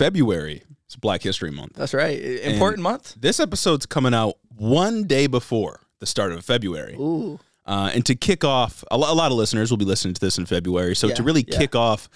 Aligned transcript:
February 0.00 0.62
is 0.88 0.96
Black 0.96 1.22
History 1.22 1.50
Month. 1.50 1.74
That's 1.74 1.92
right. 1.92 2.18
Important 2.18 2.82
month. 2.82 3.16
This 3.20 3.38
episode's 3.38 3.84
coming 3.84 4.14
out 4.14 4.36
one 4.56 5.04
day 5.04 5.26
before 5.26 5.80
the 5.98 6.06
start 6.06 6.32
of 6.32 6.42
February. 6.42 6.94
Ooh. 6.94 7.38
Uh, 7.66 7.90
and 7.92 8.06
to 8.06 8.14
kick 8.14 8.42
off, 8.42 8.82
a, 8.90 8.96
lo- 8.96 9.12
a 9.12 9.14
lot 9.14 9.30
of 9.30 9.36
listeners 9.36 9.70
will 9.70 9.76
be 9.76 9.84
listening 9.84 10.14
to 10.14 10.20
this 10.22 10.38
in 10.38 10.46
February. 10.46 10.96
So 10.96 11.08
Yeah, 11.08 11.14
to 11.16 11.22
really 11.22 11.44
yeah. 11.46 11.58
kick 11.58 11.76
off 11.76 12.08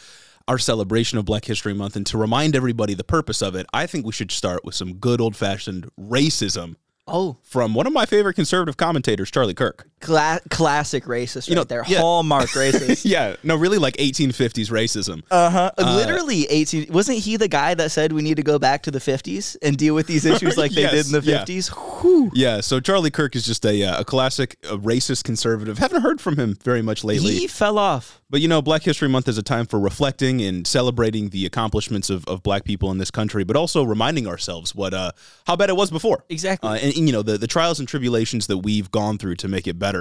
our 0.49 0.57
celebration 0.57 1.19
of 1.19 1.27
Black 1.27 1.45
History 1.45 1.75
Month 1.75 1.95
and 1.95 2.07
to 2.07 2.17
remind 2.17 2.57
everybody 2.57 2.95
the 2.95 3.05
purpose 3.05 3.43
of 3.43 3.55
it, 3.55 3.67
I 3.75 3.87
think 3.87 4.07
we 4.07 4.13
should 4.13 4.31
start 4.31 4.65
with 4.65 4.75
some 4.75 4.95
good 4.95 5.21
old 5.21 5.37
fashioned 5.37 5.91
racism 6.01 6.77
Oh, 7.07 7.37
from 7.43 7.75
one 7.75 7.87
of 7.87 7.93
my 7.93 8.07
favorite 8.07 8.33
conservative 8.33 8.79
commentators, 8.79 9.31
Charlie 9.31 9.53
Kirk. 9.53 9.91
Cla- 10.05 10.41
classic 10.51 11.05
racist 11.05 11.49
right 11.49 11.57
know, 11.57 11.65
there. 11.65 11.83
yeah. 11.87 11.99
Hallmark 11.99 12.49
racist. 12.51 13.05
Yeah, 13.05 13.37
no, 13.43 13.57
really 13.57 13.79
like 13.79 13.97
1850s 13.97 14.71
racism. 14.71 15.23
Uh 15.31 15.51
huh. 15.51 15.71
Literally 15.79 16.47
18. 16.49 16.93
Wasn't 16.93 17.19
he 17.19 17.37
the 17.37 17.49
guy 17.49 17.75
that 17.75 17.91
said 17.91 18.13
we 18.13 18.23
need 18.23 18.37
to 18.37 18.43
go 18.43 18.59
back 18.59 18.83
to 18.85 18.91
the 18.91 18.99
50s 18.99 19.57
and 19.63 19.77
deal 19.77 19.95
with 19.95 20.07
these 20.07 20.25
issues 20.33 20.57
like 20.57 20.73
they 20.73 20.89
did 20.89 21.07
in 21.07 21.13
the 21.13 21.21
50s? 21.21 21.69
Whew. 22.03 22.31
Yeah, 22.35 22.61
so 22.61 22.81
Charlie 22.81 23.11
Kirk 23.11 23.35
is 23.37 23.45
just 23.45 23.65
a, 23.65 23.83
uh, 23.83 24.01
a 24.01 24.05
classic 24.05 24.57
a 24.65 24.77
racist 24.77 25.25
conservative. 25.25 25.79
Haven't 25.79 26.03
heard 26.03 26.21
from 26.21 26.37
him 26.39 26.57
very 26.63 26.83
much 26.83 27.05
lately. 27.05 27.35
He 27.35 27.47
fell 27.47 27.79
off. 27.79 28.21
But 28.31 28.41
you 28.41 28.49
know, 28.49 28.61
Black 28.61 28.83
History 28.83 29.09
Month 29.09 29.29
is 29.29 29.39
a 29.39 29.45
time 29.45 29.65
for 29.65 29.79
reflecting 29.79 30.43
and 30.43 30.67
celebrating 30.67 31.29
the 31.29 31.47
accomplishments 31.47 32.11
of, 32.11 32.27
of 32.27 32.43
black 32.43 32.65
people 32.65 32.91
in 32.91 32.99
this 32.99 33.11
country, 33.11 33.45
but 33.45 33.55
also 33.55 33.85
reminding 33.85 34.27
ourselves 34.27 34.75
what 34.75 34.93
uh 34.93 35.13
how 35.47 35.55
bad 35.55 35.69
it 35.71 35.77
was 35.77 35.91
before. 35.91 36.25
Exactly. 36.29 36.69
Uh, 36.69 36.75
and, 36.75 36.97
and, 36.97 37.07
you 37.07 37.13
know, 37.13 37.23
the, 37.23 37.39
the 37.39 37.47
trials 37.47 37.79
and 37.79 37.87
tribulations 37.87 38.49
that 38.49 38.59
we've 38.59 38.91
gone 38.91 39.19
through 39.19 39.37
to 39.37 39.47
make 39.47 39.69
it 39.69 39.79
better, 39.79 39.94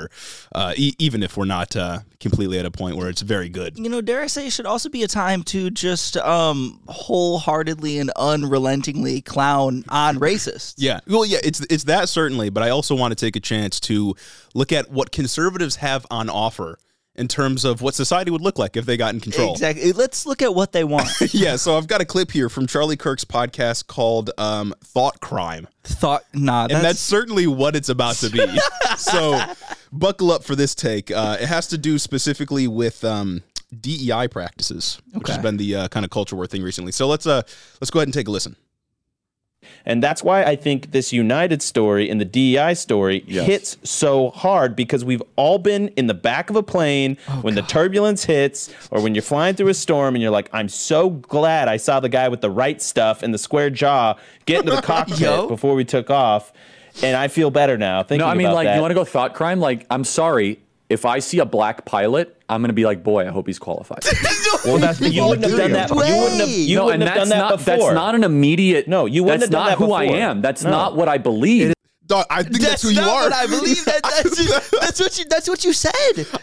uh, 0.54 0.74
e- 0.76 0.94
even 1.00 1.24
if 1.24 1.38
we're 1.38 1.46
not 1.46 1.76
uh, 1.76 2.00
completely 2.20 2.60
at 2.60 2.66
a 2.66 2.72
point 2.72 2.96
where 2.98 3.10
it's 3.10 3.22
very 3.22 3.50
good. 3.50 3.78
You 3.78 3.90
know, 3.90 4.02
dare 4.02 4.22
I 4.22 4.28
say, 4.28 4.48
it 4.48 4.54
should 4.54 4.66
also 4.66 4.90
be 4.90 5.04
a 5.04 5.08
time 5.08 5.44
to 5.44 5.70
just 5.70 6.18
um 6.18 6.80
wholeheartedly 6.88 8.00
and 8.00 8.12
unrelentingly 8.16 9.22
clown 9.22 9.84
on 9.90 10.18
racists. 10.18 10.76
Yeah. 10.78 11.00
Well, 11.08 11.26
yeah, 11.26 11.40
it's 11.44 11.60
it's 11.70 11.86
that 11.86 12.10
certainly, 12.10 12.50
but 12.50 12.64
I 12.64 12.70
also 12.70 12.96
want 12.96 13.12
to 13.12 13.26
take 13.26 13.36
a 13.36 13.40
chance 13.40 13.80
to 13.82 14.16
look 14.54 14.72
at 14.72 14.90
what 14.92 15.12
conservatives 15.12 15.78
have 15.78 16.06
on 16.10 16.30
offer 16.30 16.78
in 17.16 17.28
terms 17.28 17.64
of 17.64 17.82
what 17.82 17.94
society 17.94 18.32
would 18.32 18.42
look 18.42 18.58
like 18.58 18.76
if 18.76 18.86
they 18.86 18.98
got 18.98 19.14
in 19.14 19.20
control. 19.20 19.54
Exactly. 19.54 19.92
Let's 19.92 20.26
look 20.26 20.42
at 20.42 20.54
what 20.54 20.72
they 20.72 20.84
want. 20.84 21.10
yeah, 21.34 21.56
so 21.56 21.78
I've 21.78 21.88
got 21.88 22.02
a 22.02 22.06
clip 22.06 22.32
here 22.32 22.50
from 22.50 22.66
Charlie 22.66 22.98
Kirk's 22.98 23.26
podcast 23.26 23.88
called 23.88 24.32
um, 24.38 24.74
Thought 24.84 25.20
Crime. 25.20 25.68
Thought, 25.84 26.24
nah, 26.34 26.64
and 26.64 26.72
that's 26.72 26.84
that's, 26.84 27.00
certainly 27.00 27.46
what 27.46 27.76
it's 27.76 27.90
about 27.90 28.16
to 28.18 28.30
be. 28.30 28.46
so, 28.98 29.40
buckle 29.92 30.32
up 30.32 30.44
for 30.44 30.56
this 30.56 30.74
take. 30.74 31.12
Uh, 31.12 31.38
it 31.40 31.48
has 31.48 31.68
to 31.68 31.78
do 31.78 32.00
specifically 32.00 32.68
with 32.68 33.04
um, 33.04 33.44
DEI 33.80 34.28
practices, 34.30 35.02
which 35.14 35.28
has 35.28 35.38
been 35.40 35.58
the 35.58 35.76
uh, 35.76 35.88
kind 35.90 36.06
of 36.06 36.10
culture 36.10 36.36
war 36.36 36.48
thing 36.48 36.64
recently. 36.64 36.92
So 36.92 37.08
let's 37.08 37.28
uh, 37.28 37.42
let's 37.82 37.92
go 37.92 38.00
ahead 38.00 38.08
and 38.08 38.14
take 38.14 38.28
a 38.28 38.32
listen. 38.32 38.56
And 39.86 40.02
that's 40.02 40.24
why 40.24 40.44
I 40.44 40.56
think 40.56 40.92
this 40.92 41.12
United 41.12 41.62
story 41.62 42.10
and 42.10 42.20
the 42.20 42.26
DEI 42.26 42.74
story 42.74 43.20
hits 43.22 43.78
so 43.84 44.30
hard 44.30 44.76
because 44.76 45.04
we've 45.04 45.24
all 45.36 45.58
been 45.60 45.90
in 45.90 46.08
the 46.08 46.14
back 46.14 46.50
of 46.50 46.56
a 46.56 46.64
plane 46.64 47.18
oh, 47.28 47.42
when 47.42 47.56
the 47.56 47.62
turbulence 47.64 48.24
hits 48.24 48.74
or 48.92 49.02
when 49.02 49.14
you're 49.14 49.22
flying 49.22 49.56
through 49.56 49.68
a 49.68 49.74
storm 49.74 50.16
and 50.16 50.22
you're 50.22 50.32
like, 50.32 50.50
I'm 50.54 50.70
so 50.70 51.10
glad 51.10 51.68
I 51.68 51.78
saw 51.78 52.00
the 52.00 52.10
guy 52.10 52.30
with 52.30 52.42
the 52.42 52.50
right 52.50 52.82
stuff 52.82 53.24
and 53.24 53.34
the 53.34 53.38
square 53.38 53.70
jaw 53.70 54.16
get 54.46 54.62
into 54.62 54.76
the 54.76 54.82
cockpit 54.94 55.48
before 55.50 55.76
we 55.76 55.84
took 55.84 56.10
off. 56.10 56.54
And 57.02 57.18
I 57.18 57.28
feel 57.28 57.50
better 57.50 57.78
now. 57.78 58.04
Thinking 58.04 58.26
No, 58.26 58.32
I 58.32 58.36
mean, 58.36 58.52
like, 58.52 58.66
that. 58.66 58.76
you 58.76 58.82
want 58.82 58.92
to 58.92 58.96
go 58.96 59.04
thought 59.04 59.34
crime? 59.34 59.60
Like, 59.60 59.86
I'm 59.90 60.04
sorry. 60.04 60.60
If 60.90 61.06
I 61.06 61.20
see 61.20 61.40
a 61.40 61.46
black 61.46 61.86
pilot, 61.86 62.40
I'm 62.48 62.62
going 62.62 62.70
to 62.70 62.74
be 62.74 62.86
like, 62.86 63.04
boy, 63.04 63.28
I 63.28 63.32
hope 63.32 63.48
he's 63.48 63.58
qualified. 63.58 64.04
well, 64.66 64.78
that's, 64.78 65.00
you 65.02 65.26
wouldn't 65.26 65.50
have 65.50 65.58
done 65.58 65.72
that. 65.74 65.90
You 65.90 65.96
wouldn't 65.96 66.40
have, 66.42 66.50
you 66.50 66.76
no, 66.78 66.86
wouldn't 66.86 67.04
and 67.04 67.10
have 67.10 67.18
done 67.20 67.30
that's 67.30 67.42
that 67.42 67.50
not, 67.50 67.58
before. 67.58 67.78
that's 67.78 67.94
not 67.96 68.16
an 68.16 68.24
immediate. 68.24 68.88
No, 68.88 69.06
you 69.06 69.24
wouldn't 69.24 69.42
That's 69.42 69.48
have 69.50 69.52
done 69.52 69.70
not 69.70 69.80
that 69.80 69.86
who 69.86 69.92
I 69.94 70.04
am. 70.06 70.42
That's 70.42 70.64
No. 70.64 70.72
not 70.72 70.96
what 70.96 71.08
I 71.08 71.18
believe. 71.18 71.74
Dog, 72.06 72.26
I 72.30 72.44
think 72.44 72.60
that's, 72.60 72.82
who 72.82 72.90
you 72.90 72.96
not 73.02 73.10
are. 73.10 73.24
what 73.24 73.34
I 73.34 73.48
believe. 73.48 73.86
That, 73.86 74.02
that's, 74.04 74.70
that's 74.72 75.00
what 75.00 75.18
you. 75.18 75.26
That's 75.26 75.48
what 75.48 75.64
you 75.64 75.72
said. 75.72 75.94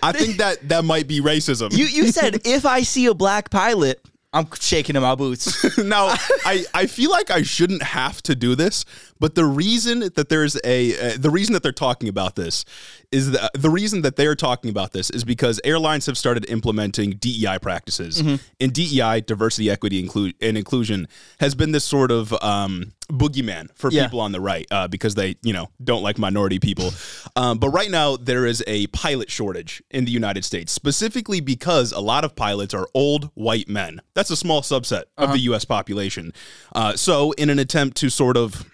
I 0.03 0.12
think 0.12 0.38
that 0.38 0.66
that 0.69 0.84
might 0.84 1.06
be 1.06 1.20
racism. 1.20 1.76
You 1.76 1.84
you 1.84 2.10
said 2.12 2.41
if 2.47 2.64
I 2.64 2.82
see 2.82 3.06
a 3.06 3.14
black 3.14 3.50
pilot, 3.50 4.00
I'm 4.32 4.47
shaking 4.59 4.97
in 4.97 5.03
my 5.03 5.14
boots. 5.16 5.76
now, 5.78 6.06
I, 6.47 6.64
I 6.72 6.86
feel 6.86 7.10
like 7.10 7.30
I 7.30 7.42
shouldn't 7.42 7.82
have 7.82 8.22
to 8.22 8.34
do 8.34 8.54
this, 8.54 8.84
but 9.20 9.34
the 9.36 9.44
reason 9.44 10.00
that 10.00 10.28
there's 10.28 10.56
a 10.64 11.14
uh, 11.14 11.16
the 11.19 11.31
reason 11.31 11.53
that 11.53 11.62
they're 11.62 11.70
talking 11.72 12.08
about 12.08 12.34
this 12.34 12.64
is 13.12 13.31
the, 13.31 13.50
the 13.54 13.70
reason 13.70 14.03
that 14.03 14.16
they're 14.16 14.34
talking 14.36 14.70
about 14.70 14.92
this 14.92 15.10
is 15.10 15.22
because 15.25 15.60
airlines 15.64 16.06
have 16.06 16.16
started 16.19 16.48
implementing 16.50 17.10
DEI 17.12 17.59
practices, 17.60 18.20
Mm-hmm. 18.22 18.36
and 18.60 18.72
DEI 18.72 19.20
diversity, 19.20 19.70
equity, 19.70 20.03
inclu- 20.04 20.34
and 20.41 20.56
inclusion 20.56 21.06
has 21.38 21.54
been 21.54 21.72
this 21.72 21.84
sort 21.84 22.10
of 22.10 22.32
um, 22.42 22.92
boogeyman 23.10 23.69
for 23.75 23.91
Yeah. 23.91 24.04
people 24.04 24.20
on 24.20 24.32
the 24.32 24.41
right 24.41 24.66
uh, 24.70 24.88
because 24.88 25.14
they 25.14 25.36
you 25.42 25.53
know 25.53 25.69
don't 25.82 26.03
like 26.03 26.19
minority 26.19 26.59
people. 26.59 26.91
Um, 27.36 27.59
but 27.59 27.70
right 27.70 27.91
now 27.91 28.16
there 28.16 28.47
is 28.47 28.62
a 28.66 28.86
pilot 28.88 29.30
shortage 29.30 29.82
in 29.91 30.04
the 30.04 30.12
United 30.12 30.44
States, 30.44 30.72
specifically 30.72 31.41
because 31.41 31.92
a 31.92 32.00
lot 32.00 32.25
of 32.25 32.34
pilots 32.36 32.72
are 32.75 32.88
old 32.94 33.30
white 33.34 33.69
men. 33.69 34.00
That's 34.14 34.30
a 34.30 34.36
small 34.36 34.62
subset 34.62 35.04
of 35.19 35.32
the 35.32 35.38
U.S. 35.50 35.64
population. 35.64 36.32
Uh, 36.75 36.94
so 36.97 37.32
in 37.32 37.50
an 37.50 37.59
attempt 37.59 37.97
to 37.98 38.09
sort 38.10 38.36
of 38.36 38.64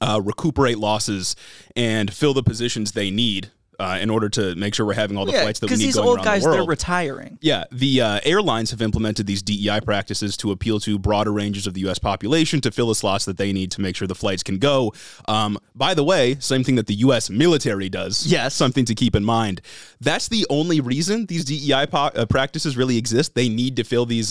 uh, 0.00 0.20
recuperate 0.22 0.78
losses 0.78 1.36
and 1.76 2.12
fill 2.12 2.34
the 2.34 2.42
positions 2.42 2.92
they 2.92 3.10
need 3.10 3.50
uh, 3.82 3.98
in 4.00 4.10
order 4.10 4.28
to 4.28 4.54
make 4.54 4.74
sure 4.74 4.86
we're 4.86 4.94
having 4.94 5.16
all 5.16 5.24
the 5.24 5.32
yeah, 5.32 5.42
flights 5.42 5.58
that 5.58 5.66
we 5.66 5.68
because 5.70 5.80
need 5.80 5.86
these 5.86 5.94
going 5.96 6.08
old 6.08 6.18
around 6.18 6.24
guys 6.24 6.42
the 6.42 6.48
world. 6.48 6.58
they're 6.60 6.66
retiring. 6.66 7.38
Yeah, 7.40 7.64
the 7.72 8.00
uh, 8.00 8.20
airlines 8.24 8.70
have 8.70 8.80
implemented 8.80 9.26
these 9.26 9.42
DEI 9.42 9.80
practices 9.80 10.36
to 10.38 10.52
appeal 10.52 10.78
to 10.80 10.98
broader 10.98 11.32
ranges 11.32 11.66
of 11.66 11.74
the 11.74 11.80
U.S. 11.80 11.98
population 11.98 12.60
to 12.60 12.70
fill 12.70 12.88
the 12.88 12.94
slots 12.94 13.24
that 13.24 13.38
they 13.38 13.52
need 13.52 13.72
to 13.72 13.80
make 13.80 13.96
sure 13.96 14.06
the 14.06 14.14
flights 14.14 14.42
can 14.42 14.58
go. 14.58 14.92
Um, 15.26 15.58
by 15.74 15.94
the 15.94 16.04
way, 16.04 16.36
same 16.38 16.62
thing 16.62 16.76
that 16.76 16.86
the 16.86 16.94
U.S. 16.94 17.28
military 17.28 17.88
does. 17.88 18.26
Yes. 18.26 18.54
something 18.54 18.84
to 18.84 18.94
keep 18.94 19.16
in 19.16 19.24
mind. 19.24 19.60
That's 20.00 20.28
the 20.28 20.46
only 20.48 20.80
reason 20.80 21.26
these 21.26 21.44
DEI 21.44 21.86
po- 21.86 22.12
uh, 22.14 22.26
practices 22.26 22.76
really 22.76 22.98
exist. 22.98 23.34
They 23.34 23.48
need 23.48 23.76
to 23.76 23.84
fill 23.84 24.06
these. 24.06 24.30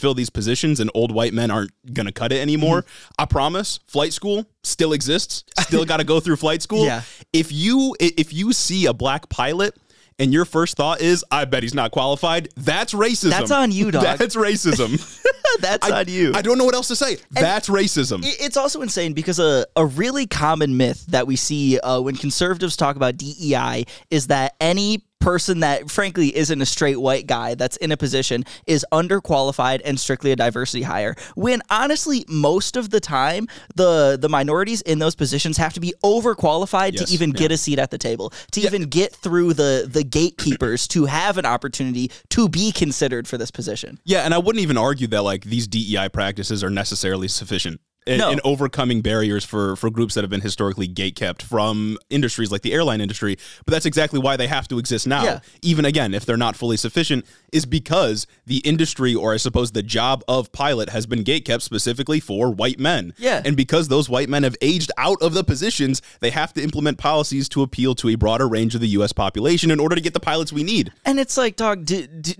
Fill 0.00 0.14
these 0.14 0.30
positions 0.30 0.80
and 0.80 0.90
old 0.94 1.12
white 1.12 1.34
men 1.34 1.50
aren't 1.50 1.72
going 1.92 2.06
to 2.06 2.12
cut 2.12 2.32
it 2.32 2.40
anymore. 2.40 2.82
Mm-hmm. 2.82 3.12
I 3.18 3.24
promise 3.26 3.80
flight 3.86 4.12
school 4.12 4.46
still 4.62 4.92
exists. 4.92 5.44
Still 5.60 5.84
got 5.84 5.98
to 5.98 6.04
go 6.04 6.20
through 6.20 6.36
flight 6.36 6.62
school. 6.62 6.80
Yeah. 6.90 7.02
If 7.32 7.52
you 7.52 7.94
if 8.00 8.32
you 8.32 8.52
see 8.52 8.86
a 8.86 8.94
black 8.94 9.28
pilot 9.28 9.76
and 10.18 10.32
your 10.32 10.44
first 10.44 10.76
thought 10.76 11.00
is 11.00 11.24
I 11.30 11.44
bet 11.44 11.62
he's 11.62 11.74
not 11.74 11.90
qualified, 11.90 12.48
that's 12.56 12.94
racism. 12.94 13.30
That's 13.30 13.50
on 13.50 13.70
you, 13.70 13.90
dog. 13.90 14.02
That's 14.18 14.34
racism. 14.34 14.98
That's 15.60 15.90
I, 15.90 16.00
on 16.00 16.08
you. 16.08 16.32
I 16.34 16.42
don't 16.42 16.58
know 16.58 16.64
what 16.64 16.74
else 16.74 16.88
to 16.88 16.96
say. 16.96 17.18
that's 17.30 17.68
racism. 17.68 18.20
It's 18.22 18.56
also 18.56 18.82
insane 18.82 19.12
because 19.12 19.38
a, 19.38 19.66
a 19.76 19.84
really 19.84 20.26
common 20.26 20.76
myth 20.76 21.04
that 21.08 21.26
we 21.26 21.36
see 21.36 21.78
uh, 21.80 22.00
when 22.00 22.16
conservatives 22.16 22.76
talk 22.76 22.96
about 22.96 23.16
DEI 23.16 23.84
is 24.10 24.28
that 24.28 24.54
any 24.60 25.04
person 25.20 25.60
that 25.60 25.90
frankly 25.90 26.34
isn't 26.36 26.60
a 26.60 26.66
straight 26.66 27.00
white 27.00 27.26
guy 27.26 27.54
that's 27.54 27.76
in 27.76 27.92
a 27.92 27.96
position 27.96 28.44
is 28.66 28.84
underqualified 28.92 29.80
and 29.84 30.00
strictly 30.00 30.32
a 30.32 30.36
diversity 30.36 30.82
hire. 30.82 31.14
When 31.34 31.62
honestly 31.70 32.24
most 32.28 32.76
of 32.76 32.90
the 32.90 33.00
time 33.00 33.46
the 33.76 34.18
the 34.20 34.28
minorities 34.28 34.80
in 34.82 34.98
those 34.98 35.14
positions 35.14 35.56
have 35.58 35.74
to 35.74 35.80
be 35.80 35.94
overqualified 36.02 36.94
Yes, 36.94 37.08
to 37.08 37.14
even 37.14 37.30
get 37.30 37.52
a 37.52 37.56
seat 37.56 37.78
at 37.78 37.90
the 37.90 37.98
table 37.98 38.32
to 38.52 38.60
even 38.60 38.82
get 38.84 39.14
through 39.14 39.54
the 39.54 39.86
the 39.88 40.02
gatekeepers 40.02 40.88
to 40.88 41.04
have 41.04 41.38
an 41.38 41.46
opportunity 41.46 42.10
to 42.30 42.48
be 42.48 42.72
considered 42.72 43.28
for 43.28 43.38
this 43.38 43.50
position. 43.50 43.98
Yeah, 44.04 44.22
and 44.22 44.34
I 44.34 44.38
wouldn't 44.38 44.62
even 44.62 44.78
argue 44.78 45.06
that 45.08 45.22
like 45.22 45.44
these 45.44 45.66
DEI 45.66 46.08
practices 46.08 46.64
are 46.64 46.70
necessarily 46.70 47.28
sufficient 47.28 47.80
in, 48.06 48.18
No. 48.18 48.30
in 48.30 48.40
overcoming 48.44 49.02
barriers 49.02 49.44
for 49.44 49.76
for 49.76 49.90
groups 49.90 50.14
that 50.14 50.22
have 50.22 50.30
been 50.30 50.40
historically 50.40 50.88
gatekept 50.88 51.42
from 51.42 51.98
industries 52.08 52.50
like 52.50 52.62
the 52.62 52.72
airline 52.72 53.00
industry. 53.00 53.36
But 53.66 53.72
that's 53.72 53.86
exactly 53.86 54.18
why 54.18 54.36
they 54.36 54.46
have 54.46 54.66
to 54.68 54.78
exist 54.78 55.06
now. 55.06 55.22
Yeah. 55.24 55.40
Even 55.62 55.84
again, 55.84 56.14
if 56.14 56.24
they're 56.24 56.36
not 56.36 56.56
fully 56.56 56.76
sufficient, 56.76 57.26
is 57.52 57.66
because 57.66 58.26
the 58.46 58.58
industry 58.58 59.14
or 59.14 59.34
I 59.34 59.36
suppose 59.36 59.72
the 59.72 59.82
job 59.82 60.24
of 60.28 60.50
pilot 60.52 60.88
has 60.90 61.06
been 61.06 61.24
gatekept 61.24 61.62
specifically 61.62 62.20
for 62.20 62.50
white 62.50 62.78
men. 62.78 63.12
Yeah. 63.18 63.42
and 63.44 63.56
because 63.56 63.88
those 63.88 64.08
white 64.08 64.28
men 64.28 64.42
have 64.44 64.56
aged 64.62 64.90
out 64.96 65.20
of 65.22 65.34
the 65.34 65.44
positions, 65.44 66.00
they 66.20 66.30
have 66.30 66.52
to 66.54 66.62
implement 66.62 66.98
policies 66.98 67.48
to 67.50 67.62
appeal 67.62 67.94
to 67.96 68.08
a 68.08 68.14
broader 68.14 68.48
range 68.48 68.74
of 68.74 68.80
the 68.80 68.88
U.S. 68.88 69.12
population 69.12 69.70
in 69.70 69.78
order 69.78 69.94
to 69.94 70.00
get 70.00 70.14
the 70.14 70.20
pilots 70.20 70.52
we 70.52 70.62
need. 70.64 70.92
and 71.04 71.20
it's 71.20 71.36
like 71.36 71.56
dog 71.56 71.84
d- 71.84 72.06
d- 72.20 72.34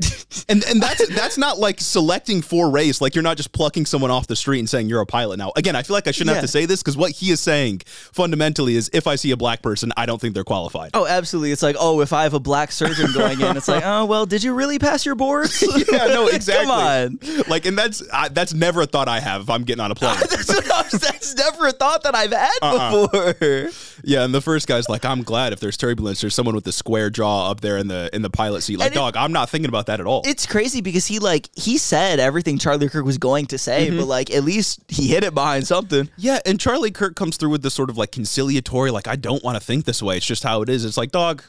And 0.49 0.65
and 0.65 0.81
that's 0.83 1.07
that's 1.09 1.37
not 1.39 1.59
like 1.59 1.81
selecting 1.81 2.41
for 2.43 2.71
race. 2.71 3.01
Like 3.01 3.15
you're 3.15 3.23
not 3.23 3.37
just 3.37 3.53
plucking 3.53 3.87
someone 3.87 4.11
off 4.11 4.27
the 4.27 4.37
street 4.37 4.59
and 4.61 4.69
saying 4.69 4.89
you're 4.89 5.01
a 5.01 5.07
pilot 5.07 5.37
now. 5.39 5.53
Again, 5.61 5.77
I 5.77 5.83
feel 5.85 5.95
like 5.95 6.09
I 6.09 6.11
shouldn't 6.11 6.35
have 6.35 6.43
to 6.43 6.49
say 6.49 6.67
this 6.67 6.83
because 6.83 6.97
what 6.97 7.13
he 7.13 7.31
is 7.31 7.39
saying 7.41 7.83
fundamentally 8.13 8.75
is 8.75 8.91
if 8.93 9.07
I 9.07 9.15
see 9.15 9.31
a 9.31 9.37
black 9.37 9.63
person, 9.63 9.93
I 9.97 10.07
don't 10.07 10.21
think 10.21 10.35
they're 10.35 10.43
qualified. 10.45 10.91
Oh, 10.95 11.07
absolutely. 11.07 11.53
It's 11.53 11.63
like, 11.63 11.77
oh, 11.79 12.01
if 12.01 12.13
I 12.13 12.25
have 12.25 12.35
a 12.35 12.41
black 12.41 12.73
surgeon 12.73 13.13
going 13.15 13.41
in, 13.41 13.57
it's 13.57 13.69
like, 13.69 13.85
oh, 13.87 14.05
well, 14.07 14.27
did 14.27 14.43
you 14.43 14.55
really 14.55 14.79
pass 14.79 15.07
your 15.07 15.15
boards? 15.15 15.63
yeah, 15.93 16.07
no, 16.07 16.27
exactly. 16.33 16.67
Come 16.67 16.71
on. 16.71 17.19
Like, 17.49 17.67
and 17.67 17.79
that's 17.79 18.03
I, 18.13 18.29
that's 18.29 18.53
never 18.53 18.83
a 18.83 18.87
thought 18.87 19.07
I 19.09 19.21
have 19.21 19.43
if 19.43 19.51
I'm 19.51 19.63
getting 19.63 19.81
on 19.85 19.91
a 19.91 19.95
plane. 19.95 20.17
that's, 20.31 20.49
what 20.49 20.71
I 20.73 20.83
was- 20.83 21.01
that's 21.01 21.35
never 21.37 21.69
a 21.69 21.73
thought 21.73 22.03
that 22.03 22.15
I've 22.17 22.33
had 22.33 22.51
Uh-uh. 22.63 23.07
before. 23.07 23.71
yeah, 24.03 24.25
and 24.25 24.35
the 24.35 24.41
first 24.41 24.67
guy's 24.67 24.89
like, 24.89 25.05
I'm 25.05 25.23
glad 25.23 25.53
if 25.53 25.61
there's 25.61 25.77
turbulence, 25.77 26.21
there's 26.21 26.35
someone 26.35 26.55
with 26.55 26.67
a 26.67 26.73
square 26.73 27.11
jaw 27.11 27.51
up 27.51 27.61
there 27.61 27.77
in 27.79 27.89
the 27.89 28.11
in 28.13 28.23
the 28.23 28.31
pilot 28.31 28.63
seat. 28.63 28.79
Like, 28.79 28.87
And 28.89 28.95
it- 28.95 28.99
dog, 28.99 29.17
I'm 29.17 29.33
not 29.33 29.51
thinking 29.51 29.69
about 29.69 29.87
that 29.87 30.01
at 30.01 30.07
all. 30.07 30.23
It's 30.25 30.47
crazy 30.47 30.81
because 30.81 31.07
he 31.07 31.19
like 31.19 31.49
he 31.55 31.79
said 31.79 32.19
everything 32.21 32.59
Charlie 32.59 32.89
Kirk 32.89 33.05
was 33.05 33.19
going 33.19 33.47
to 33.47 33.59
say, 33.59 33.89
Mm-hmm. 33.89 33.99
but 33.99 34.07
like 34.07 34.31
at 34.31 34.45
least 34.45 34.81
he 34.89 35.09
hit 35.09 35.25
it 35.25 35.35
behind 35.41 35.67
something. 35.67 36.09
Yeah, 36.17 36.39
and 36.47 36.59
Charlie 36.61 36.91
Kirk 36.91 37.17
comes 37.17 37.37
through 37.37 37.51
with 37.51 37.63
this 37.63 37.75
sort 37.75 37.91
of 37.91 37.97
like 37.99 38.13
conciliatory, 38.13 38.91
like 38.91 39.09
I 39.09 39.17
don't 39.17 39.43
want 39.43 39.57
to 39.59 39.65
think 39.65 39.85
this 39.85 40.03
way. 40.03 40.17
It's 40.17 40.27
just 40.27 40.43
how 40.43 40.63
it 40.63 40.69
is. 40.69 40.85
It's 40.85 40.97
like, 40.97 41.11
dog, 41.11 41.43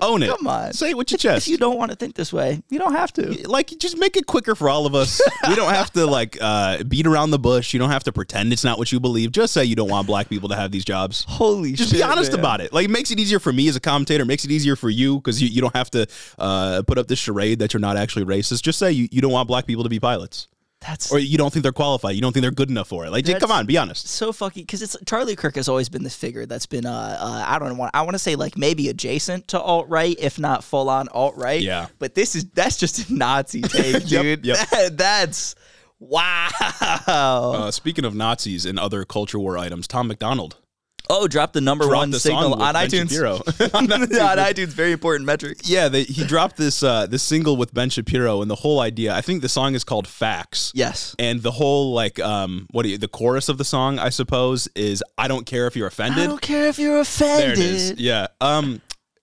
own 0.00 0.22
it. 0.22 0.30
Come 0.30 0.46
on. 0.46 0.72
say 0.72 0.90
it 0.90 0.96
with 0.96 1.10
your 1.10 1.16
If 1.16 1.20
chest. 1.22 1.48
you 1.48 1.58
don't 1.58 1.76
want 1.76 1.90
to 1.90 1.96
think 1.96 2.14
this 2.14 2.32
way, 2.32 2.62
you 2.68 2.78
don't 2.78 2.92
have 2.94 3.12
to. 3.14 3.48
like, 3.48 3.72
just 3.80 3.96
make 3.98 4.16
it 4.16 4.24
quicker 4.26 4.54
for 4.54 4.68
all 4.68 4.86
of 4.86 4.94
us. 4.94 5.20
we 5.48 5.56
don't 5.56 5.72
have 5.74 5.90
to 5.94 6.06
like 6.06 6.38
uh, 6.40 6.84
beat 6.84 7.06
around 7.08 7.30
the 7.32 7.40
bush. 7.40 7.72
You 7.72 7.80
don't 7.80 7.90
have 7.90 8.04
to 8.04 8.12
pretend 8.12 8.52
it's 8.52 8.62
not 8.62 8.78
what 8.78 8.92
you 8.92 9.00
believe. 9.00 9.32
Just 9.32 9.52
say 9.52 9.64
you 9.64 9.74
don't 9.74 9.88
want 9.90 10.06
black 10.06 10.28
people 10.28 10.48
to 10.50 10.54
have 10.56 10.70
these 10.70 10.84
jobs. 10.84 11.24
Holy 11.28 11.72
Just 11.72 11.90
shit. 11.90 11.98
be 11.98 12.02
honest 12.04 12.30
man. 12.32 12.38
about 12.40 12.60
it. 12.60 12.72
Like, 12.72 12.84
it 12.84 12.90
makes 12.90 13.10
it 13.10 13.18
easier 13.18 13.40
for 13.40 13.52
me 13.52 13.66
as 13.68 13.74
a 13.76 13.80
commentator. 13.80 14.22
It 14.22 14.26
Makes 14.26 14.44
it 14.44 14.52
easier 14.52 14.76
for 14.76 14.90
you 14.90 15.16
because 15.16 15.42
you, 15.42 15.48
you 15.48 15.60
don't 15.60 15.74
have 15.74 15.90
to 15.90 16.06
uh, 16.38 16.82
put 16.86 16.96
up 16.98 17.08
this 17.08 17.18
charade 17.18 17.58
that 17.58 17.72
you're 17.72 17.80
not 17.80 17.96
actually 17.96 18.24
racist. 18.24 18.62
Just 18.62 18.78
say 18.78 18.92
you, 18.92 19.08
you 19.10 19.20
don't 19.20 19.32
want 19.32 19.48
black 19.48 19.66
people 19.66 19.82
to 19.82 19.90
be 19.90 19.98
pilots, 19.98 20.46
That's 20.86 21.12
or 21.12 21.18
you 21.18 21.36
don't 21.36 21.52
think 21.52 21.62
they're 21.62 21.72
qualified. 21.72 22.14
You 22.14 22.22
don't 22.22 22.32
think 22.32 22.40
they're 22.42 22.50
good 22.50 22.70
enough 22.70 22.88
for 22.88 23.04
it. 23.04 23.10
Like, 23.10 23.26
come 23.38 23.50
on, 23.52 23.66
be 23.66 23.76
honest. 23.76 24.08
so 24.08 24.32
fucking 24.32 24.62
because 24.62 24.80
it's 24.80 24.96
Charlie 25.06 25.36
Kirk 25.36 25.56
has 25.56 25.68
always 25.68 25.90
been 25.90 26.02
this 26.02 26.16
figure 26.16 26.46
that's 26.46 26.64
been 26.64 26.86
uh, 26.86 27.18
uh 27.20 27.44
I 27.46 27.58
don't 27.58 27.76
want 27.76 27.90
I 27.94 28.00
want 28.00 28.14
to 28.14 28.18
say 28.18 28.34
like 28.34 28.56
maybe 28.56 28.88
adjacent 28.88 29.48
to 29.48 29.60
alt 29.60 29.88
right 29.90 30.16
if 30.18 30.38
not 30.38 30.64
full 30.64 30.88
on 30.88 31.08
alt 31.08 31.36
right 31.36 31.60
Yeah. 31.60 31.88
but 31.98 32.14
this 32.14 32.34
is 32.34 32.46
that's 32.54 32.78
just 32.78 33.10
a 33.10 33.14
Nazi 33.14 33.60
take 33.62 34.10
Yep, 34.10 34.22
dude 34.22 34.46
yep. 34.46 34.56
That- 34.70 34.96
that's 34.96 35.54
wow 35.98 36.48
Uh, 37.06 37.70
speaking 37.70 38.04
of 38.06 38.14
Nazis 38.14 38.64
and 38.64 38.78
other 38.78 39.04
culture 39.04 39.38
war 39.38 39.58
items, 39.58 39.86
Tom 39.86 40.08
MacDonald 40.08 40.56
oh 41.10 41.28
drop 41.28 41.52
the 41.52 41.60
number 41.60 41.84
dropped 41.84 41.96
one 41.96 42.10
the 42.10 42.20
signal 42.20 42.42
song 42.42 42.50
with 42.52 42.60
on 42.62 42.74
iTunes 42.74 43.10
Shapiro. 43.10 43.34
on 43.74 44.38
iTunes 44.38 44.68
very 44.68 44.92
important 44.92 45.26
metric 45.26 45.58
yeah, 45.64 45.88
they, 45.88 46.04
he 46.04 46.24
dropped 46.24 46.56
this 46.56 46.82
uh, 46.82 47.06
this 47.06 47.22
single 47.22 47.56
with 47.56 47.72
Ben 47.74 47.90
Shapiro, 47.90 48.42
and 48.42 48.50
the 48.50 48.56
whole 48.56 48.80
idea. 48.80 49.14
I 49.14 49.20
think 49.20 49.42
the 49.42 49.48
song 49.48 49.74
is 49.74 49.84
called 49.84 50.06
"Facts." 50.06 50.72
yes 50.74 51.14
And 51.18 51.42
the 51.42 51.50
whole 51.50 51.92
like 51.92 52.18
um 52.20 52.66
what 52.70 52.82
do 52.84 52.90
you, 52.90 52.98
the 52.98 53.08
chorus 53.08 53.48
of 53.48 53.58
the 53.58 53.64
song 53.64 53.98
I 53.98 54.08
suppose 54.10 54.68
is 54.74 55.02
I 55.18 55.28
don't 55.28 55.46
care 55.46 55.66
if 55.66 55.76
you're 55.76 55.86
offended. 55.86 56.24
I 56.24 56.26
don't 56.26 56.40
care 56.40 56.68
if 56.68 56.78
you're 56.78 57.00
offended. 57.00 57.42
There 57.42 57.52
it 57.52 57.58
is. 57.58 57.94
Yeah. 57.98 58.28
Um 58.40 58.80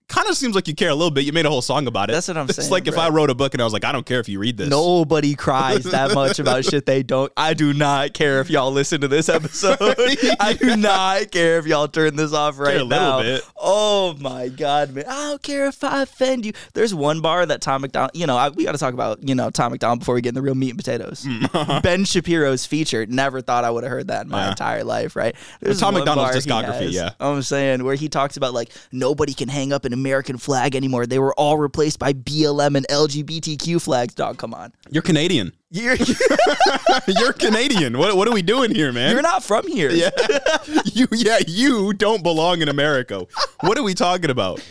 kind 0.09 0.27
of 0.30 0.36
seems 0.38 0.56
like 0.56 0.68
you 0.68 0.75
care 0.75 0.89
a 0.89 0.95
little 0.95 1.12
bit. 1.12 1.25
You 1.25 1.33
made 1.33 1.45
a 1.45 1.50
whole 1.50 1.62
song 1.62 1.88
about 1.88 2.09
it. 2.09 2.13
That's 2.13 2.27
what 2.27 2.38
I'm 2.38 2.48
saying. 2.50 2.63
it's 2.65 2.71
like 2.71 2.88
if. 2.88 2.98
I 2.98 3.09
wrote 3.09 3.30
a 3.30 3.36
book 3.36 3.54
and 3.54 3.62
I 3.62 3.63
was 3.63 3.74
like 3.74 3.86
I 3.86 3.92
don't 3.92 4.06
care 4.07 4.19
if 4.19 4.27
you 4.27 4.39
read 4.39 4.57
this. 4.57 4.69
Nobody 4.69 5.36
cries 5.48 5.83
that 5.83 6.13
much 6.15 6.39
about 6.39 6.65
shit 6.65 6.86
they 6.88 7.04
don't. 7.04 7.31
I 7.38 7.54
do 7.54 7.74
not 7.74 8.13
care 8.13 8.39
if 8.42 8.50
y'all 8.50 8.71
listen 8.71 9.01
to 9.01 9.07
this 9.07 9.30
episode. 9.30 9.77
I 10.39 10.54
do 10.59 10.75
not 10.75 11.30
care 11.31 11.59
if 11.59 11.68
y'all 11.68 11.88
turn 11.88 12.15
this 12.15 12.33
off 12.33 12.57
right 12.57 12.71
Care 12.71 12.80
a 12.81 12.83
little 12.83 13.07
now. 13.07 13.21
bit. 13.21 13.44
Oh 13.56 14.15
my 14.19 14.48
god, 14.50 14.94
man! 14.95 15.06
I 15.07 15.30
don't 15.30 15.44
care 15.44 15.68
if 15.68 15.83
I 15.83 16.01
offend 16.01 16.45
you. 16.45 16.54
There's 16.74 16.94
one 16.95 17.21
bar 17.21 17.45
that 17.45 17.62
Tom 17.62 17.81
MacDonald. 17.81 18.12
You 18.15 18.25
know, 18.25 18.36
I, 18.36 18.50
we 18.50 18.63
got 18.63 18.71
to 18.71 18.77
talk 18.80 18.94
about 18.95 19.27
you 19.27 19.36
know 19.36 19.50
Tom 19.51 19.71
MacDonald 19.74 20.00
before 20.00 20.15
we 20.15 20.21
get 20.21 20.30
in 20.30 20.36
the 20.36 20.42
real 20.42 20.56
meat 20.56 20.69
and 20.71 20.80
potatoes. 20.80 21.24
Mm. 21.24 21.83
ben 21.83 22.04
Shapiro's 22.04 22.65
featured. 22.65 23.12
Never 23.12 23.42
thought 23.42 23.63
I 23.63 23.69
would 23.69 23.83
have 23.83 23.92
heard 23.92 24.07
that 24.07 24.24
in 24.25 24.30
my 24.31 24.45
Yeah. 24.45 24.50
entire 24.50 24.83
life. 24.83 25.15
Right? 25.15 25.36
There's 25.59 25.80
Tom 25.80 25.94
MacDonald's 25.94 26.36
discography, 26.36 26.81
has, 26.86 26.95
yeah. 26.95 27.12
I'm 27.19 27.42
saying 27.44 27.83
where 27.83 27.95
he 27.95 28.09
talks 28.09 28.38
about 28.38 28.54
like 28.56 28.71
nobody 28.92 29.33
can 29.36 29.50
hang 29.50 29.71
up 29.71 29.86
an 29.86 29.94
American 29.97 30.38
flag 30.38 30.75
anymore. 30.75 31.05
They 31.05 31.19
were 31.19 31.33
all 31.33 31.57
replaced 31.57 31.99
by 31.99 32.13
BLM 32.13 32.75
and 32.77 32.88
LGBTQ 32.88 33.81
flags. 33.81 34.13
Dog, 34.13 34.38
come 34.38 34.53
on. 34.53 34.73
You're 34.89 35.03
Canadian. 35.03 35.53
You're, 35.69 35.97
you're 37.07 37.33
Canadian. 37.33 37.97
What 37.97 38.15
what 38.15 38.25
are 38.25 38.31
we 38.33 38.41
doing 38.41 38.73
here, 38.73 38.94
man? 38.94 39.11
you're 39.11 39.21
not 39.21 39.44
from 39.44 39.67
here. 39.67 39.91
Yeah. 39.91 40.11
you 40.85 41.07
yeah, 41.11 41.39
you 41.45 41.91
don't 41.91 42.23
belong 42.23 42.61
in 42.61 42.69
America. 42.69 43.27
What 43.59 43.77
are 43.77 43.83
we 43.83 43.94
talking 43.94 44.29
about? 44.29 44.65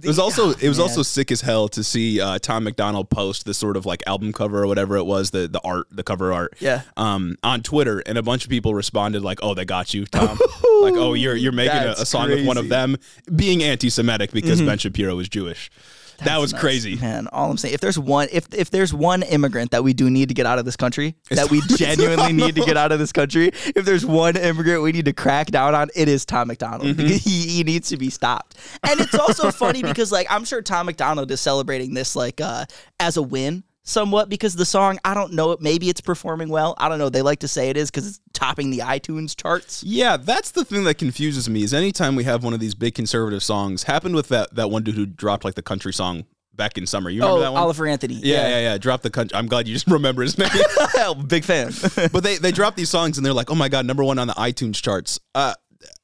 It 0.00 0.06
was 0.06 0.18
also 0.18 0.50
it 0.50 0.68
was 0.68 0.78
also 0.78 1.02
sick 1.02 1.30
as 1.30 1.42
hell 1.42 1.68
to 1.68 1.84
see 1.84 2.20
uh, 2.20 2.38
Tom 2.38 2.64
MacDonald 2.64 3.10
post 3.10 3.44
the 3.44 3.52
sort 3.54 3.76
of 3.76 3.84
like 3.84 4.02
album 4.06 4.32
cover 4.32 4.62
or 4.62 4.66
whatever 4.66 4.96
it 4.96 5.04
was 5.04 5.30
the 5.32 5.48
the 5.48 5.60
art 5.64 5.86
the 5.90 6.02
cover 6.02 6.32
art 6.32 6.54
Yeah. 6.60 6.82
um 6.96 7.36
on 7.42 7.62
Twitter 7.62 8.00
and 8.06 8.16
a 8.16 8.22
bunch 8.22 8.44
of 8.44 8.50
people 8.50 8.74
responded 8.74 9.22
like 9.22 9.38
oh 9.42 9.52
they 9.54 9.64
got 9.66 9.92
you 9.92 10.06
Tom 10.06 10.28
like 10.82 10.94
oh 10.94 11.12
you're 11.14 11.36
you're 11.36 11.52
making 11.52 11.76
a, 11.76 11.90
a 11.98 12.06
song 12.06 12.30
with 12.30 12.46
one 12.46 12.56
of. 12.56 12.64
Mm-hmm. 12.64 12.70
them 12.70 12.96
being 13.36 13.62
anti-Semitic 13.62 14.32
because 14.32 14.62
Ben 14.62 14.78
Shapiro 14.78 15.18
is 15.18 15.28
Jewish 15.28 15.70
that 16.18 16.38
was 16.38 16.52
Nuts, 16.52 16.60
crazy 16.60 16.96
man. 16.96 17.28
All 17.28 17.50
I'm 17.50 17.56
saying, 17.56 17.74
if 17.74 17.80
there's 17.80 17.98
one, 17.98 18.28
if 18.32 18.52
if 18.54 18.70
there's 18.70 18.92
one 18.94 19.22
immigrant 19.22 19.70
that 19.72 19.84
we 19.84 19.92
do 19.92 20.10
need 20.10 20.28
to 20.28 20.34
get 20.34 20.46
out 20.46 20.58
of 20.58 20.64
this 20.64 20.76
country, 20.76 21.14
that 21.30 21.50
we 21.50 21.60
genuinely 21.76 22.32
need 22.32 22.54
to 22.56 22.62
get 22.62 22.76
out 22.76 22.92
of 22.92 22.98
this 22.98 23.12
country, 23.12 23.48
if 23.48 23.84
there's 23.84 24.04
one 24.04 24.36
immigrant 24.36 24.82
we 24.82 24.92
need 24.92 25.06
to 25.06 25.12
crack 25.12 25.48
down 25.48 25.74
on, 25.74 25.88
it 25.94 26.08
is 26.08 26.24
Tom 26.24 26.48
MacDonald. 26.48 26.82
Mm-hmm. 26.82 27.02
Because 27.02 27.24
he, 27.24 27.48
he 27.48 27.64
needs 27.64 27.88
to 27.88 27.96
be 27.96 28.10
stopped. 28.10 28.56
And 28.82 29.00
it's 29.00 29.14
also 29.14 29.50
funny 29.50 29.82
because 29.82 30.12
like 30.12 30.26
I'm 30.30 30.44
sure 30.44 30.62
Tom 30.62 30.86
MacDonald 30.86 31.30
is 31.30 31.40
celebrating 31.40 31.94
this 31.94 32.16
like 32.16 32.40
uh 32.40 32.64
as 33.00 33.16
a 33.16 33.22
win. 33.22 33.64
Somewhat 33.84 34.28
because 34.28 34.54
the 34.54 34.64
song, 34.64 34.98
I 35.04 35.12
don't 35.12 35.32
know, 35.32 35.50
it 35.50 35.60
maybe 35.60 35.88
it's 35.88 36.00
performing 36.00 36.48
well. 36.48 36.74
I 36.78 36.88
don't 36.88 36.98
know. 36.98 37.08
They 37.08 37.22
like 37.22 37.40
to 37.40 37.48
say 37.48 37.68
it 37.68 37.76
is 37.76 37.90
because 37.90 38.06
it's 38.06 38.20
topping 38.32 38.70
the 38.70 38.78
iTunes 38.78 39.36
charts. 39.36 39.82
Yeah, 39.82 40.16
that's 40.16 40.52
the 40.52 40.64
thing 40.64 40.84
that 40.84 40.98
confuses 40.98 41.48
me 41.50 41.64
is 41.64 41.74
anytime 41.74 42.14
we 42.14 42.22
have 42.24 42.44
one 42.44 42.54
of 42.54 42.60
these 42.60 42.76
big 42.76 42.94
conservative 42.94 43.42
songs 43.42 43.82
happened 43.84 44.14
with 44.14 44.28
that 44.28 44.54
that 44.54 44.70
one 44.70 44.84
dude 44.84 44.94
who 44.94 45.04
dropped 45.06 45.44
like 45.44 45.56
the 45.56 45.62
country 45.62 45.92
song 45.92 46.24
back 46.54 46.78
in 46.78 46.86
summer. 46.86 47.10
You 47.10 47.22
remember 47.22 47.38
Oh, 47.38 47.40
that 47.42 47.52
one? 47.54 47.62
Oliver 47.62 47.86
Anthony. 47.86 48.14
Yeah, 48.14 48.46
yeah, 48.48 48.60
yeah. 48.60 48.78
Drop 48.78 49.02
the 49.02 49.10
country. 49.10 49.34
I'm 49.36 49.46
glad 49.46 49.66
you 49.66 49.74
just 49.74 49.86
remember 49.90 50.22
his 50.22 50.38
name. 50.38 50.48
Big 51.26 51.44
fan. 51.44 51.72
but 52.12 52.22
they 52.22 52.36
they 52.36 52.52
drop 52.52 52.76
these 52.76 52.90
songs 52.90 53.16
and 53.18 53.26
they're 53.26 53.32
like, 53.32 53.50
oh 53.50 53.54
my 53.56 53.68
god, 53.68 53.84
number 53.86 54.04
one 54.04 54.18
on 54.20 54.28
the 54.28 54.34
iTunes 54.34 54.80
charts. 54.80 55.18
Uh, 55.34 55.54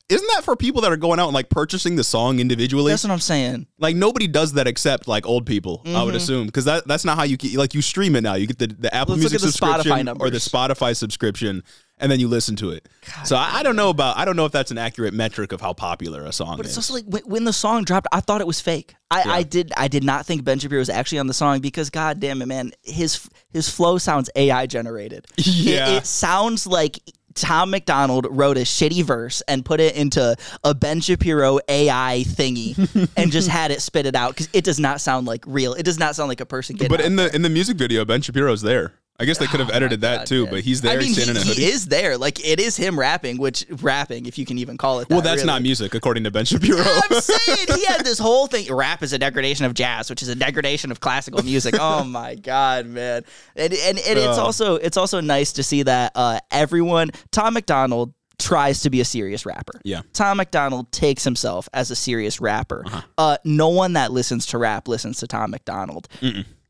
isn't 0.08 0.26
that 0.34 0.44
for 0.44 0.56
people 0.56 0.80
that 0.82 0.90
are 0.92 0.96
going 0.96 1.20
out 1.20 1.26
and 1.26 1.34
like 1.34 1.50
purchasing 1.50 1.96
the 1.96 2.04
song 2.04 2.40
individually? 2.40 2.92
That's 2.92 3.04
what 3.04 3.10
I'm 3.12 3.18
saying. 3.20 3.66
like 3.78 3.94
nobody 3.96 4.26
does 4.26 4.54
that 4.54 4.66
except 4.66 5.06
like 5.06 5.26
old 5.26 5.44
people. 5.46 5.82
I 5.84 5.88
Mm-hmm. 5.88 6.04
would 6.06 6.14
assume 6.14 6.46
because 6.46 6.64
that 6.64 6.86
that's 6.86 7.04
not 7.04 7.16
how 7.18 7.24
you 7.24 7.36
get, 7.36 7.54
like 7.56 7.74
you 7.74 7.82
stream 7.82 8.16
it 8.16 8.22
now. 8.22 8.34
You 8.34 8.46
get 8.46 8.58
the 8.58 8.66
the 8.68 8.94
Apple 8.94 9.14
Let's 9.16 9.30
Music 9.32 9.40
subscription 9.40 10.08
or 10.08 10.30
the. 10.30 10.38
Spotify 10.38 10.96
subscription, 10.96 11.62
and 11.98 12.10
then 12.10 12.20
you 12.20 12.28
listen 12.28 12.56
to 12.56 12.70
it. 12.70 12.88
so 13.24 13.36
I, 13.36 13.56
I 13.56 13.62
don't 13.62 13.76
know 13.76 13.90
about 13.90 14.16
I 14.16 14.24
don't 14.24 14.36
know 14.36 14.46
if 14.46 14.52
that's 14.52 14.70
an 14.70 14.78
accurate 14.78 15.12
metric 15.12 15.52
of 15.52 15.60
how 15.60 15.72
popular 15.74 16.24
a 16.24 16.32
song 16.32 16.52
is. 16.52 16.56
But 16.56 16.66
is. 16.66 16.70
it's 16.70 16.78
also 16.78 16.94
like 16.94 17.04
when, 17.06 17.22
when 17.24 17.44
the 17.44 17.52
song 17.52 17.84
dropped, 17.84 18.06
I 18.12 18.20
thought 18.20 18.40
it 18.40 18.46
was 18.46 18.60
fake. 18.60 18.94
I, 19.10 19.22
I 19.26 19.42
did 19.42 19.72
I 19.76 19.88
did 19.88 20.04
not 20.04 20.24
think 20.26 20.44
Ben 20.44 20.58
Shapiro 20.58 20.78
was 20.80 20.88
actually 20.88 21.18
on 21.18 21.26
the 21.26 21.34
song 21.34 21.60
because 21.60 21.90
god 21.90 22.18
damn 22.20 22.40
it, 22.40 22.46
man, 22.46 22.72
his 22.82 23.28
his 23.50 23.68
flow 23.68 23.98
sounds 23.98 24.30
AI 24.36 24.66
generated. 24.66 25.26
It- 25.36 25.46
Yeah. 25.46 25.96
it, 25.96 26.06
sounds 26.06 26.66
like 26.66 26.98
Tom 27.40 27.70
MacDonald 27.70 28.26
wrote 28.30 28.56
a 28.56 28.62
shitty 28.62 29.02
verse 29.02 29.42
and 29.48 29.64
put 29.64 29.80
it 29.80 29.94
into 29.94 30.36
a 30.64 30.74
Ben 30.74 31.00
Shapiro 31.00 31.58
AI 31.68 32.24
thingy 32.26 33.08
and 33.16 33.30
just 33.30 33.48
had 33.48 33.70
it 33.70 33.80
spit 33.80 34.06
it 34.06 34.14
out 34.14 34.30
because 34.30 34.48
it 34.52 34.64
does 34.64 34.78
not 34.80 35.00
sound 35.00 35.26
like 35.26 35.44
real. 35.46 35.74
It 35.74 35.84
does 35.84 35.98
not 35.98 36.16
sound 36.16 36.28
like 36.28 36.40
a 36.40 36.46
person 36.46 36.76
getting. 36.76 36.90
but 36.90 37.00
out 37.00 37.06
in 37.06 37.16
the 37.16 37.34
in 37.34 37.42
the 37.42 37.50
music 37.50 37.76
video, 37.76 38.04
Ben 38.04 38.20
Shapiro's 38.20 38.62
there. 38.62 38.92
I 39.20 39.24
guess 39.24 39.38
they 39.38 39.46
could 39.46 39.58
have 39.58 39.70
edited 39.70 40.02
that 40.02 40.18
God, 40.18 40.26
too, 40.28 40.44
man. 40.44 40.54
but 40.54 40.60
he's 40.60 40.80
there. 40.80 40.92
I 40.92 40.96
mean, 40.96 41.08
he's 41.08 41.24
he, 41.24 41.30
in 41.30 41.36
a 41.36 41.40
he 41.40 41.64
is 41.64 41.86
there. 41.86 42.16
Like 42.16 42.38
it 42.46 42.60
is 42.60 42.76
him 42.76 42.96
rapping, 42.98 43.38
which 43.38 43.66
rapping, 43.82 44.26
if 44.26 44.38
you 44.38 44.46
can 44.46 44.58
even 44.58 44.76
call 44.78 45.00
it. 45.00 45.08
That, 45.08 45.14
well, 45.14 45.22
that's 45.22 45.38
really. 45.38 45.46
not 45.46 45.62
music, 45.62 45.94
according 45.96 46.22
to 46.24 46.30
Ben 46.30 46.44
Shapiro. 46.44 46.80
I'm 46.80 47.20
saying 47.20 47.66
he 47.74 47.84
had 47.86 48.04
this 48.04 48.20
whole 48.20 48.46
thing. 48.46 48.72
Rap 48.72 49.02
is 49.02 49.12
a 49.12 49.18
degradation 49.18 49.64
of 49.66 49.74
jazz, 49.74 50.08
which 50.08 50.22
is 50.22 50.28
a 50.28 50.36
degradation 50.36 50.92
of 50.92 51.00
classical 51.00 51.42
music. 51.42 51.74
Oh 51.90 52.04
my 52.04 52.34
god, 52.34 52.86
man! 52.86 53.22
And 53.56 53.72
and, 53.72 53.98
and 53.98 54.18
it's 54.18 54.38
also 54.38 54.76
it's 54.76 54.96
also 54.96 55.20
nice 55.20 55.52
to 55.54 55.62
see 55.62 55.82
that 55.84 56.12
uh, 56.14 56.40
everyone. 56.50 57.10
Tom 57.30 57.54
MacDonald 57.54 58.12
tries 58.38 58.82
to 58.82 58.90
be 58.90 59.00
a 59.00 59.04
serious 59.04 59.46
rapper. 59.46 59.80
Yeah. 59.84 60.02
Tom 60.12 60.36
MacDonald 60.36 60.92
takes 60.92 61.24
himself 61.24 61.68
as 61.72 61.90
a 61.90 61.96
serious 61.96 62.40
rapper. 62.40 62.84
uh 63.16 63.36
no 63.44 63.68
one 63.68 63.94
that 63.94 64.12
listens 64.12 64.46
to 64.46 64.58
rap 64.58 64.86
listens 64.88 65.18
to 65.18 65.26
Tom 65.26 65.50
MacDonald. 65.50 66.08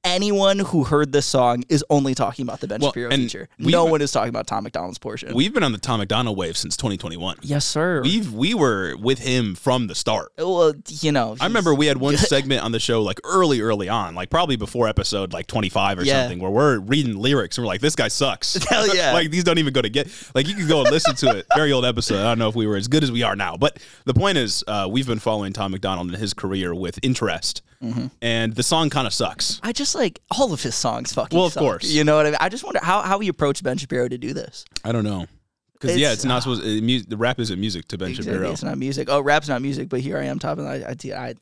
Anyone 0.04 0.60
who 0.60 0.84
heard 0.84 1.10
this 1.12 1.26
song 1.26 1.64
is 1.68 1.84
only 1.90 2.14
talking 2.14 2.44
about 2.44 2.60
the 2.60 2.68
Ben 2.68 2.80
Well, 2.80 2.90
Shapiro 2.90 3.10
feature. 3.10 3.48
No 3.58 3.84
one 3.84 4.00
is 4.00 4.12
talking 4.12 4.28
about 4.30 4.46
Tom 4.46 4.62
MacDonald's 4.64 4.96
portion. 4.98 5.34
We've 5.34 5.52
been 5.52 5.64
on 5.64 5.72
the 5.72 5.78
Tom 5.78 5.98
MacDonald 5.98 6.36
wave 6.38 6.56
since 6.56 6.76
2021. 6.76 7.38
yes, 7.42 7.64
sir. 7.66 8.00
We've 8.02 8.32
we 8.32 8.54
were 8.54 8.94
with 8.96 9.18
him 9.18 9.54
from 9.56 9.88
the 9.88 9.94
start. 9.96 10.32
well, 10.38 10.72
you 11.00 11.10
know, 11.12 11.36
I 11.40 11.46
remember 11.46 11.74
we 11.74 11.86
had 11.86 11.98
one 11.98 12.16
segment 12.16 12.62
on 12.62 12.70
the 12.72 12.78
show 12.80 13.02
like 13.02 13.20
early, 13.24 13.60
early 13.60 13.88
on, 13.88 14.14
like 14.14 14.30
probably 14.30 14.56
before 14.56 14.88
episode 14.88 15.32
like 15.32 15.46
25 15.48 15.98
or 15.98 16.04
Yeah. 16.04 16.22
something, 16.22 16.38
where 16.38 16.50
we're 16.50 16.78
reading 16.78 17.16
lyrics 17.16 17.58
and 17.58 17.64
we're 17.64 17.68
like, 17.68 17.80
this 17.80 17.96
guy 17.96 18.08
sucks. 18.08 18.54
Hell 18.68 18.94
yeah. 18.94 19.12
like 19.14 19.30
these 19.30 19.42
don't 19.44 19.58
even 19.58 19.72
go 19.72 19.82
to 19.82 19.90
get. 19.90 20.08
Like 20.34 20.46
you 20.46 20.54
can 20.54 20.68
go 20.68 20.80
and 20.82 20.90
listen 20.90 21.16
to 21.16 21.38
it. 21.38 21.46
Very 21.56 21.72
old 21.72 21.84
episode. 21.84 22.20
I 22.20 22.24
don't 22.30 22.38
know 22.38 22.48
if 22.48 22.54
we 22.54 22.66
were 22.68 22.76
as 22.76 22.86
good 22.88 23.02
as 23.02 23.10
we 23.10 23.24
are 23.24 23.34
now, 23.36 23.56
but 23.56 23.78
the 24.04 24.14
point 24.14 24.38
is, 24.38 24.62
uh, 24.68 24.86
we've 24.90 25.06
been 25.08 25.18
following 25.18 25.52
Tom 25.52 25.72
MacDonald 25.72 26.08
and 26.08 26.16
his 26.16 26.32
career 26.34 26.72
with 26.74 26.98
interest, 27.02 27.62
Mm-hmm. 27.82 28.06
and 28.20 28.54
the 28.56 28.62
song 28.64 28.90
kind 28.90 29.06
of 29.06 29.14
sucks. 29.14 29.60
I 29.62 29.72
just 29.72 29.94
like 29.94 30.20
all 30.36 30.52
of 30.52 30.60
his 30.62 30.74
songs 30.74 31.12
fucking 31.12 31.36
Well, 31.36 31.46
of 31.46 31.52
suck. 31.52 31.60
course. 31.62 31.84
You 31.84 32.02
know 32.02 32.16
what 32.16 32.26
I 32.26 32.30
mean? 32.30 32.38
I 32.40 32.48
just 32.48 32.64
wonder 32.64 32.80
how, 32.82 33.02
how 33.02 33.20
he 33.20 33.28
approached 33.28 33.62
Ben 33.62 33.76
Shapiro 33.78 34.08
to 34.08 34.18
do 34.18 34.32
this. 34.34 34.64
I 34.84 34.90
don't 34.90 35.04
know. 35.04 35.26
Because 35.74 35.96
yeah, 35.96 36.08
It's- 36.08 36.24
not 36.24 36.42
supposed. 36.42 36.62
Uh, 36.62 36.82
mu- 36.84 37.02
the 37.06 37.16
rap 37.16 37.38
isn't 37.38 37.60
music 37.60 37.86
to 37.88 37.98
Ben 37.98 38.12
Shapiro. 38.14 38.50
It's 38.50 38.64
not 38.64 38.78
music. 38.78 39.08
Oh, 39.08 39.20
rap's 39.20 39.48
not 39.48 39.62
music, 39.62 39.88
but 39.88 40.00
here 40.00 40.18
I 40.18 40.24
am 40.24 40.40
talking. 40.40 40.66
I, 40.66 40.82
I, 40.82 40.96
I, 41.14 41.34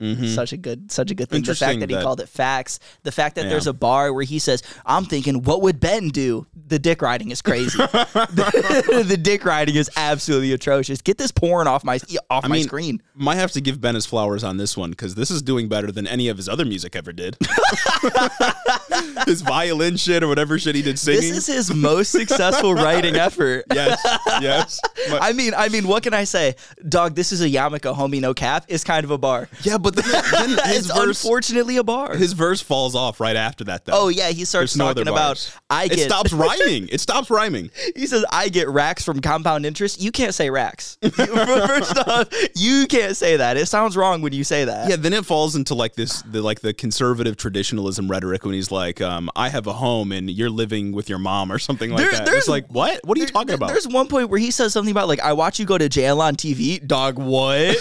Mm-hmm. 0.00 0.26
such 0.26 0.52
a 0.52 0.56
good, 0.56 0.92
such 0.92 1.10
a 1.10 1.14
good 1.16 1.28
thing. 1.28 1.42
The 1.42 1.54
fact 1.56 1.60
Interesting 1.74 1.80
that 1.80 1.90
he 1.90 1.96
that- 1.96 2.04
called 2.04 2.20
it 2.20 2.28
facts. 2.28 2.78
The 3.02 3.10
fact 3.10 3.34
that 3.34 3.44
Yeah. 3.44 3.50
there's 3.50 3.66
a 3.66 3.72
bar 3.72 4.12
where 4.12 4.22
he 4.24 4.38
says, 4.38 4.62
"I'm 4.86 5.04
thinking, 5.04 5.42
what 5.42 5.60
would 5.62 5.80
Ben 5.80 6.10
do?" 6.10 6.46
The 6.68 6.78
dick 6.78 7.02
riding 7.02 7.32
is 7.32 7.42
crazy. 7.42 7.76
the, 7.78 9.02
the 9.08 9.16
dick 9.16 9.44
riding 9.44 9.74
is 9.74 9.90
absolutely 9.96 10.52
atrocious. 10.52 11.00
Get 11.02 11.18
this 11.18 11.32
porn 11.32 11.66
off 11.66 11.82
my 11.82 11.98
off 12.30 12.44
I 12.44 12.48
my 12.48 12.56
mean, 12.56 12.64
screen. 12.64 13.02
might 13.16 13.36
have 13.36 13.50
to 13.52 13.60
give 13.60 13.80
Ben 13.80 13.96
his 13.96 14.06
flowers 14.06 14.44
on 14.44 14.56
this 14.56 14.76
one 14.76 14.90
because 14.90 15.16
this 15.16 15.32
is 15.32 15.42
doing 15.42 15.68
better 15.68 15.90
than 15.90 16.06
any 16.06 16.28
of 16.28 16.36
his 16.36 16.48
other 16.48 16.64
music 16.64 16.94
ever 16.94 17.12
did. 17.12 17.36
his 19.26 19.42
violin 19.42 19.96
shit 19.96 20.22
or 20.22 20.28
whatever 20.28 20.58
shit 20.58 20.74
he 20.74 20.82
did 20.82 20.98
singing. 20.98 21.20
This 21.32 21.48
is 21.48 21.68
his 21.68 21.74
most 21.74 22.10
successful 22.10 22.74
writing 22.74 23.16
effort. 23.16 23.64
yes, 23.72 24.00
yes. 24.40 24.80
I 25.10 25.32
mean, 25.32 25.54
I 25.54 25.68
mean, 25.68 25.86
what 25.88 26.02
can 26.02 26.14
I 26.14 26.24
say, 26.24 26.54
dog? 26.88 27.14
This 27.14 27.32
is 27.32 27.40
a 27.40 27.48
yarmulke, 27.48 27.94
homie, 27.94 28.20
no 28.20 28.34
cap. 28.34 28.64
Is 28.68 28.84
kind 28.84 29.04
of 29.04 29.10
a 29.10 29.18
bar. 29.18 29.48
yeah, 29.62 29.78
but 29.78 29.87
then, 29.96 30.04
then 30.32 30.48
his 30.68 30.86
It's 30.88 30.92
verse, 30.94 31.24
unfortunately 31.24 31.76
a 31.76 31.84
bar. 31.84 32.16
his 32.16 32.32
verse 32.32 32.60
falls 32.60 32.94
off 32.94 33.20
right 33.20 33.36
after 33.36 33.64
that. 33.64 33.84
Though. 33.84 33.92
oh 33.94 34.08
yeah, 34.08 34.28
he 34.30 34.44
starts 34.44 34.74
There's 34.74 34.78
no 34.78 34.92
talking 34.94 35.08
about. 35.08 35.58
I 35.70 35.84
it 35.84 36.00
stops 36.00 36.32
rhyming. 36.34 36.88
It 36.90 37.00
stops 37.00 37.30
rhyming. 37.30 37.70
He 37.96 38.06
says 38.06 38.24
I 38.30 38.48
get 38.48 38.68
racks 38.68 39.04
from 39.04 39.20
compound 39.20 39.66
interest. 39.66 40.00
You 40.00 40.10
can't 40.12 40.34
say 40.34 40.50
racks. 40.50 40.98
First 41.02 41.98
off, 41.98 42.28
you 42.54 42.86
can't 42.88 43.16
say 43.16 43.36
that. 43.36 43.56
It 43.56 43.66
sounds 43.66 43.96
wrong 43.96 44.22
when 44.22 44.32
you 44.32 44.44
say 44.44 44.64
that. 44.64 44.88
Yeah, 44.88 44.96
then 44.96 45.12
it 45.12 45.24
falls 45.26 45.56
into 45.56 45.74
like 45.74 45.94
this, 45.94 46.22
the 46.22 46.42
like 46.42 46.60
the 46.60 46.72
conservative 46.74 47.36
traditionalism 47.36 48.08
rhetoric 48.10 48.44
when 48.44 48.54
he's 48.54 48.70
like, 48.70 49.00
um, 49.00 49.30
"I 49.36 49.48
have 49.48 49.66
a 49.66 49.72
home 49.72 50.12
and 50.12 50.30
you're 50.30 50.50
living 50.50 50.92
with 50.92 51.08
your 51.08 51.18
mom" 51.18 51.50
or 51.52 51.58
something 51.58 51.90
like 51.90 51.98
There- 52.00 52.12
that. 52.12 52.24
there's- 52.26 52.38
It's 52.44 52.48
like, 52.48 52.66
what? 52.68 53.00
What 53.04 53.16
are 53.18 53.20
you 53.20 53.26
There- 53.26 53.32
talking 53.32 53.54
about? 53.54 53.68
There's 53.68 53.88
one 53.88 54.08
point 54.08 54.30
where 54.30 54.38
he 54.40 54.50
says 54.50 54.72
something 54.72 54.90
about 54.90 55.08
like 55.08 55.20
I 55.20 55.32
watch 55.32 55.58
you 55.58 55.66
go 55.66 55.76
to 55.78 55.88
jail 55.88 56.20
on 56.20 56.36
TV. 56.36 56.84
Dog, 56.86 57.18
what? 57.18 57.76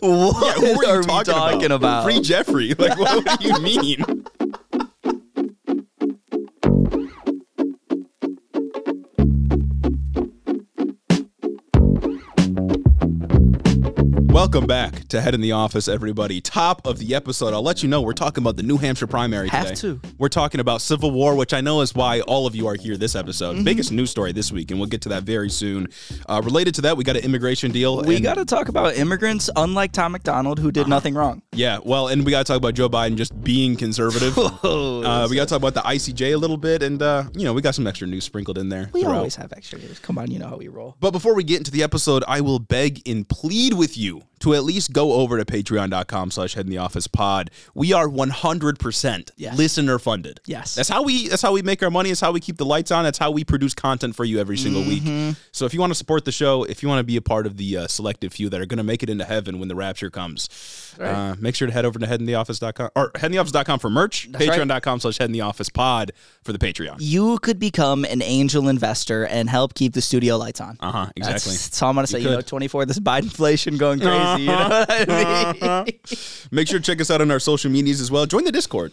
what 0.00 0.56
Who 0.58 0.66
are 0.68 0.84
you 0.84 0.86
are 0.88 1.02
we 1.08 1.24
talking, 1.24 1.32
talking 1.34 1.72
about? 1.72 2.04
Free 2.04 2.20
Jeffrey. 2.20 2.74
Like, 2.74 2.98
what 2.98 3.40
do 3.40 3.48
you 3.48 3.58
mean? 3.60 4.24
Welcome 14.38 14.68
back 14.68 15.08
to 15.08 15.20
Head 15.20 15.34
in 15.34 15.40
the 15.40 15.50
Office, 15.50 15.88
everybody. 15.88 16.40
Top 16.40 16.86
of 16.86 16.98
the 16.98 17.12
episode, 17.16 17.52
I'll 17.52 17.60
let 17.62 17.82
you 17.82 17.88
know 17.88 18.00
we're 18.00 18.12
talking 18.12 18.40
about 18.44 18.54
the 18.56 18.62
New 18.62 18.76
Hampshire 18.76 19.08
primary 19.08 19.48
Have 19.48 19.74
today. 19.74 19.80
to. 19.80 20.00
We're 20.16 20.28
talking 20.28 20.60
about 20.60 20.80
Civil 20.80 21.10
War, 21.10 21.34
which 21.34 21.52
I 21.52 21.60
know 21.60 21.80
is 21.80 21.92
why 21.92 22.20
all 22.20 22.46
of 22.46 22.54
you 22.54 22.68
are 22.68 22.76
here 22.76 22.96
this 22.96 23.16
episode. 23.16 23.56
Mm-hmm. 23.56 23.64
Biggest 23.64 23.90
news 23.90 24.10
story 24.12 24.30
this 24.30 24.52
week, 24.52 24.70
and 24.70 24.78
we'll 24.78 24.88
get 24.88 25.02
to 25.02 25.08
that 25.08 25.24
very 25.24 25.50
soon. 25.50 25.88
Uh, 26.28 26.40
related 26.44 26.76
to 26.76 26.82
that, 26.82 26.96
we 26.96 27.02
got 27.02 27.16
an 27.16 27.24
immigration 27.24 27.72
deal. 27.72 28.00
we 28.04 28.14
and- 28.14 28.22
got 28.24 28.34
to 28.34 28.44
talk 28.44 28.68
about 28.68 28.94
immigrants, 28.96 29.50
unlike 29.56 29.90
Tom 29.90 30.12
MacDonald, 30.12 30.60
who 30.60 30.70
did 30.70 30.82
Uh-huh. 30.82 30.88
nothing 30.90 31.14
wrong. 31.14 31.42
Yeah, 31.52 31.80
well, 31.84 32.06
and 32.06 32.24
we 32.24 32.30
got 32.30 32.46
to 32.46 32.52
talk 32.52 32.58
about 32.58 32.74
Joe 32.74 32.88
Biden 32.88 33.16
just 33.16 33.38
being 33.42 33.76
conservative. 33.76 34.38
Oh, 34.62 35.02
uh, 35.02 35.26
we 35.28 35.34
got 35.36 35.48
to 35.48 35.58
talk 35.58 35.58
about 35.68 35.74
the 35.74 35.80
ICJ 35.80 36.32
a 36.34 36.36
little 36.36 36.56
bit, 36.56 36.82
and 36.82 37.00
uh, 37.02 37.24
you 37.34 37.44
know, 37.44 37.52
we 37.52 37.60
got 37.62 37.74
some 37.74 37.86
extra 37.88 38.06
news 38.06 38.24
sprinkled 38.24 38.56
in 38.58 38.68
there. 38.68 38.88
we 38.92 39.02
throughout. 39.02 39.16
always 39.18 39.34
have 39.36 39.52
extra 39.52 39.78
news. 39.78 39.98
Come 39.98 40.16
on, 40.18 40.30
you 40.30 40.38
know 40.38 40.46
how 40.48 40.56
we 40.56 40.68
roll. 40.68 40.96
But 41.00 41.10
before 41.10 41.34
we 41.34 41.42
get 41.42 41.58
into 41.58 41.70
the 41.72 41.82
episode, 41.82 42.22
I 42.28 42.40
will 42.40 42.58
beg 42.60 43.02
and 43.08 43.28
plead 43.28 43.74
with 43.74 43.96
you 43.96 44.22
to 44.40 44.54
at 44.54 44.64
least 44.64 44.92
go 44.92 45.14
over 45.14 45.36
to 45.36 45.44
patreon.com 45.44 46.30
slash 46.30 46.54
head 46.54 46.66
in 46.66 46.70
the 46.70 46.78
office 46.78 47.06
pod. 47.06 47.50
We 47.74 47.92
are 47.92 48.08
100% 48.08 49.30
Yes. 49.36 49.56
listener 49.58 49.98
funded. 49.98 50.40
Yes. 50.46 50.74
That's 50.74 50.88
how 50.88 51.02
we 51.02 51.28
that's 51.28 51.42
how 51.42 51.52
we 51.52 51.62
make 51.62 51.82
our 51.82 51.90
money. 51.90 52.10
It's 52.10 52.20
how 52.20 52.32
we 52.32 52.40
keep 52.40 52.56
the 52.56 52.64
lights 52.64 52.90
on. 52.90 53.04
That's 53.04 53.18
how 53.18 53.30
we 53.30 53.44
produce 53.44 53.74
content 53.74 54.14
for 54.16 54.24
you 54.24 54.38
every 54.38 54.56
single 54.56 54.82
Mm-hmm. 54.82 55.28
week. 55.28 55.36
So 55.52 55.66
if 55.66 55.74
you 55.74 55.80
want 55.80 55.90
to 55.90 55.94
support 55.96 56.24
the 56.24 56.32
show, 56.32 56.64
if 56.64 56.82
you 56.82 56.88
want 56.88 57.00
to 57.00 57.04
be 57.04 57.16
a 57.16 57.22
part 57.22 57.46
of 57.46 57.56
the 57.56 57.76
uh, 57.78 57.86
selective 57.88 58.32
few 58.32 58.48
that 58.50 58.60
are 58.60 58.66
going 58.66 58.78
to 58.78 58.84
make 58.84 59.02
it 59.02 59.10
into 59.10 59.24
heaven 59.24 59.58
when 59.58 59.68
the 59.68 59.74
rapture 59.74 60.10
comes, 60.10 60.87
uh, 61.00 61.34
make 61.38 61.54
sure 61.54 61.66
to 61.66 61.72
head 61.72 61.84
over 61.84 61.98
to 61.98 62.06
headintheoffice.com 62.06 62.90
or 62.94 63.10
headintheoffice.com 63.12 63.78
for 63.78 63.90
merch, 63.90 64.28
right. 64.32 64.48
patreon.com 64.48 65.00
slash 65.00 65.18
headintheoffice 65.18 65.72
pod 65.72 66.12
for 66.42 66.52
the 66.52 66.58
Patreon. 66.58 66.96
You 66.98 67.38
could 67.38 67.58
become 67.58 68.04
an 68.04 68.22
angel 68.22 68.68
investor 68.68 69.26
and 69.26 69.48
help 69.48 69.74
keep 69.74 69.94
the 69.94 70.02
studio 70.02 70.36
lights 70.36 70.60
on. 70.60 70.76
Uh-huh, 70.80 71.06
exactly. 71.16 71.52
that's 71.52 71.82
all 71.82 71.90
I'm 71.90 71.94
gonna 71.94 72.06
say. 72.06 72.18
You, 72.18 72.28
could. 72.28 72.34
know, 72.34 72.40
24. 72.40 72.86
This 72.86 72.98
Biden 72.98 73.24
inflation 73.24 73.76
going 73.76 74.00
crazy. 74.00 74.42
You 74.42 74.48
know 74.48 74.68
what 74.68 74.90
I 74.90 75.84
mean? 75.84 75.98
Make 76.50 76.68
sure 76.68 76.78
to 76.78 76.84
check 76.84 77.00
us 77.00 77.10
out 77.10 77.20
on 77.20 77.30
our 77.30 77.40
social 77.40 77.70
medias 77.70 78.00
as 78.00 78.10
well. 78.10 78.26
Join 78.26 78.44
the 78.44 78.52
Discord. 78.52 78.92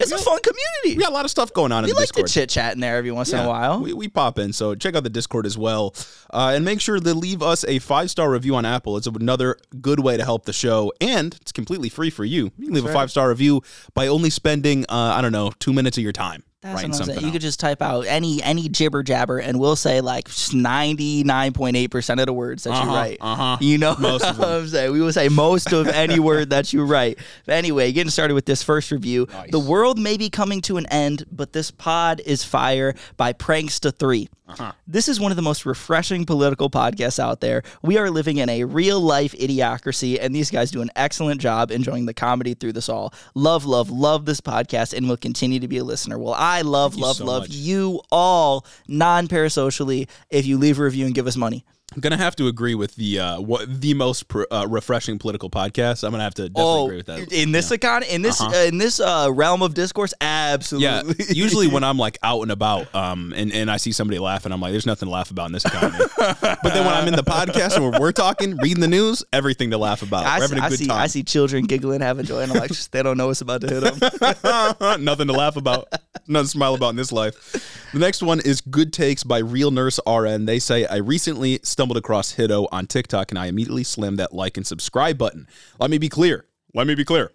It's 0.00 0.12
a 0.12 0.18
fun 0.18 0.38
community. 0.42 0.96
We 0.96 1.02
got 1.02 1.10
a 1.10 1.14
lot 1.14 1.24
of 1.24 1.30
stuff 1.30 1.52
going 1.52 1.72
on 1.72 1.84
we 1.84 1.90
in 1.90 1.94
the 1.94 2.00
like 2.00 2.08
Discord. 2.08 2.26
to 2.26 2.32
chit 2.32 2.50
chat 2.50 2.74
in 2.74 2.80
there 2.80 2.96
every 2.96 3.10
once 3.10 3.30
in 3.32 3.38
Yeah, 3.38 3.44
a 3.44 3.48
while. 3.48 3.80
We, 3.80 3.92
we 3.92 4.08
pop 4.08 4.38
in, 4.38 4.52
so 4.52 4.74
check 4.74 4.94
out 4.94 5.04
the 5.04 5.10
Discord 5.10 5.46
as 5.46 5.58
well, 5.58 5.94
uh, 6.32 6.52
and 6.54 6.64
make 6.64 6.80
sure 6.80 6.98
to 6.98 7.14
leave 7.14 7.42
us 7.42 7.64
a 7.64 7.78
five 7.78 8.10
star 8.10 8.30
review 8.30 8.54
on 8.56 8.64
Apple. 8.64 8.96
It's 8.96 9.06
another 9.06 9.56
good 9.80 10.00
way 10.00 10.16
to 10.16 10.24
help 10.24 10.44
the 10.46 10.52
show, 10.52 10.92
and 11.00 11.34
it's 11.40 11.52
completely 11.52 11.88
free 11.88 12.10
for 12.10 12.24
you. 12.24 12.50
You 12.58 12.66
can 12.66 12.74
leave 12.74 12.86
a 12.86 12.92
five 12.92 13.10
star 13.10 13.28
review 13.28 13.62
by 13.94 14.08
only 14.08 14.30
spending, 14.30 14.84
uh, 14.88 15.14
I 15.16 15.20
don't 15.20 15.32
know, 15.32 15.52
two 15.58 15.72
minutes 15.72 15.98
of 15.98 16.02
your 16.02 16.12
time 16.12 16.44
That's 16.62 16.74
writing 16.74 16.90
what 16.90 16.96
I'm 17.00 17.04
something. 17.06 17.14
saying. 17.16 17.26
You 17.26 17.32
could 17.32 17.40
just 17.40 17.58
type 17.58 17.80
out 17.80 18.02
any 18.06 18.42
any 18.42 18.68
jibber 18.68 19.02
jabber, 19.02 19.38
and 19.38 19.58
we'll 19.58 19.76
say 19.76 20.00
like 20.02 20.28
99.8 20.28 21.90
percent 21.90 22.20
of 22.20 22.26
the 22.26 22.32
words 22.32 22.64
that 22.64 22.70
you 22.70 22.76
Uh-huh, 22.90 22.94
write. 22.94 23.18
uh-huh. 23.20 23.56
You 23.60 23.78
know 23.78 23.96
Most 23.98 24.24
of 24.24 24.38
what 24.38 24.48
I'm 24.48 24.68
saying? 24.68 24.92
We 24.92 25.00
will 25.00 25.12
say 25.12 25.28
most 25.28 25.72
of 25.72 25.88
any 25.88 26.18
word 26.20 26.50
that 26.50 26.72
you 26.72 26.84
write. 26.84 27.18
But 27.46 27.54
anyway, 27.54 27.92
getting 27.92 28.10
started 28.10 28.34
with 28.34 28.44
this 28.46 28.62
first 28.62 28.90
review. 28.90 29.26
The 29.50 29.58
world 29.58 29.98
may 29.98 30.16
be 30.16 30.28
coming 30.30 30.60
to 30.62 30.76
an 30.76 30.86
end, 30.86 31.24
but 31.32 31.52
this 31.52 31.70
pod 31.70 32.20
is 32.24 32.44
fire 32.44 32.94
by 33.16 33.32
Pranksta 33.32 33.94
Three. 33.94 34.28
Uh-huh. 34.50 34.72
This 34.86 35.08
is 35.08 35.20
one 35.20 35.32
of 35.32 35.36
the 35.36 35.42
most 35.42 35.64
refreshing 35.64 36.26
political 36.26 36.70
podcasts 36.70 37.18
out 37.18 37.40
there. 37.40 37.62
We 37.82 37.98
are 37.98 38.10
living 38.10 38.38
in 38.38 38.48
a 38.48 38.64
real 38.64 39.00
life 39.00 39.32
idiocracy, 39.34 40.18
and 40.20 40.34
these 40.34 40.50
guys 40.50 40.70
do 40.70 40.82
an 40.82 40.90
excellent 40.96 41.40
job 41.40 41.70
enjoying 41.70 42.06
the 42.06 42.14
comedy 42.14 42.54
through 42.54 42.72
this 42.72 42.88
all. 42.88 43.14
Love, 43.34 43.64
love, 43.64 43.90
love 43.90 44.24
this 44.24 44.40
podcast, 44.40 44.92
and 44.92 45.08
will 45.08 45.16
continue 45.16 45.60
to 45.60 45.68
be 45.68 45.78
a 45.78 45.84
listener. 45.84 46.18
Well, 46.18 46.34
I 46.34 46.62
love, 46.62 46.96
love, 46.96 47.16
so 47.16 47.24
love 47.24 47.42
much. 47.44 47.50
you 47.50 48.00
all 48.10 48.66
non 48.88 49.28
parasocially 49.28 50.08
if 50.30 50.46
you 50.46 50.58
leave 50.58 50.78
a 50.78 50.82
review 50.82 51.06
and 51.06 51.14
give 51.14 51.26
us 51.26 51.36
money. 51.36 51.64
I'm 51.92 52.00
gonna 52.00 52.16
have 52.16 52.36
to 52.36 52.46
agree 52.46 52.76
with 52.76 52.94
the 52.94 53.18
uh, 53.18 53.40
what 53.40 53.80
the 53.80 53.94
most 53.94 54.28
pr- 54.28 54.44
uh, 54.50 54.64
refreshing 54.68 55.18
political 55.18 55.50
podcast. 55.50 56.04
I'm 56.04 56.12
gonna 56.12 56.22
have 56.22 56.34
to 56.34 56.48
definitely 56.48 56.62
Oh, 56.72 56.84
agree 56.84 56.96
with 56.98 57.06
that. 57.06 57.32
in 57.32 57.50
this 57.50 57.68
econ, 57.70 58.08
in 58.08 58.22
this 58.22 58.40
uh, 58.40 58.64
in 58.68 58.78
this 58.78 59.00
uh, 59.00 59.28
realm 59.32 59.60
of 59.60 59.74
discourse, 59.74 60.14
absolutely. 60.20 61.16
Yeah, 61.18 61.24
usually 61.32 61.66
when 61.66 61.82
I'm 61.82 61.98
like 61.98 62.16
out 62.22 62.42
and 62.42 62.52
about, 62.52 62.94
um, 62.94 63.32
and, 63.36 63.52
and 63.52 63.68
I 63.68 63.76
see 63.76 63.90
somebody 63.90 64.20
laughing, 64.20 64.52
I'm 64.52 64.60
like, 64.60 64.70
"There's 64.70 64.86
nothing 64.86 65.08
to 65.08 65.12
laugh 65.12 65.32
about 65.32 65.46
in 65.46 65.52
this 65.52 65.64
economy." 65.64 65.98
but 66.16 66.62
then 66.62 66.84
when 66.86 66.94
I'm 66.94 67.08
in 67.08 67.16
the 67.16 67.24
podcast 67.24 67.74
and 67.74 67.84
we're, 67.84 67.98
we're 67.98 68.12
talking, 68.12 68.56
reading 68.58 68.80
the 68.80 68.88
news, 68.88 69.24
everything 69.32 69.70
to 69.72 69.78
laugh 69.78 70.02
about. 70.02 70.24
I, 70.26 70.46
see, 70.46 70.56
I 70.58 70.68
see. 70.68 70.88
I 70.90 71.06
see 71.08 71.22
children 71.24 71.64
giggling, 71.64 72.02
having 72.02 72.24
joy, 72.24 72.42
and 72.42 72.52
I'm 72.52 72.58
like, 72.58 72.70
they 72.70 73.02
don't 73.02 73.16
know 73.16 73.26
what's 73.26 73.40
about 73.40 73.62
to 73.62 73.66
hit 73.68 73.80
them. 73.80 75.00
Nothing 75.04 75.26
to 75.26 75.32
laugh 75.32 75.56
about. 75.56 75.88
Nothing 76.28 76.44
to 76.44 76.48
smile 76.50 76.74
about 76.76 76.90
in 76.90 76.96
this 76.96 77.10
life. 77.10 77.88
The 77.92 77.98
next 77.98 78.22
one 78.22 78.38
is 78.38 78.60
Good 78.60 78.92
Takes 78.92 79.24
by 79.24 79.38
Real 79.38 79.72
Nurse 79.72 79.98
RN. 80.06 80.44
They 80.44 80.60
say, 80.60 80.86
I 80.86 80.96
recently 80.98 81.58
stumbled 81.80 81.96
across 81.96 82.34
HITO 82.34 82.68
on 82.70 82.86
TikTok 82.86 83.30
and 83.30 83.38
I 83.38 83.46
immediately 83.46 83.84
slammed 83.84 84.18
that 84.18 84.34
like 84.34 84.58
and 84.58 84.66
subscribe 84.66 85.16
button. 85.16 85.48
Let 85.78 85.88
me 85.88 85.96
be 85.96 86.10
clear. 86.10 86.44
Let 86.74 86.86
me 86.86 86.94
be 86.94 87.04
clear. 87.04 87.32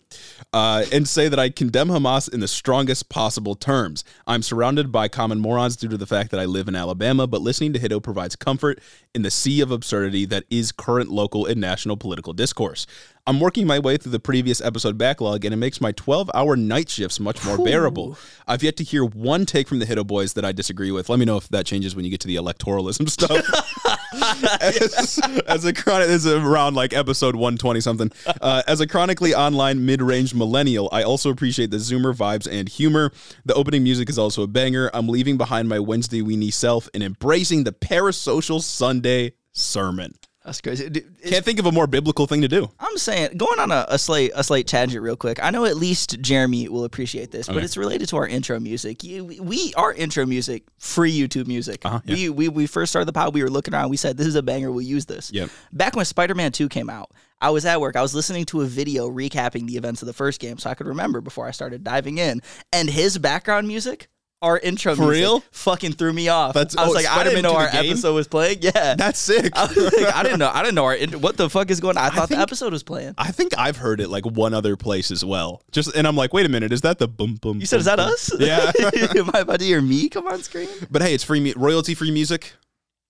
Uh, 0.53 0.85
and 0.93 1.07
say 1.07 1.27
that 1.27 1.39
I 1.39 1.49
condemn 1.49 1.89
Hamas 1.89 2.31
in 2.31 2.39
the 2.39 2.47
strongest 2.47 3.09
possible 3.09 3.55
terms. 3.55 4.03
I'm 4.25 4.41
surrounded 4.41 4.91
by 4.91 5.07
common 5.07 5.39
morons 5.39 5.75
due 5.75 5.89
to 5.89 5.97
the 5.97 6.05
fact 6.05 6.31
that 6.31 6.39
I 6.39 6.45
live 6.45 6.67
in 6.67 6.75
Alabama, 6.75 7.27
but 7.27 7.41
listening 7.41 7.73
to 7.73 7.79
HITO 7.79 7.99
provides 7.99 8.35
comfort 8.35 8.79
in 9.13 9.23
the 9.23 9.31
sea 9.31 9.59
of 9.61 9.71
absurdity 9.71 10.25
that 10.25 10.45
is 10.49 10.71
current 10.71 11.09
local 11.09 11.45
and 11.45 11.59
national 11.59 11.97
political 11.97 12.31
discourse. 12.31 12.87
I'm 13.27 13.39
working 13.39 13.67
my 13.67 13.79
way 13.79 13.97
through 13.97 14.11
the 14.11 14.19
previous 14.19 14.61
episode 14.61 14.97
backlog, 14.97 15.43
and 15.43 15.53
it 15.53 15.57
makes 15.57 15.81
my 15.81 15.91
12 15.91 16.29
hour 16.33 16.55
night 16.55 16.89
shifts 16.89 17.19
much 17.19 17.43
more 17.43 17.57
bearable. 17.57 18.17
I've 18.47 18.63
yet 18.63 18.77
to 18.77 18.83
hear 18.83 19.03
one 19.03 19.45
take 19.45 19.67
from 19.67 19.79
the 19.79 19.85
HITO 19.85 20.05
Boys 20.05 20.33
that 20.33 20.45
I 20.45 20.51
disagree 20.51 20.91
with. 20.91 21.09
Let 21.09 21.19
me 21.19 21.25
know 21.25 21.37
if 21.37 21.49
that 21.49 21.65
changes 21.65 21.95
when 21.95 22.05
you 22.05 22.11
get 22.11 22.21
to 22.21 22.27
the 22.27 22.35
electoralism 22.35 23.09
stuff. 23.09 23.43
as, 24.61 25.19
as 25.47 25.65
a 25.65 25.73
chronic, 25.73 26.07
this 26.07 26.25
is 26.25 26.33
around 26.33 26.75
like 26.75 26.93
episode 26.93 27.35
120 27.35 27.81
something. 27.81 28.11
Uh, 28.41 28.63
as 28.67 28.81
a 28.81 28.87
chronically 28.87 29.33
online 29.33 29.85
mid 29.85 30.01
range 30.01 30.33
millennial, 30.33 30.89
I 30.91 31.03
also 31.03 31.29
appreciate 31.29 31.71
the 31.71 31.77
Zoomer 31.77 32.15
vibes 32.15 32.47
and 32.51 32.67
humor. 32.69 33.11
The 33.45 33.53
opening 33.53 33.83
music 33.83 34.09
is 34.09 34.17
also 34.17 34.43
a 34.43 34.47
banger. 34.47 34.89
I'm 34.93 35.07
leaving 35.07 35.37
behind 35.37 35.69
my 35.69 35.79
Wednesday 35.79 36.21
weenie 36.21 36.53
self 36.53 36.89
and 36.93 37.03
embracing 37.03 37.63
the 37.63 37.71
parasocial 37.71 38.61
Sunday 38.61 39.33
sermon. 39.51 40.13
That's 40.45 40.61
crazy. 40.61 40.89
Dude, 40.89 41.21
Can't 41.23 41.43
think 41.43 41.57
of 41.57 41.65
a 41.65 41.71
more 41.71 41.87
biblical 41.87 42.27
thing 42.27 42.43
to 42.43 42.47
do. 42.47 42.69
I'm 42.79 42.97
saying 42.99 43.35
going 43.35 43.59
on 43.59 43.71
a, 43.71 43.85
a 43.89 43.97
slate 43.97 44.31
a 44.35 44.43
slate 44.43 44.67
tangent 44.67 45.01
real 45.01 45.15
quick. 45.15 45.43
I 45.43 45.49
know 45.49 45.65
at 45.65 45.75
least 45.75 46.21
Jeremy 46.21 46.69
will 46.69 46.83
appreciate 46.83 47.31
this, 47.31 47.47
but 47.47 47.63
it's 47.63 47.75
related 47.75 48.09
to 48.09 48.17
our 48.17 48.27
intro 48.27 48.59
music. 48.59 49.03
You, 49.03 49.25
we 49.25 49.73
our 49.75 49.91
intro 49.91 50.25
music, 50.27 50.63
free 50.77 51.17
YouTube 51.17 51.47
music. 51.47 51.83
Uh-huh, 51.83 51.99
yeah. 52.05 52.15
We 52.15 52.29
we 52.29 52.49
we 52.49 52.67
first 52.67 52.91
started 52.91 53.07
the 53.07 53.13
pod. 53.13 53.33
We 53.33 53.41
were 53.41 53.49
looking 53.49 53.73
around. 53.73 53.89
We 53.89 53.97
said 53.97 54.17
this 54.17 54.27
is 54.27 54.35
a 54.35 54.43
banger. 54.43 54.71
We'll 54.71 54.85
use 54.85 55.07
this. 55.07 55.31
Yep. 55.33 55.49
Back 55.73 55.95
when 55.95 56.05
Spider 56.05 56.35
Man 56.35 56.51
Two 56.51 56.69
came 56.69 56.91
out, 56.91 57.09
I 57.41 57.49
was 57.49 57.65
at 57.65 57.81
work. 57.81 57.95
I 57.95 58.03
was 58.03 58.13
listening 58.13 58.45
to 58.45 58.61
a 58.61 58.65
video 58.65 59.09
recapping 59.09 59.65
the 59.65 59.77
events 59.77 60.03
of 60.03 60.05
the 60.05 60.13
first 60.13 60.39
game, 60.39 60.59
so 60.59 60.69
I 60.69 60.75
could 60.75 60.87
remember 60.87 61.21
before 61.21 61.47
I 61.47 61.51
started 61.51 61.83
diving 61.83 62.19
in. 62.19 62.41
And 62.71 62.87
his 62.87 63.17
background 63.17 63.67
music. 63.67 64.09
Our 64.45 64.57
intro 64.59 64.95
For 64.95 65.01
music 65.03 65.21
real? 65.21 65.39
fucking 65.51 65.93
threw 65.93 66.13
me 66.13 66.29
off. 66.29 66.53
That's- 66.53 66.77
I 66.77 66.83
was 66.83 66.91
oh, 66.91 66.93
like, 66.93 67.05
I 67.07 67.23
didn't 67.23 67.41
know 67.43 67.55
our 67.55 67.69
game? 67.69 67.91
episode 67.91 68.13
was 68.13 68.27
playing. 68.27 68.59
Yeah, 68.61 68.95
That's 68.95 69.19
sick. 69.19 69.51
I, 69.57 69.65
was 69.65 69.77
like, 69.93 70.15
I 70.15 70.23
didn't 70.23 70.39
know. 70.39 70.49
I 70.53 70.61
didn't 70.61 70.75
know 70.75 70.85
our 70.85 70.95
intro. 70.95 71.19
What 71.19 71.37
the 71.37 71.49
fuck 71.49 71.69
is 71.69 71.79
going? 71.79 71.97
on? 71.97 72.03
I 72.05 72.09
thought 72.09 72.29
think- 72.29 72.37
the 72.37 72.41
episode 72.43 72.71
was 72.71 72.83
playing. 72.83 73.13
I 73.17 73.31
think 73.31 73.57
I've 73.57 73.77
heard 73.77 73.99
it 73.99 74.09
like 74.09 74.25
one 74.25 74.53
other 74.53 74.75
place 74.77 75.11
as 75.11 75.25
well. 75.25 75.61
Just 75.71 75.95
and 75.95 76.07
I'm 76.07 76.15
like, 76.15 76.33
wait 76.33 76.45
a 76.45 76.49
minute, 76.49 76.71
is 76.71 76.81
that 76.81 76.99
the 76.99 77.07
boom 77.07 77.35
boom? 77.35 77.59
You 77.59 77.65
said, 77.65 77.79
is 77.79 77.85
that 77.85 77.99
us? 77.99 78.31
Yeah. 78.39 78.71
Am 79.15 79.29
I 79.33 79.39
about 79.39 79.59
to 79.59 79.65
hear 79.65 79.81
me 79.81 80.07
come 80.09 80.27
on 80.27 80.41
screen? 80.43 80.69
But 80.89 81.01
hey, 81.01 81.13
it's 81.13 81.23
free 81.23 81.39
mu- 81.39 81.53
royalty 81.55 81.93
free 81.95 82.11
music. 82.11 82.53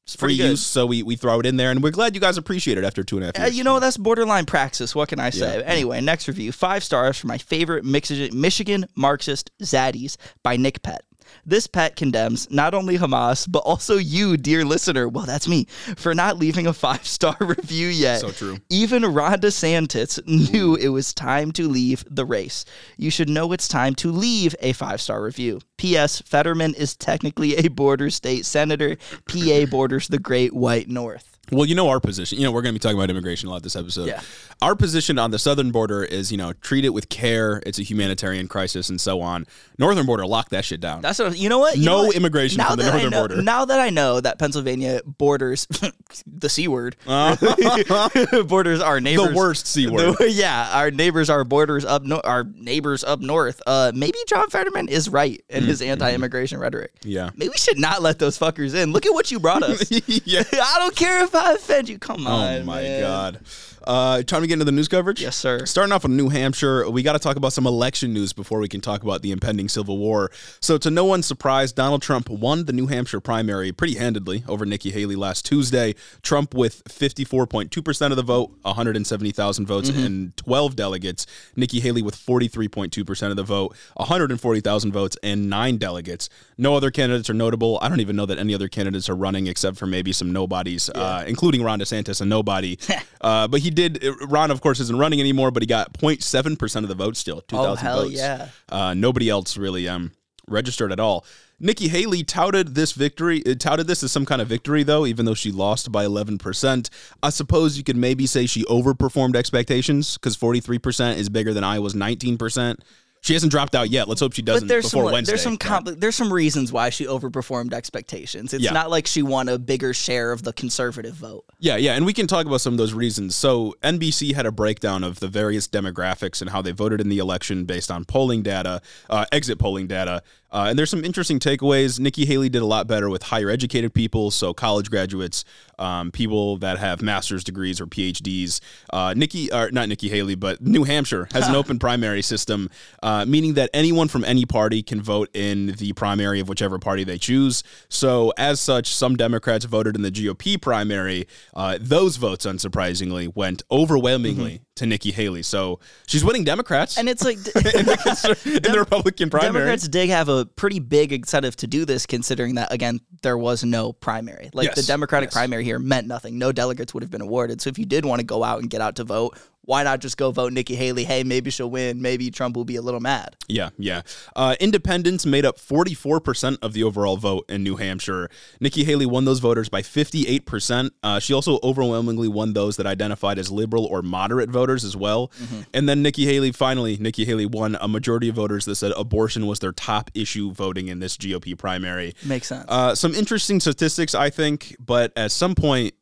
It's 0.07 0.15
free 0.15 0.27
pretty 0.27 0.37
good. 0.37 0.49
use, 0.51 0.61
so 0.63 0.85
we, 0.85 1.01
we 1.01 1.15
throw 1.15 1.39
it 1.39 1.47
in 1.47 1.57
there, 1.57 1.71
and 1.71 1.81
we're 1.81 1.89
glad 1.89 2.13
you 2.13 2.21
guys 2.21 2.37
appreciate 2.37 2.77
it 2.77 2.83
after 2.83 3.03
two 3.03 3.17
and 3.17 3.23
a 3.23 3.25
half 3.27 3.39
Uh, 3.39 3.43
years. 3.45 3.57
you 3.57 3.63
know, 3.63 3.79
that's 3.79 3.97
borderline 3.97 4.45
praxis. 4.45 4.93
What 4.93 5.09
can 5.09 5.19
I 5.19 5.31
say? 5.31 5.63
Anyway, 5.63 5.99
next 5.99 6.27
review 6.27 6.51
five 6.51 6.83
stars 6.83 7.17
for 7.17 7.25
my 7.25 7.39
favorite 7.39 7.83
Mixi- 7.83 8.31
Michigan 8.31 8.85
Marxist 8.95 9.49
Zaddies 9.63 10.17
by 10.43 10.57
Nick 10.57 10.83
Pett. 10.83 11.01
This 11.45 11.67
pet 11.67 11.95
condemns 11.95 12.49
not 12.49 12.73
only 12.73 12.97
Hamas, 12.97 13.49
but 13.49 13.59
also 13.59 13.97
you, 13.97 14.35
dear 14.35 14.65
listener. 14.65 15.07
Well, 15.07 15.25
that's 15.25 15.47
me, 15.47 15.65
for 15.95 16.15
not 16.15 16.39
leaving 16.39 16.65
a 16.65 16.73
five 16.73 17.05
star 17.05 17.37
review 17.41 17.87
yet. 17.87 18.21
So 18.21 18.31
true. 18.31 18.57
Even 18.69 19.05
Ron 19.05 19.39
DeSantis 19.39 20.25
knew 20.25 20.75
it 20.75 20.89
was 20.89 21.13
time 21.13 21.51
to 21.53 21.67
leave 21.67 22.03
the 22.09 22.25
race. 22.25 22.65
You 22.97 23.11
should 23.11 23.29
know 23.29 23.51
it's 23.51 23.67
time 23.67 23.93
to 23.95 24.11
leave 24.11 24.55
a 24.59 24.73
five 24.73 25.01
star 25.01 25.21
review. 25.21 25.59
P.S. 25.77 26.21
Fetterman 26.21 26.73
is 26.73 26.95
technically 26.95 27.55
a 27.57 27.67
border 27.67 28.09
state 28.09 28.45
senator. 28.45 28.97
PA 29.27 29.65
borders 29.69 30.07
the 30.07 30.19
great 30.19 30.53
white 30.53 30.87
north. 30.87 31.34
Well, 31.51 31.65
you 31.65 31.75
know 31.75 31.89
our 31.89 31.99
position. 31.99 32.37
You 32.39 32.45
know, 32.45 32.51
we're 32.51 32.61
going 32.61 32.73
to 32.73 32.79
be 32.79 32.81
talking 32.81 32.97
about 32.97 33.09
immigration 33.09 33.49
a 33.49 33.51
lot 33.51 33.63
this 33.63 33.75
episode. 33.75 34.07
Yeah. 34.07 34.21
Our 34.61 34.75
position 34.75 35.19
on 35.19 35.31
the 35.31 35.39
southern 35.39 35.71
border 35.71 36.03
is, 36.03 36.31
you 36.31 36.37
know, 36.37 36.53
treat 36.53 36.85
it 36.85 36.89
with 36.89 37.09
care. 37.09 37.61
It's 37.65 37.77
a 37.79 37.83
humanitarian 37.83 38.47
crisis 38.47 38.89
and 38.89 38.99
so 38.99 39.21
on. 39.21 39.45
Northern 39.77 40.05
border, 40.05 40.25
lock 40.25 40.49
that 40.49 40.63
shit 40.65 40.79
down. 40.79 41.01
That's 41.01 41.19
what 41.19 41.37
you 41.37 41.49
know. 41.49 41.59
What 41.59 41.77
You 41.77 41.85
No 41.85 42.01
know 42.01 42.07
what? 42.07 42.15
immigration 42.15 42.57
Now 42.59 42.69
from 42.69 42.77
the 42.77 42.83
northern 42.91 43.09
know- 43.11 43.19
border. 43.19 43.41
Now 43.41 43.65
that 43.65 43.79
I 43.79 43.89
know 43.89 44.19
that 44.21 44.39
Pennsylvania 44.39 45.01
borders 45.05 45.67
the 46.25 46.49
c 46.49 46.67
word, 46.67 46.95
Uh, 47.05 47.35
borders 48.47 48.79
our 48.81 48.99
neighbors. 49.01 49.27
the 49.29 49.33
worst 49.35 49.67
C 49.67 49.87
word. 49.87 50.15
yeah, 50.29 50.69
our 50.73 50.91
neighbors 50.91 51.29
are 51.29 51.43
borders 51.43 51.83
up 51.85 52.03
no- 52.03 52.21
our 52.23 52.43
neighbors 52.43 53.03
up 53.03 53.19
north. 53.19 53.61
Uh, 53.67 53.91
maybe 53.93 54.17
John 54.27 54.49
Fetterman 54.49 54.87
is 54.87 55.09
right 55.09 55.43
in 55.49 55.63
his 55.63 55.81
anti-immigration 55.81 56.59
rhetoric. 56.59 56.93
Mm-hmm. 57.01 57.09
Yeah. 57.09 57.29
Maybe 57.35 57.49
we 57.49 57.57
should 57.57 57.77
not 57.79 58.01
let 58.01 58.19
those 58.19 58.37
fuckers 58.39 58.73
in. 58.73 58.91
Look 58.91 59.05
at 59.05 59.13
what 59.13 59.31
you 59.31 59.39
brought 59.39 59.63
us. 59.63 59.89
yeah. 60.25 60.43
I 60.53 60.75
don't 60.79 60.95
care 60.95 61.23
if 61.23 61.31
I 61.35 61.53
offend 61.53 61.89
you. 61.89 61.99
Come 61.99 62.25
oh 62.27 62.31
on. 62.31 62.61
Oh 62.61 62.63
my 62.63 62.81
man. 62.81 63.01
God. 63.01 63.39
Uh, 63.85 64.23
time 64.23 64.41
to 64.41 64.47
get 64.47 64.53
into 64.53 64.65
the 64.65 64.71
news 64.71 64.87
coverage? 64.87 65.21
Yes, 65.21 65.35
sir. 65.35 65.65
Starting 65.65 65.91
off 65.93 66.03
with 66.03 66.11
New 66.11 66.29
Hampshire, 66.29 66.89
we 66.89 67.03
got 67.03 67.13
to 67.13 67.19
talk 67.19 67.35
about 67.35 67.53
some 67.53 67.67
election 67.67 68.13
news 68.13 68.33
before 68.33 68.59
we 68.59 68.67
can 68.67 68.81
talk 68.81 69.03
about 69.03 69.21
the 69.21 69.31
impending 69.31 69.69
civil 69.69 69.97
war. 69.97 70.31
So, 70.59 70.77
to 70.79 70.89
no 70.89 71.05
one's 71.05 71.25
surprise, 71.25 71.71
Donald 71.71 72.01
Trump 72.01 72.29
won 72.29 72.65
the 72.65 72.73
New 72.73 72.87
Hampshire 72.87 73.19
primary 73.19 73.71
pretty 73.71 73.95
handedly 73.95 74.43
over 74.47 74.65
Nikki 74.65 74.91
Haley 74.91 75.15
last 75.15 75.45
Tuesday. 75.45 75.95
Trump 76.21 76.53
with 76.53 76.83
54.2% 76.85 78.09
of 78.11 78.15
the 78.17 78.23
vote, 78.23 78.51
170,000 78.63 79.65
votes, 79.65 79.89
Mm-hmm. 79.89 80.03
and 80.05 80.37
12 80.37 80.75
delegates. 80.75 81.27
Nikki 81.55 81.79
Haley 81.79 82.01
with 82.01 82.15
43.2% 82.15 83.29
of 83.29 83.35
the 83.35 83.43
vote, 83.43 83.75
140,000 83.95 84.91
votes, 84.91 85.17
and 85.21 85.49
nine 85.49 85.77
delegates. 85.77 86.29
No 86.57 86.75
other 86.75 86.91
candidates 86.91 87.29
are 87.29 87.33
notable. 87.33 87.77
I 87.81 87.89
don't 87.89 87.99
even 87.99 88.15
know 88.15 88.25
that 88.25 88.37
any 88.39 88.55
other 88.55 88.67
candidates 88.67 89.09
are 89.09 89.15
running 89.15 89.47
except 89.47 89.77
for 89.77 89.85
maybe 89.85 90.11
some 90.11 90.31
nobodies, 90.31 90.89
uh, 90.89 91.23
including 91.27 91.61
Ron 91.63 91.79
DeSantis, 91.79 92.21
a 92.21 92.25
nobody. 92.25 92.77
uh, 93.21 93.47
but 93.47 93.59
he 93.61 93.69
did. 93.75 94.03
Ron, 94.27 94.49
of 94.49 94.61
course, 94.61 94.79
isn't 94.79 94.97
running 94.97 95.19
anymore, 95.19 95.51
but 95.51 95.61
he 95.61 95.67
got 95.67 95.93
0.7 95.93 96.57
percent 96.57 96.83
of 96.83 96.89
the 96.89 96.95
vote 96.95 97.15
still. 97.17 97.41
2,000 97.41 97.69
Oh, 97.71 97.75
hell 97.75 98.01
votes. 98.03 98.13
yeah. 98.15 98.47
Uh, 98.69 98.93
nobody 98.95 99.29
else 99.29 99.57
really 99.57 99.87
um 99.87 100.11
registered 100.47 100.91
at 100.91 100.99
all. 100.99 101.25
Nikki 101.59 101.87
Haley 101.87 102.23
touted 102.23 102.75
this 102.75 102.91
victory, 102.91 103.41
uh, 103.47 103.55
touted 103.55 103.87
this 103.87 104.03
as 104.03 104.11
some 104.11 104.25
kind 104.25 104.41
of 104.41 104.47
victory, 104.49 104.83
though, 104.83 105.05
even 105.05 105.25
though 105.25 105.33
she 105.33 105.51
lost 105.53 105.89
by 105.91 106.05
11%. 106.05 106.89
I 107.23 107.29
suppose 107.29 107.77
you 107.77 107.83
could 107.83 107.95
maybe 107.95 108.25
say 108.27 108.45
she 108.45 108.63
overperformed 108.65 109.35
expectations 109.37 110.17
because 110.17 110.35
43% 110.35 111.15
is 111.15 111.29
bigger 111.29 111.53
than 111.53 111.63
Iowa's 111.63 111.93
19%. 111.93 112.79
She 113.25 113.33
hasn't 113.33 113.51
dropped 113.51 113.73
out 113.73 113.89
yet. 113.89 114.07
Let's 114.07 114.21
hope 114.21 114.33
she 114.33 114.43
doesn't 114.43 114.67
But 114.67 114.71
there's 114.71 114.85
before 114.85 115.05
some 115.05 115.13
Wednesday. 115.13 115.31
there's 115.31 115.41
some 115.41 115.57
compli- 115.57 115.99
there's 115.99 116.15
some 116.15 116.31
reasons 116.31 116.71
why 116.71 116.91
she 116.91 117.05
overperformed 117.07 117.73
expectations. 117.73 118.53
It's 118.53 118.63
Yeah. 118.63 118.69
not 118.71 118.91
like 118.91 119.07
she 119.07 119.23
won 119.23 119.49
a 119.49 119.57
bigger 119.57 119.95
share 119.95 120.31
of 120.31 120.43
the 120.43 120.53
conservative 120.53 121.15
vote. 121.15 121.43
Yeah, 121.59 121.75
yeah, 121.75 121.93
and 121.95 122.05
we 122.05 122.13
can 122.13 122.27
talk 122.27 122.45
about 122.45 122.61
some 122.61 122.73
of 122.75 122.77
those 122.77 122.93
reasons. 122.93 123.35
So 123.35 123.73
NBC 123.81 124.33
had 124.33 124.45
a 124.45 124.51
breakdown 124.51 125.03
of 125.03 125.21
the 125.21 125.27
various 125.27 125.67
demographics 125.67 126.39
and 126.39 126.51
how 126.51 126.61
they 126.61 126.71
voted 126.71 127.01
in 127.01 127.09
the 127.09 127.17
election 127.17 127.65
based 127.65 127.89
on 127.89 128.05
polling 128.05 128.43
data, 128.43 128.79
uh, 129.09 129.25
exit 129.31 129.57
polling 129.57 129.87
data. 129.87 130.21
Uh, 130.55 130.67
and 130.69 130.79
there's 130.79 130.89
some 130.89 131.03
interesting 131.03 131.37
takeaways. 131.37 131.99
Nikki 131.99 132.25
Haley 132.25 132.47
did 132.47 132.61
a 132.61 132.65
lot 132.65 132.87
better 132.87 133.09
with 133.09 133.23
higher 133.23 133.49
educated 133.49 133.93
people, 133.93 134.31
so 134.31 134.53
college 134.53 134.89
graduates, 134.89 135.43
um, 135.77 136.11
people 136.11 136.55
that 136.57 136.77
have 136.77 137.01
master's 137.01 137.43
degrees 137.43 137.81
or 137.81 137.87
PhDs. 137.87 138.61
Uh, 138.89 139.13
Nikki, 139.17 139.51
or 139.51 139.69
not 139.71 139.89
Nikki 139.89 140.07
Haley, 140.07 140.35
but 140.35 140.61
New 140.61 140.85
Hampshire 140.85 141.27
has 141.33 141.45
an 141.49 141.55
open 141.57 141.77
primary 141.77 142.21
system, 142.21 142.69
uh, 143.03 143.25
meaning 143.25 143.55
that 143.55 143.69
anyone 143.73 144.07
from 144.07 144.23
any 144.23 144.45
party 144.45 144.81
can 144.81 145.01
vote 145.01 145.29
in 145.33 145.73
the 145.77 145.91
primary 145.91 146.39
of 146.39 146.47
whichever 146.47 146.79
party 146.79 147.03
they 147.03 147.17
choose. 147.17 147.61
So, 147.89 148.31
as 148.37 148.61
such, 148.61 148.87
some 148.87 149.17
Democrats 149.17 149.65
voted 149.65 149.97
in 149.97 150.03
the 150.03 150.11
GOP 150.11 150.61
primary. 150.61 151.27
Uh, 151.53 151.77
those 151.81 152.15
votes, 152.15 152.45
unsurprisingly, 152.45 153.35
went 153.35 153.61
overwhelmingly 153.69 154.61
to 154.75 154.85
Nikki 154.85 155.11
Haley. 155.11 155.43
So 155.43 155.79
she's 156.07 156.23
winning 156.23 156.43
Democrats 156.43 156.97
And 156.97 157.07
it's 157.07 157.23
like 157.23 157.37
in, 157.37 157.43
the, 157.53 158.61
in 158.65 158.71
the 158.71 158.79
Republican 158.79 159.29
primary. 159.29 159.53
Democrats 159.53 159.87
did 159.87 160.09
have 160.09 160.29
a 160.29 160.45
pretty 160.45 160.79
big 160.79 161.13
incentive 161.13 161.55
to 161.57 161.67
do 161.67 161.85
this, 161.85 162.05
considering 162.05 162.55
that 162.55 162.71
again 162.71 162.99
there 163.21 163.37
was 163.37 163.63
no 163.63 163.93
primary. 163.93 164.49
Like 164.53 164.75
the 164.75 164.83
Democratic 164.83 165.27
yes. 165.27 165.33
primary 165.33 165.63
here 165.63 165.79
meant 165.79 166.07
nothing. 166.07 166.37
No 166.37 166.51
delegates 166.51 166.93
would 166.93 167.03
have 167.03 167.11
been 167.11 167.21
awarded. 167.21 167.61
So 167.61 167.69
if 167.69 167.79
you 167.79 167.85
did 167.85 168.05
want 168.05 168.19
to 168.19 168.25
go 168.25 168.43
out 168.43 168.61
and 168.61 168.69
get 168.69 168.81
out 168.81 168.97
to 168.97 169.03
vote, 169.03 169.37
why 169.65 169.83
not 169.83 169.99
just 169.99 170.17
go 170.17 170.31
vote 170.31 170.53
Nikki 170.53 170.75
Haley? 170.75 171.03
Hey, 171.03 171.23
maybe 171.23 171.49
she'll 171.51 171.69
win. 171.69 172.01
Maybe 172.01 172.31
Trump 172.31 172.55
will 172.55 172.65
be 172.65 172.75
a 172.75 172.81
little 172.81 172.99
mad. 172.99 173.35
Yeah, 173.47 173.69
yeah. 173.77 174.01
Uh, 174.35 174.55
independents 174.59 175.25
made 175.25 175.45
up 175.45 175.57
44% 175.57 176.57
of 176.61 176.73
the 176.73 176.83
overall 176.83 177.17
vote 177.17 177.45
in 177.49 177.63
New 177.63 177.75
Hampshire. 177.75 178.29
Nikki 178.59 178.83
Haley 178.83 179.05
won 179.05 179.25
those 179.25 179.39
voters 179.39 179.69
by 179.69 179.81
58%. 179.81 180.91
Uh, 181.03 181.19
she 181.19 181.33
also 181.33 181.59
overwhelmingly 181.63 182.27
won 182.27 182.53
those 182.53 182.77
that 182.77 182.85
identified 182.85 183.39
as 183.39 183.51
liberal 183.51 183.85
or 183.85 184.01
moderate 184.01 184.49
voters 184.49 184.83
as 184.83 184.95
well. 184.95 185.31
And 185.73 185.87
then 185.87 186.01
Nikki 186.01 186.25
Haley, 186.25 186.51
finally, 186.51 186.97
Nikki 186.97 187.25
Haley 187.25 187.45
won 187.45 187.77
a 187.79 187.87
majority 187.87 188.29
of 188.29 188.35
voters 188.35 188.65
that 188.65 188.75
said 188.75 188.91
abortion 188.95 189.47
was 189.47 189.59
their 189.59 189.71
top 189.71 190.11
issue 190.13 190.51
voting 190.51 190.87
in 190.87 190.99
this 190.99 191.17
GOP 191.17 191.57
primary. 191.57 192.15
Makes 192.25 192.47
sense. 192.47 192.65
Uh, 192.67 192.95
some 192.95 193.13
interesting 193.13 193.59
statistics, 193.59 194.15
I 194.15 194.29
think, 194.29 194.75
but 194.79 195.11
at 195.15 195.31
some 195.31 195.55
point, 195.55 195.93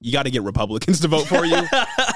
you 0.00 0.12
got 0.12 0.24
to 0.24 0.30
get 0.30 0.42
Republicans 0.42 1.00
to 1.00 1.08
vote 1.08 1.26
for 1.26 1.44
you 1.44 1.62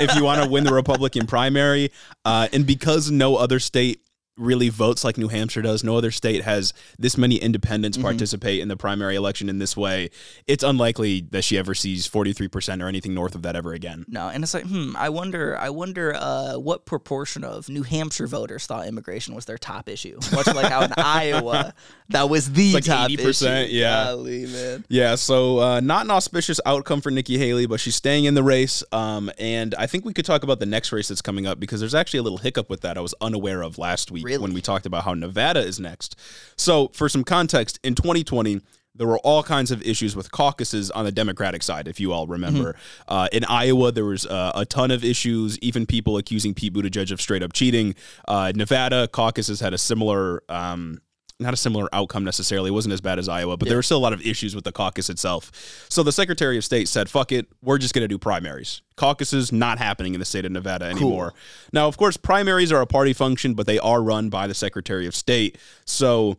if 0.01 0.15
you 0.15 0.25
want 0.25 0.43
to 0.43 0.49
win 0.49 0.65
the 0.65 0.73
Republican 0.73 1.27
primary. 1.27 1.91
Uh, 2.25 2.49
and 2.53 2.67
because 2.67 3.11
no 3.11 3.37
other 3.37 3.59
state 3.59 4.03
really 4.41 4.71
votes 4.71 5.05
like 5.05 5.19
New 5.19 5.29
Hampshire 5.29 5.63
does, 5.63 5.85
no 5.85 5.97
other 5.97 6.11
state 6.11 6.43
has 6.43 6.73
this 6.99 7.17
many 7.17 7.37
independents 7.37 7.99
participate 7.99 8.61
in 8.61 8.69
the 8.69 8.77
primary 8.77 9.15
election 9.15 9.49
in 9.49 9.59
this 9.59 9.77
way, 9.77 10.11
it's 10.47 10.65
unlikely 10.65 11.21
that 11.31 11.43
she 11.43 11.59
ever 11.59 11.75
sees 11.75 12.09
43% 12.09 12.83
or 12.83 12.89
anything 12.89 13.15
north 13.15 13.35
of 13.35 13.43
that 13.43 13.55
ever 13.55 13.73
again. 13.75 14.05
No, 14.09 14.29
and 14.29 14.43
it's 14.43 14.55
like, 14.55 14.65
hmm, 14.65 14.97
I 14.97 15.11
wonder, 15.11 15.57
I 15.59 15.71
wonder 15.71 16.15
uh, 16.15 16.55
what 16.55 16.87
proportion 16.87 17.45
of 17.45 17.69
New 17.69 17.83
Hampshire 17.83 18.27
voters 18.27 18.67
thought 18.67 18.87
immigration 18.89 19.35
was 19.35 19.45
their 19.45 19.59
top 19.59 19.89
issue. 19.89 20.19
Much 20.33 20.47
like 20.47 20.67
how 20.67 20.83
in 20.83 20.93
Iowa, 20.97 21.75
that 22.11 22.29
was 22.29 22.53
the 22.53 22.75
like 22.75 22.85
top 22.85 23.11
80%, 23.11 23.65
issue. 23.65 23.75
yeah. 23.75 24.05
Golly, 24.05 24.47
man. 24.47 24.85
Yeah, 24.89 25.15
so 25.15 25.59
uh, 25.61 25.81
not 25.81 26.05
an 26.05 26.11
auspicious 26.11 26.61
outcome 26.67 27.01
for 27.01 27.11
Nikki 27.11 27.39
Haley, 27.39 27.67
but 27.67 27.81
she's 27.81 27.95
staying 27.97 28.25
in 28.25 28.35
the 28.35 28.43
race. 28.43 28.83
Um, 28.93 29.31
and 29.39 29.75
I 29.77 29.87
think 29.87 30.05
we 30.05 30.13
could 30.13 30.25
talk 30.25 30.43
about 30.43 30.61
the 30.61 30.67
next 30.67 30.93
race 30.93 31.09
that's 31.09 31.23
coming 31.23 31.47
up 31.47 31.59
because 31.59 31.81
there's 31.81 31.95
actually 31.95 32.19
a 32.21 32.23
little 32.23 32.39
hiccup 32.39 32.69
with 32.69 32.81
that 32.83 32.99
I 32.99 33.01
was 33.01 33.15
unaware 33.21 33.63
of 33.63 33.79
last 33.79 34.11
week 34.11 34.25
Really? 34.25 34.39
when 34.39 34.53
we 34.53 34.61
talked 34.61 34.87
about 34.87 35.05
how 35.05 35.15
Nevada 35.15 35.61
is 35.61 35.81
next. 35.81 36.17
So, 36.57 36.89
for 36.89 37.09
some 37.09 37.25
context, 37.25 37.79
in 37.83 37.95
2020, 37.95 38.61
there 38.97 39.07
were 39.07 39.21
all 39.21 39.45
kinds 39.45 39.71
of 39.71 39.81
issues 39.83 40.17
with 40.17 40.33
caucuses 40.33 40.91
on 40.91 41.05
the 41.05 41.13
Democratic 41.13 41.63
side, 41.63 41.87
if 41.87 42.01
you 42.01 42.13
all 42.13 42.27
remember. 42.27 42.75
Uh, 43.07 43.29
in 43.33 43.45
Iowa, 43.45 43.93
there 43.93 44.05
was 44.05 44.27
uh, 44.27 44.51
a 44.55 44.67
ton 44.67 44.91
of 44.91 45.05
issues, 45.05 45.57
even 45.61 45.87
people 45.87 46.17
accusing 46.19 46.55
Pete 46.55 46.75
Buttigieg 46.75 47.13
of 47.13 47.21
straight 47.21 47.43
up 47.45 47.53
cheating. 47.53 47.95
Uh, 48.27 48.53
Nevada 48.55 49.07
caucuses 49.07 49.61
had 49.61 49.73
a 49.73 49.79
similar. 49.79 50.43
Um, 50.49 51.01
not 51.41 51.55
a 51.55 51.57
similar 51.57 51.89
outcome 51.93 52.25
necessarily. 52.25 52.69
It 52.69 52.73
wasn't 52.73 52.93
as 52.93 53.01
bad 53.01 53.19
as 53.19 53.29
Iowa, 53.29 53.57
but 53.57 53.69
there 53.69 53.79
were 53.79 53.83
still 53.83 53.99
a 53.99 54.01
lot 54.01 54.13
of 54.13 54.21
issues 54.25 54.55
with 54.55 54.65
the 54.65 54.73
caucus 54.73 55.09
itself. 55.09 55.51
So 55.89 56.03
the 56.03 56.13
Secretary 56.13 56.57
of 56.59 56.65
State 56.65 56.89
said, 56.89 57.09
fuck 57.09 57.33
it, 57.33 57.47
we're 57.63 57.79
just 57.79 57.95
going 57.95 58.05
to 58.05 58.09
do 58.09 58.19
primaries. 58.19 58.83
Caucuses 58.97 59.51
not 59.51 59.79
happening 59.79 60.15
in 60.15 60.21
the 60.21 60.27
state 60.27 60.45
of 60.45 60.53
Nevada 60.53 60.85
anymore. 60.85 61.33
Now, 61.73 61.89
of 61.89 61.97
course, 61.97 62.17
primaries 62.17 62.71
are 62.71 62.83
a 62.83 62.87
party 62.87 63.13
function, 63.13 63.55
but 63.55 63.67
they 63.67 63.79
are 63.79 64.03
run 64.03 64.29
by 64.29 64.47
the 64.47 64.55
Secretary 64.55 65.07
of 65.07 65.15
State. 65.15 65.57
So 65.87 66.37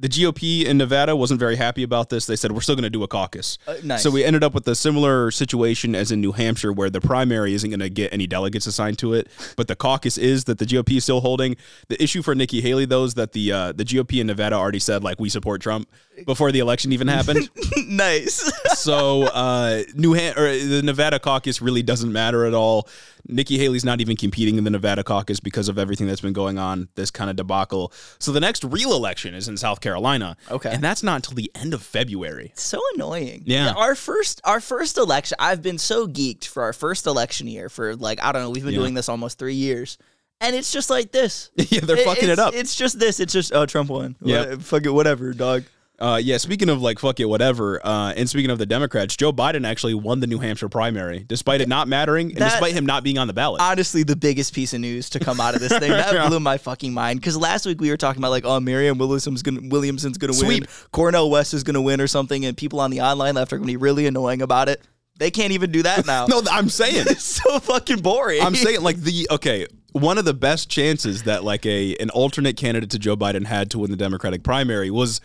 the 0.00 0.08
GOP 0.08 0.64
in 0.64 0.78
Nevada 0.78 1.14
wasn't 1.14 1.38
very 1.38 1.56
happy 1.56 1.82
about 1.82 2.08
this. 2.08 2.24
They 2.24 2.36
said 2.36 2.52
we're 2.52 2.62
still 2.62 2.74
going 2.74 2.84
to 2.84 2.90
do 2.90 3.02
a 3.02 3.08
caucus. 3.08 3.58
nice. 3.84 4.02
So 4.02 4.10
we 4.10 4.24
ended 4.24 4.42
up 4.42 4.54
with 4.54 4.66
a 4.66 4.74
similar 4.74 5.30
situation 5.30 5.94
as 5.94 6.10
in 6.10 6.22
New 6.22 6.32
Hampshire, 6.32 6.72
where 6.72 6.88
the 6.88 7.02
primary 7.02 7.52
isn't 7.52 7.68
going 7.68 7.80
to 7.80 7.90
get 7.90 8.12
any 8.12 8.26
delegates 8.26 8.66
assigned 8.66 8.98
to 9.00 9.12
it, 9.12 9.28
but 9.56 9.68
the 9.68 9.76
caucus 9.76 10.16
is 10.16 10.44
that 10.44 10.58
the 10.58 10.64
GOP 10.64 10.96
is 10.96 11.04
still 11.04 11.20
holding. 11.20 11.56
The 11.88 12.02
issue 12.02 12.22
for 12.22 12.34
Nikki 12.34 12.62
Haley 12.62 12.86
though 12.86 13.04
is 13.04 13.14
that 13.14 13.32
the 13.32 13.52
uh, 13.52 13.72
the 13.72 13.84
GOP 13.84 14.20
in 14.20 14.26
Nevada 14.26 14.56
already 14.56 14.78
said 14.78 15.04
like 15.04 15.20
we 15.20 15.28
support 15.28 15.60
Trump 15.60 15.88
before 16.24 16.50
the 16.50 16.60
election 16.60 16.92
even 16.92 17.06
happened. 17.08 17.50
nice. 17.86 18.50
so 18.78 19.24
uh, 19.24 19.82
New 19.94 20.14
Han- 20.14 20.38
or 20.38 20.56
the 20.56 20.82
Nevada 20.82 21.18
caucus 21.18 21.60
really 21.60 21.82
doesn't 21.82 22.12
matter 22.12 22.46
at 22.46 22.54
all. 22.54 22.88
Nikki 23.26 23.58
Haley's 23.58 23.84
not 23.84 24.00
even 24.00 24.16
competing 24.16 24.56
in 24.58 24.64
the 24.64 24.70
Nevada 24.70 25.02
caucus 25.04 25.40
because 25.40 25.68
of 25.68 25.78
everything 25.78 26.06
that's 26.06 26.20
been 26.20 26.32
going 26.32 26.58
on, 26.58 26.88
this 26.94 27.10
kind 27.10 27.30
of 27.30 27.36
debacle. 27.36 27.92
So 28.18 28.32
the 28.32 28.40
next 28.40 28.64
real 28.64 28.92
election 28.94 29.34
is 29.34 29.48
in 29.48 29.56
South 29.56 29.80
Carolina. 29.80 30.36
Okay. 30.50 30.70
And 30.72 30.82
that's 30.82 31.02
not 31.02 31.16
until 31.16 31.34
the 31.34 31.50
end 31.54 31.74
of 31.74 31.82
February. 31.82 32.52
so 32.54 32.80
annoying. 32.94 33.42
Yeah. 33.46 33.72
Our 33.76 33.94
first 33.94 34.40
our 34.44 34.60
first 34.60 34.96
election, 34.96 35.36
I've 35.38 35.62
been 35.62 35.78
so 35.78 36.06
geeked 36.06 36.44
for 36.46 36.62
our 36.62 36.72
first 36.72 37.06
election 37.06 37.46
year 37.48 37.68
for 37.68 37.96
like 37.96 38.22
I 38.22 38.32
don't 38.32 38.42
know, 38.42 38.50
we've 38.50 38.64
been 38.64 38.72
Yeah. 38.74 38.80
doing 38.80 38.94
this 38.94 39.08
almost 39.08 39.38
3 39.38 39.54
years. 39.54 39.98
And 40.42 40.56
it's 40.56 40.72
just 40.72 40.88
like 40.88 41.12
this. 41.12 41.50
yeah, 41.56 41.80
they're 41.80 41.98
fucking 41.98 42.30
it 42.30 42.38
up. 42.38 42.54
It's 42.54 42.74
just 42.74 42.98
this. 42.98 43.20
It's 43.20 43.32
just 43.32 43.52
oh 43.54 43.66
Trump 43.66 43.90
won. 43.90 44.16
What- 44.20 44.62
fuck 44.62 44.86
it, 44.86 44.90
whatever, 44.90 45.34
dog. 45.34 45.64
Uh, 46.00 46.16
yeah, 46.22 46.38
speaking 46.38 46.70
of 46.70 46.80
like 46.80 46.98
fuck 46.98 47.20
it, 47.20 47.26
whatever. 47.26 47.84
Uh, 47.86 48.14
and 48.16 48.28
speaking 48.28 48.50
of 48.50 48.58
the 48.58 48.64
Democrats, 48.64 49.16
Joe 49.16 49.32
Biden 49.32 49.66
actually 49.66 49.92
won 49.92 50.20
the 50.20 50.26
New 50.26 50.38
Hampshire 50.38 50.68
primary, 50.70 51.24
despite 51.28 51.60
it 51.60 51.68
not 51.68 51.88
mattering 51.88 52.28
and 52.30 52.38
That- 52.38 52.52
despite 52.52 52.72
him 52.72 52.86
not 52.86 53.04
being 53.04 53.18
on 53.18 53.26
the 53.26 53.34
ballot. 53.34 53.60
Honestly, 53.60 54.02
the 54.02 54.16
biggest 54.16 54.54
piece 54.54 54.72
of 54.72 54.80
news 54.80 55.10
to 55.10 55.20
come 55.20 55.40
out 55.40 55.54
of 55.54 55.60
this 55.60 55.76
thing 55.78 55.90
that 55.90 56.26
blew 56.28 56.40
my 56.40 56.56
fucking 56.56 56.94
mind. 56.94 57.20
Because 57.20 57.36
last 57.36 57.66
week 57.66 57.80
we 57.82 57.90
were 57.90 57.98
talking 57.98 58.20
about 58.20 58.30
like, 58.30 58.46
oh, 58.46 58.58
Miriam 58.60 58.96
Williamson's 58.96 59.42
gonna 59.42 59.60
Williamson's 59.64 60.16
gonna 60.16 60.32
Sweep. 60.32 60.62
win, 60.62 60.68
Cornel 60.92 61.30
West 61.30 61.52
is 61.52 61.64
gonna 61.64 61.82
win 61.82 62.00
or 62.00 62.06
something, 62.06 62.46
and 62.46 62.56
people 62.56 62.80
on 62.80 62.90
the 62.90 63.02
online 63.02 63.34
left 63.34 63.52
are 63.52 63.58
gonna 63.58 63.66
be 63.66 63.76
really 63.76 64.06
annoying 64.06 64.40
about 64.40 64.70
it. 64.70 64.80
They 65.18 65.30
can't 65.30 65.52
even 65.52 65.70
do 65.70 65.82
that 65.82 66.06
now. 66.06 66.24
no, 66.28 66.40
I'm 66.50 66.70
saying. 66.70 67.04
it's 67.10 67.24
so 67.24 67.60
fucking 67.60 67.98
boring. 68.00 68.40
I'm 68.40 68.54
saying 68.54 68.80
like 68.80 68.96
the 68.96 69.28
okay, 69.32 69.66
one 69.92 70.16
of 70.16 70.24
the 70.24 70.32
best 70.32 70.70
chances 70.70 71.24
that 71.24 71.44
like 71.44 71.66
a 71.66 71.94
an 71.96 72.08
alternate 72.08 72.56
candidate 72.56 72.88
to 72.92 72.98
Joe 72.98 73.18
Biden 73.18 73.44
had 73.44 73.70
to 73.72 73.78
win 73.80 73.90
the 73.90 73.98
Democratic 73.98 74.42
primary 74.42 74.90
was 74.90 75.20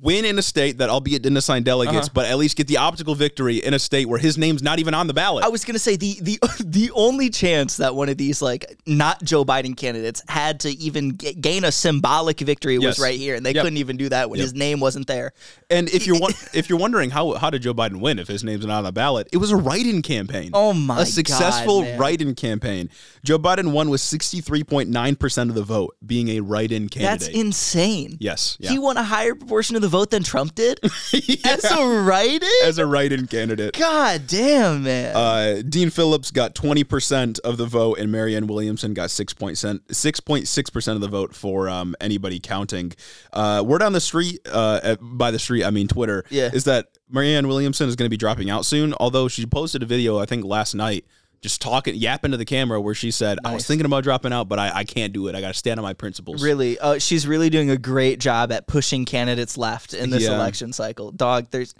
win 0.00 0.24
in 0.24 0.38
a 0.38 0.42
state 0.42 0.78
that 0.78 0.88
albeit 0.88 1.20
didn't 1.22 1.36
assign 1.36 1.62
delegates, 1.62 2.06
uh-huh. 2.06 2.12
but 2.14 2.26
at 2.26 2.38
least 2.38 2.56
get 2.56 2.66
the 2.66 2.78
optical 2.78 3.14
victory 3.14 3.58
in 3.58 3.74
a 3.74 3.78
state 3.78 4.08
where 4.08 4.18
his 4.18 4.38
name's 4.38 4.62
not 4.62 4.78
even 4.78 4.94
on 4.94 5.06
the 5.06 5.12
ballot. 5.12 5.44
I 5.44 5.48
was 5.48 5.64
gonna 5.66 5.78
say 5.78 5.96
the 5.96 6.16
the 6.22 6.38
the 6.64 6.90
only 6.94 7.28
chance 7.28 7.76
that 7.76 7.94
one 7.94 8.08
of 8.08 8.16
these 8.16 8.40
like 8.40 8.78
not 8.86 9.22
Joe 9.22 9.44
Biden 9.44 9.76
candidates 9.76 10.22
had 10.28 10.60
to 10.60 10.70
even 10.70 11.18
g- 11.18 11.34
gain 11.34 11.64
a 11.64 11.70
symbolic 11.72 12.40
victory 12.40 12.78
was 12.78 12.84
Yes. 12.84 13.00
right 13.00 13.18
here, 13.18 13.34
and 13.34 13.44
they 13.44 13.52
Yep. 13.52 13.64
couldn't 13.64 13.76
even 13.76 13.96
do 13.98 14.08
that 14.08 14.30
when 14.30 14.40
his 14.40 14.54
name 14.54 14.80
wasn't 14.80 15.06
there. 15.06 15.32
and 15.70 15.88
if 15.90 16.06
you're 16.06 16.16
if 16.54 16.70
you're 16.70 16.78
wondering 16.78 17.10
how 17.10 17.34
how 17.34 17.50
did 17.50 17.60
Joe 17.62 17.74
Biden 17.74 18.00
win 18.00 18.18
if 18.18 18.28
his 18.28 18.42
name's 18.42 18.64
not 18.64 18.78
on 18.78 18.84
the 18.84 18.92
ballot, 18.92 19.28
it 19.32 19.36
was 19.36 19.50
a 19.50 19.56
write-in 19.56 20.00
campaign. 20.02 20.50
Oh 20.54 20.72
my 20.72 21.02
A 21.02 21.06
successful 21.06 21.82
God, 21.82 21.98
write-in 21.98 22.34
campaign. 22.34 22.88
Joe 23.24 23.38
Biden 23.38 23.72
won 23.72 23.90
with 23.90 24.00
63.9% 24.00 25.48
of 25.48 25.54
the 25.54 25.62
vote, 25.62 25.96
being 26.04 26.28
a 26.30 26.40
write-in 26.40 26.88
candidate. 26.88 27.20
That's 27.20 27.28
insane. 27.28 28.16
Yes. 28.20 28.56
Yeah. 28.58 28.70
He 28.70 28.78
won 28.78 28.96
a 28.96 29.02
higher 29.04 29.34
proportion 29.34 29.76
of 29.76 29.81
the 29.82 29.88
vote 29.88 30.10
than 30.10 30.22
Trump 30.22 30.54
did 30.54 30.80
as 31.44 31.64
a 31.64 31.86
write-in. 32.02 32.48
as 32.64 32.78
a 32.78 32.86
write-in 32.86 33.26
candidate. 33.26 33.76
God 33.78 34.26
damn, 34.26 34.82
man. 34.84 35.14
Uh, 35.14 35.62
Dean 35.68 35.90
Phillips 35.90 36.30
got 36.30 36.54
20% 36.54 37.38
of 37.40 37.56
the 37.58 37.66
vote, 37.66 37.98
and 37.98 38.10
Marianne 38.10 38.46
Williamson 38.46 38.94
got 38.94 39.10
6.6% 39.10 40.88
of 40.94 41.00
the 41.00 41.08
vote 41.08 41.34
for 41.34 41.68
um, 41.68 41.94
anybody 42.00 42.40
counting. 42.40 42.92
Uh, 43.32 43.62
word 43.66 43.82
on 43.82 43.92
the 43.92 44.00
street, 44.00 44.40
uh, 44.50 44.96
by 45.00 45.30
the 45.30 45.38
street, 45.38 45.64
I 45.64 45.70
mean 45.70 45.88
Twitter, 45.88 46.24
Yeah. 46.30 46.50
is 46.52 46.64
that 46.64 46.86
Marianne 47.10 47.48
Williamson 47.48 47.88
is 47.88 47.96
going 47.96 48.06
to 48.06 48.10
be 48.10 48.16
dropping 48.16 48.50
out 48.50 48.64
soon. 48.64 48.94
Although 48.94 49.28
she 49.28 49.44
posted 49.46 49.82
a 49.82 49.86
video, 49.86 50.18
I 50.18 50.24
think 50.26 50.44
last 50.44 50.74
night, 50.74 51.04
just 51.42 51.60
talking, 51.60 51.94
yapping 51.96 52.30
to 52.30 52.36
the 52.36 52.44
camera, 52.44 52.80
where 52.80 52.94
she 52.94 53.10
said, 53.10 53.38
I 53.44 53.52
was 53.52 53.66
thinking 53.66 53.84
about 53.84 54.04
dropping 54.04 54.32
out, 54.32 54.48
but 54.48 54.58
I, 54.58 54.70
I 54.76 54.84
can't 54.84 55.12
do 55.12 55.26
it. 55.26 55.34
I 55.34 55.40
got 55.40 55.48
to 55.48 55.54
stand 55.54 55.78
on 55.78 55.82
my 55.84 55.92
principles. 55.92 56.42
really, 56.42 56.78
uh, 56.78 56.98
she's 56.98 57.26
really 57.26 57.50
doing 57.50 57.68
a 57.70 57.76
great 57.76 58.20
job 58.20 58.52
at 58.52 58.66
pushing 58.68 59.04
candidates 59.04 59.58
left 59.58 59.92
in 59.92 60.10
this 60.10 60.22
Yeah. 60.22 60.36
election 60.36 60.72
cycle. 60.72 61.10
Dog, 61.10 61.48
there's 61.50 61.74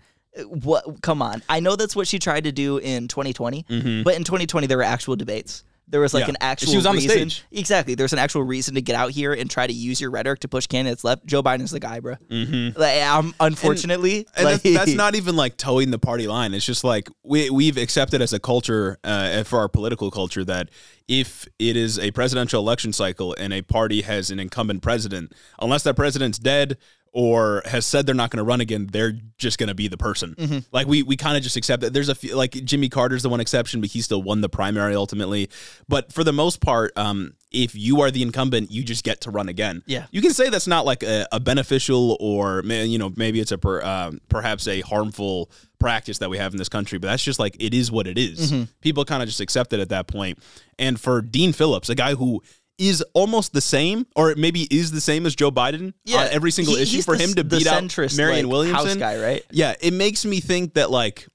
what? 0.49 1.03
Come 1.03 1.23
on, 1.23 1.43
I 1.49 1.61
know 1.61 1.77
that's 1.77 1.95
what 1.95 2.09
she 2.09 2.19
tried 2.19 2.45
to 2.45 2.53
do 2.53 2.79
in 2.79 3.07
2020, 3.09 3.65
but 4.03 4.15
in 4.17 4.25
2020 4.25 4.67
there 4.67 4.77
were 4.79 4.83
actual 4.83 5.15
debates. 5.15 5.63
There 5.93 6.01
was 6.01 6.13
like. 6.15 6.23
Yeah. 6.23 6.31
an 6.31 6.37
actual 6.41 6.71
She 6.71 6.77
was 6.77 6.87
on 6.87 6.97
the 6.97 7.03
reason. 7.03 7.31
stage. 7.31 7.45
Exactly. 7.53 7.95
There's 7.95 8.13
an 8.13 8.19
actual 8.19 8.43
reason 8.43 8.75
to 8.75 8.83
get 8.83 8.97
out 8.97 9.11
here 9.13 9.33
and 9.33 9.49
try 9.49 9.67
to 9.67 9.73
use 9.73 10.01
your 10.01 10.11
rhetoric 10.11 10.41
to 10.41 10.49
push 10.49 10.67
candidates 10.67 11.05
left. 11.05 11.25
Joe 11.27 11.43
Biden's 11.43 11.71
the 11.71 11.81
guy, 11.81 12.01
bro. 12.01 12.17
Mm-hmm. 12.31 12.81
Like, 12.81 13.03
um, 13.03 13.35
unfortunately, 13.39 14.27
And 14.35 14.47
like, 14.47 14.63
that's, 14.63 14.77
that's 14.77 14.95
not 14.95 15.15
even 15.17 15.37
like 15.37 15.57
toeing 15.57 15.91
the 15.91 15.99
party 15.99 16.27
line. 16.27 16.55
It's 16.55 16.65
just 16.65 16.83
like 16.83 17.09
we 17.23 17.51
we've 17.51 17.77
accepted 17.77 18.23
as 18.23 18.33
a 18.33 18.41
culture 18.41 18.99
uh, 19.05 19.45
for 19.45 19.59
our 19.59 19.69
political 19.69 20.11
culture 20.11 20.45
that 20.45 20.71
if 21.09 21.47
it 21.59 21.77
is 21.77 21.99
a 21.99 22.11
presidential 22.13 22.61
election 22.61 22.93
cycle 22.93 23.37
and 23.39 23.53
a 23.53 23.61
party 23.63 24.03
has 24.03 24.31
an 24.31 24.41
incumbent 24.41 24.83
president, 24.83 25.33
unless 25.61 25.83
that 25.83 25.95
president's 25.95 26.39
dead 26.39 26.79
or 27.13 27.63
has 27.67 27.85
said 27.85 28.07
they're 28.07 28.15
not 28.15 28.31
going 28.31 28.39
to 28.39 28.45
run 28.45 28.61
again, 28.61 28.89
they're 28.91 29.13
just 29.37 29.59
going 29.59 29.69
to 29.69 29.75
be 29.75 29.87
the 29.87 29.99
person. 29.99 30.35
Mm-hmm. 30.35 30.59
Like 30.73 30.87
we 30.87 31.03
we 31.03 31.17
kind 31.17 31.37
of 31.37 31.43
just 31.43 31.57
accept 31.57 31.83
that. 31.83 31.93
There's 31.93 32.09
a 32.09 32.15
few, 32.15 32.35
like 32.35 32.53
Jimmy 32.53 32.89
Carter's 32.89 33.23
the 33.23 33.29
one 33.29 33.41
exception, 33.41 33.81
but 33.81 33.91
he 33.91 34.01
still 34.01 34.23
won 34.23 34.41
the 34.41 34.49
primary 34.49 34.95
ultimately. 34.95 35.51
But 35.89 36.13
for 36.13 36.25
the 36.25 36.33
most 36.33 36.61
part, 36.63 36.97
um, 36.97 37.35
if 37.51 37.75
you 37.75 38.01
are 38.01 38.11
the 38.11 38.23
incumbent, 38.23 38.71
you 38.71 38.83
just 38.83 39.05
get 39.05 39.21
to 39.23 39.31
run 39.31 39.51
again. 39.51 39.83
Yeah. 39.87 40.07
You 40.11 40.23
can 40.23 40.33
say 40.33 40.49
that's 40.49 40.67
not 40.67 40.87
like 40.87 41.03
a, 41.03 41.27
a 41.33 41.39
beneficial 41.39 42.17
or 42.19 42.63
you 42.65 42.99
know 42.99 43.13
maybe 43.15 43.41
it's 43.41 43.53
a 43.53 43.59
per, 43.59 43.83
um, 43.83 44.21
perhaps 44.31 44.67
a 44.67 44.81
harmful 44.81 45.51
practice 45.79 46.19
that 46.19 46.31
we 46.31 46.39
have 46.39 46.53
in 46.53 46.59
this 46.59 46.71
country, 46.71 46.99
but 46.99 47.09
that's 47.09 47.23
just 47.23 47.39
like 47.39 47.57
it 47.61 47.75
is 47.75 47.93
what 47.93 48.07
it 48.07 48.17
is. 48.17 48.53
Mm-hmm. 48.53 48.65
People 48.81 49.05
kind 49.05 49.23
of 49.23 49.29
just 49.29 49.41
accept 49.41 49.75
it 49.75 49.81
at 49.81 49.91
that 49.91 50.07
point. 50.07 50.39
And 50.79 50.99
for 50.99 51.21
Dean 51.21 51.53
Phillips, 51.53 51.91
a 51.91 51.95
guy 51.95 52.15
who 52.15 52.43
is 52.79 53.03
almost 53.15 53.53
the 53.53 53.61
same, 53.61 54.07
or 54.17 54.35
maybe 54.37 54.63
is 54.71 54.91
the 54.91 55.01
same 55.01 55.27
as 55.27 55.35
Joe 55.35 55.51
Biden 55.51 55.95
Yeah, 56.05 56.23
on 56.23 56.29
every 56.29 56.51
single 56.51 56.77
he- 56.77 56.83
issue, 56.83 57.03
for 57.03 57.17
the 57.17 57.25
him 57.25 57.35
to 57.35 57.45
beat 57.45 57.67
out 57.67 57.83
centrist, 57.83 58.17
Marianne 58.17 58.47
like, 58.47 58.53
Williamson, 58.53 58.99
guy, 58.99 59.21
right? 59.21 59.45
Yeah, 59.51 59.75
it 59.81 59.93
makes 59.93 60.25
me 60.25 60.41
think 60.41 60.75
that 60.75 60.91
like 60.91 61.29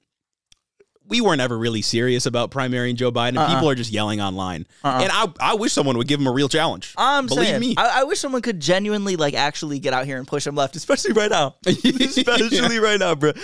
we 1.06 1.20
weren't 1.22 1.40
ever 1.40 1.56
really 1.56 1.80
serious 1.80 2.26
about 2.26 2.50
primarying 2.50 2.94
Joe 2.94 3.10
Biden. 3.10 3.38
Uh-uh. 3.38 3.54
People 3.54 3.70
are 3.70 3.74
just 3.74 3.90
yelling 3.90 4.20
online, 4.20 4.66
uh-uh. 4.84 5.00
and 5.02 5.10
I 5.12 5.52
I 5.52 5.54
wish 5.54 5.72
someone 5.72 5.96
would 5.96 6.08
give 6.08 6.20
him 6.20 6.26
a 6.26 6.32
real 6.32 6.48
challenge. 6.48 6.94
I'm 6.96 7.26
Believe 7.26 7.46
saying, 7.46 7.60
me. 7.60 7.74
I, 7.76 8.00
I 8.00 8.04
wish 8.04 8.20
someone 8.20 8.42
could 8.42 8.60
genuinely 8.60 9.16
like 9.16 9.34
actually 9.34 9.78
get 9.78 9.94
out 9.94 10.04
here 10.04 10.18
and 10.18 10.26
push 10.26 10.46
him 10.46 10.54
left, 10.54 10.76
especially 10.76 11.12
right 11.12 11.30
now. 11.30 11.56
especially 11.66 12.78
right 12.78 12.98
now, 13.00 13.14
bro. 13.14 13.32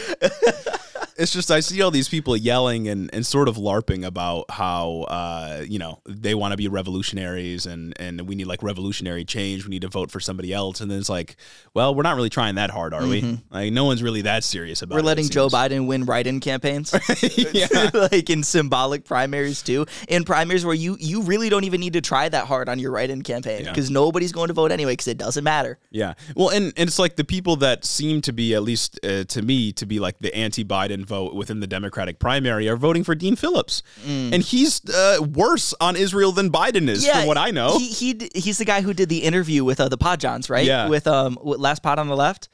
it's 1.16 1.32
just 1.32 1.50
I 1.50 1.60
see 1.60 1.80
all 1.82 1.90
these 1.90 2.08
people 2.08 2.36
yelling 2.36 2.88
and, 2.88 3.10
and 3.12 3.24
sort 3.24 3.48
of 3.48 3.56
larping 3.56 4.04
about 4.04 4.50
how 4.50 5.02
uh, 5.08 5.62
you 5.66 5.78
know 5.78 6.00
they 6.06 6.34
want 6.34 6.52
to 6.52 6.56
be 6.56 6.68
revolutionaries 6.68 7.66
and 7.66 7.98
and 8.00 8.22
we 8.22 8.34
need 8.34 8.46
like 8.46 8.62
revolutionary 8.62 9.24
change. 9.24 9.64
We 9.64 9.70
need 9.70 9.82
to 9.82 9.88
vote 9.88 10.10
for 10.10 10.20
somebody 10.20 10.52
else, 10.52 10.80
and 10.80 10.90
then 10.90 10.98
it's 10.98 11.08
like, 11.08 11.36
well, 11.74 11.94
we're 11.94 12.02
not 12.02 12.16
really 12.16 12.30
trying 12.30 12.56
that 12.56 12.70
hard, 12.70 12.94
are 12.94 13.06
we? 13.06 13.38
Like 13.50 13.72
no 13.72 13.84
one's 13.84 14.02
really 14.02 14.22
that 14.22 14.44
serious 14.44 14.82
about. 14.82 14.96
Mm-hmm. 14.96 14.96
We're 14.96 15.00
it, 15.00 15.06
letting 15.06 15.26
it 15.26 15.32
Joe. 15.32 15.48
Biden 15.48 15.86
win 15.86 16.04
write-in 16.04 16.40
campaigns, 16.40 16.94
Yeah. 17.52 17.90
like 17.94 18.28
in 18.30 18.42
symbolic 18.42 19.04
primaries 19.04 19.62
too. 19.62 19.86
In 20.08 20.24
primaries 20.24 20.64
where 20.64 20.74
you 20.74 20.96
you 20.98 21.22
really 21.22 21.48
don't 21.48 21.64
even 21.64 21.80
need 21.80 21.92
to 21.94 22.00
try 22.00 22.28
that 22.28 22.46
hard 22.46 22.68
on 22.68 22.78
your 22.78 22.90
write-in 22.90 23.22
campaign 23.22 23.64
Yeah. 23.64 23.70
because 23.70 23.90
nobody's 23.90 24.32
going 24.32 24.48
to 24.48 24.54
vote 24.54 24.72
anyway 24.72 24.92
because 24.92 25.08
it 25.08 25.18
doesn't 25.18 25.44
matter. 25.44 25.78
Yeah. 25.90 26.14
Well, 26.34 26.48
and, 26.50 26.72
and 26.76 26.88
it's 26.88 26.98
like 26.98 27.16
the 27.16 27.24
people 27.24 27.56
that 27.56 27.84
seem 27.84 28.20
to 28.22 28.32
be, 28.32 28.54
at 28.54 28.62
least 28.62 28.98
uh, 29.04 29.24
to 29.24 29.42
me, 29.42 29.72
to 29.72 29.86
be 29.86 30.00
like 30.00 30.18
the 30.18 30.34
anti 30.34 30.64
Vote 31.04 31.34
within 31.34 31.60
the 31.60 31.66
Democratic 31.66 32.18
primary 32.18 32.68
are 32.68 32.76
voting 32.76 33.04
for 33.04 33.14
Dean 33.14 33.36
Phillips. 33.36 33.82
And 34.06 34.42
he's 34.42 34.80
uh, 34.88 35.18
worse 35.22 35.74
on 35.80 35.96
Israel 35.96 36.32
than 36.32 36.50
Biden 36.50 36.88
is, 36.88 37.06
from 37.06 37.26
what 37.26 37.38
I 37.38 37.50
know. 37.50 37.78
he, 37.78 37.88
he 37.88 38.30
he's 38.34 38.58
the 38.58 38.64
guy 38.64 38.80
who 38.80 38.92
did 38.94 39.08
the 39.08 39.18
interview 39.24 39.64
with 39.64 39.80
uh, 39.80 39.88
the 39.88 39.98
Podjons, 39.98 40.50
right? 40.50 40.66
Yeah. 40.66 40.88
With 40.88 41.06
um 41.06 41.38
with 41.42 41.60
last 41.60 41.82
pod 41.82 41.98
on 41.98 42.08
the 42.08 42.16
left. 42.16 42.48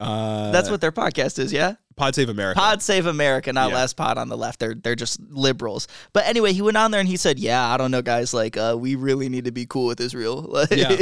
uh, 0.00 0.50
That's 0.50 0.70
what 0.70 0.80
their 0.80 0.92
podcast 0.92 1.38
is, 1.38 1.52
yeah. 1.52 1.74
Pod 2.00 2.14
Save 2.14 2.28
America. 2.30 2.58
Pod 2.58 2.82
Save 2.82 3.06
America, 3.06 3.52
not 3.52 3.68
Yeah. 3.70 3.76
Last 3.76 3.96
Pod 3.96 4.18
on 4.18 4.28
the 4.28 4.36
left. 4.36 4.58
They're 4.58 4.74
they're 4.74 4.96
just 4.96 5.20
liberals. 5.30 5.86
But 6.12 6.26
anyway, 6.26 6.52
he 6.52 6.62
went 6.62 6.76
on 6.76 6.90
there 6.90 7.00
and 7.00 7.08
he 7.08 7.16
said, 7.16 7.38
"Yeah, 7.38 7.62
I 7.72 7.76
don't 7.76 7.90
know, 7.90 8.02
guys. 8.02 8.32
Like, 8.34 8.56
uh, 8.56 8.76
we 8.78 8.94
really 8.94 9.28
need 9.28 9.44
to 9.44 9.52
be 9.52 9.66
cool 9.66 9.86
with 9.86 10.00
Israel." 10.00 10.48
Yeah. 10.70 10.90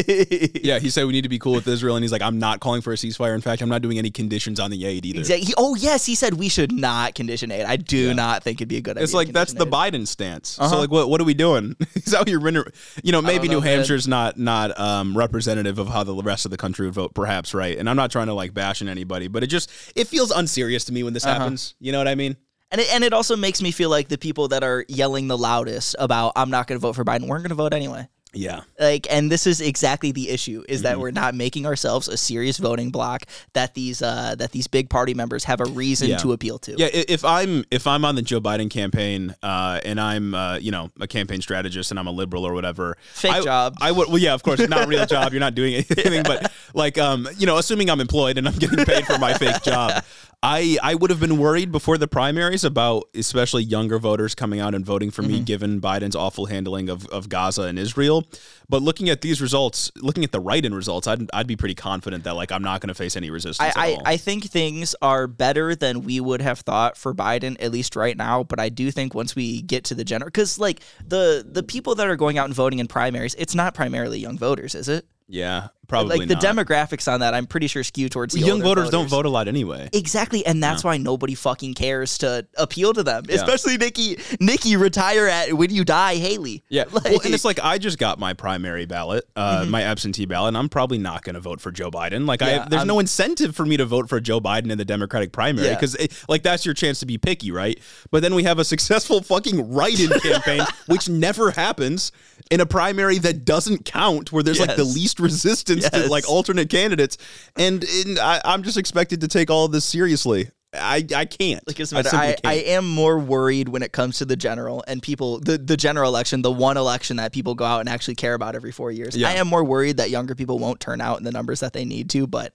yeah, 0.62 0.78
he 0.78 0.90
said 0.90 1.04
we 1.06 1.12
need 1.12 1.22
to 1.22 1.28
be 1.28 1.38
cool 1.38 1.52
with 1.52 1.68
Israel, 1.68 1.96
and 1.96 2.02
he's 2.02 2.10
like, 2.12 2.22
I'm 2.22 2.38
not 2.38 2.60
calling 2.60 2.80
for 2.80 2.92
a 2.92 2.96
ceasefire. 2.96 3.34
In 3.34 3.40
fact, 3.40 3.60
I'm 3.62 3.68
not 3.68 3.82
doing 3.82 3.98
any 3.98 4.10
conditions 4.10 4.58
on 4.58 4.70
the 4.70 4.84
aid 4.86 5.04
either. 5.06 5.18
Exactly. 5.20 5.46
He- 5.46 5.54
oh 5.56 5.74
yes, 5.74 6.04
he 6.06 6.14
said 6.14 6.34
we 6.34 6.48
should 6.48 6.72
not 6.72 7.14
condition 7.14 7.50
aid. 7.50 7.64
I 7.66 7.76
do 7.76 8.14
not 8.14 8.42
think 8.42 8.58
it'd 8.60 8.68
be 8.68 8.76
a 8.78 8.80
good 8.80 8.96
idea. 8.96 9.04
It's 9.04 9.14
like 9.14 9.28
that's 9.32 9.52
the 9.52 9.66
aid. 9.66 9.72
Biden 9.72 10.06
stance. 10.06 10.48
So 10.50 10.78
like, 10.78 10.90
what 10.90 11.08
what 11.08 11.20
are 11.20 11.24
we 11.24 11.34
doing? 11.34 11.76
Is 11.94 12.12
that 12.12 12.20
what 12.20 12.28
you're 12.28 12.40
render- 12.40 12.70
You 13.02 13.12
know, 13.12 13.22
maybe 13.22 13.46
know, 13.48 13.54
New 13.60 13.64
man. 13.64 13.78
Hampshire's 13.80 14.08
not 14.08 14.38
not 14.38 14.78
um, 14.78 15.16
representative 15.16 15.78
of 15.78 15.88
how 15.88 16.02
the 16.04 16.14
rest 16.14 16.44
of 16.44 16.50
the 16.50 16.56
country 16.56 16.86
would 16.86 16.94
vote, 16.94 17.14
perhaps, 17.14 17.54
right? 17.54 17.76
And 17.78 17.88
I'm 17.88 17.96
not 17.96 18.10
trying 18.10 18.26
to 18.26 18.34
like 18.34 18.54
bash 18.54 18.80
in 18.82 18.88
anybody, 18.88 19.28
but 19.28 19.42
it 19.44 19.48
just 19.48 19.70
it 19.94 20.06
feels 20.08 20.30
unserious 20.30 20.87
to 20.88 20.92
me 20.92 21.02
when 21.04 21.14
this 21.14 21.24
Uh-huh. 21.24 21.38
happens. 21.38 21.74
You 21.80 21.92
know 21.92 21.98
what 21.98 22.08
I 22.08 22.14
mean? 22.16 22.36
And 22.70 22.80
it, 22.82 22.92
and 22.92 23.02
it 23.02 23.14
also 23.14 23.34
makes 23.36 23.62
me 23.62 23.70
feel 23.70 23.88
like 23.88 24.08
the 24.08 24.18
people 24.18 24.48
that 24.48 24.62
are 24.62 24.84
yelling 24.88 25.28
the 25.28 25.38
loudest 25.38 25.96
about 25.98 26.32
I'm 26.36 26.50
not 26.50 26.66
going 26.66 26.78
to 26.78 26.82
vote 26.82 26.94
for 26.96 27.04
Biden 27.04 27.26
weren't 27.26 27.42
going 27.42 27.48
to 27.48 27.54
vote 27.54 27.72
anyway. 27.72 28.08
Yeah. 28.34 28.60
Like, 28.78 29.06
and 29.10 29.32
this 29.32 29.46
is 29.46 29.62
exactly 29.62 30.12
the 30.12 30.28
issue: 30.28 30.62
is 30.68 30.80
Mm-hmm. 30.80 30.82
that 30.84 31.00
we're 31.00 31.12
not 31.12 31.34
making 31.34 31.64
ourselves 31.64 32.08
a 32.08 32.16
serious 32.18 32.58
voting 32.58 32.90
bloc 32.90 33.22
that 33.54 33.72
these 33.72 34.02
uh, 34.02 34.34
that 34.38 34.52
these 34.52 34.66
big 34.66 34.90
party 34.90 35.14
members 35.14 35.44
have 35.44 35.62
a 35.62 35.64
reason 35.64 36.10
Yeah. 36.10 36.18
to 36.18 36.32
appeal 36.34 36.58
to. 36.58 36.74
Yeah, 36.76 36.88
if 36.92 37.24
I'm 37.24 37.64
if 37.70 37.86
I'm 37.86 38.04
on 38.04 38.16
the 38.16 38.22
Joe 38.22 38.38
Biden 38.38 38.68
campaign 38.68 39.34
uh, 39.42 39.80
and 39.82 39.98
I'm 39.98 40.34
uh, 40.34 40.58
you 40.58 40.70
know 40.70 40.90
a 41.00 41.06
campaign 41.06 41.40
strategist 41.40 41.90
and 41.90 41.98
I'm 41.98 42.06
a 42.06 42.10
liberal 42.12 42.44
or 42.44 42.52
whatever, 42.52 42.98
Fake 43.14 43.32
I, 43.32 43.40
job. 43.40 43.76
I 43.80 43.92
would 43.92 44.08
well 44.08 44.18
yeah 44.18 44.34
of 44.34 44.42
course 44.42 44.60
not 44.68 44.84
a 44.84 44.86
real 44.86 45.06
job. 45.16 45.32
You're 45.32 45.40
not 45.40 45.54
doing 45.54 45.72
anything, 45.76 46.22
but 46.22 46.52
like 46.74 46.98
um 46.98 47.26
you 47.38 47.46
know 47.46 47.56
assuming 47.56 47.88
I'm 47.88 48.00
employed 48.02 48.36
and 48.36 48.46
I'm 48.46 48.56
getting 48.58 48.84
paid 48.84 49.06
for 49.06 49.16
my 49.16 49.32
fake 49.32 49.62
job. 49.62 50.04
I, 50.40 50.78
I 50.84 50.94
would 50.94 51.10
have 51.10 51.18
been 51.18 51.36
worried 51.36 51.72
before 51.72 51.98
the 51.98 52.06
primaries 52.06 52.62
about 52.62 53.08
especially 53.12 53.64
younger 53.64 53.98
voters 53.98 54.36
coming 54.36 54.60
out 54.60 54.72
and 54.72 54.86
voting 54.86 55.10
for 55.10 55.22
Mm-hmm. 55.22 55.32
me 55.32 55.40
given 55.40 55.80
Biden's 55.80 56.14
awful 56.14 56.46
handling 56.46 56.88
of, 56.88 57.06
of 57.08 57.28
Gaza 57.28 57.62
and 57.62 57.76
Israel. 57.76 58.24
But 58.68 58.80
looking 58.80 59.08
at 59.08 59.20
these 59.20 59.40
results, 59.42 59.90
looking 59.96 60.22
at 60.22 60.30
the 60.30 60.38
write-in 60.38 60.72
results, 60.72 61.08
I'd, 61.08 61.28
I'd 61.32 61.48
be 61.48 61.56
pretty 61.56 61.74
confident 61.74 62.22
that 62.22 62.36
like 62.36 62.52
I'm 62.52 62.62
not 62.62 62.80
going 62.80 62.88
to 62.88 62.94
face 62.94 63.16
any 63.16 63.30
resistance. 63.30 63.72
I, 63.76 63.94
I. 63.94 63.98
I 64.12 64.16
think 64.16 64.44
things 64.44 64.94
are 65.02 65.26
better 65.26 65.74
than 65.74 66.02
we 66.02 66.20
would 66.20 66.40
have 66.40 66.60
thought 66.60 66.96
for 66.96 67.12
Biden, 67.12 67.56
at 67.58 67.72
least 67.72 67.96
right 67.96 68.16
now. 68.16 68.44
But 68.44 68.60
I 68.60 68.68
do 68.68 68.92
think 68.92 69.14
once 69.14 69.34
we 69.34 69.60
get 69.62 69.82
to 69.86 69.96
the 69.96 70.04
general, 70.04 70.28
because 70.28 70.56
like 70.60 70.80
the 71.04 71.44
the 71.50 71.64
people 71.64 71.96
that 71.96 72.06
are 72.06 72.16
going 72.16 72.38
out 72.38 72.44
and 72.44 72.54
voting 72.54 72.78
in 72.78 72.86
primaries, 72.86 73.34
it's 73.38 73.56
not 73.56 73.74
primarily 73.74 74.20
young 74.20 74.38
voters, 74.38 74.76
is 74.76 74.88
it? 74.88 75.04
yeah, 75.30 75.68
probably 75.88 76.18
like 76.18 76.28
the 76.28 76.34
not. 76.34 76.42
demographics 76.44 77.10
on 77.12 77.20
that, 77.20 77.34
I'm 77.34 77.46
pretty 77.46 77.66
sure 77.66 77.82
skew 77.82 78.08
towards 78.08 78.34
the 78.34 78.40
young 78.40 78.62
older 78.62 78.82
voters, 78.82 78.90
don't 78.90 79.08
vote 79.08 79.26
a 79.26 79.28
lot 79.28 79.48
anyway. 79.48 79.88
Exactly, 79.92 80.44
and 80.46 80.62
that's 80.62 80.84
why 80.84 80.96
nobody 80.98 81.34
fucking 81.34 81.74
cares 81.74 82.18
to 82.18 82.46
appeal 82.56 82.92
to 82.92 83.02
them. 83.02 83.24
Especially 83.28 83.76
Nikki, 83.78 84.18
Nikki, 84.40 84.76
retire 84.76 85.26
at 85.26 85.52
when 85.54 85.70
you 85.74 85.84
die, 85.84 86.16
Haley. 86.16 86.62
Yeah, 86.68 86.84
Like- 86.92 87.04
well, 87.04 87.20
and 87.24 87.34
it's 87.34 87.44
like 87.44 87.58
I 87.62 87.78
just 87.78 87.98
got 87.98 88.18
my 88.18 88.34
primary 88.34 88.86
ballot, 88.86 89.24
uh, 89.34 89.66
my 89.68 89.82
absentee 89.82 90.26
ballot, 90.26 90.48
and 90.48 90.56
I'm 90.58 90.68
probably 90.68 90.98
not 90.98 91.22
going 91.24 91.34
to 91.34 91.40
vote 91.40 91.60
for 91.60 91.70
Joe 91.72 91.90
Biden. 91.90 92.26
Like, 92.26 92.40
Yeah, 92.40 92.64
I, 92.64 92.68
there's 92.68 92.80
I'm- 92.80 92.86
no 92.88 92.98
incentive 92.98 93.56
for 93.56 93.64
me 93.66 93.76
to 93.78 93.84
vote 93.86 94.08
for 94.08 94.20
Joe 94.20 94.40
Biden 94.40 94.70
in 94.70 94.78
the 94.78 94.84
Democratic 94.84 95.32
primary 95.32 95.68
Yeah. 95.68 95.74
because, 95.74 95.96
like, 96.28 96.42
that's 96.42 96.64
your 96.64 96.74
chance 96.74 97.00
to 97.00 97.06
be 97.06 97.18
picky, 97.18 97.50
right? 97.50 97.78
But 98.10 98.22
then 98.22 98.34
we 98.34 98.42
have 98.44 98.58
a 98.58 98.64
successful 98.64 99.22
fucking 99.22 99.72
write-in 99.72 100.10
campaign, 100.20 100.62
which 100.86 101.08
never 101.08 101.50
happens 101.50 102.12
in 102.50 102.60
a 102.60 102.66
primary 102.66 103.18
that 103.18 103.44
doesn't 103.44 103.84
count, 103.84 104.32
where 104.32 104.42
there's 104.42 104.60
like 104.60 104.76
the 104.76 104.84
least 104.84 105.18
resistance 105.20 105.77
to 105.92 105.98
Yes. 105.98 106.10
like 106.10 106.28
alternate 106.28 106.70
candidates, 106.70 107.18
and, 107.56 107.84
and 107.84 108.18
I, 108.18 108.40
I'm 108.44 108.62
just 108.62 108.76
expected 108.76 109.20
to 109.22 109.28
take 109.28 109.50
all 109.50 109.64
of 109.64 109.72
this 109.72 109.84
seriously. 109.84 110.50
I 110.74 111.04
I 111.16 111.24
can't. 111.24 111.66
Like 111.66 111.80
I. 111.80 111.98
I, 111.98 112.02
can't. 112.02 112.40
I 112.44 112.54
am 112.54 112.86
more 112.86 113.18
worried 113.18 113.70
when 113.70 113.82
it 113.82 113.92
comes 113.92 114.18
to 114.18 114.26
the 114.26 114.36
general 114.36 114.84
and 114.86 115.02
people 115.02 115.40
the, 115.40 115.56
the 115.56 115.76
general 115.78 116.10
election, 116.10 116.42
the 116.42 116.52
one 116.52 116.76
election 116.76 117.16
that 117.16 117.32
people 117.32 117.54
go 117.54 117.64
out 117.64 117.80
and 117.80 117.88
actually 117.88 118.16
care 118.16 118.34
about 118.34 118.54
every 118.54 118.70
four 118.72 118.92
years. 118.92 119.16
Yeah. 119.16 119.28
I 119.28 119.32
am 119.34 119.48
more 119.48 119.64
worried 119.64 119.96
that 119.96 120.10
younger 120.10 120.34
people 120.34 120.58
won't 120.58 120.78
turn 120.78 121.00
out 121.00 121.18
in 121.18 121.24
the 121.24 121.32
numbers 121.32 121.60
that 121.60 121.72
they 121.72 121.86
need 121.86 122.10
to, 122.10 122.26
but 122.26 122.52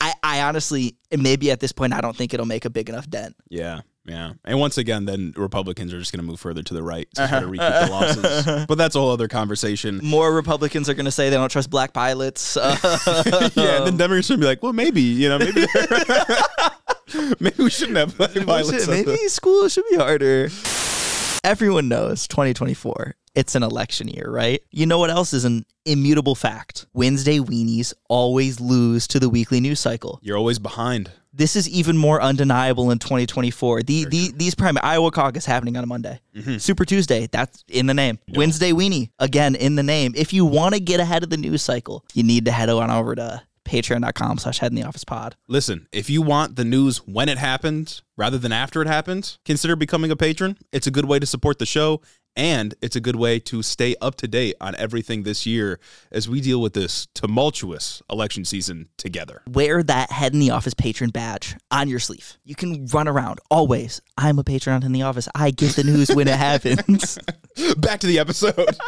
I, 0.00 0.12
I 0.22 0.42
honestly 0.42 0.96
maybe 1.16 1.50
at 1.50 1.60
this 1.60 1.72
point 1.72 1.94
I 1.94 2.00
don't 2.00 2.16
think 2.16 2.34
it'll 2.34 2.46
make 2.46 2.64
a 2.66 2.70
big 2.70 2.88
enough 2.90 3.08
dent. 3.08 3.34
Yeah, 3.48 3.80
yeah. 4.08 4.32
And 4.44 4.58
once 4.58 4.78
again, 4.78 5.04
then 5.04 5.32
Republicans 5.36 5.92
are 5.94 5.98
just 5.98 6.12
going 6.12 6.24
to 6.24 6.26
move 6.26 6.40
further 6.40 6.62
to 6.62 6.74
the 6.74 6.82
right 6.82 7.08
to 7.14 7.28
try 7.28 7.40
to 7.40 7.46
recoup 7.46 7.68
the 7.68 7.88
losses. 7.90 8.66
But 8.66 8.78
that's 8.78 8.96
a 8.96 9.00
whole 9.00 9.10
other 9.10 9.28
conversation. 9.28 10.00
More 10.02 10.32
Republicans 10.34 10.88
are 10.88 10.94
going 10.94 11.04
to 11.04 11.10
say 11.12 11.30
they 11.30 11.36
don't 11.36 11.50
trust 11.50 11.70
black 11.70 11.92
pilots. 11.92 12.56
Yeah, 13.58 13.78
and 13.78 13.86
then 13.86 13.88
um, 13.88 13.96
Democrats 13.96 14.30
are 14.30 14.34
going 14.34 14.40
to 14.40 14.44
be 14.44 14.46
like, 14.46 14.62
well, 14.62 14.72
maybe, 14.72 15.00
you 15.02 15.28
know, 15.28 15.38
maybe 15.38 15.66
maybe 17.40 17.62
we 17.62 17.70
shouldn't 17.70 17.96
have 17.98 18.16
black 18.16 18.34
pilots. 18.34 18.84
At 18.84 18.88
maybe 18.88 19.12
the- 19.12 19.28
school 19.28 19.68
should 19.68 19.84
be 19.90 19.96
harder. 19.96 20.48
Everyone 21.44 21.88
knows 21.88 22.26
2024. 22.28 23.14
It's 23.34 23.54
an 23.54 23.62
election 23.62 24.08
year, 24.08 24.28
right? 24.30 24.60
You 24.70 24.86
know 24.86 24.98
what 24.98 25.10
else 25.10 25.32
is 25.32 25.44
an 25.44 25.64
immutable 25.84 26.34
fact? 26.34 26.86
Wednesday 26.92 27.38
weenies 27.38 27.94
always 28.08 28.60
lose 28.60 29.06
to 29.08 29.20
the 29.20 29.28
weekly 29.28 29.60
news 29.60 29.78
cycle. 29.80 30.18
You're 30.22 30.36
always 30.36 30.58
behind. 30.58 31.10
This 31.38 31.54
is 31.54 31.68
even 31.68 31.96
more 31.96 32.20
undeniable 32.20 32.90
in 32.90 32.98
2024. 32.98 33.84
The, 33.84 34.04
the 34.06 34.32
these 34.34 34.56
primary 34.56 34.82
Iowa 34.82 35.12
caucus 35.12 35.46
happening 35.46 35.76
on 35.76 35.84
a 35.84 35.86
Monday. 35.86 36.20
Mm-hmm. 36.34 36.58
Super 36.58 36.84
Tuesday, 36.84 37.28
that's 37.30 37.64
in 37.68 37.86
the 37.86 37.94
name. 37.94 38.18
Wednesday 38.34 38.72
weenie, 38.72 39.10
again 39.20 39.54
in 39.54 39.76
the 39.76 39.84
name. 39.84 40.14
If 40.16 40.32
you 40.32 40.44
want 40.44 40.74
to 40.74 40.80
get 40.80 40.98
ahead 40.98 41.22
of 41.22 41.30
the 41.30 41.36
news 41.36 41.62
cycle, 41.62 42.04
you 42.12 42.24
need 42.24 42.44
to 42.46 42.50
head 42.50 42.68
on 42.68 42.90
over 42.90 43.14
to 43.14 43.42
patreon.com 43.64 44.38
slash 44.38 44.58
head 44.58 44.72
in 44.72 44.76
the 44.76 44.82
office 44.82 45.04
pod. 45.04 45.36
Listen, 45.46 45.86
if 45.92 46.10
you 46.10 46.22
want 46.22 46.56
the 46.56 46.64
news 46.64 46.98
when 47.06 47.28
it 47.28 47.38
happens 47.38 48.02
rather 48.16 48.38
than 48.38 48.50
after 48.50 48.82
it 48.82 48.88
happens, 48.88 49.38
consider 49.44 49.76
becoming 49.76 50.10
a 50.10 50.16
patron. 50.16 50.58
It's 50.72 50.88
a 50.88 50.90
good 50.90 51.04
way 51.04 51.20
to 51.20 51.26
support 51.26 51.60
the 51.60 51.66
show, 51.66 52.00
and 52.38 52.74
it's 52.80 52.96
a 52.96 53.00
good 53.00 53.16
way 53.16 53.38
to 53.40 53.62
stay 53.62 53.94
up 54.00 54.14
to 54.14 54.26
date 54.28 54.54
on 54.60 54.74
everything 54.76 55.24
this 55.24 55.44
year 55.44 55.78
as 56.10 56.28
we 56.28 56.40
deal 56.40 56.62
with 56.62 56.72
this 56.72 57.06
tumultuous 57.14 58.00
election 58.08 58.44
season 58.46 58.88
together. 58.96 59.42
wear 59.50 59.82
that 59.82 60.10
head 60.12 60.32
in 60.32 60.40
the 60.40 60.50
office 60.50 60.72
patron 60.74 61.10
badge 61.10 61.56
on 61.70 61.88
your 61.88 61.98
sleeve. 61.98 62.38
You 62.44 62.54
can 62.54 62.86
run 62.86 63.08
around 63.08 63.40
always. 63.50 64.00
I'm 64.16 64.38
a 64.38 64.44
patron 64.44 64.82
in 64.84 64.92
the 64.92 65.02
office. 65.02 65.28
I 65.34 65.50
get 65.50 65.72
the 65.76 65.84
news 65.84 66.08
when 66.14 66.28
it 66.28 66.36
happens. 66.38 67.18
back 67.76 68.00
to 68.00 68.06
the 68.06 68.18
episode. 68.18 68.76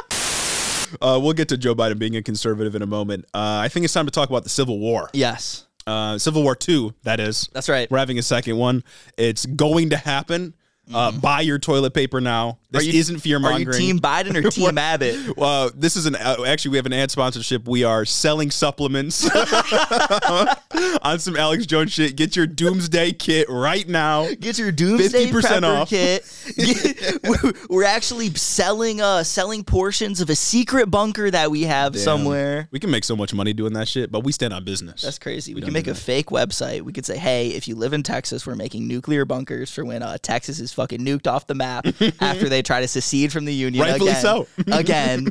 Uh, 1.01 1.21
we'll 1.23 1.33
get 1.35 1.49
to 1.51 1.57
Joe 1.57 1.73
Biden 1.73 2.01
being 2.01 2.17
a 2.17 2.23
conservative 2.23 2.75
in 2.75 2.83
a 2.83 2.87
moment. 2.87 3.25
Uh, 3.33 3.61
I 3.63 3.69
think 3.69 3.85
it's 3.85 3.95
time 3.95 4.07
to 4.07 4.11
talk 4.11 4.29
about 4.29 4.43
the 4.43 4.49
Civil 4.49 4.81
War. 4.81 5.09
yes, 5.13 5.67
Uh, 5.87 6.19
Civil 6.19 6.43
War 6.43 6.57
Two, 6.57 6.95
that 7.05 7.21
is. 7.21 7.49
that's 7.53 7.69
right. 7.69 7.89
We're 7.89 7.99
having 7.99 8.19
a 8.19 8.23
second 8.23 8.57
one. 8.57 8.83
It's 9.17 9.47
going 9.47 9.91
to 9.91 9.97
happen. 9.97 10.53
Uh, 10.93 11.13
buy 11.13 11.43
your 11.43 11.61
toilet 11.61 11.95
paper 11.95 12.21
now. 12.21 12.59
This 12.73 12.87
you- 12.87 13.01
isn't 13.01 13.19
fear 13.21 13.37
Are 13.39 13.41
you 13.41 13.49
mongering. 13.67 13.79
Team 13.79 13.99
Biden 13.99 14.37
or 14.37 14.49
Team 14.51 14.79
Abbott? 14.79 15.17
Uh, 15.37 15.71
this 15.75 15.97
is 15.97 16.07
an 16.07 16.15
uh, 16.17 16.45
actually 16.47 16.73
we 16.73 16.77
have 16.77 16.87
an 16.87 16.93
ad 16.93 17.11
sponsorship. 17.11 17.67
We 17.67 17.85
are 17.85 18.05
selling 18.05 18.51
supplements 18.51 19.29
on 21.03 21.19
some 21.19 21.37
Alex 21.37 21.67
Jones 21.67 21.93
shit. 21.93 22.17
Get 22.17 22.37
your 22.37 22.47
Doomsday 22.47 23.13
kit 23.13 23.49
right 23.49 23.89
now. 23.89 24.29
Get 24.39 24.59
your 24.59 24.73
Doomsday 24.73 25.27
50% 25.27 25.33
Prepper 25.33 25.81
off. 25.81 25.89
kit. 25.89 26.25
Get- 26.57 27.23
we're- 27.25 27.53
we're 27.69 27.85
actually 27.85 28.31
selling 28.35 29.01
uh 29.01 29.23
selling 29.25 29.65
portions 29.65 30.21
of 30.21 30.31
a 30.31 30.35
secret 30.35 30.91
bunker 30.91 31.31
that 31.31 31.51
we 31.51 31.63
have 31.63 31.99
somewhere. 31.99 32.69
We 32.71 32.79
can 32.79 32.91
make 32.91 33.05
so 33.05 33.17
much 33.17 33.35
money 33.35 33.53
doing 33.53 33.73
that 33.75 33.89
shit, 33.89 34.11
but 34.13 34.25
we 34.25 34.33
stand 34.33 34.53
on 34.53 34.65
business. 34.65 35.03
That's 35.03 35.19
crazy. 35.19 35.55
We, 35.55 35.61
don't 35.61 35.69
can 35.69 35.75
make 35.75 35.87
a 35.87 35.95
fake 35.95 36.27
website. 36.27 36.83
We 36.83 36.93
could 36.93 37.07
say, 37.07 37.17
"Hey, 37.17 37.49
if 37.49 37.67
you 37.69 37.75
live 37.75 37.93
in 37.93 38.03
Texas, 38.03 38.47
we're 38.47 38.55
making 38.57 38.87
nuclear 38.87 39.25
bunkers 39.25 39.71
for 39.73 39.85
when 39.85 40.03
uh, 40.03 40.19
Texas 40.23 40.61
is 40.61 40.73
fucking 40.73 41.01
nuked 41.01 41.27
off 41.27 41.47
the 41.47 41.55
map 41.55 41.87
after 42.21 42.49
they 42.49 42.60
try 42.63 42.81
to 42.81 42.89
secede 42.89 43.33
from 43.33 43.45
the 43.45 43.55
union." 43.55 43.83
Rightfully 43.85 44.11
again. 44.11 44.23
so. 44.23 44.47
again. 44.73 45.29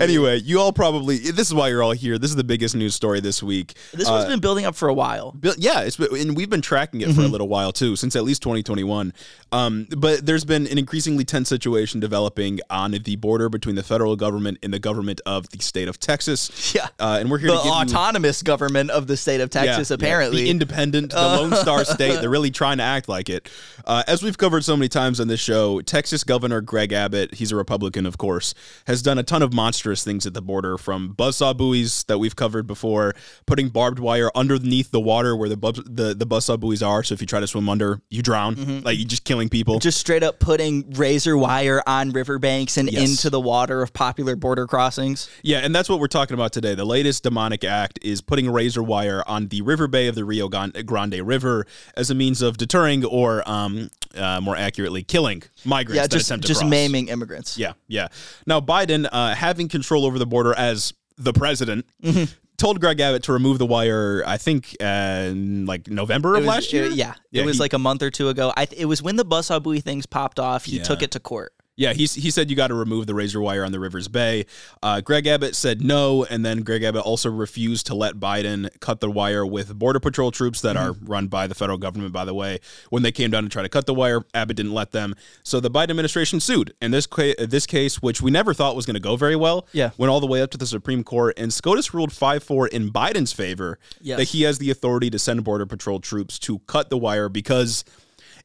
Anyway, 0.00 0.40
you 0.40 0.60
all 0.60 0.72
probably 0.72 1.18
this 1.18 1.46
is 1.46 1.54
why 1.54 1.68
you're 1.68 1.82
all 1.82 1.92
here. 1.92 2.18
This 2.18 2.30
is 2.30 2.36
the 2.36 2.44
biggest 2.44 2.74
news 2.74 2.94
story 2.94 3.20
this 3.20 3.42
week. 3.42 3.74
this 3.92 4.08
Uh, 4.08 4.12
one's 4.12 4.26
been 4.26 4.40
building 4.40 4.64
up 4.64 4.74
for 4.74 4.88
a 4.88 4.94
while. 4.94 5.32
Bill- 5.32 5.54
yeah, 5.58 5.80
it's 5.82 5.96
been, 5.96 6.08
and 6.16 6.36
we've 6.36 6.50
been 6.50 6.60
tracking 6.60 7.00
it 7.00 7.12
for 7.14 7.20
a 7.22 7.28
little 7.28 7.48
while 7.48 7.72
too, 7.72 7.96
since 7.96 8.16
at 8.16 8.24
least 8.24 8.42
2021. 8.42 9.12
Um, 9.52 9.86
but 9.96 10.26
there's 10.26 10.44
been 10.44 10.66
an 10.66 10.78
increasingly 10.78 11.24
tense 11.24 11.48
situation 11.48 12.00
developing 12.00 12.58
on 12.70 12.90
the 12.92 13.16
border 13.16 13.48
between 13.48 13.76
the 13.76 13.82
federal 13.84 14.16
government 14.16 14.58
and 14.62 14.72
the 14.74 14.78
government 14.80 15.20
of 15.26 15.48
the 15.50 15.60
state 15.62 15.86
of 15.88 16.00
Texas. 16.00 16.74
Yeah. 16.74 16.88
uh, 16.98 17.18
and 17.20 17.30
we're 17.30 17.38
here 17.38 17.50
The 17.50 17.58
to 17.58 17.62
give 17.62 17.66
you- 17.66 17.72
autonomous 17.80 18.42
government 18.42 18.90
of 18.90 19.06
the 19.06 19.16
state 19.16 19.40
of 19.40 19.50
Texas, 19.50 19.90
yeah, 19.90 19.94
apparently. 19.94 20.44
the 20.44 20.50
independent, 20.50 21.12
the 21.12 21.16
Lone 21.20 21.54
Star 21.54 21.84
State. 21.84 22.20
They're 22.20 22.28
really 22.30 22.50
trying 22.50 22.78
to 22.78 22.82
act 22.84 23.08
like 23.08 23.28
it. 23.28 23.48
Uh, 23.84 24.02
as 24.08 24.22
we've 24.22 24.36
covered 24.38 24.64
so 24.64 24.76
many 24.76 24.88
times 24.88 25.20
on 25.20 25.28
this 25.28 25.40
show, 25.40 25.80
Texas 25.82 26.24
Governor 26.34 26.60
Greg 26.60 26.92
Abbott, 26.92 27.34
he's 27.34 27.52
a 27.52 27.56
Republican, 27.56 28.06
of 28.06 28.18
course, 28.18 28.54
has 28.88 29.02
done 29.02 29.18
a 29.18 29.22
ton 29.22 29.40
of 29.40 29.52
monstrous 29.52 30.02
things 30.02 30.26
at 30.26 30.34
the 30.34 30.42
border, 30.42 30.76
from 30.76 31.14
buzzsaw 31.14 31.56
buoys 31.56 32.02
that 32.08 32.18
we've 32.18 32.34
covered 32.34 32.66
before, 32.66 33.14
putting 33.46 33.68
barbed 33.68 34.00
wire 34.00 34.32
underneath 34.34 34.90
the 34.90 34.98
water 34.98 35.36
where 35.36 35.48
the 35.48 35.56
buzz, 35.56 35.80
the 35.86 36.12
the 36.12 36.26
buzzsaw 36.26 36.58
buoys 36.58 36.82
are. 36.82 37.04
So 37.04 37.12
if 37.12 37.20
you 37.20 37.26
try 37.28 37.38
to 37.38 37.46
swim 37.46 37.68
under, 37.68 38.00
you 38.10 38.20
drown. 38.20 38.82
Like 38.82 38.98
you're 38.98 39.06
just 39.06 39.22
killing 39.22 39.48
people. 39.48 39.74
Mm-hmm. 39.74 39.80
just 39.82 39.98
straight 40.00 40.24
up 40.24 40.40
putting 40.40 40.90
razor 40.94 41.36
wire 41.38 41.80
on 41.86 42.10
riverbanks 42.10 42.76
and 42.78 42.90
Yes. 42.90 43.08
into 43.08 43.30
the 43.30 43.40
water 43.40 43.80
of 43.80 43.92
popular 43.92 44.34
border 44.34 44.66
crossings. 44.66 45.30
Yeah, 45.44 45.58
and 45.58 45.72
that's 45.72 45.88
what 45.88 46.00
we're 46.00 46.08
talking 46.08 46.34
about 46.34 46.52
today. 46.52 46.74
The 46.74 46.84
latest 46.84 47.22
demonic 47.22 47.62
act 47.62 48.00
is 48.02 48.20
putting 48.20 48.50
razor 48.50 48.82
wire 48.82 49.22
on 49.28 49.46
the 49.48 49.62
river 49.62 49.86
bay 49.86 50.08
of 50.08 50.16
the 50.16 50.24
Rio 50.24 50.48
Grande 50.48 51.20
River 51.24 51.64
as 51.96 52.10
a 52.10 52.14
means 52.16 52.42
of 52.42 52.56
deterring 52.56 53.04
or, 53.04 53.48
um, 53.48 53.88
uh, 54.16 54.40
more 54.40 54.56
accurately, 54.56 55.02
killing 55.02 55.42
migrants 55.64 55.96
Yeah, 55.96 56.02
that 56.02 56.10
just 56.24 56.30
attempt 56.30 56.42
to 56.44 56.48
just 56.48 56.60
cross. 56.60 56.70
maiming 56.70 57.08
immigrants. 57.08 57.56
Yeah, 57.58 57.72
yeah. 57.88 58.08
Now 58.46 58.60
Biden, 58.60 59.08
uh, 59.10 59.34
having 59.34 59.68
control 59.68 60.04
over 60.04 60.18
the 60.18 60.26
border 60.26 60.54
as 60.56 60.92
the 61.16 61.32
president. 61.32 61.86
Mm-hmm. 62.02 62.32
Told 62.56 62.80
Greg 62.80 63.00
Abbott 63.00 63.24
to 63.24 63.32
remove 63.32 63.58
the 63.58 63.66
wire. 63.66 64.22
I 64.24 64.36
think 64.36 64.76
uh, 64.80 64.84
in 65.30 65.66
like 65.66 65.88
November 65.88 66.34
It 66.34 66.38
of 66.38 66.44
was- 66.44 66.54
last 66.54 66.72
year. 66.72 66.84
it- 66.84 66.92
yeah, 66.92 67.14
Yeah, 67.32 67.42
it 67.42 67.46
was 67.46 67.56
he- 67.56 67.60
like 67.60 67.72
a 67.72 67.78
month 67.80 68.00
or 68.02 68.10
two 68.10 68.28
ago. 68.28 68.52
I 68.56 68.66
th- 68.66 68.80
it 68.80 68.84
was 68.84 69.02
when 69.02 69.16
the 69.16 69.24
bus 69.24 69.50
buoy 69.60 69.80
things 69.80 70.06
popped 70.06 70.38
off. 70.38 70.64
He 70.64 70.76
Yeah. 70.76 70.84
took 70.84 71.02
it 71.02 71.10
to 71.12 71.20
court. 71.20 71.52
Yeah, 71.76 71.92
he, 71.92 72.04
he 72.06 72.30
said 72.30 72.50
you 72.50 72.56
got 72.56 72.68
to 72.68 72.74
remove 72.74 73.08
the 73.08 73.14
razor 73.16 73.40
wire 73.40 73.64
on 73.64 73.72
the 73.72 73.80
Rivers 73.80 74.06
Bay. 74.06 74.46
Uh, 74.80 75.00
Greg 75.00 75.26
Abbott 75.26 75.56
said 75.56 75.82
no, 75.82 76.22
and 76.24 76.44
then 76.46 76.62
Greg 76.62 76.84
Abbott 76.84 77.02
also 77.02 77.28
refused 77.28 77.86
to 77.88 77.96
let 77.96 78.14
Biden 78.14 78.68
cut 78.78 79.00
the 79.00 79.10
wire 79.10 79.44
with 79.44 79.76
Border 79.76 79.98
Patrol 79.98 80.30
troops 80.30 80.60
that 80.60 80.76
are 80.76 80.92
run 81.02 81.26
by 81.26 81.48
the 81.48 81.54
federal 81.56 81.76
government, 81.78 82.12
by 82.12 82.24
the 82.24 82.32
way. 82.32 82.60
When 82.90 83.02
they 83.02 83.10
came 83.10 83.32
down 83.32 83.42
to 83.42 83.48
try 83.48 83.62
to 83.62 83.68
cut 83.68 83.86
the 83.86 83.94
wire, 83.94 84.22
Abbott 84.34 84.56
didn't 84.56 84.72
let 84.72 84.92
them. 84.92 85.16
So 85.42 85.58
the 85.58 85.70
Biden 85.70 85.90
administration 85.90 86.38
sued. 86.38 86.74
In 86.80 86.92
this, 86.92 87.08
ca- 87.08 87.34
this 87.44 87.66
case, 87.66 88.00
which 88.00 88.22
we 88.22 88.30
never 88.30 88.54
thought 88.54 88.76
was 88.76 88.86
going 88.86 88.94
to 88.94 89.00
go 89.00 89.16
very 89.16 89.34
well, 89.36 89.66
Yeah. 89.72 89.90
went 89.98 90.10
all 90.10 90.20
the 90.20 90.28
way 90.28 90.42
up 90.42 90.50
to 90.52 90.58
the 90.58 90.66
Supreme 90.68 91.02
Court, 91.02 91.34
and 91.36 91.52
SCOTUS 91.52 91.92
ruled 91.92 92.12
5 92.12 92.44
4 92.44 92.68
in 92.68 92.92
Biden's 92.92 93.32
favor 93.32 93.80
Yes. 94.00 94.18
that 94.18 94.24
he 94.28 94.42
has 94.42 94.58
the 94.58 94.70
authority 94.70 95.10
to 95.10 95.18
send 95.18 95.42
Border 95.42 95.66
Patrol 95.66 95.98
troops 95.98 96.38
to 96.40 96.60
cut 96.60 96.88
the 96.88 96.98
wire 96.98 97.28
because. 97.28 97.84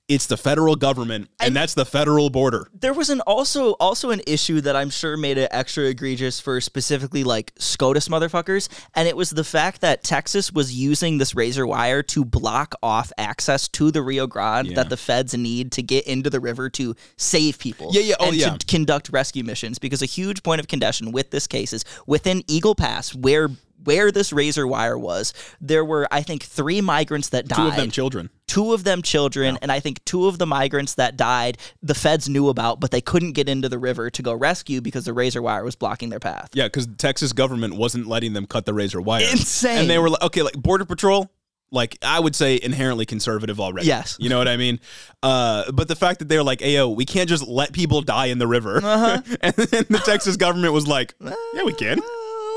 It's 0.10 0.26
the 0.26 0.38
federal 0.38 0.76
government, 0.76 1.30
and 1.40 1.56
that's 1.56 1.76
the 1.76 1.86
federal 1.86 2.32
border. 2.32 2.68
There 2.74 2.94
was 2.94 3.12
an 3.12 3.22
also 3.22 3.74
also 3.74 4.10
an 4.10 4.22
issue 4.26 4.60
that 4.62 4.76
I'm 4.76 4.90
sure 4.90 5.16
made 5.16 5.38
it 5.38 5.50
extra 5.52 5.86
egregious 5.86 6.40
for 6.40 6.60
specifically 6.60 7.24
like 7.24 7.54
SCOTUS 7.60 8.08
motherfuckers, 8.10 8.68
and 8.96 9.08
it 9.08 9.16
was 9.16 9.30
the 9.30 9.44
fact 9.44 9.82
that 9.82 10.04
Texas 10.04 10.52
was 10.52 10.74
using 10.74 11.20
this 11.20 11.36
razor 11.36 11.68
wire 11.68 12.02
to 12.02 12.26
block 12.26 12.74
off 12.82 13.12
access 13.20 13.68
to 13.68 13.92
the 13.92 14.02
Rio 14.02 14.26
Grande 14.26 14.70
Yeah. 14.70 14.76
that 14.78 14.90
the 14.90 14.98
feds 14.98 15.36
need 15.36 15.72
to 15.74 15.84
get 15.84 16.08
into 16.08 16.32
the 16.32 16.40
river 16.40 16.72
to 16.72 16.96
save 17.16 17.60
people. 17.60 17.92
Yeah, 17.94 18.02
yeah, 18.02 18.16
oh, 18.20 18.30
and 18.30 18.36
yeah. 18.36 18.58
to 18.58 18.66
conduct 18.66 19.10
rescue 19.10 19.44
missions. 19.44 19.78
Because 19.78 20.02
a 20.02 20.08
huge 20.08 20.42
point 20.42 20.60
of 20.60 20.68
contention 20.68 21.12
with 21.12 21.30
this 21.30 21.46
case 21.46 21.72
is 21.72 21.86
within 22.08 22.44
Eagle 22.48 22.74
Pass, 22.74 23.14
where 23.14 23.50
where 23.84 24.12
this 24.12 24.34
razor 24.34 24.68
wire 24.68 24.98
was, 24.98 25.34
there 25.62 25.86
were 25.86 26.08
I 26.12 26.22
think 26.22 26.44
three 26.44 26.82
migrants 26.82 27.30
that 27.30 27.48
died 27.48 27.56
Two 27.56 27.68
of 27.68 27.76
them 27.76 27.92
children. 27.92 28.30
Two 28.50 28.74
of 28.74 28.84
them 28.84 29.02
children 29.02 29.58
and 29.62 29.72
i 29.72 29.80
think 29.80 30.04
two 30.06 30.28
of 30.28 30.38
the 30.40 30.46
migrants 30.46 30.96
that 30.96 31.16
died 31.16 31.58
the 31.84 31.94
feds 31.94 32.28
knew 32.28 32.50
about 32.50 32.80
but 32.80 32.90
they 32.92 33.00
couldn't 33.02 33.34
get 33.34 33.48
into 33.48 33.70
the 33.70 33.78
river 33.78 34.10
to 34.10 34.22
go 34.24 34.34
rescue 34.34 34.82
because 34.82 35.06
the 35.06 35.14
razor 35.14 35.42
wire 35.42 35.64
was 35.64 35.76
blocking 35.76 36.10
their 36.10 36.20
path 36.20 36.50
Yeah, 36.54 36.66
because 36.66 36.88
the 36.88 36.96
Texas 36.96 37.32
government 37.32 37.76
wasn't 37.76 38.08
letting 38.08 38.34
them 38.34 38.46
cut 38.48 38.66
the 38.66 38.74
razor 38.74 39.00
wire. 39.00 39.24
Insane. 39.30 39.78
And 39.80 39.90
they 39.90 39.98
were 40.00 40.10
like, 40.10 40.22
okay, 40.24 40.42
like 40.42 40.56
Border 40.56 40.86
Patrol, 40.86 41.30
like 41.72 41.98
I 42.02 42.20
would 42.20 42.36
say 42.36 42.60
inherently 42.62 43.06
conservative 43.06 43.60
already. 43.60 43.88
Yes. 43.88 44.18
You 44.20 44.30
know 44.30 44.38
what 44.40 44.48
I 44.48 44.58
mean? 44.58 44.80
Uh, 45.22 45.72
but 45.72 45.88
the 45.88 45.96
fact 45.96 46.20
that 46.20 46.28
they're 46.28 46.44
like, 46.44 46.60
Ayo, 46.60 46.96
we 46.96 47.06
can't 47.06 47.30
just 47.30 47.48
let 47.48 47.72
people 47.72 48.02
die 48.02 48.28
in 48.28 48.40
the 48.40 48.48
river. 48.48 48.78
Uh-huh. 48.84 49.22
and 49.42 49.54
then 49.56 49.86
the 49.90 50.02
Texas 50.06 50.36
government 50.38 50.74
was 50.74 50.88
like, 50.88 51.14
yeah, 51.22 51.64
we 51.64 51.74
can. 51.74 52.00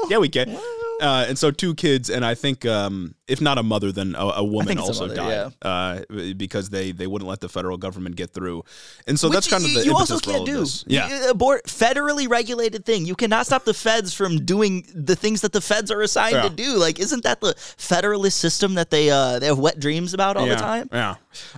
Yeah, 0.09 0.19
we 0.19 0.29
can. 0.29 0.57
Uh, 1.01 1.27
and 1.29 1.39
so 1.39 1.51
two 1.51 1.75
kids, 1.75 2.09
and 2.11 2.25
I 2.25 2.35
think 2.35 2.65
um, 2.65 3.15
if 3.33 3.41
not 3.41 3.57
a 3.57 3.63
mother, 3.63 3.91
then 3.93 4.15
a, 4.15 4.27
a 4.37 4.45
woman 4.45 4.79
it's 4.79 4.83
a 4.83 4.85
also 4.85 5.07
mother, 5.09 5.17
died 5.17 5.55
uh, 5.63 6.35
because 6.37 6.69
they 6.69 6.93
they 6.93 7.07
wouldn't 7.07 7.29
let 7.29 7.41
the 7.41 7.49
federal 7.49 7.79
government 7.79 8.15
get 8.15 8.31
through. 8.35 8.63
And 9.07 9.19
so 9.19 9.31
that's 9.31 9.47
Which 9.47 9.53
kind 9.53 9.65
of 9.65 9.71
you, 9.71 9.79
the 9.79 9.85
you 9.87 9.97
also 9.97 10.19
can't 10.19 10.45
do. 10.45 10.67
Yeah. 10.87 11.31
Abort 11.31 11.65
federally 11.65 12.29
regulated 12.29 12.85
thing. 12.85 13.07
You 13.07 13.15
cannot 13.15 13.47
stop 13.47 13.65
the 13.65 13.73
feds 13.73 14.13
from 14.13 14.45
doing 14.45 14.87
the 14.95 15.17
things 15.17 15.41
that 15.41 15.53
the 15.53 15.63
feds 15.63 15.91
are 15.91 16.03
assigned 16.03 16.37
Yeah. 16.37 16.43
to 16.43 16.51
do. 16.51 16.77
Like, 16.77 17.01
isn't 17.01 17.23
that 17.25 17.41
the 17.41 17.55
federalist 17.57 18.39
system 18.39 18.75
that 18.75 18.91
they 18.91 19.09
uh 19.09 19.39
they 19.39 19.47
have 19.47 19.59
wet 19.59 19.81
dreams 19.81 20.13
about 20.13 20.37
all 20.37 20.47
yeah, 20.47 20.55
the 20.55 20.61
time? 20.61 20.89
Yeah. 20.93 21.15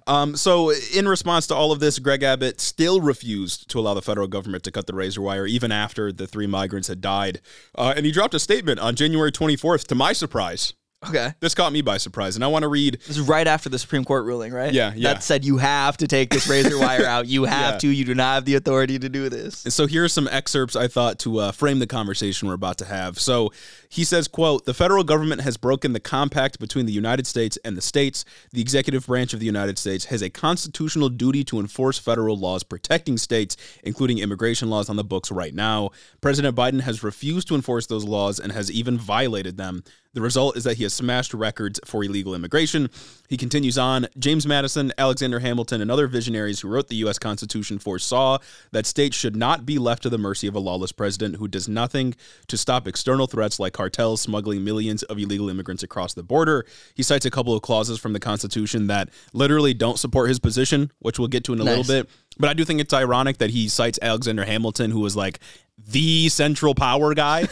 Um, 0.06 0.36
so, 0.36 0.70
in 0.94 1.08
response 1.08 1.48
to 1.48 1.54
all 1.56 1.72
of 1.72 1.80
this, 1.80 1.98
Greg 1.98 2.22
Abbott 2.22 2.60
still 2.60 3.00
refused 3.00 3.68
to 3.70 3.80
allow 3.80 3.94
the 3.94 4.02
federal 4.02 4.28
government 4.28 4.62
to 4.64 4.70
cut 4.70 4.86
the 4.86 4.94
razor 4.94 5.20
wire, 5.22 5.46
even 5.46 5.72
after 5.72 6.12
the 6.12 6.28
three 6.28 6.46
migrants 6.46 6.86
had 6.86 7.00
died. 7.00 7.40
Uh, 7.74 7.92
and 7.96 8.06
he 8.06 8.12
dropped 8.12 8.34
a 8.34 8.38
statement 8.38 8.78
on 8.78 8.94
January 8.94 9.32
24th, 9.32 9.88
to 9.88 9.96
my 9.96 10.12
surprise. 10.12 10.74
Okay. 11.08 11.32
This 11.40 11.54
caught 11.54 11.72
me 11.72 11.82
by 11.82 11.96
surprise. 11.98 12.34
And 12.36 12.44
I 12.44 12.48
want 12.48 12.62
to 12.62 12.68
read. 12.68 12.98
This 13.06 13.16
is 13.16 13.20
right 13.28 13.46
after 13.46 13.68
the 13.68 13.78
Supreme 13.78 14.04
Court 14.04 14.24
ruling, 14.24 14.52
right? 14.52 14.72
Yeah, 14.72 14.92
yeah. 14.94 15.14
That 15.14 15.22
said 15.22 15.44
you 15.44 15.58
have 15.58 15.96
to 15.98 16.06
take 16.06 16.30
this 16.30 16.48
razor 16.48 16.78
wire 16.78 17.06
out. 17.06 17.26
You 17.26 17.44
have 17.46 17.74
Yeah. 17.74 17.78
to. 17.78 17.88
You 17.88 18.04
do 18.04 18.14
not 18.14 18.34
have 18.34 18.44
the 18.44 18.54
authority 18.54 18.98
to 18.98 19.08
do 19.08 19.28
this. 19.28 19.64
And 19.64 19.72
so 19.72 19.86
here 19.86 20.04
are 20.04 20.08
some 20.08 20.28
excerpts 20.30 20.76
I 20.76 20.88
thought 20.88 21.18
to 21.20 21.38
uh, 21.38 21.52
frame 21.52 21.78
the 21.78 21.86
conversation 21.86 22.48
we're 22.48 22.54
about 22.54 22.78
to 22.78 22.84
have. 22.86 23.18
So 23.20 23.52
he 23.88 24.04
says, 24.04 24.26
quote, 24.28 24.64
the 24.64 24.74
federal 24.74 25.04
government 25.04 25.42
has 25.42 25.56
broken 25.56 25.92
the 25.92 26.00
compact 26.00 26.58
between 26.58 26.86
the 26.86 26.92
United 26.92 27.26
States 27.26 27.56
and 27.64 27.76
the 27.76 27.82
states. 27.82 28.24
The 28.52 28.60
executive 28.60 29.06
branch 29.06 29.32
of 29.34 29.40
the 29.40 29.46
United 29.46 29.78
States 29.78 30.06
has 30.06 30.22
a 30.22 30.30
constitutional 30.30 31.08
duty 31.08 31.44
to 31.44 31.60
enforce 31.60 31.98
federal 31.98 32.36
laws 32.36 32.62
protecting 32.62 33.18
states, 33.18 33.56
including 33.84 34.18
immigration 34.18 34.68
laws 34.70 34.88
on 34.88 34.96
the 34.96 35.04
books 35.04 35.30
right 35.30 35.54
now. 35.54 35.90
President 36.20 36.56
Biden 36.56 36.80
has 36.80 37.02
refused 37.04 37.46
to 37.48 37.54
enforce 37.54 37.86
those 37.86 38.04
laws 38.04 38.40
and 38.40 38.50
has 38.52 38.70
even 38.70 38.98
violated 38.98 39.56
them. 39.56 39.84
The 40.14 40.20
result 40.20 40.56
is 40.56 40.64
that 40.64 40.76
he 40.76 40.84
has 40.84 40.94
smashed 40.94 41.34
records 41.34 41.80
for 41.84 42.02
illegal 42.02 42.34
immigration. 42.34 42.88
He 43.28 43.36
continues 43.36 43.76
on 43.76 44.06
James 44.18 44.46
Madison, 44.46 44.92
Alexander 44.96 45.40
Hamilton, 45.40 45.80
and 45.80 45.90
other 45.90 46.06
visionaries 46.06 46.60
who 46.60 46.68
wrote 46.68 46.88
the 46.88 46.96
U.S. 46.96 47.18
Constitution 47.18 47.78
foresaw 47.78 48.38
that 48.70 48.86
states 48.86 49.16
should 49.16 49.34
not 49.34 49.66
be 49.66 49.78
left 49.78 50.04
to 50.04 50.10
the 50.10 50.18
mercy 50.18 50.46
of 50.46 50.54
a 50.54 50.60
lawless 50.60 50.92
president 50.92 51.36
who 51.36 51.48
does 51.48 51.68
nothing 51.68 52.14
to 52.46 52.56
stop 52.56 52.86
external 52.86 53.26
threats 53.26 53.58
like 53.58 53.72
cartels 53.72 54.20
smuggling 54.20 54.62
millions 54.62 55.02
of 55.04 55.18
illegal 55.18 55.48
immigrants 55.48 55.82
across 55.82 56.14
the 56.14 56.22
border. 56.22 56.64
He 56.94 57.02
cites 57.02 57.26
a 57.26 57.30
couple 57.30 57.54
of 57.54 57.62
clauses 57.62 57.98
from 57.98 58.12
the 58.12 58.20
Constitution 58.20 58.86
that 58.86 59.10
literally 59.32 59.74
don't 59.74 59.98
support 59.98 60.28
his 60.28 60.38
position, 60.38 60.92
which 61.00 61.18
we'll 61.18 61.28
get 61.28 61.44
to 61.44 61.52
in 61.52 61.60
a 61.60 61.64
little 61.64 61.84
bit. 61.84 62.08
But 62.38 62.50
I 62.50 62.54
do 62.54 62.64
think 62.64 62.80
it's 62.80 62.94
ironic 62.94 63.38
that 63.38 63.50
he 63.50 63.68
cites 63.68 63.98
Alexander 64.02 64.44
Hamilton, 64.44 64.90
who 64.90 65.00
was 65.00 65.16
like 65.16 65.40
the 65.76 66.28
central 66.28 66.74
power 66.74 67.14
guy, 67.14 67.44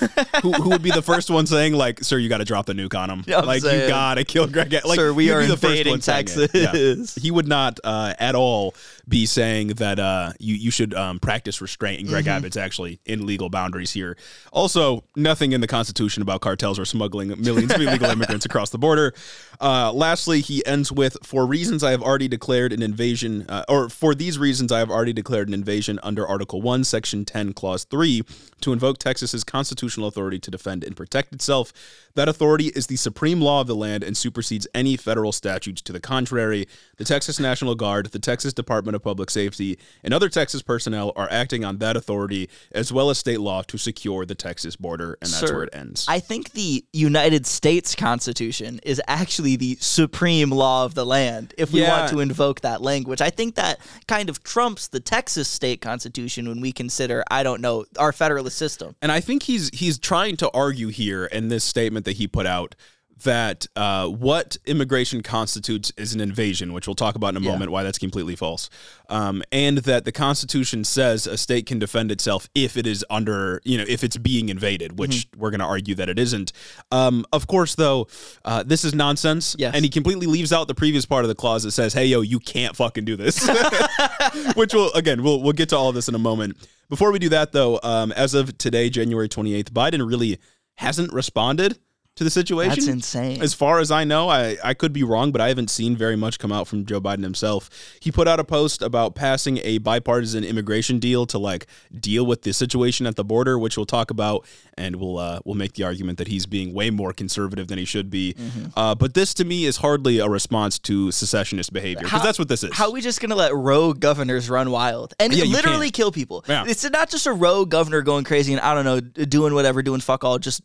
who, 0.43 0.53
who 0.53 0.71
would 0.71 0.83
be 0.83 0.91
the 0.91 1.03
first 1.03 1.29
one 1.29 1.47
saying 1.47 1.75
like, 1.75 2.03
"Sir, 2.05 2.19
you 2.19 2.29
got 2.29 2.39
to 2.39 2.45
drop 2.45 2.67
the 2.67 2.73
nuke 2.73 2.97
on 2.99 3.11
him. 3.11 3.25
Yeah, 3.27 3.41
I'm 3.41 3.47
like 3.47 3.63
you 3.63 3.89
gotta 3.89 4.25
kill 4.25 4.47
Greg. 4.47 4.73
Like, 4.85 4.99
Sir, 4.99 5.13
we 5.13 5.31
are 5.31 5.43
the 5.45 5.57
first 5.57 5.65
invading 5.65 5.93
one 5.93 6.01
saying 6.01 6.29
it. 6.29 6.51
Yeah. 6.55 6.67
Texas. 6.73 7.15
He 7.17 7.31
would 7.31 7.49
not 7.49 7.81
uh, 7.83 8.15
at 8.19 8.35
all 8.35 8.75
be 9.09 9.27
saying 9.27 9.69
that 9.69 9.99
uh, 9.99 10.33
you 10.39 10.55
you 10.55 10.71
should 10.71 10.95
um, 10.95 11.19
practice 11.19 11.61
restraint. 11.61 12.01
And 12.01 12.09
Mm-hmm. 12.13 12.15
Greg 12.25 12.29
Abbott's 12.29 12.57
actually 12.57 13.01
in 13.07 13.27
legal 13.27 13.49
boundaries 13.49 13.91
here. 13.91 14.17
Also, 14.53 15.03
nothing 15.17 15.53
in 15.53 15.61
the 15.61 15.67
Constitution 15.67 16.23
about 16.23 16.41
cartels 16.43 16.79
or 16.79 16.85
smuggling 16.85 17.29
millions 17.41 17.73
of 17.73 17.81
illegal 17.81 18.09
immigrants 18.11 18.45
across 18.45 18.71
the 18.71 18.79
border. 18.79 19.15
Uh, 19.61 19.93
lastly, 19.93 20.41
he 20.41 20.65
ends 20.67 20.93
with, 20.93 21.17
"For 21.23 21.47
reasons 21.47 21.83
I 21.83 21.91
have 21.91 22.03
already 22.03 22.29
declared 22.29 22.73
an 22.73 22.83
invasion, 22.83 23.47
uh, 23.49 23.65
or 23.69 23.89
for 23.89 24.15
these 24.15 24.39
reasons 24.39 24.71
I 24.73 24.79
have 24.79 24.91
already 24.91 25.13
declared 25.13 25.49
an 25.49 25.55
invasion 25.55 25.99
under 26.03 26.27
Article 26.27 26.61
One, 26.63 26.85
Section 26.85 27.25
Ten, 27.25 27.53
Clause 27.53 27.85
Three, 28.21 28.37
to 28.61 28.73
invoke 28.73 28.99
Texas's 28.99 29.43
constitutional 29.43 30.07
authority 30.07 30.39
to 30.39 30.51
defend 30.51 30.85
and 30.85 30.97
protect 30.97 31.33
itself. 31.33 31.73
That 32.15 32.29
authority 32.29 32.67
is 32.67 32.87
the 32.87 32.97
supreme 32.97 33.41
law 33.41 33.61
of 33.63 33.67
the 33.67 33.75
land 33.75 34.05
and 34.05 34.17
supersedes 34.17 34.69
any 34.75 34.97
federal 34.97 35.33
statutes 35.33 35.83
to 35.83 35.93
the 35.93 35.99
contrary. 35.99 36.69
The 36.97 37.05
Texas 37.05 37.41
National 37.41 37.75
Guard, 37.75 38.07
the 38.07 38.21
Texas 38.21 38.53
Department 38.53 38.95
of 38.95 39.03
Public 39.03 39.31
Safety, 39.31 39.79
and 40.05 40.15
other 40.15 40.29
Texas 40.29 40.63
personnel 40.63 41.13
are 41.17 41.27
acting 41.31 41.65
on 41.65 41.79
that 41.79 41.97
authority 41.97 42.49
as 42.71 42.93
well 42.93 43.11
as 43.11 43.19
state 43.19 43.41
law 43.41 43.63
to 43.63 43.79
secure 43.79 44.25
the 44.25 44.35
Texas 44.37 44.77
border, 44.77 45.19
and 45.21 45.31
that's 45.31 45.41
Sir, 45.41 45.55
where 45.55 45.65
it 45.65 45.71
ends. 45.73 46.07
I 46.09 46.21
think 46.21 46.53
the 46.53 46.85
United 46.93 47.47
States 47.47 47.97
Constitution 47.97 48.79
is 48.85 49.03
actually 49.09 49.57
the 49.57 49.77
supreme 49.81 50.51
law 50.51 50.85
of 50.85 50.95
the 50.95 51.05
land. 51.07 51.53
If 51.59 51.73
we 51.73 51.81
Yeah. 51.81 51.99
want 51.99 52.13
to 52.13 52.21
invoke 52.21 52.61
that 52.61 52.81
language, 52.81 53.21
I 53.21 53.31
think 53.31 53.57
that 53.57 53.81
kind 54.07 54.29
of 54.29 54.45
trumps 54.45 54.87
the 54.87 55.01
Texas 55.01 55.49
state 55.49 55.81
constitution 55.81 56.49
when 56.49 56.61
we 56.61 56.71
consider, 56.71 57.25
I 57.31 57.43
don't 57.43 57.61
know, 57.61 57.87
our 58.03 58.13
federalist 58.13 58.59
system. 58.59 58.97
And 59.01 59.13
I 59.13 59.21
think 59.21 59.45
he's 59.45 59.71
he's 59.73 59.97
trying 59.97 60.37
to 60.39 60.51
argue 60.51 60.89
here 60.89 61.25
in 61.25 61.49
this 61.49 61.63
statement 61.63 62.05
that 62.05 62.17
he 62.17 62.27
put 62.27 62.47
out 62.47 62.75
that 63.23 63.67
uh, 63.77 64.07
what 64.09 64.57
immigration 64.67 65.23
constitutes 65.23 65.93
is 65.97 66.15
an 66.15 66.21
invasion, 66.21 66.73
which 66.73 66.87
we'll 66.87 66.95
talk 66.95 67.15
about 67.15 67.29
in 67.31 67.37
a 67.37 67.41
moment 67.41 67.71
why 67.71 67.83
that's 67.83 67.99
completely 67.99 68.37
false, 68.37 68.69
um, 69.09 69.43
and 69.53 69.79
that 69.79 70.05
the 70.05 70.13
Constitution 70.13 70.85
says 70.85 71.27
a 71.27 71.37
state 71.37 71.67
can 71.67 71.79
defend 71.79 72.11
itself 72.13 72.49
if 72.55 72.77
it 72.77 72.87
is 72.87 73.05
under, 73.11 73.61
you 73.65 73.79
know, 73.79 73.85
if 73.89 74.03
it's 74.05 74.17
being 74.17 74.49
invaded, 74.49 74.99
which 74.99 75.13
Mm-hmm. 75.29 75.41
we're 75.41 75.51
going 75.51 75.61
to 75.61 75.67
argue 75.67 75.95
that 75.97 76.09
it 76.09 76.19
isn't. 76.19 76.53
Um, 76.91 77.25
of 77.33 77.47
course, 77.47 77.75
though, 77.75 78.09
uh, 78.45 78.63
this 78.63 78.85
is 78.85 78.95
nonsense, 78.95 79.55
Yes. 79.59 79.75
and 79.75 79.85
he 79.85 79.91
completely 79.91 80.27
leaves 80.27 80.53
out 80.53 80.69
the 80.69 80.75
previous 80.75 81.05
part 81.07 81.25
of 81.25 81.29
the 81.29 81.35
clause 81.35 81.63
that 81.65 81.73
says, 81.73 81.93
"Hey, 81.93 82.07
yo, 82.07 82.21
you 82.23 82.39
can't 82.41 82.75
fucking 82.77 83.05
do 83.05 83.17
this." 83.17 83.47
which 84.55 84.75
will 84.75 84.93
again 84.93 85.23
we'll 85.23 85.43
we'll 85.43 85.53
get 85.53 85.69
to 85.71 85.77
all 85.77 85.89
of 85.89 85.95
this 85.95 86.09
in 86.09 86.15
a 86.15 86.19
moment. 86.19 86.57
Before 86.89 87.11
we 87.13 87.19
do 87.19 87.29
that 87.31 87.53
though, 87.53 87.81
um, 87.83 88.13
as 88.13 88.35
of 88.35 88.57
today, 88.59 88.91
January 88.91 89.29
28th, 89.29 89.71
Biden 89.71 90.07
really 90.09 90.39
hasn't 90.77 91.13
responded 91.13 91.79
to 92.17 92.25
the 92.25 92.31
situation. 92.31 92.71
That's 92.75 92.87
insane. 92.87 93.41
As 93.41 93.55
far 93.55 93.81
as 93.81 93.91
I 93.91 94.05
know, 94.05 94.29
I, 94.29 94.59
I 94.63 94.75
could 94.75 94.93
be 94.93 95.03
wrong, 95.03 95.33
but 95.33 95.41
I 95.41 95.49
haven't 95.49 95.71
seen 95.71 95.97
very 95.97 96.17
much 96.17 96.39
come 96.39 96.53
out 96.53 96.69
from 96.69 96.85
Joe 96.85 97.01
Biden 97.01 97.23
himself. 97.23 97.71
He 98.01 98.13
put 98.13 98.29
out 98.29 98.39
a 98.39 98.45
post 98.45 98.83
about 98.83 99.15
passing 99.15 99.59
a 99.59 99.79
bipartisan 99.79 100.45
immigration 100.45 100.99
deal 100.99 101.25
to 101.27 101.39
like 101.39 101.67
deal 101.99 102.27
with 102.27 102.43
the 102.43 102.53
situation 102.53 103.07
at 103.07 103.17
the 103.17 103.25
border, 103.25 103.59
which 103.59 103.79
we'll 103.79 103.87
talk 103.87 104.11
about, 104.11 104.47
and 104.77 104.97
we'll 104.97 105.19
uh, 105.19 105.41
we'll 105.47 105.55
make 105.55 105.73
the 105.73 105.85
argument 105.85 106.19
that 106.19 106.29
he's 106.29 106.45
being 106.45 106.75
way 106.75 106.91
more 106.91 107.15
conservative 107.15 107.69
than 107.69 107.79
he 107.79 107.87
should 107.87 108.11
be. 108.11 108.35
Mm-hmm. 108.35 108.67
Uh, 108.77 108.95
but 108.95 109.15
this 109.15 109.33
to 109.35 109.45
me 109.45 109.65
is 109.65 109.79
hardly 109.79 110.19
a 110.19 110.29
response 110.29 110.79
to 110.81 111.11
secessionist 111.13 111.73
behavior 111.73 112.05
because 112.05 112.23
that's 112.23 112.39
what 112.39 112.49
this 112.49 112.63
is. 112.63 112.75
How 112.75 112.87
are 112.87 112.93
we 112.93 113.01
just 113.01 113.23
gonna 113.23 113.37
let 113.37 113.55
rogue 113.55 114.01
governors 114.01 114.51
run 114.51 114.71
wild 114.71 115.15
and 115.19 115.33
Yeah, 115.33 115.45
literally 115.45 115.91
kill 115.91 116.13
people? 116.13 116.45
Yeah. 116.47 116.65
It's 116.67 116.89
not 116.91 117.09
just 117.09 117.27
a 117.27 117.33
rogue 117.33 117.71
governor 117.71 118.03
going 118.03 118.25
crazy 118.25 118.53
and 118.53 118.61
I 118.61 118.75
don't 118.75 118.85
know 118.85 119.01
doing 119.01 119.55
whatever, 119.55 119.83
doing 119.83 120.01
fuck 120.01 120.25
all, 120.25 120.39
just 120.39 120.63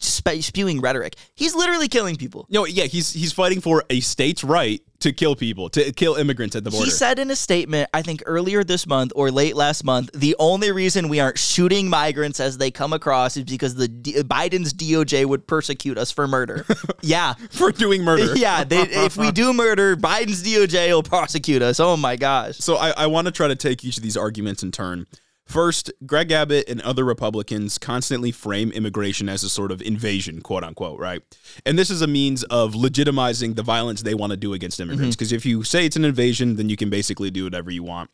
spe- 0.00 0.40
spewing 0.40 0.80
rhetoric. 0.80 1.16
He's 1.34 1.54
literally 1.54 1.88
killing 1.88 2.16
people. 2.16 2.46
No, 2.50 2.66
yeah, 2.66 2.84
he's 2.84 3.12
he's 3.12 3.32
fighting 3.32 3.60
for 3.60 3.84
a 3.90 4.00
state's 4.00 4.42
right 4.42 4.82
to 5.00 5.12
kill 5.12 5.34
people, 5.34 5.70
to 5.70 5.92
kill 5.92 6.14
immigrants 6.14 6.54
at 6.54 6.62
the 6.62 6.70
border. 6.70 6.84
He 6.84 6.90
said 6.90 7.18
in 7.18 7.30
a 7.30 7.36
statement, 7.36 7.88
I 7.94 8.02
think 8.02 8.22
earlier 8.26 8.62
this 8.62 8.86
month 8.86 9.12
or 9.16 9.30
late 9.30 9.56
last 9.56 9.82
month, 9.82 10.10
the 10.12 10.36
only 10.38 10.72
reason 10.72 11.08
we 11.08 11.20
aren't 11.20 11.38
shooting 11.38 11.88
migrants 11.88 12.38
as 12.38 12.58
they 12.58 12.70
come 12.70 12.92
across 12.92 13.36
is 13.36 13.44
because 13.44 13.74
the 13.74 13.88
D- 13.88 14.22
Biden's 14.22 14.74
DOJ 14.74 15.24
would 15.24 15.46
persecute 15.46 15.96
us 15.96 16.10
for 16.10 16.28
murder. 16.28 16.66
yeah. 17.00 17.34
for 17.50 17.72
doing 17.72 18.04
murder. 18.04 18.34
Yeah, 18.40 18.64
they, 18.64 18.82
if 18.82 19.16
we 19.16 19.32
do 19.32 19.52
murder, 19.52 19.96
Biden's 19.96 20.42
DOJ 20.42 20.88
will 20.90 21.02
prosecute 21.02 21.62
us. 21.62 21.80
Oh 21.80 21.96
my 21.96 22.16
gosh. 22.16 22.56
So 22.58 22.76
I, 22.76 22.90
I 22.90 23.06
want 23.06 23.26
to 23.26 23.32
try 23.32 23.48
to 23.48 23.56
take 23.56 23.84
each 23.84 23.96
of 23.96 24.02
these 24.02 24.16
arguments 24.16 24.62
in 24.62 24.70
turn. 24.70 25.06
First, 25.50 25.90
Greg 26.06 26.30
Abbott 26.30 26.68
and 26.68 26.80
other 26.82 27.04
Republicans 27.04 27.76
constantly 27.76 28.30
frame 28.30 28.70
immigration 28.70 29.28
as 29.28 29.42
a 29.42 29.50
sort 29.50 29.72
of 29.72 29.82
invasion, 29.82 30.42
quote 30.42 30.62
unquote, 30.62 31.00
right? 31.00 31.22
And 31.66 31.76
this 31.76 31.90
is 31.90 32.02
a 32.02 32.06
means 32.06 32.44
of 32.44 32.74
legitimizing 32.74 33.56
the 33.56 33.64
violence 33.64 34.02
they 34.02 34.14
want 34.14 34.30
to 34.30 34.36
do 34.36 34.52
against 34.52 34.78
immigrants. 34.78 35.16
Mm-hmm. 35.16 35.18
Because 35.18 35.32
if 35.32 35.44
you 35.44 35.64
say 35.64 35.86
it's 35.86 35.96
an 35.96 36.04
invasion, 36.04 36.54
then 36.54 36.68
you 36.68 36.76
can 36.76 36.88
basically 36.88 37.32
do 37.32 37.42
whatever 37.42 37.72
you 37.72 37.82
want. 37.82 38.10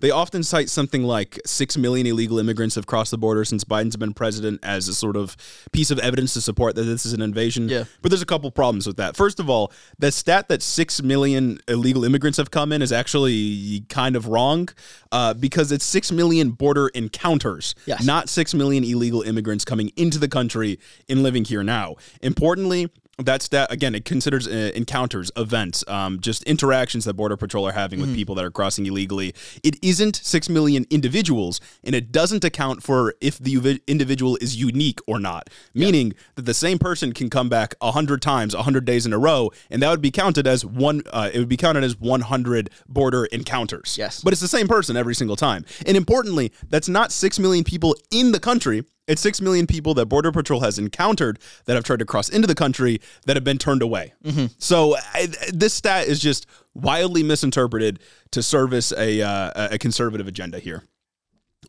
They 0.00 0.10
often 0.10 0.42
cite 0.42 0.70
something 0.70 1.02
like 1.02 1.38
6 1.44 1.76
million 1.76 2.06
illegal 2.06 2.38
immigrants 2.38 2.74
have 2.76 2.86
crossed 2.86 3.10
the 3.10 3.18
border 3.18 3.44
since 3.44 3.64
Biden's 3.64 3.96
been 3.96 4.14
president 4.14 4.60
as 4.62 4.88
a 4.88 4.94
sort 4.94 5.16
of 5.16 5.36
piece 5.72 5.90
of 5.90 5.98
evidence 5.98 6.34
to 6.34 6.40
support 6.40 6.74
that 6.76 6.82
this 6.84 7.04
is 7.06 7.12
an 7.12 7.22
invasion. 7.22 7.68
Yeah. 7.68 7.84
But 8.02 8.10
there's 8.10 8.22
a 8.22 8.26
couple 8.26 8.50
problems 8.50 8.86
with 8.86 8.96
that. 8.98 9.16
First 9.16 9.40
of 9.40 9.50
all, 9.50 9.72
the 9.98 10.12
stat 10.12 10.48
that 10.48 10.62
6 10.62 11.02
million 11.02 11.60
illegal 11.68 12.04
immigrants 12.04 12.38
have 12.38 12.50
come 12.50 12.72
in 12.72 12.82
is 12.82 12.92
actually 12.92 13.84
kind 13.88 14.16
of 14.16 14.28
wrong 14.28 14.68
uh, 15.12 15.34
because 15.34 15.72
it's 15.72 15.84
6 15.84 16.12
million 16.12 16.50
border 16.50 16.88
encounters, 16.88 17.74
Yes. 17.86 18.04
not 18.04 18.28
6 18.28 18.54
million 18.54 18.84
illegal 18.84 19.22
immigrants 19.22 19.64
coming 19.64 19.90
into 19.96 20.18
the 20.18 20.28
country 20.28 20.78
and 21.08 21.22
living 21.22 21.44
here 21.44 21.62
now. 21.62 21.96
Importantly, 22.22 22.90
that 23.18 23.48
again 23.70 23.94
it 23.94 24.04
considers 24.04 24.46
uh, 24.46 24.70
encounters 24.74 25.30
events 25.36 25.84
um, 25.88 26.20
just 26.20 26.42
interactions 26.44 27.04
that 27.04 27.14
border 27.14 27.36
patrol 27.36 27.66
are 27.66 27.72
having 27.72 28.00
with 28.00 28.14
people 28.14 28.34
that 28.36 28.44
are 28.44 28.50
crossing 28.50 28.86
illegally. 28.86 29.34
It 29.64 29.76
isn't 29.82 30.16
6 30.16 30.48
million 30.48 30.86
individuals 30.90 31.60
and 31.82 31.94
it 31.94 32.12
doesn't 32.12 32.44
account 32.44 32.82
for 32.82 33.14
if 33.20 33.38
the 33.38 33.54
uvi- 33.54 33.80
individual 33.86 34.38
is 34.40 34.56
unique 34.56 35.00
or 35.06 35.18
not. 35.18 35.50
Meaning 35.74 36.14
that 36.36 36.42
the 36.42 36.54
same 36.54 36.78
person 36.78 37.12
can 37.12 37.28
come 37.28 37.48
back 37.48 37.74
100 37.80 38.22
times 38.22 38.54
100 38.54 38.84
days 38.84 39.04
in 39.04 39.12
a 39.12 39.18
row 39.18 39.50
and 39.70 39.82
that 39.82 39.90
would 39.90 40.02
be 40.02 40.10
counted 40.10 40.46
as 40.46 40.64
one 40.64 41.02
uh, 41.12 41.30
it 41.32 41.38
would 41.38 41.48
be 41.48 41.56
counted 41.56 41.82
as 41.82 41.98
100 41.98 42.70
border 42.88 43.24
encounters. 43.26 43.96
Yes. 43.98 44.22
but 44.22 44.32
it's 44.32 44.42
the 44.42 44.48
same 44.48 44.68
person 44.68 44.96
every 44.96 45.14
single 45.14 45.36
time. 45.36 45.64
And 45.86 45.96
importantly 45.96 46.52
that's 46.68 46.88
not 46.88 47.10
6 47.10 47.38
million 47.40 47.64
people 47.64 47.96
in 48.10 48.32
the 48.32 48.40
country 48.40 48.84
it's 49.08 49.22
6 49.22 49.40
million 49.40 49.66
people 49.66 49.94
that 49.94 50.06
Border 50.06 50.30
Patrol 50.30 50.60
has 50.60 50.78
encountered 50.78 51.40
that 51.64 51.74
have 51.74 51.82
tried 51.82 51.98
to 51.98 52.04
cross 52.04 52.28
into 52.28 52.46
the 52.46 52.54
country 52.54 53.00
that 53.26 53.36
have 53.36 53.44
been 53.44 53.58
turned 53.58 53.82
away. 53.82 54.12
So 54.58 54.96
I, 55.14 55.26
this 55.52 55.74
stat 55.74 56.06
is 56.06 56.20
just 56.20 56.46
wildly 56.74 57.22
misinterpreted 57.24 57.98
to 58.30 58.42
service 58.42 58.92
a, 58.92 59.22
uh, 59.22 59.68
a 59.72 59.78
conservative 59.78 60.28
agenda 60.28 60.60
here. 60.60 60.84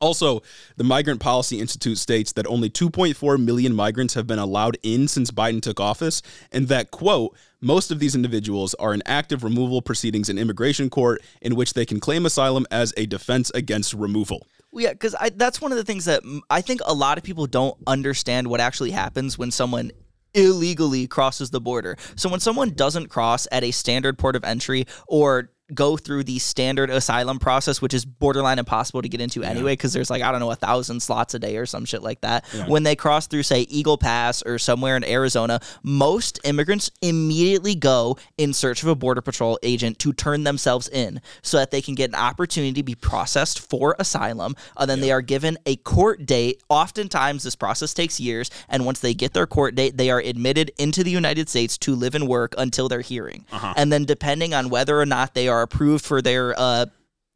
Also, 0.01 0.41
the 0.77 0.83
Migration 0.83 1.19
Policy 1.19 1.59
Institute 1.59 1.97
states 1.97 2.31
that 2.33 2.47
only 2.47 2.69
2.4 2.69 3.43
million 3.43 3.73
migrants 3.73 4.13
have 4.13 4.27
been 4.27 4.39
allowed 4.39 4.77
in 4.83 5.07
since 5.07 5.31
Biden 5.31 5.61
took 5.61 5.79
office, 5.79 6.21
and 6.51 6.67
that, 6.69 6.91
quote, 6.91 7.35
most 7.59 7.91
of 7.91 7.99
these 7.99 8.15
individuals 8.15 8.73
are 8.75 8.93
in 8.93 9.03
active 9.05 9.43
removal 9.43 9.81
proceedings 9.81 10.29
in 10.29 10.37
immigration 10.37 10.89
court 10.89 11.21
in 11.41 11.55
which 11.55 11.73
they 11.73 11.85
can 11.85 11.99
claim 11.99 12.25
asylum 12.25 12.65
as 12.71 12.93
a 12.95 13.07
defense 13.07 13.51
against 13.53 13.93
removal. 13.93 14.47
Yeah, 14.71 14.93
because 14.93 15.15
that's 15.35 15.59
one 15.59 15.71
of 15.71 15.77
the 15.77 15.83
things 15.83 16.05
that 16.05 16.21
I 16.49 16.61
think 16.61 16.81
a 16.85 16.93
lot 16.93 17.17
of 17.17 17.23
people 17.23 17.47
don't 17.47 17.77
understand 17.87 18.47
what 18.47 18.59
actually 18.59 18.91
happens 18.91 19.37
when 19.37 19.51
someone 19.51 19.91
illegally 20.35 21.07
crosses 21.07 21.49
the 21.49 21.59
border. 21.59 21.97
So 22.15 22.29
when 22.29 22.39
someone 22.39 22.69
doesn't 22.75 23.07
cross 23.07 23.47
at 23.51 23.63
a 23.63 23.71
standard 23.71 24.19
port 24.19 24.35
of 24.35 24.43
entry 24.43 24.85
or 25.07 25.51
go 25.73 25.97
through 25.97 26.23
the 26.23 26.39
standard 26.39 26.89
asylum 26.89 27.39
process, 27.39 27.81
which 27.81 27.93
is 27.93 28.05
borderline 28.05 28.59
impossible 28.59 29.01
to 29.01 29.09
get 29.09 29.21
into 29.21 29.43
anyway, 29.43 29.73
because 29.73 29.93
there's 29.93 30.09
like, 30.09 30.21
I 30.21 30.31
don't 30.31 30.39
know, 30.39 30.51
a 30.51 30.55
thousand 30.55 31.01
slots 31.01 31.33
a 31.33 31.39
day 31.39 31.57
or 31.57 31.65
some 31.65 31.85
shit 31.85 32.01
like 32.01 32.21
that. 32.21 32.45
When 32.67 32.83
they 32.83 32.95
cross 32.95 33.27
through, 33.27 33.43
say, 33.43 33.61
Eagle 33.61 33.97
Pass 33.97 34.41
or 34.43 34.57
somewhere 34.57 34.97
in 34.97 35.03
Arizona, 35.03 35.59
most 35.83 36.39
immigrants 36.43 36.91
immediately 37.01 37.75
go 37.75 38.17
in 38.37 38.53
search 38.53 38.83
of 38.83 38.89
a 38.89 38.95
Border 38.95 39.21
Patrol 39.21 39.59
agent 39.63 39.99
to 39.99 40.13
turn 40.13 40.43
themselves 40.43 40.87
in 40.89 41.21
so 41.41 41.57
that 41.57 41.71
they 41.71 41.81
can 41.81 41.95
get 41.95 42.09
an 42.09 42.15
opportunity 42.15 42.73
to 42.73 42.83
be 42.83 42.95
processed 42.95 43.59
for 43.59 43.95
asylum. 43.99 44.55
And 44.77 44.89
then 44.89 45.01
they 45.01 45.11
are 45.11 45.21
given 45.21 45.57
a 45.65 45.75
court 45.77 46.25
date. 46.25 46.63
Oftentimes, 46.69 47.43
this 47.43 47.55
process 47.55 47.93
takes 47.93 48.19
years. 48.19 48.49
And 48.69 48.85
once 48.85 48.99
they 48.99 49.13
get 49.13 49.33
their 49.33 49.47
court 49.47 49.75
date, 49.75 49.97
they 49.97 50.09
are 50.09 50.19
admitted 50.19 50.71
into 50.77 51.03
the 51.03 51.11
United 51.11 51.49
States 51.49 51.77
to 51.79 51.95
live 51.95 52.15
and 52.15 52.27
work 52.27 52.55
until 52.57 52.89
their 52.89 53.01
hearing. 53.01 53.45
Uh-huh. 53.51 53.73
And 53.77 53.91
then, 53.91 54.05
depending 54.05 54.53
on 54.53 54.69
whether 54.69 54.99
or 54.99 55.05
not 55.05 55.33
they 55.33 55.47
are 55.47 55.58
approved 55.61 56.05
for 56.05 56.21
their 56.21 56.53
uh, 56.57 56.85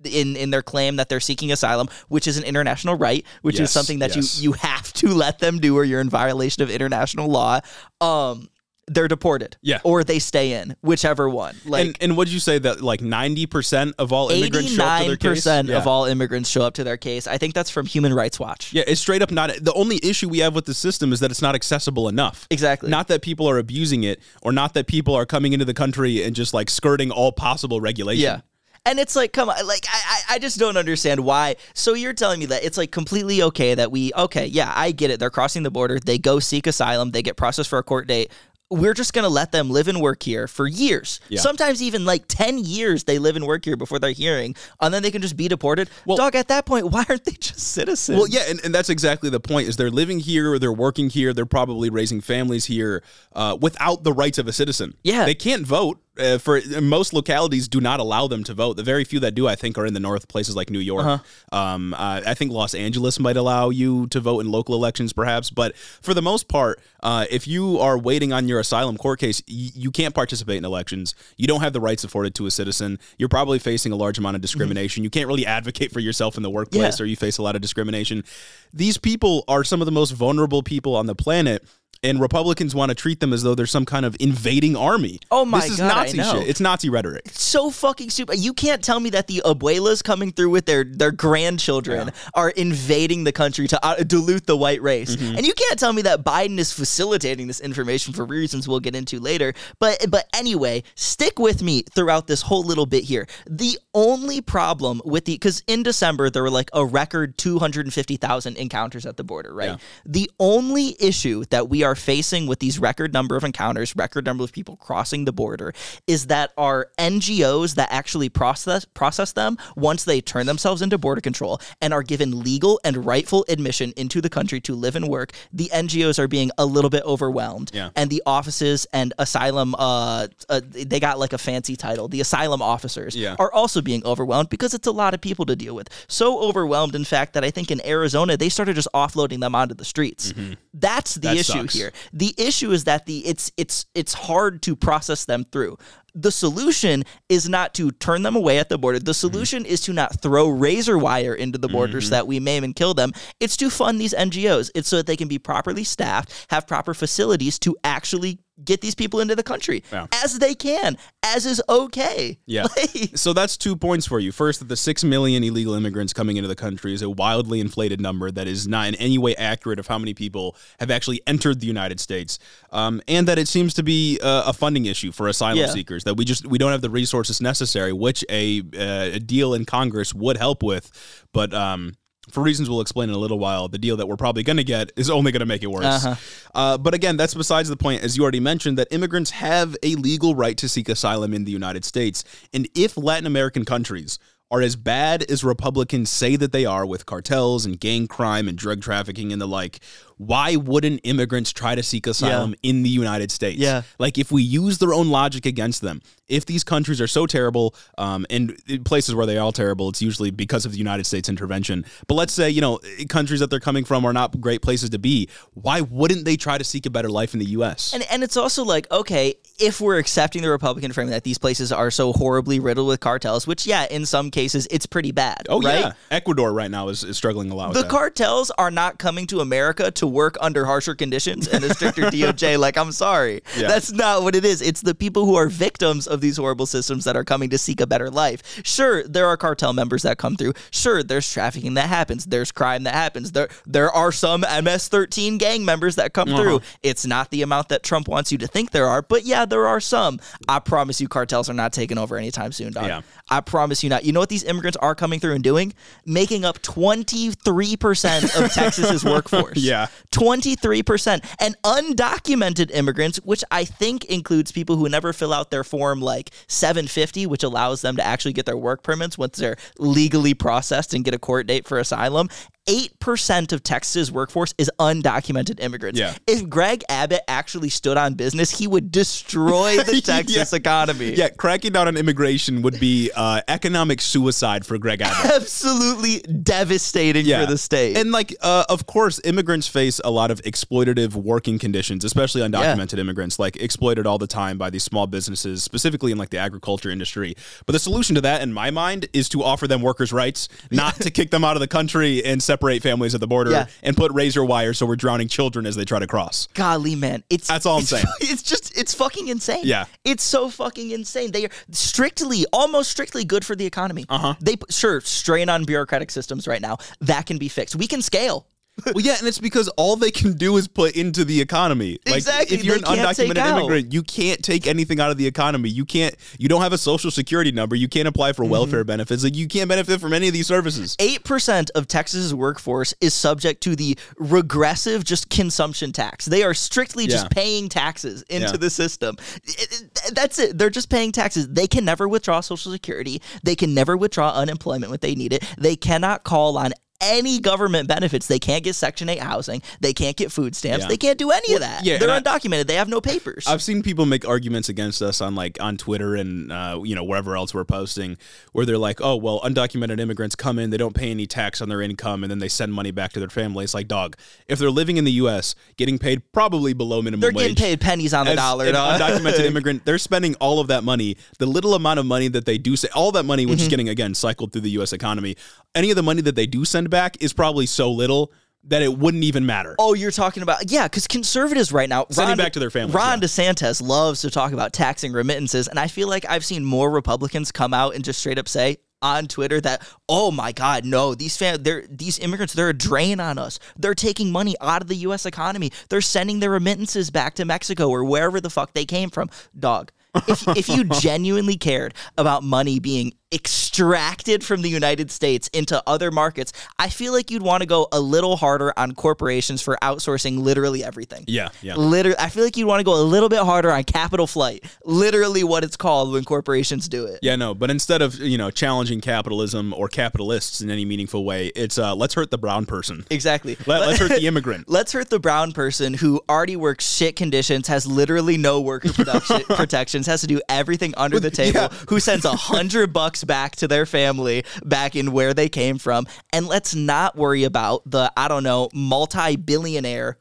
in 0.03 0.36
in 0.36 0.49
their 0.49 0.61
claim 0.61 0.97
that 0.97 1.09
they're 1.09 1.19
seeking 1.19 1.51
asylum, 1.51 1.88
which 2.09 2.28
is 2.28 2.38
an 2.38 2.43
international 2.43 2.95
right, 2.95 3.26
which 3.41 3.59
Yes, 3.59 3.69
is 3.69 3.71
something 3.71 3.99
that 3.99 4.15
yes. 4.15 4.39
you 4.41 4.51
you 4.51 4.53
have 4.53 4.91
to 4.93 5.07
let 5.13 5.39
them 5.39 5.59
do, 5.59 5.78
or 5.78 5.84
you're 5.84 6.01
in 6.01 6.09
violation 6.09 6.63
of 6.63 6.69
international 6.69 7.28
law. 7.30 7.59
Um, 8.01 8.49
they're 8.88 9.07
deported, 9.07 9.55
Yeah. 9.61 9.79
or 9.84 10.03
they 10.03 10.19
stay 10.19 10.53
in, 10.53 10.75
whichever 10.81 11.29
one. 11.29 11.55
Like 11.65 11.86
and 11.86 11.97
and 12.01 12.17
what 12.17 12.25
did 12.27 12.34
you 12.34 12.39
say 12.39 12.59
that 12.59 12.81
like 12.81 13.01
ninety 13.01 13.45
percent 13.45 13.95
of 13.97 14.11
all 14.11 14.29
immigrants 14.29 14.71
show 14.71 14.84
up 14.84 15.01
to 15.01 15.07
their 15.07 15.15
case? 15.17 15.29
percent 15.29 15.69
of 15.69 15.88
all 15.88 16.05
immigrants 16.05 16.49
show 16.49 16.63
up 16.63 16.73
to 16.75 16.84
their 16.84 16.97
case. 16.97 17.25
I 17.27 17.38
think 17.38 17.53
that's 17.53 17.69
from 17.69 17.86
Human 17.86 18.13
Rights 18.13 18.39
Watch. 18.39 18.73
Yeah, 18.73 18.84
it's 18.86 18.99
straight 18.99 19.21
up 19.21 19.31
not. 19.31 19.51
The 19.61 19.73
only 19.73 19.99
issue 20.03 20.27
we 20.29 20.39
have 20.39 20.53
with 20.53 20.65
the 20.65 20.73
system 20.73 21.13
is 21.13 21.19
that 21.21 21.31
it's 21.31 21.41
not 21.41 21.55
accessible 21.55 22.09
enough. 22.09 22.45
Exactly. 22.49 22.89
Not 22.89 23.07
that 23.07 23.21
people 23.21 23.49
are 23.49 23.57
abusing 23.57 24.03
it, 24.03 24.19
or 24.41 24.51
not 24.51 24.73
that 24.73 24.88
people 24.88 25.15
are 25.15 25.25
coming 25.25 25.53
into 25.53 25.65
the 25.65 25.73
country 25.73 26.21
and 26.23 26.36
just 26.36 26.53
like 26.53 26.69
skirting 26.69 27.09
all 27.09 27.31
possible 27.31 27.79
regulation. 27.79 28.23
Yeah. 28.23 28.41
And 28.86 28.99
it's 28.99 29.15
like, 29.15 29.31
come 29.31 29.49
on, 29.49 29.65
like 29.65 29.86
I, 29.89 29.97
I 30.29 30.36
I 30.36 30.39
just 30.39 30.59
don't 30.59 30.75
understand 30.75 31.21
why. 31.21 31.55
So 31.73 31.93
you're 31.93 32.11
telling 32.11 32.41
me 32.41 32.47
that 32.47 32.65
it's 32.65 32.77
like 32.77 32.91
completely 32.91 33.41
okay 33.43 33.75
that 33.75 33.93
we, 33.93 34.11
okay, 34.13 34.45
yeah, 34.47 34.73
I 34.75 34.91
get 34.91 35.09
it. 35.09 35.21
They're 35.21 35.29
crossing 35.29 35.63
the 35.63 35.71
border. 35.71 35.99
They 36.03 36.17
go 36.17 36.39
seek 36.39 36.67
asylum. 36.67 37.11
They 37.11 37.21
get 37.21 37.38
processed 37.38 37.69
for 37.69 37.79
a 37.79 37.84
court 37.84 38.07
date. 38.07 38.29
We're 38.74 38.93
just 38.93 39.13
gonna 39.13 39.30
let 39.30 39.51
them 39.51 39.69
live 39.69 39.88
and 39.88 40.01
work 40.01 40.24
here 40.24 40.47
for 40.47 40.67
years. 40.67 41.19
Yeah. 41.30 41.39
Sometimes 41.39 41.82
even 41.82 42.05
like 42.05 42.24
ten 42.28 42.57
years 42.57 43.03
they 43.05 43.19
live 43.19 43.36
and 43.36 43.45
work 43.45 43.65
here 43.65 43.76
before 43.78 43.99
their 43.99 44.11
hearing, 44.11 44.55
and 44.82 44.93
then 44.93 45.03
they 45.03 45.11
can 45.11 45.21
just 45.21 45.38
be 45.38 45.47
deported. 45.47 45.89
Well- 46.05 46.17
Dog, 46.17 46.36
at 46.36 46.47
that 46.47 46.65
point, 46.65 46.88
why 46.91 47.05
aren't 47.07 47.26
they 47.26 47.34
just 47.34 47.59
citizens? 47.59 48.17
Well, 48.17 48.28
yeah, 48.28 48.43
and, 48.49 48.59
and 48.65 48.74
that's 48.74 48.89
exactly 48.89 49.30
the 49.30 49.39
point. 49.39 49.67
Is 49.67 49.78
they're 49.78 49.89
living 49.91 50.19
here, 50.19 50.57
they're 50.59 50.71
working 50.71 51.09
here, 51.09 51.34
they're 51.34 51.45
probably 51.45 51.89
raising 51.89 52.21
families 52.21 52.65
here 52.65 53.03
uh, 53.34 53.57
without 53.59 54.03
the 54.03 54.13
rights 54.13 54.38
of 54.38 54.47
a 54.47 54.53
citizen. 54.53 54.95
Yeah. 55.03 55.26
they 55.26 55.36
can't 55.36 55.65
vote. 55.65 55.99
Uh, 56.20 56.38
for 56.38 56.61
most 56.80 57.11
localities, 57.11 57.68
do 57.68 57.82
not 57.82 57.99
allow 57.99 58.28
them 58.28 58.43
to 58.43 58.53
vote. 58.53 58.78
The 58.78 58.84
very 58.84 59.03
few 59.03 59.20
that 59.22 59.34
do, 59.34 59.47
I 59.47 59.55
think, 59.55 59.80
are 59.80 59.86
in 59.88 59.95
the 59.95 59.99
north, 59.99 60.28
places 60.28 60.55
like 60.55 60.70
New 60.70 60.78
York. 60.78 61.05
Uh-huh. 61.05 61.57
Um, 61.57 61.95
uh, 61.95 62.22
I 62.24 62.36
think 62.36 62.51
Los 62.51 62.76
Angeles 62.76 63.20
might 63.20 63.36
allow 63.36 63.72
you 63.72 64.05
to 64.07 64.20
vote 64.20 64.41
in 64.41 64.51
local 64.51 64.76
elections, 64.76 65.11
perhaps. 65.11 65.49
But 65.49 65.76
for 65.76 66.14
the 66.14 66.22
most 66.22 66.47
part, 66.47 66.80
uh, 67.01 67.26
if 67.32 67.47
you 67.47 67.80
are 67.80 67.97
waiting 67.97 68.32
on 68.32 68.47
your 68.47 68.59
asylum 68.59 68.95
court 68.95 69.20
case, 69.22 69.41
y- 69.49 69.72
you 69.74 69.89
can't 69.89 70.14
participate 70.14 70.57
in 70.57 70.66
elections. 70.66 71.16
You 71.36 71.47
don't 71.47 71.61
have 71.61 71.74
the 71.74 71.82
rights 71.82 72.03
afforded 72.03 72.36
to 72.36 72.45
a 72.45 72.51
citizen. 72.51 72.99
You're 73.18 73.28
probably 73.28 73.57
facing 73.57 73.91
a 73.91 73.95
large 73.95 74.20
amount 74.20 74.36
of 74.36 74.41
discrimination. 74.43 75.03
You 75.03 75.09
can't 75.09 75.28
really 75.28 75.47
advocate 75.47 75.91
for 75.91 75.99
yourself 75.99 76.38
in 76.38 76.43
the 76.43 76.49
workplace, 76.51 76.74
Mm-hmm. 76.95 77.01
Yeah. 77.01 77.05
or 77.05 77.07
you 77.07 77.16
face 77.16 77.39
a 77.39 77.41
lot 77.41 77.55
of 77.55 77.61
discrimination. 77.64 78.24
These 78.72 78.99
people 78.99 79.45
are 79.47 79.64
some 79.64 79.82
of 79.82 79.86
the 79.88 79.91
most 79.91 80.11
vulnerable 80.11 80.61
people 80.61 80.95
on 80.95 81.07
the 81.07 81.16
planet. 81.16 81.64
And 82.04 82.20
Republicans 82.20 82.76
want 82.76 82.89
to 82.89 82.95
treat 82.95 83.20
them 83.22 83.32
as 83.34 83.43
though 83.43 83.56
they're 83.56 83.66
some 83.66 83.86
kind 83.86 84.06
of 84.06 84.16
invading 84.20 84.76
army. 84.76 85.20
Oh 85.32 85.45
my 85.45 85.60
god, 85.60 85.64
this 85.64 85.72
is 85.72 85.78
God, 85.80 85.88
Nazi 85.88 86.18
shit. 86.22 86.47
It's 86.49 86.60
Nazi 86.60 86.89
rhetoric. 86.89 87.22
It's 87.26 87.41
so 87.41 87.72
fucking 87.72 88.10
stupid. 88.10 88.39
You 88.39 88.54
can't 88.54 88.84
tell 88.84 88.99
me 88.99 89.10
that 89.12 89.28
the 89.28 89.41
abuelas 89.45 90.04
coming 90.04 90.32
through 90.32 90.49
with 90.49 90.66
their 90.66 90.84
their 90.84 91.12
grandchildren 91.12 92.12
are 92.34 92.49
invading 92.49 93.24
the 93.24 93.32
country 93.32 93.68
to 93.68 93.86
uh, 93.86 93.95
dilute 94.04 94.45
the 94.45 94.58
white 94.58 94.82
race, 94.82 95.16
Mm-hmm. 95.16 95.38
and 95.38 95.45
you 95.45 95.54
can't 95.54 95.80
tell 95.80 95.93
me 95.93 96.01
that 96.04 96.24
Biden 96.24 96.58
is 96.58 96.72
facilitating 96.74 97.47
this 97.47 97.60
information 97.60 98.14
for 98.14 98.26
reasons 98.26 98.68
we'll 98.68 98.80
get 98.80 98.95
into 98.95 99.20
later. 99.20 99.54
But 99.80 100.06
but 100.10 100.28
anyway, 100.34 100.84
stick 100.95 101.39
with 101.39 101.62
me 101.64 101.84
throughout 101.84 102.28
this 102.28 102.41
whole 102.41 102.64
little 102.64 102.86
bit 102.86 103.04
here. 103.04 103.28
The 103.49 103.78
only 103.93 104.41
problem 104.41 105.01
with 105.06 105.26
the 105.26 105.34
because 105.36 105.64
in 105.68 105.84
December 105.84 106.30
there 106.30 106.43
were 106.43 106.49
like 106.49 106.70
a 106.74 106.86
record 106.86 107.38
two 107.38 107.60
hundred 107.60 107.86
and 107.86 107.93
fifty 107.93 108.18
thousand 108.18 108.58
encounters 108.58 109.06
at 109.06 109.18
the 109.18 109.24
border, 109.24 109.54
right? 109.54 109.70
Yeah. 109.72 109.78
The 110.06 110.32
only 110.39 110.95
issue 110.99 111.43
that 111.49 111.70
we 111.70 111.84
are 111.84 111.93
facing 111.96 112.48
with 112.48 112.60
these 112.60 112.80
record 112.80 113.14
number 113.14 113.36
of 113.36 113.44
encounters, 113.44 113.96
record 113.96 114.26
number 114.26 114.44
of 114.44 114.52
people 114.52 114.76
crossing 114.78 115.26
the 115.26 115.34
border, 115.34 115.74
is 116.08 116.28
that 116.28 116.52
our 116.58 116.89
NGOs 116.98 117.76
that 117.76 117.89
actually 117.91 118.30
process 118.30 118.86
process 118.86 119.32
them 119.34 119.58
once 119.76 120.04
they 120.04 120.22
turn 120.22 120.46
themselves 120.46 120.82
into 120.82 120.98
border 120.98 121.22
control 121.22 121.60
and 121.82 121.94
are 121.94 122.04
given 122.04 122.41
legal 122.44 122.80
and 122.84 123.06
rightful 123.06 123.46
admission 123.50 123.94
into 123.98 124.22
the 124.22 124.30
country 124.30 124.60
to 124.62 124.76
live 124.76 124.96
and 124.96 125.08
work, 125.08 125.32
the 125.52 125.70
NGOs 125.74 126.20
are 126.20 126.28
being 126.28 126.52
a 126.58 126.66
little 126.66 126.89
bit 126.89 127.04
overwhelmed. 127.04 127.72
Yeah. 127.74 127.89
And 127.96 128.10
the 128.10 128.22
offices 128.26 128.86
and 128.94 129.14
asylum, 129.20 129.76
uh, 129.76 130.28
uh, 130.50 130.62
they 130.70 131.00
got 131.00 131.20
like 131.20 131.34
a 131.34 131.38
fancy 131.38 131.76
title. 131.76 132.08
The 132.08 132.22
asylum 132.22 132.62
officers 132.62 133.16
Yeah. 133.16 133.36
are 133.39 133.52
also 133.52 133.82
being 133.82 134.04
overwhelmed 134.06 134.50
because 134.50 134.74
it's 134.74 134.88
a 134.88 134.91
lot 134.91 135.14
of 135.14 135.22
people 135.22 135.46
to 135.46 135.56
deal 135.56 135.76
with. 135.76 135.89
So 136.08 136.39
overwhelmed, 136.39 136.96
in 136.96 137.04
fact, 137.04 137.34
that 137.34 137.44
I 137.44 137.52
think 137.52 137.72
in 137.72 137.86
Arizona 137.86 138.38
they 138.38 138.50
started 138.50 138.76
just 138.76 138.88
offloading 138.94 139.39
them 139.39 139.56
onto 139.56 139.76
the 139.76 139.86
streets. 139.86 140.34
That's 140.74 141.16
the 141.16 141.22
That 141.30 141.38
issue 141.38 141.54
sucks. 141.54 141.74
here. 141.74 141.82
Here. 141.84 141.93
The 142.11 142.34
issue 142.38 142.71
is 142.71 142.84
that 142.86 143.05
the 143.05 143.25
it's 143.25 143.51
it's 143.57 143.86
it's 143.95 144.13
hard 144.13 144.61
to 144.63 144.75
process 144.75 145.25
them 145.25 145.45
through. 145.45 145.77
The 146.15 146.31
solution 146.31 147.03
is 147.27 147.49
not 147.49 147.73
to 147.75 147.91
turn 147.91 148.21
them 148.21 148.36
away 148.36 148.59
at 148.59 148.69
the 148.69 148.77
border. 148.77 148.99
The 148.99 149.11
mm-hmm. 149.11 149.13
solution 149.13 149.65
is 149.65 149.81
to 149.81 149.93
not 149.93 150.21
throw 150.21 150.47
razor 150.47 150.97
wire 150.97 151.34
into 151.34 151.57
the 151.57 151.67
borders 151.67 152.05
so 152.05 152.11
that 152.11 152.27
we 152.27 152.39
maim 152.39 152.63
and 152.63 152.75
kill 152.75 152.93
them. 152.93 153.13
It's 153.39 153.57
to 153.57 153.71
fund 153.71 153.99
these 153.99 154.13
NGOs. 154.13 154.69
It's 154.75 154.88
so 154.88 154.97
that 154.97 155.07
they 155.07 155.17
can 155.17 155.27
be 155.27 155.39
properly 155.39 155.84
staffed, 155.84 156.45
have 156.49 156.67
proper 156.67 156.93
facilities 156.93 157.57
to 157.59 157.75
actually 157.84 158.39
get 158.64 158.82
these 158.82 158.95
people 158.95 159.20
into 159.20 159.36
the 159.36 159.43
country 159.43 159.84
Yeah. 159.91 160.08
as 160.24 160.38
they 160.39 160.54
can, 160.54 160.97
as 161.24 161.45
is 161.45 161.62
okay. 161.70 162.38
Yeah. 162.45 162.68
Like- 162.78 163.18
so 163.18 163.34
that's 163.34 163.58
two 163.58 163.76
points 163.76 164.06
for 164.08 164.20
you. 164.20 164.32
First, 164.32 164.60
that 164.60 164.68
the 164.70 164.76
six 164.78 165.04
million 165.04 165.43
illegal 165.43 165.74
immigrants 165.74 166.14
coming 166.14 166.38
into 166.38 166.47
the 166.47 166.56
country 166.56 166.93
is 166.93 167.01
a 167.01 167.10
wildly 167.10 167.60
inflated 167.60 167.99
number 167.99 168.30
that 168.32 168.47
is 168.47 168.68
not 168.68 168.88
in 168.89 168.95
any 168.95 169.18
way 169.18 169.36
accurate 169.36 169.80
of 169.80 169.88
how 169.88 169.97
many 169.97 170.14
people 170.14 170.56
have 170.80 170.91
actually 170.91 171.22
entered 171.28 171.60
the 171.60 171.68
United 171.68 171.99
States, 171.99 172.39
um, 172.72 173.01
and 173.08 173.28
that 173.28 173.39
it 173.39 173.47
seems 173.47 173.74
to 173.76 173.84
be 173.84 174.20
uh, 174.22 174.43
a 174.45 174.54
funding 174.54 174.86
issue 174.86 175.12
for 175.12 175.28
asylum 175.28 175.58
Yeah. 175.60 175.68
seekers 175.68 176.04
that 176.04 176.16
we 176.16 176.26
just 176.26 176.45
we 176.45 176.58
don't 176.58 176.72
have 176.72 176.82
the 176.82 176.89
resources 176.89 177.41
necessary, 177.41 177.93
which 177.93 178.24
a, 178.30 178.60
uh, 178.78 179.16
a 179.16 179.20
deal 179.20 179.54
in 179.54 179.66
Congress 179.66 180.14
would 180.14 180.38
help 180.38 180.62
with, 180.64 180.91
but. 181.34 181.54
Um, 181.54 181.95
for 182.32 182.41
reasons 182.41 182.69
we'll 182.69 182.82
explain 182.82 183.09
in 183.09 183.15
a 183.15 183.19
little 183.19 183.39
while, 183.39 183.67
the 183.67 183.78
deal 183.78 183.97
that 183.97 184.07
we're 184.07 184.15
probably 184.15 184.43
going 184.43 184.57
to 184.57 184.63
get 184.63 184.91
is 184.95 185.09
only 185.09 185.32
going 185.32 185.41
to 185.41 185.45
make 185.45 185.61
it 185.61 185.67
worse. 185.67 185.84
Uh-huh. 185.84 186.15
Uh, 186.55 186.78
but 186.78 186.93
again, 186.93 187.17
that's 187.17 187.34
besides 187.34 187.69
the 187.69 187.76
point. 187.76 188.01
As 188.03 188.15
you 188.15 188.24
already 188.24 188.39
mentioned, 188.39 188.78
that 188.78 188.88
immigrants 188.91 189.32
have 189.32 189.76
a 189.84 189.95
legal 189.95 190.34
right 190.34 190.57
to 190.57 190.69
seek 190.69 190.88
asylum 190.89 191.34
in 191.34 191.43
the 191.43 191.51
United 191.51 191.84
States. 191.84 192.24
And 192.53 192.67
if 192.76 192.97
Latin 192.97 193.26
American 193.26 193.65
countries 193.65 194.19
are 194.54 194.62
as 194.62 194.76
bad 194.76 195.24
as 195.32 195.43
Republicans 195.43 196.12
say 196.12 196.36
that 196.36 196.51
they 196.51 196.64
are 196.64 196.86
with 196.86 197.08
cartels 197.08 197.66
and 197.66 197.80
gang 197.80 198.08
crime 198.08 198.47
and 198.47 198.56
drug 198.56 198.82
trafficking 198.82 199.34
and 199.34 199.41
the 199.41 199.47
like, 199.47 199.80
why 200.18 200.56
wouldn't 200.56 201.01
immigrants 201.04 201.51
try 201.51 201.74
to 201.74 201.82
seek 201.82 202.06
asylum 202.06 202.54
in 202.62 202.84
the 202.84 202.89
United 202.89 203.32
States? 203.32 203.58
Yeah. 203.58 203.82
Like, 203.97 204.20
if 204.20 204.32
we 204.32 204.43
use 204.43 204.78
their 204.78 204.93
own 204.93 205.10
logic 205.10 205.47
against 205.47 205.82
them, 205.82 206.04
if 206.28 206.45
these 206.45 206.64
countries 206.64 207.01
are 207.01 207.08
so 207.08 207.26
terrible, 207.26 207.76
um, 207.97 208.28
and 208.30 208.56
places 208.86 209.16
where 209.16 209.26
they 209.26 209.39
are 209.39 209.51
terrible, 209.51 209.89
it's 209.89 210.04
usually 210.04 210.30
because 210.30 210.66
of 210.66 210.72
the 210.72 210.78
United 210.78 211.06
States 211.06 211.30
intervention. 211.30 211.84
But 212.08 212.14
let's 212.14 212.32
say, 212.32 212.49
you 212.49 212.62
know, 212.62 212.80
countries 213.10 213.39
that 213.39 213.49
they're 213.49 213.60
coming 213.60 213.86
from 213.86 214.06
are 214.06 214.14
not 214.14 214.39
great 214.39 214.62
places 214.62 214.91
to 214.91 214.99
be. 214.99 215.30
Why 215.54 215.82
wouldn't 215.82 216.26
they 216.26 216.38
try 216.38 216.60
to 216.60 216.64
seek 216.64 216.86
a 216.86 216.91
better 216.91 217.10
life 217.10 217.34
in 217.34 217.39
the 217.39 217.47
U.S.? 217.47 217.93
And 217.93 218.04
and 218.12 218.24
it's 218.24 218.38
also 218.38 218.64
like, 218.64 218.89
okay, 218.91 219.34
if 219.60 219.80
we're 219.80 219.97
accepting 219.97 220.41
the 220.41 220.49
Republican 220.49 220.91
frame 220.91 221.08
that 221.08 221.24
these 221.24 221.38
places 221.38 221.72
are 221.72 221.91
so 221.91 222.12
horribly 222.12 222.60
riddled 222.60 222.88
with 222.88 222.99
cartels, 222.99 223.45
which 223.45 223.68
yeah, 223.68 223.86
in 223.89 224.06
some 224.06 224.32
cases 224.32 224.68
it's 224.72 224.86
pretty 224.86 225.12
bad. 225.12 225.45
oh, 225.49 225.62
right? 225.62 225.80
yeah. 225.80 225.93
Ecuador 226.10 226.51
right 226.51 226.72
now 226.72 226.89
is, 226.89 227.04
is 227.04 227.18
struggling 227.18 227.51
a 227.51 227.56
lot 227.56 227.70
with 227.70 227.78
The 227.78 227.88
cartels 227.88 228.49
are 228.51 228.72
not 228.72 228.97
coming 228.97 229.28
to 229.28 229.41
America 229.41 229.91
to 229.91 230.08
work 230.08 230.38
under 230.41 230.66
harsher 230.66 230.95
conditions 230.95 231.47
and 231.47 231.64
a 231.64 231.74
stricter 231.74 232.04
DOJ. 232.04 232.54
Like, 232.64 232.78
I'm 232.78 232.91
sorry. 232.93 233.41
Yeah. 233.58 233.68
That's 233.68 233.91
not 233.91 234.24
what 234.24 234.36
it 234.36 234.45
is. 234.45 234.62
It's 234.62 234.82
the 234.82 234.95
people 234.95 235.26
who 235.26 235.36
are 235.36 235.49
victims 235.49 236.08
of 236.08 236.22
these 236.22 236.38
horrible 236.38 236.66
systems 236.66 237.04
that 237.04 237.18
are 237.18 237.26
coming 237.26 237.49
to 237.49 237.58
seek 237.58 237.82
a 237.82 237.88
better 237.88 238.10
life. 238.10 238.62
Sure, 238.64 239.04
there 239.04 239.28
are 239.28 239.36
cartel 239.36 239.74
members 239.74 240.04
that 240.04 240.18
come 240.18 240.38
through. 240.38 240.54
Sure, 240.72 241.04
there's 241.04 241.30
trafficking 241.30 241.74
that 241.74 241.89
happens. 241.89 242.26
There's 242.26 242.51
crime 242.51 242.84
that 242.84 242.93
happens. 242.93 243.34
There 243.34 243.49
there 243.66 243.91
are 243.91 244.12
some 244.14 244.41
MS-13 244.41 245.39
gang 245.39 245.66
members 245.66 245.95
that 245.95 246.14
come 246.14 246.30
uh-huh. 246.30 246.41
through. 246.41 246.62
It's 246.84 247.06
not 247.06 247.32
the 247.32 247.41
amount 247.41 247.70
that 247.70 247.84
Trump 247.84 248.08
wants 248.08 248.32
you 248.32 248.38
to 248.38 248.47
think 248.47 248.72
there 248.72 248.88
are, 248.88 249.01
but 249.01 249.24
yeah, 249.24 249.43
there 249.50 249.68
are 249.68 249.80
some. 249.80 250.20
I 250.48 250.60
promise 250.60 251.00
you 251.02 251.08
cartels 251.08 251.50
are 251.50 251.54
not 251.54 251.74
taking 251.74 251.98
over 251.98 252.18
anytime 252.18 252.52
soon, 252.52 252.74
dog. 252.74 252.86
Yeah. 252.86 253.02
I 253.30 253.39
promise 253.41 253.84
you 253.84 253.89
not. 253.89 254.03
You 254.03 254.11
know 254.11 254.19
what 254.19 254.30
these 254.30 254.43
immigrants 254.43 254.78
are 254.78 254.93
coming 254.95 255.19
through 255.19 255.34
and 255.36 255.43
doing? 255.43 255.74
Making 256.05 256.43
up 256.45 256.59
23% 256.59 258.43
of 258.45 258.51
Texas's 258.53 259.03
workforce. 259.03 259.57
Yeah. 259.57 259.88
23%. 260.11 261.24
And 261.39 261.55
undocumented 261.63 262.71
immigrants, 262.71 263.17
which 263.24 263.43
I 263.49 263.65
think 263.65 264.05
includes 264.05 264.51
people 264.51 264.76
who 264.76 264.89
never 264.89 265.13
fill 265.13 265.34
out 265.34 265.51
their 265.51 265.63
form 265.63 266.01
like 266.01 266.32
750, 266.47 267.26
which 267.26 267.43
allows 267.43 267.82
them 267.82 267.95
to 267.95 268.05
actually 268.05 268.34
get 268.34 268.45
their 268.45 268.57
work 268.57 268.84
permits 268.84 269.17
once 269.17 269.38
they're 269.38 269.57
legally 269.80 270.34
processed 270.34 270.93
and 270.93 271.03
get 271.05 271.13
a 271.13 271.19
court 271.19 271.47
date 271.47 271.67
for 271.67 271.80
asylum. 271.80 272.30
8% 272.65 273.51
of 273.51 273.61
Texas's 273.61 274.09
workforce 274.09 274.53
is 274.57 274.71
undocumented 274.80 275.59
immigrants. 275.59 275.99
Yeah. 275.99 276.15
If 276.28 276.47
Greg 276.47 276.82
Abbott 276.88 277.19
actually 277.28 277.67
stood 277.67 277.97
on 277.97 278.13
business, 278.13 278.57
he 278.57 278.67
would 278.67 278.89
destroy 278.89 279.78
the 279.84 279.99
Texas 280.05 280.53
Yeah. 280.53 280.57
economy. 280.57 281.13
Yeah, 281.13 281.28
cracking 281.30 281.74
down 281.74 281.89
on 281.89 281.97
immigration 281.97 282.61
would 282.61 282.80
be 282.80 283.11
uh, 283.16 283.41
economic 283.47 284.01
suicide 284.01 284.66
for 284.66 284.78
Greg 284.78 285.01
Abbott. 285.01 285.32
absolutely 285.36 286.20
devastating 286.22 287.26
for 287.26 287.45
the 287.45 287.57
state. 287.57 287.97
And 287.97 288.11
like, 288.11 288.36
uh, 288.41 288.66
of 288.70 288.86
course, 288.86 289.20
immigrants 289.24 289.68
face 289.68 289.99
a 290.03 290.11
lot 290.11 290.32
of 290.32 290.41
exploitative 290.43 291.14
working 291.16 291.59
conditions, 291.59 292.03
especially 292.03 292.41
undocumented 292.41 292.99
immigrants, 292.99 293.39
like 293.39 293.55
exploited 293.57 294.05
all 294.07 294.18
the 294.18 294.28
time 294.28 294.57
by 294.57 294.70
these 294.70 294.84
small 294.84 295.07
businesses, 295.07 295.64
specifically 295.64 296.11
in 296.11 296.18
like 296.18 296.30
the 296.30 296.38
agriculture 296.38 296.89
industry. 296.89 297.36
But 297.66 297.74
the 297.74 297.80
solution 297.80 298.16
to 298.16 298.22
that, 298.22 298.41
in 298.41 298.53
my 298.53 298.72
mind, 298.72 299.07
is 299.14 299.30
to 299.30 299.43
offer 299.43 299.68
them 299.68 299.82
workers' 299.82 300.14
rights, 300.14 300.49
not 300.72 300.95
to 301.01 301.11
kick 301.11 301.32
them 301.32 301.43
out 301.43 301.55
of 301.55 301.59
the 301.59 301.68
country 301.68 302.24
and 302.24 302.41
separate 302.41 302.82
families 302.82 303.14
at 303.16 303.22
the 303.22 303.28
border 303.28 303.51
Yeah. 303.51 303.66
and 303.82 303.95
put 303.97 304.11
razor 304.14 304.43
wire 304.43 304.74
so 304.74 304.86
we're 304.86 304.95
drowning 304.95 305.28
children 305.28 305.66
as 305.66 305.76
they 305.76 305.86
try 305.86 305.99
to 305.99 306.07
cross. 306.07 306.47
Golly, 306.53 306.95
man, 306.95 307.24
it's 307.30 307.47
That's 307.47 307.66
all 307.66 307.78
I'm 307.78 307.84
it's- 307.84 307.89
saying. 308.01 308.05
It's 308.34 308.41
just 308.41 308.76
it's 308.78 308.93
fucking 308.93 309.28
insane. 309.28 309.61
Yeah. 309.64 309.86
it's 310.03 310.24
so 310.24 310.49
fucking 310.49 310.91
insane. 310.91 311.32
They 311.32 311.45
are 311.45 311.49
strictly, 311.72 312.45
almost 312.53 312.89
strictly 312.89 313.03
good 313.26 313.45
for 313.45 313.56
the 313.56 313.66
economy. 313.66 314.06
Uh 314.10 314.18
huh. 314.18 314.34
They 314.39 314.56
sure 314.70 315.01
strain 315.01 315.49
on 315.49 315.66
bureaucratic 315.66 316.12
systems 316.12 316.47
right 316.47 316.62
now. 316.62 316.78
That 317.01 317.26
can 317.26 317.38
be 317.38 317.47
fixed. 317.49 317.76
We 317.76 317.88
can 317.88 318.01
scale. 318.01 318.47
Well, 318.86 318.95
yeah, 319.05 319.15
and 319.19 319.28
it's 319.28 319.38
because 319.39 319.67
all 319.69 319.95
they 319.95 320.09
can 320.09 320.34
do 320.34 320.57
is 320.57 320.67
put 320.67 320.95
into 320.95 321.24
the 321.24 321.39
economy. 321.39 321.99
Like, 322.07 322.15
Exactly, 322.15 322.57
If 322.57 322.63
you're 322.63 322.80
they 322.80 322.91
an 322.93 322.97
undocumented 322.99 323.38
out. 323.38 323.59
immigrant, 323.59 323.93
you 323.93 324.01
can't 324.01 324.43
take 324.43 324.65
anything 324.65 324.99
out 324.99 325.11
of 325.11 325.17
the 325.17 325.28
economy. 325.28 325.69
You 325.69 325.86
can't. 325.86 326.15
You 326.39 326.49
don't 326.49 326.61
have 326.61 326.74
a 326.74 326.78
social 326.78 327.11
security 327.11 327.51
number. 327.51 327.76
You 327.76 327.88
can't 327.88 328.07
apply 328.07 328.32
Mm-hmm. 328.32 328.36
for 328.38 328.45
welfare 328.49 328.84
benefits. 328.84 329.24
Like 329.24 329.36
you 329.36 329.47
can't 329.47 329.69
benefit 329.69 329.99
from 330.01 330.11
any 330.13 330.28
of 330.28 330.34
these 330.34 330.47
services. 330.47 330.95
8% 330.97 331.69
of 331.76 331.88
Texas's 331.88 332.34
workforce 332.34 332.93
is 332.99 333.13
subject 333.13 333.61
to 333.63 333.76
the 333.76 333.97
regressive 334.17 335.03
just 335.03 335.30
consumption 335.30 335.91
tax. 335.91 336.26
They 336.26 336.41
are 336.43 336.53
strictly 336.53 337.05
just 337.05 337.30
paying 337.30 337.69
taxes 337.69 338.24
into 338.30 338.47
Yeah. 338.51 338.57
the 338.57 338.69
system. 338.69 339.17
It- 339.43 339.71
it- 339.71 340.15
That's 340.15 340.39
it. 340.39 340.57
They're 340.57 340.69
just 340.69 340.89
paying 340.89 341.11
taxes. 341.11 341.47
They 341.47 341.67
can 341.67 341.86
never 341.86 342.07
withdraw 342.07 342.41
Social 342.41 342.71
Security. 342.71 343.21
They 343.43 343.55
can 343.55 343.74
never 343.74 343.95
withdraw 343.95 344.32
unemployment 344.34 344.89
when 344.89 344.99
they 345.01 345.15
need 345.15 345.32
it. 345.34 345.43
They 345.57 345.76
cannot 345.76 346.24
call 346.24 346.57
on 346.57 346.74
any 347.04 347.39
government 347.39 347.88
benefits. 347.88 348.28
They 348.28 348.39
can't 348.39 348.64
get 348.64 348.76
Section 348.76 349.10
8 349.10 349.20
housing. 349.20 349.62
They 349.82 349.93
can't 349.93 350.16
get 350.18 350.32
food 350.32 350.56
stamps. 350.56 350.84
Yeah. 350.84 350.88
They 350.89 350.97
can't 350.97 351.18
do 351.20 351.32
any 351.32 351.54
of 351.54 351.60
that. 351.62 351.84
yeah, 351.86 351.97
They're 351.97 352.10
undocumented. 352.22 352.68
They 352.68 352.76
have 352.76 352.88
no 352.89 353.01
papers. 353.01 353.45
I've 353.47 353.62
seen 353.62 353.84
people 353.84 354.06
make 354.06 354.28
arguments 354.28 354.70
against 354.70 355.01
us 355.01 355.22
on 355.22 355.36
like 355.36 355.58
on 355.62 355.78
Twitter 355.78 356.16
and 356.16 356.51
uh, 356.51 356.82
you 356.84 356.95
know 356.95 357.04
wherever 357.04 357.36
else 357.36 357.54
we're 357.54 357.66
posting, 357.66 358.18
where 358.51 358.66
they're 358.66 358.78
like, 358.78 359.01
"Oh, 359.01 359.16
well, 359.16 359.39
undocumented 359.41 359.99
immigrants 359.99 360.36
come 360.36 360.60
in, 360.60 360.70
they 360.70 360.78
don't 360.78 360.95
pay 360.95 361.12
any 361.12 361.28
tax 361.28 361.62
on 361.62 361.70
their 361.70 361.82
income, 361.82 362.24
and 362.24 362.32
then 362.32 362.39
they 362.39 362.47
send 362.49 362.74
money 362.74 362.91
back 362.91 363.14
to 363.14 363.20
their 363.20 363.30
family." 363.30 363.64
It's 363.64 363.74
like, 363.74 363.88
dog, 363.88 364.16
if 364.47 364.60
they're 364.60 364.72
living 364.72 364.97
in 364.97 365.04
the 365.04 365.12
U.S., 365.14 365.56
getting 365.78 365.97
paid 365.99 366.22
probably 366.32 366.74
below 366.74 367.01
minimum 367.01 367.22
They're 367.22 367.32
wage, 367.32 367.56
getting 367.56 367.56
paid 367.56 367.82
pennies 367.82 368.14
on 368.14 368.26
the 368.26 368.36
dollar. 368.36 368.66
an 368.66 368.74
dog. 368.74 368.99
undocumented 369.01 369.39
immigrant, 369.45 369.86
they're 369.86 369.97
spending 369.97 370.36
all 370.36 370.60
of 370.60 370.68
that 370.68 370.84
money, 370.84 371.18
the 371.39 371.45
little 371.45 371.74
amount 371.76 371.99
of 371.99 372.06
money 372.06 372.28
that 372.28 372.45
they 372.45 372.58
do 372.58 372.76
say, 372.76 372.88
all 372.95 373.12
that 373.14 373.24
money, 373.24 373.45
which 373.45 373.54
Mm-hmm. 373.54 373.64
is 373.64 373.68
getting 373.70 373.89
again 373.89 374.14
cycled 374.16 374.51
through 374.51 374.62
the 374.62 374.72
U.S. 374.72 374.93
economy, 374.93 375.36
any 375.76 375.89
of 375.89 375.95
the 375.95 376.04
money 376.04 376.22
that 376.22 376.36
they 376.36 376.45
do 376.47 376.66
send 376.66 376.89
back 376.94 377.18
is 377.22 377.34
probably 377.34 377.66
so 377.66 377.91
little 377.91 378.32
that 378.66 378.82
it 378.82 378.98
wouldn't 378.98 379.24
even 379.24 379.46
matter. 379.46 379.76
Oh, 379.78 379.94
you're 379.94 380.12
talking 380.12 380.44
about 380.44 380.72
yeah, 380.72 380.88
because 380.88 381.08
conservatives 381.08 381.72
right 381.72 381.89
now 381.89 382.06
Sending 382.10 382.38
back 382.38 382.54
to 382.54 382.60
their 382.60 382.70
families, 382.70 382.96
Ron 382.96 383.20
yeah. 383.20 383.28
DeSantis 383.28 383.82
loves 383.86 384.22
to 384.22 384.30
talk 384.30 384.54
about 384.54 384.72
taxing 384.72 385.12
remittances, 385.12 385.68
and 385.68 385.80
I 385.80 385.88
feel 385.88 386.08
like 386.08 386.26
I've 386.30 386.46
seen 386.46 386.64
more 386.64 386.89
Republicans 386.89 387.52
come 387.52 387.74
out 387.74 387.96
and 387.96 388.06
just 388.06 388.20
straight 388.20 388.39
up 388.39 388.48
say 388.48 388.78
on 389.02 389.28
Twitter 389.28 389.60
that 389.62 389.86
oh 390.08 390.32
my 390.32 390.52
God, 390.54 390.86
no, 390.86 391.14
these 391.14 391.36
fam- 391.36 391.62
they're 391.64 391.86
these 391.89 392.20
immigrants 392.20 392.54
they're 392.54 392.70
a 392.70 392.74
drain 392.74 393.20
on 393.20 393.38
us. 393.38 393.60
They're 393.78 393.96
taking 393.96 394.32
money 394.32 394.56
out 394.62 394.82
of 394.82 394.88
the 394.88 394.96
U.S. 394.98 395.26
economy. 395.26 395.72
They're 395.89 396.02
sending 396.02 396.39
their 396.39 396.52
remittances 396.52 397.12
back 397.12 397.36
to 397.36 397.46
Mexico 397.46 397.89
or 397.89 398.06
wherever 398.06 398.39
the 398.39 398.50
fuck 398.50 398.74
they 398.74 398.86
came 398.86 399.10
from. 399.10 399.30
Dog. 399.60 399.91
if, 400.28 400.48
if 400.50 400.70
you 400.70 400.84
genuinely 401.02 401.58
cared 401.58 401.96
about 402.18 402.44
money 402.44 402.80
being 402.80 403.14
extracted 403.34 404.43
from 404.43 404.61
the 404.61 404.69
United 404.69 405.11
States 405.11 405.47
into 405.49 405.81
other 405.88 406.11
markets, 406.11 406.53
I 406.77 406.89
feel 406.89 407.13
like 407.13 407.31
you'd 407.31 407.41
want 407.41 407.61
to 407.61 407.67
go 407.67 407.88
a 407.91 407.99
little 407.99 408.38
harder 408.38 408.73
on 408.77 408.93
corporations 408.93 409.61
for 409.61 409.77
outsourcing 409.81 410.39
literally 410.39 410.84
everything. 410.84 411.23
Yeah, 411.27 411.49
yeah. 411.61 411.75
Literally, 411.75 412.17
I 412.19 412.29
feel 412.29 412.43
like 412.43 412.57
you'd 412.57 412.67
want 412.67 412.79
to 412.79 412.84
go 412.84 412.99
a 412.99 413.03
little 413.03 413.29
bit 413.29 413.39
harder 413.39 413.71
on 413.71 413.84
capital 413.84 414.27
flight. 414.27 414.63
Literally, 414.86 415.43
what 415.43 415.63
it's 415.63 415.77
called 415.77 416.13
when 416.13 416.23
corporations 416.23 416.88
do 416.88 417.05
it. 417.05 417.19
Yeah, 417.21 417.36
no, 417.36 417.53
but 417.53 417.71
instead 417.71 418.01
of, 418.01 418.15
you 418.15 418.38
know, 418.38 418.51
challenging 418.51 419.01
capitalism 419.01 419.73
or 419.73 419.88
capitalists 419.88 420.61
in 420.61 420.69
any 420.69 420.86
meaningful 420.86 421.25
way, 421.25 421.47
it's 421.47 421.77
uh 421.77 421.95
let's 421.95 422.13
hurt 422.13 422.31
the 422.31 422.38
brown 422.38 422.65
person. 422.65 423.05
Exactly. 423.09 423.57
Let, 423.65 423.81
let's 423.81 423.99
hurt 423.99 424.09
the 424.09 424.25
immigrant. 424.27 424.69
Let's 424.69 424.91
hurt 424.91 425.09
the 425.09 425.19
brown 425.19 425.51
person 425.51 425.93
who 425.93 426.21
already 426.29 426.55
works 426.55 426.89
shit 426.89 427.15
conditions, 427.15 427.67
has 427.67 427.88
literally 427.88 428.38
no 428.38 428.61
worker 428.61 428.91
production 428.91 429.41
protections, 429.49 430.07
has 430.07 430.21
to 430.21 430.27
do 430.27 430.41
everything 430.49 430.93
under 430.97 431.19
the 431.19 431.31
table, 431.31 431.61
yeah. 431.61 431.67
who 431.89 431.99
sends 431.99 432.25
a 432.25 432.31
hundred 432.36 432.93
bucks 432.93 433.22
back 433.24 433.55
to 433.57 433.67
their 433.67 433.86
family 433.86 434.43
back 434.63 434.95
in 434.95 435.11
where 435.11 435.34
they 435.34 435.49
came 435.49 435.78
from. 435.78 436.07
And 436.32 436.47
let's 436.47 436.76
not 436.76 437.15
worry 437.15 437.43
about 437.43 437.82
the, 437.89 438.11
I 438.17 438.28
don't 438.28 438.43
know, 438.43 438.69
multi 438.74 439.36
billionaire 439.36 440.17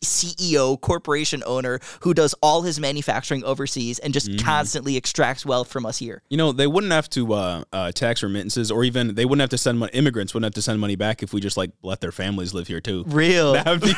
CEO, 0.00 0.80
corporation 0.80 1.42
owner 1.44 1.80
who 2.02 2.14
does 2.14 2.34
all 2.40 2.62
his 2.62 2.78
manufacturing 2.78 3.42
overseas 3.44 3.98
and 3.98 4.14
just 4.14 4.38
constantly 4.38 4.96
extracts 4.96 5.44
wealth 5.44 5.68
from 5.72 5.84
us 5.84 5.98
here. 5.98 6.22
You 6.30 6.36
know, 6.36 6.52
they 6.52 6.68
wouldn't 6.68 6.92
have 6.92 7.10
to 7.10 7.32
uh, 7.32 7.64
uh, 7.72 7.90
tax 7.90 8.22
remittances, 8.22 8.70
or 8.70 8.84
even 8.84 9.16
they 9.16 9.24
wouldn't 9.24 9.40
have 9.40 9.50
to 9.50 9.58
send 9.58 9.80
money. 9.80 9.90
Immigrants 9.92 10.34
wouldn't 10.34 10.44
have 10.46 10.54
to 10.54 10.62
send 10.62 10.80
money 10.80 10.94
back 10.94 11.22
if 11.24 11.32
we 11.32 11.40
just 11.40 11.56
like 11.56 11.72
let 11.82 12.00
their 12.00 12.12
families 12.12 12.54
live 12.54 12.68
here 12.68 12.80
too. 12.80 13.02
Real. 13.08 13.54
That'd 13.54 13.80
be, 13.80 13.92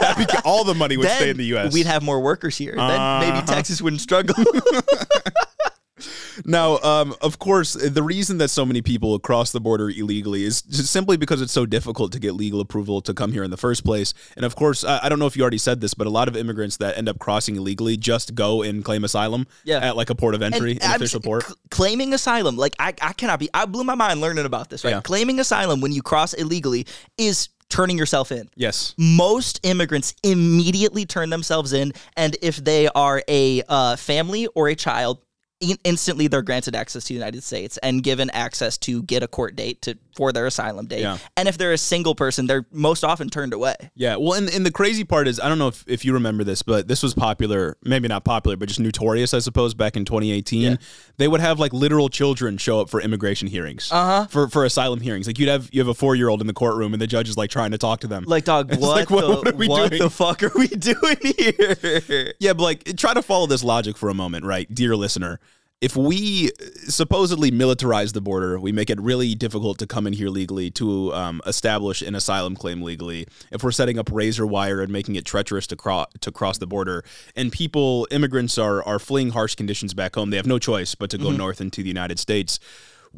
that'd 0.00 0.26
be- 0.28 0.34
all 0.44 0.64
the 0.64 0.74
money 0.74 0.96
would 0.96 1.06
then 1.06 1.16
stay 1.18 1.30
in 1.30 1.36
the 1.36 1.44
U.S. 1.46 1.72
We'd 1.72 1.86
have 1.86 2.02
more 2.02 2.20
workers 2.20 2.56
here. 2.58 2.74
Then 2.74 3.20
maybe 3.20 3.38
Uh-huh. 3.38 3.46
Texas 3.46 3.80
wouldn't 3.80 4.00
struggle. 4.02 4.34
Now, 6.44 6.78
um, 6.78 7.14
of 7.20 7.38
course, 7.38 7.72
the 7.74 8.02
reason 8.02 8.38
that 8.38 8.48
so 8.48 8.64
many 8.66 8.82
people 8.82 9.18
cross 9.18 9.52
the 9.52 9.60
border 9.60 9.88
illegally 9.90 10.44
is 10.44 10.62
just 10.62 10.92
simply 10.92 11.16
because 11.16 11.40
it's 11.40 11.52
so 11.52 11.66
difficult 11.66 12.12
to 12.12 12.18
get 12.18 12.32
legal 12.34 12.60
approval 12.60 13.00
to 13.02 13.14
come 13.14 13.32
here 13.32 13.44
in 13.44 13.50
the 13.50 13.56
first 13.56 13.84
place. 13.84 14.12
And 14.36 14.44
of 14.44 14.56
course, 14.56 14.84
I, 14.84 15.00
I 15.04 15.08
don't 15.08 15.18
know 15.18 15.26
if 15.26 15.36
you 15.36 15.42
already 15.42 15.58
said 15.58 15.80
this, 15.80 15.94
but 15.94 16.06
a 16.06 16.10
lot 16.10 16.28
of 16.28 16.36
immigrants 16.36 16.76
that 16.78 16.98
end 16.98 17.08
up 17.08 17.18
crossing 17.18 17.56
illegally 17.56 17.96
just 17.96 18.34
go 18.34 18.62
and 18.62 18.84
claim 18.84 19.04
asylum 19.04 19.46
Yeah. 19.64 19.78
at 19.78 19.96
like 19.96 20.10
a 20.10 20.14
port 20.14 20.34
of 20.34 20.42
entry, 20.42 20.72
And 20.72 20.82
an 20.82 20.90
I'm 20.90 20.96
official 20.96 21.20
port. 21.20 21.44
cl- 21.44 21.56
claiming 21.70 22.12
asylum, 22.12 22.56
like 22.56 22.74
I, 22.78 22.92
I 23.00 23.12
cannot 23.12 23.38
be. 23.40 23.48
I 23.54 23.64
blew 23.66 23.84
my 23.84 23.94
mind 23.94 24.20
learning 24.20 24.44
about 24.46 24.68
this. 24.70 24.84
Right, 24.84 24.90
Yeah. 24.90 25.00
claiming 25.00 25.40
asylum 25.40 25.80
when 25.80 25.92
you 25.92 26.02
cross 26.02 26.34
illegally 26.34 26.86
is 27.16 27.48
turning 27.68 27.98
yourself 27.98 28.30
in. 28.30 28.48
Yes. 28.54 28.94
Most 28.96 29.58
immigrants 29.64 30.14
immediately 30.22 31.04
turn 31.04 31.30
themselves 31.30 31.72
in, 31.72 31.92
and 32.16 32.36
if 32.40 32.56
they 32.58 32.88
are 32.88 33.22
a 33.28 33.62
uh, 33.68 33.96
family 33.96 34.46
or 34.54 34.68
a 34.68 34.74
child, 34.76 35.18
instantly 35.84 36.28
they're 36.28 36.42
granted 36.42 36.74
access 36.74 37.04
to 37.04 37.08
the 37.08 37.14
United 37.14 37.42
States 37.42 37.78
and 37.78 38.02
given 38.02 38.30
access 38.30 38.76
to 38.78 39.02
get 39.04 39.22
a 39.22 39.28
court 39.28 39.56
date 39.56 39.82
to 39.82 39.96
for 40.16 40.32
their 40.32 40.46
asylum 40.46 40.86
date. 40.86 41.02
Yeah. 41.02 41.18
And 41.36 41.46
if 41.46 41.58
they're 41.58 41.72
a 41.72 41.78
single 41.78 42.14
person, 42.14 42.46
they're 42.46 42.64
most 42.72 43.04
often 43.04 43.28
turned 43.28 43.52
away. 43.52 43.76
Yeah, 43.94 44.16
well, 44.16 44.32
and, 44.32 44.48
and 44.48 44.64
the 44.64 44.72
crazy 44.72 45.04
part 45.04 45.28
is, 45.28 45.38
I 45.38 45.48
don't 45.48 45.58
know 45.58 45.68
if, 45.68 45.84
if 45.86 46.04
you 46.04 46.14
remember 46.14 46.42
this, 46.42 46.62
but 46.62 46.88
this 46.88 47.02
was 47.02 47.14
popular, 47.14 47.76
maybe 47.84 48.08
not 48.08 48.24
popular, 48.24 48.56
but 48.56 48.68
just 48.68 48.80
notorious, 48.80 49.34
I 49.34 49.40
suppose, 49.40 49.74
back 49.74 49.96
in 49.96 50.04
2018. 50.04 50.78
They 51.18 51.28
would 51.28 51.40
have 51.40 51.60
like 51.60 51.72
literal 51.72 52.08
children 52.08 52.56
show 52.56 52.80
up 52.80 52.88
for 52.88 53.00
immigration 53.00 53.48
hearings, 53.48 53.90
uh-huh. 53.92 54.26
for 54.26 54.48
for 54.48 54.64
asylum 54.64 55.00
hearings. 55.00 55.26
Like 55.26 55.38
you'd 55.38 55.48
have 55.48 55.68
you 55.72 55.80
have 55.80 55.88
a 55.88 55.94
four 55.94 56.16
year 56.16 56.28
old 56.28 56.40
in 56.40 56.46
the 56.46 56.52
courtroom, 56.52 56.92
and 56.92 57.00
the 57.00 57.06
judge 57.06 57.28
is 57.28 57.36
like 57.36 57.50
trying 57.50 57.70
to 57.72 57.78
talk 57.78 58.00
to 58.00 58.06
them. 58.06 58.24
Like, 58.26 58.44
dog, 58.44 58.70
what, 58.78 58.80
like, 58.80 59.10
what- 59.10 59.20
the, 59.22 59.28
what 59.28 59.48
are 59.48 59.56
we 59.56 59.68
what 59.68 59.90
doing? 59.90 60.02
the 60.02 60.10
fuck 60.10 60.42
are 60.42 60.52
we 60.54 60.68
doing 60.68 61.16
here? 61.36 62.32
yeah, 62.38 62.52
but 62.52 62.62
like 62.62 62.96
try 62.96 63.14
to 63.14 63.22
follow 63.22 63.46
this 63.46 63.62
logic 63.62 63.96
for 63.96 64.08
a 64.08 64.14
moment, 64.14 64.44
right, 64.44 64.72
dear 64.72 64.96
listener. 64.96 65.40
If 65.82 65.94
we 65.94 66.50
supposedly 66.88 67.50
militarize 67.50 68.14
the 68.14 68.22
border, 68.22 68.58
we 68.58 68.72
make 68.72 68.88
it 68.88 68.98
really 68.98 69.34
difficult 69.34 69.76
to 69.78 69.86
come 69.86 70.06
in 70.06 70.14
here 70.14 70.30
legally 70.30 70.70
to 70.70 71.12
um, 71.12 71.42
establish 71.46 72.00
an 72.00 72.14
asylum 72.14 72.56
claim 72.56 72.80
legally. 72.80 73.26
If 73.52 73.62
we're 73.62 73.72
setting 73.72 73.98
up 73.98 74.10
razor 74.10 74.46
wire 74.46 74.80
and 74.80 74.90
making 74.90 75.16
it 75.16 75.26
treacherous 75.26 75.66
to 75.66 75.76
cross 75.76 76.06
to 76.22 76.32
cross 76.32 76.56
the 76.56 76.66
border, 76.66 77.04
and 77.34 77.52
people, 77.52 78.08
immigrants 78.10 78.56
are 78.56 78.82
are 78.84 78.98
fleeing 78.98 79.30
harsh 79.30 79.54
conditions 79.54 79.92
back 79.92 80.14
home, 80.14 80.30
they 80.30 80.38
have 80.38 80.46
no 80.46 80.58
choice 80.58 80.94
but 80.94 81.10
to 81.10 81.18
go 81.18 81.30
north 81.30 81.60
into 81.60 81.82
the 81.82 81.88
United 81.88 82.18
States. 82.18 82.58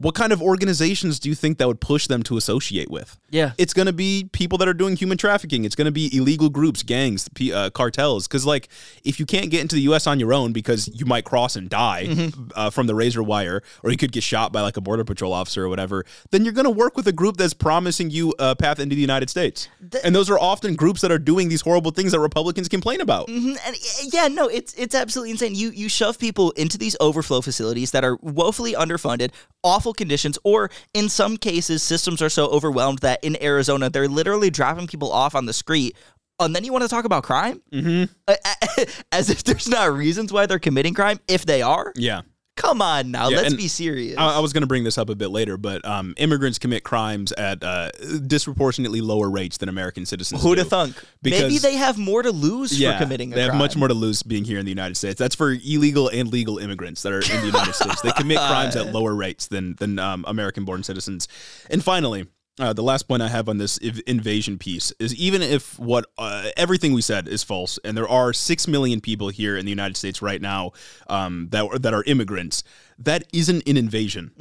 What 0.00 0.14
kind 0.14 0.32
of 0.32 0.40
organizations 0.40 1.18
do 1.18 1.28
you 1.28 1.34
think 1.34 1.58
that 1.58 1.66
would 1.66 1.80
push 1.80 2.06
them 2.06 2.22
to 2.24 2.36
associate 2.36 2.90
with? 2.90 3.18
Yeah. 3.30 3.52
it's 3.58 3.74
going 3.74 3.86
to 3.86 3.92
be 3.92 4.28
people 4.32 4.56
that 4.58 4.68
are 4.68 4.72
doing 4.74 4.96
human 4.96 5.18
trafficking. 5.18 5.64
It's 5.64 5.74
going 5.74 5.84
to 5.84 5.90
be 5.92 6.08
illegal 6.16 6.48
groups, 6.48 6.82
gangs, 6.82 7.28
uh, 7.54 7.68
cartels. 7.70 8.26
Because 8.26 8.46
like, 8.46 8.68
if 9.04 9.20
you 9.20 9.26
can't 9.26 9.50
get 9.50 9.60
into 9.60 9.74
the 9.76 9.82
U.S. 9.82 10.06
on 10.06 10.18
your 10.18 10.32
own 10.32 10.52
because 10.52 10.88
you 10.98 11.04
might 11.04 11.24
cross 11.24 11.56
and 11.56 11.68
die 11.68 12.06
Mm-hmm. 12.08 12.48
uh, 12.54 12.70
from 12.70 12.86
the 12.86 12.94
razor 12.94 13.22
wire, 13.22 13.62
or 13.82 13.90
you 13.90 13.96
could 13.96 14.12
get 14.12 14.22
shot 14.22 14.52
by 14.52 14.60
like 14.62 14.76
a 14.76 14.80
border 14.80 15.04
patrol 15.04 15.32
officer 15.32 15.64
or 15.64 15.68
whatever, 15.68 16.04
then 16.30 16.42
you're 16.44 16.54
going 16.54 16.64
to 16.64 16.70
work 16.70 16.96
with 16.96 17.06
a 17.06 17.12
group 17.12 17.36
that's 17.36 17.52
promising 17.54 18.08
you 18.10 18.32
a 18.38 18.54
path 18.56 18.78
into 18.80 18.94
the 18.94 19.00
United 19.00 19.28
States. 19.28 19.68
and 20.04 20.14
those 20.14 20.30
are 20.30 20.38
often 20.38 20.74
groups 20.74 21.00
that 21.02 21.10
are 21.12 21.18
doing 21.18 21.48
these 21.48 21.60
horrible 21.60 21.90
things 21.90 22.12
that 22.12 22.20
Republicans 22.20 22.68
complain 22.68 23.00
about. 23.00 23.28
Mm-hmm. 23.28 23.54
and 23.66 23.76
yeah, 24.14 24.28
no, 24.28 24.48
it's 24.48 24.72
it's 24.74 24.94
absolutely 24.94 25.32
insane. 25.32 25.54
You 25.54 25.70
you 25.70 25.88
shove 25.88 26.18
people 26.18 26.50
into 26.52 26.78
these 26.78 26.96
overflow 27.00 27.40
facilities 27.40 27.90
that 27.90 28.04
are 28.04 28.16
woefully 28.22 28.72
underfunded, 28.74 29.30
awful 29.62 29.87
conditions, 29.94 30.38
or 30.44 30.70
in 30.94 31.08
some 31.08 31.36
cases, 31.36 31.82
systems 31.82 32.20
are 32.22 32.28
so 32.28 32.46
overwhelmed 32.48 32.98
that 33.00 33.22
in 33.22 33.40
Arizona 33.42 33.90
they're 33.90 34.08
literally 34.08 34.50
dropping 34.50 34.86
people 34.86 35.12
off 35.12 35.34
on 35.34 35.46
the 35.46 35.52
street. 35.52 35.96
And 36.40 36.54
then 36.54 36.64
you 36.64 36.72
want 36.72 36.82
to 36.82 36.88
talk 36.88 37.04
about 37.04 37.24
crime? 37.24 37.60
Mm-hmm. 37.72 38.32
As 39.12 39.28
if 39.28 39.42
there's 39.42 39.68
not 39.68 39.92
reasons 39.92 40.32
why 40.32 40.46
they're 40.46 40.58
committing 40.60 40.94
crime. 40.94 41.18
If 41.26 41.44
they 41.44 41.62
are, 41.62 41.92
Yeah. 41.96 42.22
Come 42.58 42.82
on 42.82 43.10
now, 43.10 43.28
Yeah, 43.28 43.38
let's 43.38 43.54
be 43.54 43.68
serious. 43.68 44.18
I, 44.18 44.36
I 44.36 44.38
was 44.40 44.52
going 44.52 44.62
to 44.62 44.66
bring 44.66 44.84
this 44.84 44.98
up 44.98 45.08
a 45.08 45.14
bit 45.14 45.28
later, 45.28 45.56
but 45.56 45.84
um, 45.86 46.14
immigrants 46.18 46.58
commit 46.58 46.82
crimes 46.82 47.32
at 47.32 47.62
uh, 47.62 47.90
disproportionately 48.26 49.00
lower 49.00 49.30
rates 49.30 49.56
than 49.58 49.68
American 49.68 50.04
citizens. 50.04 50.42
Who'da 50.42 50.64
thunk? 50.64 51.02
Maybe 51.22 51.58
they 51.58 51.76
have 51.76 51.96
more 51.96 52.22
to 52.22 52.32
lose 52.32 52.78
for 52.78 52.98
committing 52.98 53.32
a 53.32 53.36
they 53.36 53.42
have 53.42 53.50
crime. 53.50 53.58
much 53.58 53.76
more 53.76 53.88
to 53.88 53.94
lose 53.94 54.22
being 54.22 54.44
here 54.44 54.58
in 54.58 54.64
the 54.66 54.70
United 54.70 54.96
States. 54.96 55.18
That's 55.18 55.34
for 55.34 55.52
illegal 55.52 56.08
and 56.08 56.30
legal 56.30 56.58
immigrants 56.58 57.02
that 57.02 57.12
are 57.12 57.20
in 57.20 57.40
the 57.40 57.46
United 57.46 57.74
States. 57.74 58.00
They 58.02 58.12
commit 58.12 58.38
crimes 58.48 58.76
at 58.76 58.92
lower 58.92 59.14
rates 59.14 59.46
than 59.46 59.76
than 59.76 59.98
um, 59.98 60.24
American-born 60.28 60.82
citizens. 60.82 61.28
And 61.70 61.82
finally. 61.82 62.26
Uh, 62.58 62.72
the 62.72 62.82
last 62.82 63.04
point 63.06 63.22
I 63.22 63.28
have 63.28 63.48
on 63.48 63.58
this 63.58 63.78
invasion 63.78 64.58
piece 64.58 64.92
is 64.98 65.14
even 65.14 65.42
if 65.42 65.78
what 65.78 66.06
uh, 66.18 66.48
everything 66.56 66.92
we 66.92 67.02
said 67.02 67.28
is 67.28 67.42
false, 67.44 67.78
and 67.84 67.96
there 67.96 68.08
are 68.08 68.32
six 68.32 68.66
million 68.66 69.00
people 69.00 69.28
here 69.28 69.56
in 69.56 69.64
the 69.64 69.70
United 69.70 69.96
States 69.96 70.20
right 70.20 70.42
now 70.42 70.72
um, 71.08 71.48
that 71.50 71.82
that 71.82 71.94
are 71.94 72.02
immigrants, 72.04 72.64
that 72.98 73.22
isn't 73.32 73.62
an 73.68 73.76
invasion. 73.76 74.32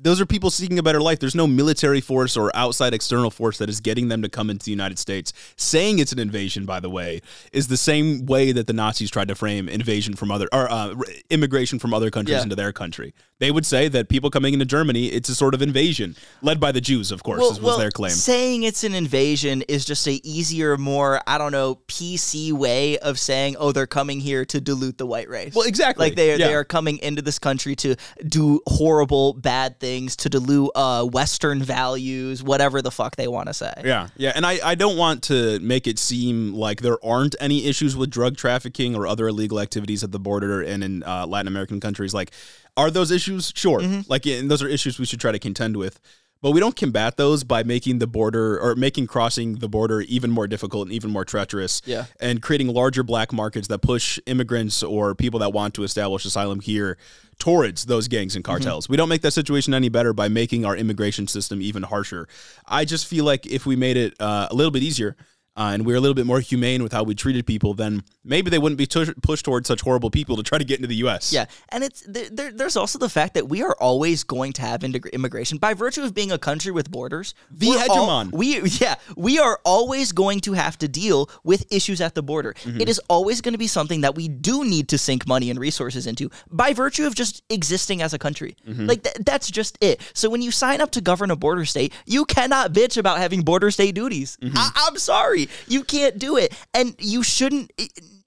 Those 0.00 0.20
are 0.20 0.26
people 0.26 0.50
seeking 0.50 0.78
a 0.78 0.84
better 0.84 1.00
life. 1.00 1.18
There's 1.18 1.34
no 1.34 1.48
military 1.48 2.00
force 2.00 2.36
or 2.36 2.54
outside 2.54 2.94
external 2.94 3.30
force 3.30 3.58
that 3.58 3.68
is 3.68 3.80
getting 3.80 4.06
them 4.06 4.22
to 4.22 4.28
come 4.28 4.50
into 4.50 4.64
the 4.64 4.70
United 4.70 4.98
States. 5.00 5.32
Saying 5.56 5.98
it's 5.98 6.12
an 6.12 6.20
invasion, 6.20 6.64
by 6.66 6.78
the 6.78 6.90
way, 6.90 7.22
is 7.52 7.66
the 7.66 7.76
same 7.76 8.24
way 8.26 8.52
that 8.52 8.68
the 8.68 8.72
Nazis 8.72 9.10
tried 9.10 9.28
to 9.28 9.34
frame 9.34 9.68
invasion 9.68 10.14
from 10.14 10.30
other 10.30 10.48
or 10.52 10.70
uh, 10.70 10.94
immigration 11.30 11.80
from 11.80 11.92
other 11.92 12.10
countries 12.12 12.36
Yeah. 12.36 12.42
into 12.44 12.54
their 12.54 12.72
country. 12.72 13.14
They 13.44 13.50
would 13.50 13.66
say 13.66 13.88
that 13.88 14.08
people 14.08 14.30
coming 14.30 14.54
into 14.54 14.64
Germany, 14.64 15.08
it's 15.08 15.28
a 15.28 15.34
sort 15.34 15.52
of 15.52 15.60
invasion 15.60 16.16
led 16.40 16.58
by 16.58 16.72
the 16.72 16.80
Jews, 16.80 17.12
of 17.12 17.22
course, 17.22 17.42
is, 17.42 17.60
was 17.60 17.76
their 17.76 17.90
claim. 17.90 18.12
Saying 18.12 18.62
it's 18.62 18.84
an 18.84 18.94
invasion 18.94 19.60
is 19.68 19.84
just 19.84 20.08
a 20.08 20.18
easier, 20.26 20.78
more 20.78 21.20
I 21.26 21.36
don't 21.36 21.52
know, 21.52 21.74
PC 21.86 22.52
way 22.52 22.96
of 22.96 23.18
saying, 23.18 23.56
oh, 23.58 23.70
they're 23.70 23.86
coming 23.86 24.18
here 24.20 24.46
to 24.46 24.62
dilute 24.62 24.96
the 24.96 25.04
white 25.04 25.28
race. 25.28 25.54
Well, 25.54 25.68
exactly. 25.68 26.06
Like 26.06 26.16
they 26.16 26.32
are, 26.32 26.36
Yeah. 26.38 26.46
they 26.46 26.54
are 26.54 26.64
coming 26.64 26.96
into 27.00 27.20
this 27.20 27.38
country 27.38 27.76
to 27.76 27.96
do 28.26 28.60
horrible, 28.66 29.34
bad 29.34 29.78
things, 29.78 30.16
to 30.16 30.30
dilute 30.30 30.70
uh, 30.74 31.04
Western 31.04 31.62
values, 31.62 32.42
whatever 32.42 32.80
the 32.80 32.90
fuck 32.90 33.16
they 33.16 33.28
want 33.28 33.48
to 33.48 33.52
say. 33.52 33.74
Yeah, 33.84 34.08
yeah, 34.16 34.32
and 34.34 34.46
I, 34.46 34.58
I 34.64 34.74
don't 34.74 34.96
want 34.96 35.22
to 35.24 35.58
make 35.60 35.86
it 35.86 35.98
seem 35.98 36.54
like 36.54 36.80
there 36.80 36.96
aren't 37.04 37.36
any 37.40 37.66
issues 37.66 37.94
with 37.94 38.08
drug 38.08 38.38
trafficking 38.38 38.96
or 38.96 39.06
other 39.06 39.28
illegal 39.28 39.60
activities 39.60 40.02
at 40.02 40.12
the 40.12 40.18
border 40.18 40.62
and 40.62 40.82
in 40.82 41.02
uh, 41.02 41.26
Latin 41.26 41.48
American 41.48 41.78
countries. 41.78 42.14
Like, 42.14 42.32
are 42.76 42.90
those 42.90 43.10
issues? 43.10 43.52
Sure, 43.54 43.80
like, 44.08 44.26
and 44.26 44.50
those 44.50 44.62
are 44.62 44.68
issues 44.68 44.98
we 44.98 45.06
should 45.06 45.20
try 45.20 45.32
to 45.32 45.38
contend 45.38 45.76
with. 45.76 46.00
But 46.44 46.50
we 46.50 46.60
don't 46.60 46.76
combat 46.76 47.16
those 47.16 47.42
by 47.42 47.62
making 47.62 48.00
the 48.00 48.06
border 48.06 48.60
or 48.60 48.74
making 48.74 49.06
crossing 49.06 49.54
the 49.60 49.68
border 49.68 50.02
even 50.02 50.30
more 50.30 50.46
difficult 50.46 50.88
and 50.88 50.92
even 50.92 51.10
more 51.10 51.24
treacherous. 51.24 51.80
Yeah. 51.86 52.04
And 52.20 52.42
creating 52.42 52.68
larger 52.68 53.02
black 53.02 53.32
markets 53.32 53.68
that 53.68 53.78
push 53.78 54.18
immigrants 54.26 54.82
or 54.82 55.14
people 55.14 55.40
that 55.40 55.54
want 55.54 55.72
to 55.76 55.84
establish 55.84 56.26
asylum 56.26 56.60
here 56.60 56.98
towards 57.38 57.86
those 57.86 58.08
gangs 58.08 58.36
and 58.36 58.44
cartels. 58.44 58.90
We 58.90 58.98
don't 58.98 59.08
make 59.08 59.22
that 59.22 59.30
situation 59.30 59.72
any 59.72 59.88
better 59.88 60.12
by 60.12 60.28
making 60.28 60.66
our 60.66 60.76
immigration 60.76 61.28
system 61.28 61.62
even 61.62 61.82
harsher. 61.82 62.28
I 62.66 62.84
just 62.84 63.06
feel 63.06 63.24
like 63.24 63.46
if 63.46 63.64
we 63.64 63.74
made 63.74 63.96
it 63.96 64.14
uh, 64.20 64.48
a 64.50 64.54
little 64.54 64.70
bit 64.70 64.82
easier, 64.82 65.16
uh, 65.56 65.70
and 65.72 65.86
we 65.86 65.92
we're 65.92 65.96
a 65.96 66.00
little 66.00 66.14
bit 66.14 66.26
more 66.26 66.40
humane 66.40 66.82
with 66.82 66.92
how 66.92 67.02
we 67.04 67.14
treated 67.14 67.46
people, 67.46 67.74
then 67.74 68.02
maybe 68.24 68.50
they 68.50 68.58
wouldn't 68.58 68.78
be 68.78 68.86
tush 68.86 69.08
pushed 69.22 69.44
towards 69.44 69.68
such 69.68 69.80
horrible 69.82 70.10
people 70.10 70.36
to 70.36 70.42
try 70.42 70.58
to 70.58 70.64
get 70.64 70.78
into 70.78 70.88
the 70.88 70.96
U.S. 70.96 71.32
Yeah, 71.32 71.44
and 71.68 71.84
it's 71.84 72.00
there, 72.02 72.28
there, 72.30 72.52
there's 72.52 72.76
also 72.76 72.98
the 72.98 73.08
fact 73.08 73.34
that 73.34 73.48
we 73.48 73.62
are 73.62 73.76
always 73.80 74.24
going 74.24 74.52
to 74.54 74.62
have 74.62 74.80
integ- 74.80 75.12
immigration 75.12 75.58
by 75.58 75.74
virtue 75.74 76.02
of 76.02 76.14
being 76.14 76.32
a 76.32 76.38
country 76.38 76.72
with 76.72 76.90
borders. 76.90 77.34
The 77.50 77.68
we're 77.68 77.86
all- 77.88 78.08
hegemon. 78.08 78.32
we 78.32 78.60
yeah, 78.62 78.96
we 79.16 79.38
are 79.38 79.60
always 79.64 80.10
going 80.12 80.40
to 80.40 80.52
have 80.54 80.76
to 80.78 80.88
deal 80.88 81.30
with 81.44 81.64
issues 81.72 82.00
at 82.00 82.14
the 82.14 82.22
border. 82.22 82.54
Mm-hmm. 82.64 82.80
It 82.80 82.88
is 82.88 82.98
always 83.08 83.40
going 83.40 83.52
to 83.54 83.58
be 83.58 83.68
something 83.68 84.00
that 84.00 84.14
we 84.16 84.26
do 84.28 84.64
need 84.64 84.88
to 84.88 84.98
sink 84.98 85.26
money 85.28 85.50
and 85.50 85.58
resources 85.60 86.06
into 86.06 86.30
by 86.50 86.72
virtue 86.72 87.06
of 87.06 87.14
just 87.14 87.42
existing 87.50 88.02
as 88.02 88.12
a 88.12 88.18
country. 88.18 88.56
Mm-hmm. 88.68 88.86
Like 88.86 89.02
th- 89.04 89.16
that's 89.24 89.50
just 89.50 89.78
it. 89.80 90.00
So 90.14 90.28
when 90.28 90.42
you 90.42 90.50
sign 90.50 90.80
up 90.80 90.90
to 90.92 91.00
govern 91.00 91.30
a 91.30 91.36
border 91.36 91.64
state, 91.64 91.92
you 92.06 92.24
cannot 92.24 92.72
bitch 92.72 92.96
about 92.96 93.18
having 93.18 93.42
border 93.42 93.70
state 93.70 93.94
duties. 93.94 94.36
Mm-hmm. 94.42 94.56
I- 94.56 94.70
I'm 94.88 94.96
sorry, 94.98 95.43
you 95.68 95.84
can't 95.84 96.18
do 96.18 96.36
it, 96.36 96.52
and 96.72 96.94
you 96.98 97.22
shouldn't. 97.22 97.70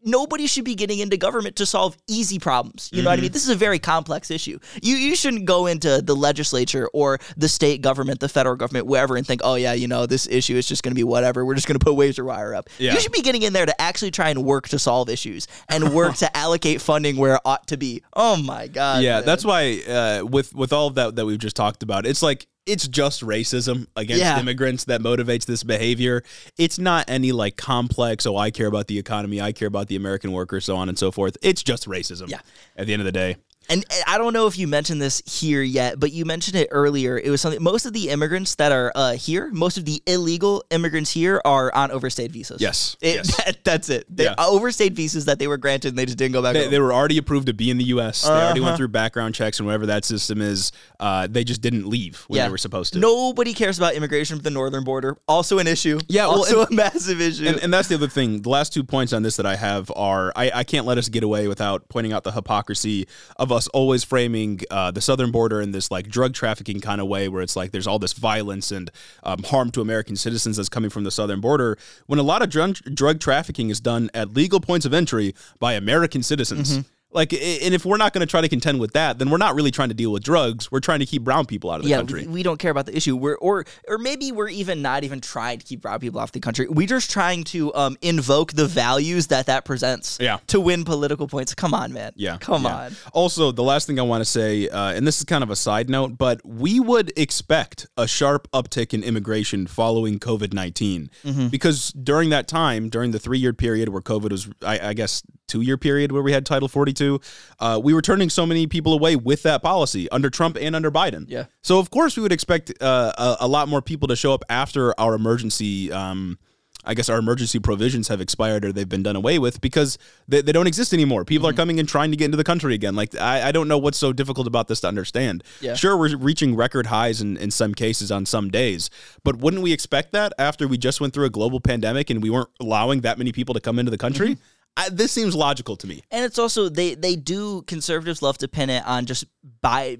Nobody 0.04 0.48
should 0.48 0.64
be 0.64 0.76
getting 0.76 1.00
into 1.00 1.18
government 1.18 1.58
to 1.58 1.66
solve 1.66 1.98
easy 2.08 2.40
problems. 2.40 2.90
You 2.94 3.02
know 3.02 3.10
Mm-hmm. 3.10 3.12
what 3.12 3.20
I 3.20 3.22
mean? 3.24 3.32
This 3.34 3.44
is 3.44 3.50
a 3.50 3.56
very 3.56 3.78
complex 3.80 4.32
issue. 4.32 4.58
You 4.82 4.96
you 4.96 5.16
shouldn't 5.18 5.46
go 5.46 5.66
into 5.66 6.02
the 6.02 6.16
legislature 6.16 6.88
or 6.94 7.20
the 7.36 7.50
state 7.50 7.82
government, 7.82 8.22
the 8.22 8.30
federal 8.30 8.56
government, 8.56 8.86
wherever, 8.86 9.18
and 9.18 9.28
think, 9.28 9.42
oh 9.44 9.56
yeah, 9.56 9.74
you 9.74 9.88
know, 9.88 10.06
this 10.06 10.26
issue 10.28 10.56
is 10.56 10.66
just 10.66 10.82
going 10.84 10.92
to 10.92 10.96
be 10.96 11.04
whatever. 11.04 11.44
We're 11.46 11.56
just 11.56 11.68
going 11.68 11.78
to 11.80 11.84
put 11.84 11.96
waves 11.96 12.18
or 12.20 12.24
wire 12.26 12.54
up. 12.56 12.70
Yeah. 12.78 12.94
You 12.94 13.02
should 13.02 13.12
be 13.12 13.22
getting 13.22 13.42
in 13.42 13.52
there 13.52 13.66
to 13.66 13.82
actually 13.82 14.12
try 14.12 14.30
and 14.30 14.46
work 14.46 14.70
to 14.70 14.80
solve 14.80 15.10
issues 15.10 15.46
and 15.68 15.94
work 15.94 16.16
to 16.18 16.38
allocate 16.46 16.80
funding 16.82 17.18
where 17.18 17.36
it 17.36 17.42
ought 17.44 17.68
to 17.68 17.76
be. 17.78 18.02
Oh 18.14 18.38
my 18.42 18.68
god. 18.68 19.04
yeah 19.04 19.16
man. 19.18 19.26
that's 19.26 19.44
why 19.44 19.82
uh, 19.90 20.26
with 20.26 20.54
with 20.56 20.72
all 20.72 20.88
of 20.88 20.96
that 20.96 21.16
that 21.18 21.26
we've 21.26 21.38
just 21.40 21.56
talked 21.56 21.84
about 21.84 22.06
it's 22.06 22.22
like 22.24 22.48
it's 22.68 22.88
just 22.88 23.22
racism 23.22 23.88
against 23.96 24.22
Yeah. 24.22 24.40
immigrants 24.40 24.84
that 24.86 25.02
motivates 25.02 25.46
this 25.46 25.64
behavior. 25.64 26.24
It's 26.58 26.78
not 26.78 27.06
any 27.10 27.32
like 27.32 27.58
complex, 27.58 28.26
oh, 28.26 28.38
I 28.38 28.52
care 28.52 28.68
about 28.68 28.88
the 28.88 29.00
economy, 29.00 29.42
I 29.42 29.52
care 29.54 29.68
about 29.68 29.88
the 29.88 29.96
American 29.96 30.32
worker, 30.34 30.62
so 30.62 30.76
on 30.76 30.90
and 30.90 31.00
so 31.00 31.12
forth. 31.12 31.38
It's 31.42 31.64
just 31.64 31.88
racism. 31.88 32.30
Yeah. 32.30 32.42
At 32.76 32.86
the 32.86 32.94
end 32.94 33.02
of 33.02 33.06
the 33.06 33.12
day. 33.12 33.38
And 33.70 33.86
and 33.92 34.04
I 34.08 34.18
don't 34.18 34.34
know 34.34 34.48
if 34.48 34.58
you 34.58 34.68
mentioned 34.68 35.02
this 35.02 35.22
here 35.26 35.62
yet, 35.62 36.00
but 36.00 36.12
you 36.12 36.26
mentioned 36.26 36.56
it 36.56 36.70
earlier. 36.72 37.18
It 37.18 37.30
was 37.30 37.42
something. 37.42 37.62
Most 37.62 37.86
of 37.86 37.94
the 37.94 38.10
immigrants 38.10 38.56
that 38.56 38.72
are 38.72 38.92
uh, 38.96 39.14
here, 39.14 39.50
most 39.52 39.78
of 39.78 39.86
the 39.86 40.02
illegal 40.08 40.64
immigrants 40.70 41.12
here, 41.12 41.42
are 41.46 41.74
on 41.74 41.92
overstayed 41.92 42.32
visas. 42.32 42.62
Yes, 42.62 42.96
It- 43.02 43.16
yes. 43.16 43.36
that- 43.46 43.64
that's 43.64 43.90
it. 43.90 44.06
They 44.10 44.24
Yeah. 44.26 44.36
overstayed 44.38 44.96
visas 44.96 45.26
that 45.26 45.40
they 45.40 45.48
were 45.48 45.58
granted, 45.58 45.90
and 45.90 45.98
they 45.98 46.06
just 46.06 46.18
didn't 46.18 46.34
go 46.34 46.42
back. 46.42 46.54
They, 46.54 46.68
they 46.70 46.80
were 46.80 46.94
already 46.94 47.18
approved 47.18 47.48
to 47.48 47.54
be 47.54 47.70
in 47.70 47.78
the 47.78 47.84
U.S. 47.86 48.22
They 48.24 48.30
already 48.30 48.60
Uh-huh. 48.62 48.68
went 48.68 48.78
through 48.78 48.88
background 48.90 49.36
checks 49.36 49.60
and 49.60 49.66
whatever 49.66 49.88
that 49.88 50.06
system 50.06 50.42
is. 50.42 50.72
Uh, 51.00 51.28
they 51.30 51.44
just 51.44 51.62
didn't 51.62 51.88
leave 51.88 52.24
when 52.28 52.42
they 52.44 52.50
were 52.50 52.58
supposed 52.58 52.94
to. 52.94 53.00
Nobody 53.00 53.54
cares 53.54 53.78
about 53.78 53.94
immigration 53.96 54.38
from 54.38 54.44
the 54.44 54.50
northern 54.50 54.84
border. 54.86 55.18
Also 55.28 55.60
an 55.60 55.68
issue. 55.68 56.00
Yeah, 56.08 56.28
well, 56.28 56.38
also 56.38 56.62
and- 56.62 56.72
a 56.72 56.74
massive 56.74 57.20
issue. 57.20 57.46
And, 57.48 57.60
and 57.60 57.74
that's 57.74 57.88
the 57.90 57.96
other 57.96 58.08
thing. 58.08 58.42
The 58.42 58.50
last 58.50 58.72
two 58.74 58.84
points 58.84 59.12
on 59.14 59.24
this 59.24 59.36
that 59.36 59.46
I 59.46 59.56
have 59.58 59.92
are 59.96 60.32
I, 60.36 60.52
I 60.56 60.64
can't 60.64 60.86
let 60.86 60.98
us 60.98 61.10
get 61.10 61.24
away 61.24 61.48
without 61.50 61.90
pointing 61.90 62.14
out 62.14 62.24
the 62.24 62.32
hypocrisy 62.32 63.08
of 63.38 63.52
us 63.58 63.68
always 63.70 64.04
framing 64.04 64.62
uh, 64.72 64.92
the 64.92 65.02
southern 65.02 65.32
border 65.32 65.60
in 65.60 65.72
this 65.72 65.92
like 65.92 66.08
drug 66.08 66.34
trafficking 66.34 66.80
kind 66.80 67.02
of 67.02 67.08
way, 67.08 67.28
where 67.28 67.42
it's 67.42 67.56
like 67.56 67.72
there's 67.72 67.88
all 67.88 68.00
this 68.00 68.14
violence 68.14 68.72
and 68.72 68.90
um, 69.24 69.44
harm 69.44 69.72
to 69.72 69.82
American 69.82 70.16
citizens 70.16 70.58
that's 70.58 70.70
coming 70.70 70.90
from 70.90 71.04
the 71.04 71.12
southern 71.12 71.42
border. 71.42 71.78
When 72.06 72.20
a 72.20 72.24
lot 72.24 72.42
of 72.42 72.50
drug, 72.50 72.76
drug 72.94 73.20
trafficking 73.20 73.70
is 73.70 73.80
done 73.80 74.10
at 74.14 74.34
legal 74.34 74.62
points 74.62 74.86
of 74.86 74.94
entry 74.94 75.36
by 75.60 75.74
American 75.74 76.24
citizens. 76.24 76.78
Like, 77.12 77.34
and 77.34 77.74
if 77.74 77.86
we're 77.86 77.98
not 77.98 78.14
going 78.14 78.20
to 78.26 78.30
try 78.30 78.42
to 78.42 78.50
contend 78.50 78.80
with 78.80 78.94
that, 78.94 79.18
then 79.18 79.30
we're 79.30 79.38
not 79.38 79.56
really 79.56 79.72
trying 79.72 79.90
to 79.90 79.96
deal 79.96 80.12
with 80.12 80.24
drugs. 80.24 80.72
We're 80.72 80.82
trying 80.82 81.00
to 81.00 81.06
keep 81.06 81.24
brown 81.24 81.46
people 81.46 81.72
out 81.72 81.78
of 81.78 81.84
the 81.84 81.90
yeah, 81.90 81.98
country. 81.98 82.22
we, 82.28 82.34
we 82.34 82.44
don't 82.44 82.58
care 82.58 82.72
about 82.72 82.86
the 82.86 82.96
issue. 82.96 83.16
We're 83.16 83.36
or 83.36 83.66
or 83.88 83.98
maybe 83.98 84.32
we're 84.32 84.50
even 84.50 84.82
not 84.82 85.04
even 85.04 85.22
trying 85.22 85.60
to 85.60 85.66
keep 85.66 85.82
brown 85.82 86.00
people 86.00 86.20
off 86.20 86.32
the 86.32 86.40
country. 86.40 86.68
We're 86.68 86.88
just 86.88 87.10
trying 87.10 87.44
to 87.46 87.74
um, 87.76 87.98
invoke 88.02 88.54
the 88.54 88.68
values 88.68 89.28
that 89.28 89.46
that 89.48 89.66
presents. 89.66 90.18
Yeah. 90.20 90.40
To 90.48 90.60
win 90.60 90.84
political 90.84 91.28
points. 91.28 91.56
Come 91.56 91.74
on, 91.74 91.94
man. 91.94 92.12
Yeah. 92.16 92.38
Come 92.38 92.64
yeah. 92.64 92.76
on. 92.76 92.96
Also, 93.14 93.52
the 93.52 93.64
last 93.64 93.88
thing 93.88 94.00
I 94.00 94.04
want 94.04 94.22
to 94.22 94.26
say, 94.26 94.68
uh, 94.70 94.92
and 94.92 95.08
this 95.08 95.20
is 95.20 95.24
kind 95.24 95.44
of 95.44 95.50
a 95.50 95.56
side 95.56 95.90
note, 95.90 96.18
but 96.18 96.42
we 96.46 96.80
would 96.80 97.14
expect 97.18 97.88
a 97.96 98.08
sharp 98.08 98.50
uptick 98.52 98.94
in 98.94 99.04
immigration 99.04 99.66
following 99.68 100.20
COVID 100.20 100.54
19 100.54 100.88
Mm-hmm. 100.88 101.48
because 101.48 101.92
during 101.92 102.30
that 102.30 102.48
time, 102.48 102.90
during 102.90 103.12
the 103.12 103.20
three 103.20 103.40
year 103.40 103.54
period 103.54 103.90
where 103.90 104.02
COVID 104.02 104.32
was, 104.32 104.50
I, 104.62 104.90
I 104.90 104.94
guess, 104.94 105.24
two 105.48 105.62
year 105.62 105.78
period 105.78 106.12
where 106.12 106.22
we 106.22 106.32
had 106.32 106.46
Title 106.46 106.68
42, 106.68 107.20
uh, 107.60 107.80
we 107.84 107.94
were 107.94 108.02
turning 108.02 108.30
so 108.30 108.46
many 108.46 108.68
people 108.68 108.94
away 108.94 109.16
with 109.16 109.44
that 109.44 109.62
policy 109.64 110.10
under 110.12 110.30
Trump 110.30 110.58
and 110.60 110.76
under 110.76 110.92
Biden. 110.92 111.26
Yeah. 111.28 111.46
So, 111.64 111.80
of 111.80 111.90
course, 111.90 112.16
we 112.18 112.24
would 112.24 112.32
expect 112.34 112.72
uh, 112.82 113.14
a, 113.18 113.38
a 113.42 113.48
lot 113.48 113.68
more 113.70 113.82
people 113.82 114.08
to 114.10 114.16
show 114.16 114.34
up 114.34 114.44
after 114.50 114.98
our 115.00 115.16
emergency. 115.16 115.92
Um, 115.92 116.38
I 116.86 116.94
guess 116.94 117.10
our 117.10 117.18
emergency 117.18 117.60
provisions 117.60 118.08
have 118.08 118.22
expired 118.22 118.64
or 118.64 118.72
they've 118.72 118.88
been 118.88 119.04
done 119.04 119.18
away 119.18 119.40
with 119.40 119.60
because 119.60 119.98
they, 120.30 120.40
they 120.42 120.54
don't 120.54 120.68
exist 120.68 120.94
anymore. 120.94 121.26
People 121.26 121.50
Mm-hmm. 121.50 121.54
are 121.56 121.58
coming 121.58 121.80
and 121.82 121.90
trying 121.90 122.12
to 122.12 122.18
get 122.18 122.26
into 122.26 122.38
the 122.38 122.46
country 122.46 122.74
again. 122.76 122.96
Like, 122.96 123.14
I, 123.20 123.50
I 123.50 123.52
don't 123.52 123.68
know 123.68 123.78
what's 123.78 123.98
so 123.98 124.14
difficult 124.14 124.48
about 124.48 124.70
this 124.70 124.80
to 124.82 124.88
understand. 124.88 125.44
Yeah. 125.60 125.74
Sure, 125.74 125.98
we're 125.98 126.16
reaching 126.16 126.56
record 126.56 126.86
highs 126.86 127.20
in, 127.20 127.36
in 127.38 127.52
some 127.52 127.74
cases 127.74 128.10
on 128.10 128.26
some 128.26 128.50
days, 128.50 128.90
but 129.26 129.36
wouldn't 129.38 129.64
we 129.64 129.74
expect 129.74 130.14
that 130.14 130.32
after 130.40 130.66
we 130.66 130.78
just 130.78 131.02
went 131.02 131.14
through 131.14 131.26
a 131.26 131.30
global 131.30 131.60
pandemic 131.60 132.10
and 132.10 132.24
we 132.24 132.30
weren't 132.30 132.50
allowing 132.62 133.02
that 133.02 133.18
many 133.18 133.34
people 133.34 133.54
to 133.54 133.60
come 133.60 133.80
into 133.80 133.92
the 133.92 133.98
country? 133.98 134.36
Mm-hmm. 134.36 134.42
I, 134.78 134.90
this 134.90 135.12
seems 135.12 135.36
logical 135.36 135.76
to 135.78 135.88
me. 135.88 136.04
And 136.12 136.24
it's 136.24 136.38
also 136.38 136.70
they 136.70 136.94
they 136.94 137.16
do 137.16 137.64
conservatives 137.64 138.22
love 138.22 138.38
to 138.38 138.48
pin 138.48 138.70
it 138.70 138.86
on 138.86 139.08
just 139.08 139.26
by 139.62 139.98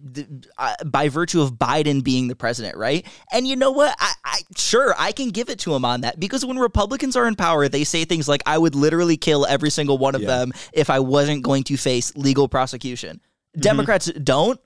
uh, 0.60 0.76
by 0.86 1.10
virtue 1.10 1.42
of 1.42 1.54
Biden 1.54 2.04
being 2.04 2.28
the 2.28 2.36
president, 2.36 2.78
right? 2.78 3.06
And 3.34 3.48
you 3.48 3.56
know 3.56 3.72
what? 3.72 3.96
I, 4.00 4.14
I 4.24 4.40
sure 4.56 4.94
I 4.98 5.12
can 5.12 5.30
give 5.30 5.50
it 5.50 5.58
to 5.60 5.74
him 5.74 5.84
on 5.84 6.02
that 6.02 6.20
because 6.20 6.46
when 6.46 6.58
Republicans 6.58 7.16
are 7.16 7.28
in 7.28 7.36
power, 7.36 7.68
they 7.68 7.84
say 7.84 8.06
things 8.06 8.30
like, 8.30 8.44
"I 8.46 8.58
would 8.58 8.76
literally 8.76 9.18
kill 9.18 9.48
every 9.48 9.72
single 9.72 9.98
one 9.98 10.14
of 10.14 10.22
Yeah. 10.22 10.28
them 10.28 10.54
if 10.74 10.92
I 10.92 11.00
wasn't 11.00 11.42
going 11.42 11.64
to 11.66 11.76
face 11.78 12.16
legal 12.16 12.48
prosecution." 12.48 13.20
Democrats 13.60 14.12
don't. 14.12 14.60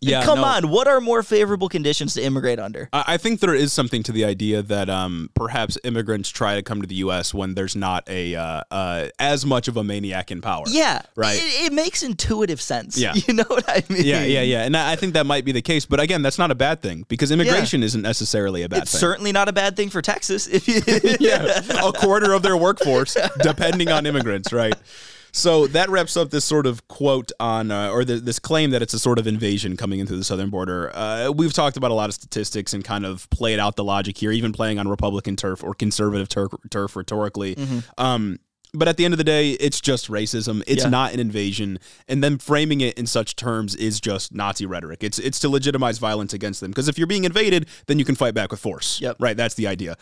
Yeah, 0.00 0.22
come 0.24 0.40
no. 0.40 0.44
on. 0.44 0.68
What 0.70 0.88
are 0.88 1.00
more 1.00 1.22
favorable 1.22 1.68
conditions 1.68 2.14
to 2.14 2.22
immigrate 2.22 2.58
under? 2.58 2.88
I 2.92 3.04
I 3.16 3.18
think 3.18 3.40
there 3.40 3.54
is 3.54 3.72
something 3.72 4.02
to 4.04 4.12
the 4.12 4.24
idea 4.24 4.62
that 4.62 4.90
um, 4.90 5.30
perhaps 5.34 5.78
immigrants 5.84 6.28
try 6.28 6.54
to 6.56 6.62
come 6.62 6.82
to 6.82 6.86
the 6.86 6.96
U.S. 6.96 7.32
when 7.32 7.54
there's 7.54 7.74
not 7.74 8.08
a 8.08 8.34
uh, 8.34 8.62
uh, 8.70 9.08
as 9.18 9.46
much 9.46 9.68
of 9.68 9.76
a 9.76 9.84
maniac 9.84 10.30
in 10.30 10.40
power. 10.42 10.64
Yeah, 10.68 11.02
Right. 11.14 11.36
It, 11.36 11.66
it 11.66 11.72
makes 11.72 12.02
intuitive 12.02 12.60
sense. 12.60 12.98
Yeah. 12.98 13.14
you 13.26 13.34
know 13.34 13.44
what 13.48 13.64
I 13.68 13.82
mean. 13.88 14.04
Yeah, 14.04 14.22
yeah, 14.24 14.42
yeah. 14.42 14.62
And 14.64 14.76
I 14.76 14.92
I 14.92 14.96
think 14.96 15.14
that 15.14 15.26
might 15.26 15.44
be 15.44 15.52
the 15.52 15.62
case. 15.62 15.86
But 15.86 16.00
again, 16.00 16.22
that's 16.22 16.38
not 16.38 16.50
a 16.50 16.54
bad 16.54 16.82
thing 16.82 17.04
because 17.08 17.30
immigration 17.30 17.82
isn't 17.82 18.02
necessarily 18.02 18.62
a 18.62 18.68
bad 18.68 18.82
It's 18.82 18.92
thing. 18.92 19.00
certainly 19.00 19.32
not 19.32 19.48
a 19.48 19.52
bad 19.52 19.76
thing 19.76 19.88
for 19.90 20.02
Texas. 20.02 20.46
Yeah, 21.20 21.62
a 21.82 21.92
quarter 21.92 22.32
of 22.32 22.42
their 22.42 22.56
workforce 22.56 23.16
depending 23.40 23.88
on 23.88 24.04
immigrants, 24.06 24.52
right? 24.52 24.74
So 25.36 25.66
that 25.66 25.90
wraps 25.90 26.16
up 26.16 26.30
this 26.30 26.46
sort 26.46 26.66
of 26.66 26.88
quote 26.88 27.30
on, 27.38 27.70
uh, 27.70 27.90
or 27.90 28.06
the, 28.06 28.16
this 28.16 28.38
claim 28.38 28.70
that 28.70 28.80
it's 28.80 28.94
a 28.94 28.98
sort 28.98 29.18
of 29.18 29.26
invasion 29.26 29.76
coming 29.76 30.00
into 30.00 30.16
the 30.16 30.24
southern 30.24 30.48
border. 30.48 30.90
Uh, 30.96 31.30
we've 31.30 31.52
talked 31.52 31.76
about 31.76 31.90
a 31.90 31.94
lot 31.94 32.08
of 32.08 32.14
statistics 32.14 32.72
and 32.72 32.82
kind 32.82 33.04
of 33.04 33.28
played 33.28 33.58
out 33.58 33.76
the 33.76 33.84
logic 33.84 34.16
here, 34.16 34.32
even 34.32 34.50
playing 34.50 34.78
on 34.78 34.88
Republican 34.88 35.36
turf 35.36 35.62
or 35.62 35.74
conservative 35.74 36.30
turf, 36.30 36.52
turf 36.70 36.96
rhetorically. 36.96 37.54
Um, 37.98 38.38
but 38.72 38.88
at 38.88 38.96
the 38.96 39.04
end 39.04 39.12
of 39.12 39.18
the 39.18 39.24
day, 39.24 39.50
it's 39.52 39.78
just 39.80 40.08
racism. 40.08 40.62
It's 40.66 40.84
Yeah. 40.84 40.88
not 40.90 41.12
an 41.12 41.20
invasion, 41.20 41.78
and 42.08 42.24
then 42.24 42.38
framing 42.38 42.80
it 42.80 42.98
in 42.98 43.06
such 43.06 43.36
terms 43.36 43.74
is 43.74 44.00
just 44.00 44.34
Nazi 44.34 44.64
rhetoric. 44.66 45.04
It's 45.04 45.18
it's 45.18 45.38
to 45.40 45.48
legitimize 45.50 45.98
violence 45.98 46.32
against 46.32 46.60
them. 46.60 46.70
Because 46.70 46.88
if 46.88 46.96
you're 46.98 47.06
being 47.06 47.24
invaded, 47.24 47.66
then 47.86 47.98
you 47.98 48.04
can 48.06 48.14
fight 48.16 48.32
back 48.34 48.50
with 48.50 48.60
force. 48.60 49.00
Yep. 49.02 49.16
Right. 49.20 49.36
That's 49.36 49.54
the 49.54 49.66
idea. 49.66 49.96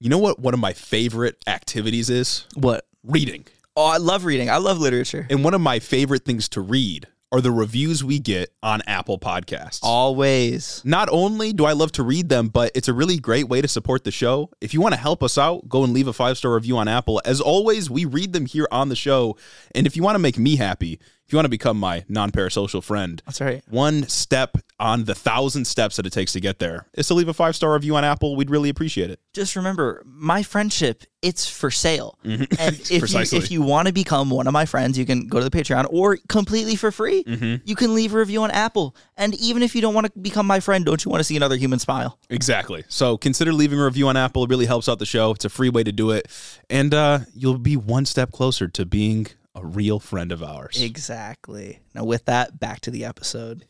You 0.00 0.08
know 0.10 0.18
what? 0.18 0.38
One 0.38 0.54
of 0.54 0.60
my 0.60 0.72
favorite 0.72 1.36
activities 1.46 2.08
is 2.08 2.46
what? 2.54 2.86
reading, 3.04 3.46
Oh, 3.78 3.84
I 3.84 3.98
love 3.98 4.24
reading. 4.24 4.50
I 4.50 4.56
love 4.56 4.80
literature. 4.80 5.24
and 5.30 5.44
one 5.44 5.54
of 5.54 5.60
my 5.60 5.78
favorite 5.78 6.24
things 6.24 6.48
to 6.48 6.60
read 6.60 7.06
are 7.30 7.40
the 7.40 7.52
reviews 7.52 8.02
we 8.02 8.18
get 8.18 8.52
on 8.60 8.82
Apple 8.88 9.20
Podcasts. 9.20 9.78
Always. 9.84 10.82
Not 10.84 11.08
only 11.12 11.52
do 11.52 11.64
I 11.64 11.74
love 11.74 11.92
to 11.92 12.02
read 12.02 12.28
them, 12.28 12.48
but 12.48 12.72
it's 12.74 12.88
a 12.88 12.92
really 12.92 13.18
great 13.18 13.48
way 13.48 13.62
to 13.62 13.68
support 13.68 14.02
the 14.02 14.10
show. 14.10 14.50
If 14.60 14.74
you 14.74 14.80
want 14.80 14.94
to 14.94 15.00
help 15.00 15.22
us 15.22 15.38
out, 15.38 15.68
go 15.68 15.84
and 15.84 15.92
leave 15.92 16.08
a 16.08 16.12
five 16.12 16.36
star 16.36 16.54
review 16.54 16.76
on 16.76 16.88
Apple. 16.88 17.22
As 17.24 17.40
always, 17.40 17.88
we 17.88 18.04
read 18.04 18.32
them 18.32 18.46
here 18.46 18.66
on 18.72 18.88
the 18.88 18.96
show. 18.96 19.36
And 19.76 19.86
if 19.86 19.94
you 19.96 20.02
want 20.02 20.16
to 20.16 20.20
make 20.20 20.38
me 20.38 20.56
happy, 20.56 20.98
if 21.28 21.32
you 21.34 21.36
want 21.36 21.44
to 21.44 21.50
become 21.50 21.78
my 21.78 22.06
non 22.08 22.30
parasocial 22.30 22.82
friend, 22.82 23.22
That's 23.26 23.42
right. 23.42 23.62
one 23.68 24.08
step 24.08 24.56
on 24.80 25.04
the 25.04 25.14
thousand 25.14 25.66
steps 25.66 25.96
that 25.96 26.06
it 26.06 26.10
takes 26.10 26.32
to 26.32 26.40
get 26.40 26.58
there 26.58 26.86
is 26.94 27.06
to 27.08 27.14
leave 27.14 27.28
a 27.28 27.34
five 27.34 27.54
star 27.54 27.74
review 27.74 27.96
on 27.96 28.04
Apple. 28.04 28.34
We'd 28.34 28.48
really 28.48 28.70
appreciate 28.70 29.10
it. 29.10 29.20
Just 29.34 29.54
remember, 29.54 30.02
my 30.06 30.42
friendship, 30.42 31.04
it's 31.20 31.46
for 31.46 31.70
sale. 31.70 32.18
And 32.24 32.48
if 32.58 33.12
you, 33.12 33.20
if 33.36 33.50
you 33.50 33.60
want 33.60 33.88
to 33.88 33.92
become 33.92 34.30
one 34.30 34.46
of 34.46 34.54
my 34.54 34.64
friends, 34.64 34.96
you 34.96 35.04
can 35.04 35.26
go 35.28 35.38
to 35.38 35.44
the 35.46 35.50
Patreon 35.50 35.86
or 35.90 36.16
completely 36.30 36.76
for 36.76 36.90
free, 36.90 37.24
you 37.62 37.76
can 37.76 37.94
leave 37.94 38.14
a 38.14 38.18
review 38.18 38.42
on 38.42 38.50
Apple. 38.50 38.96
And 39.18 39.34
even 39.34 39.62
if 39.62 39.74
you 39.74 39.82
don't 39.82 39.92
want 39.92 40.06
to 40.10 40.18
become 40.18 40.46
my 40.46 40.60
friend, 40.60 40.82
don't 40.86 41.04
you 41.04 41.10
want 41.10 41.20
to 41.20 41.24
see 41.24 41.36
another 41.36 41.56
human 41.56 41.78
smile? 41.78 42.18
Exactly. 42.30 42.84
So 42.88 43.18
consider 43.18 43.52
leaving 43.52 43.78
a 43.78 43.84
review 43.84 44.08
on 44.08 44.16
Apple. 44.16 44.44
It 44.44 44.50
really 44.50 44.66
helps 44.66 44.88
out 44.88 44.98
the 44.98 45.04
show. 45.04 45.32
It's 45.32 45.44
a 45.44 45.50
free 45.50 45.68
way 45.68 45.84
to 45.84 45.92
do 45.92 46.10
it. 46.12 46.26
And 46.70 46.94
uh, 46.94 47.18
you'll 47.34 47.58
be 47.58 47.76
one 47.76 48.06
step 48.06 48.32
closer 48.32 48.66
to 48.68 48.86
being 48.86 49.26
a 49.58 49.66
real 49.66 49.98
friend 49.98 50.32
of 50.32 50.42
ours. 50.42 50.80
Exactly. 50.80 51.80
Now, 51.94 52.04
with 52.04 52.24
that, 52.26 52.58
back 52.60 52.80
to 52.82 52.90
the 52.90 53.04
episode. 53.04 53.64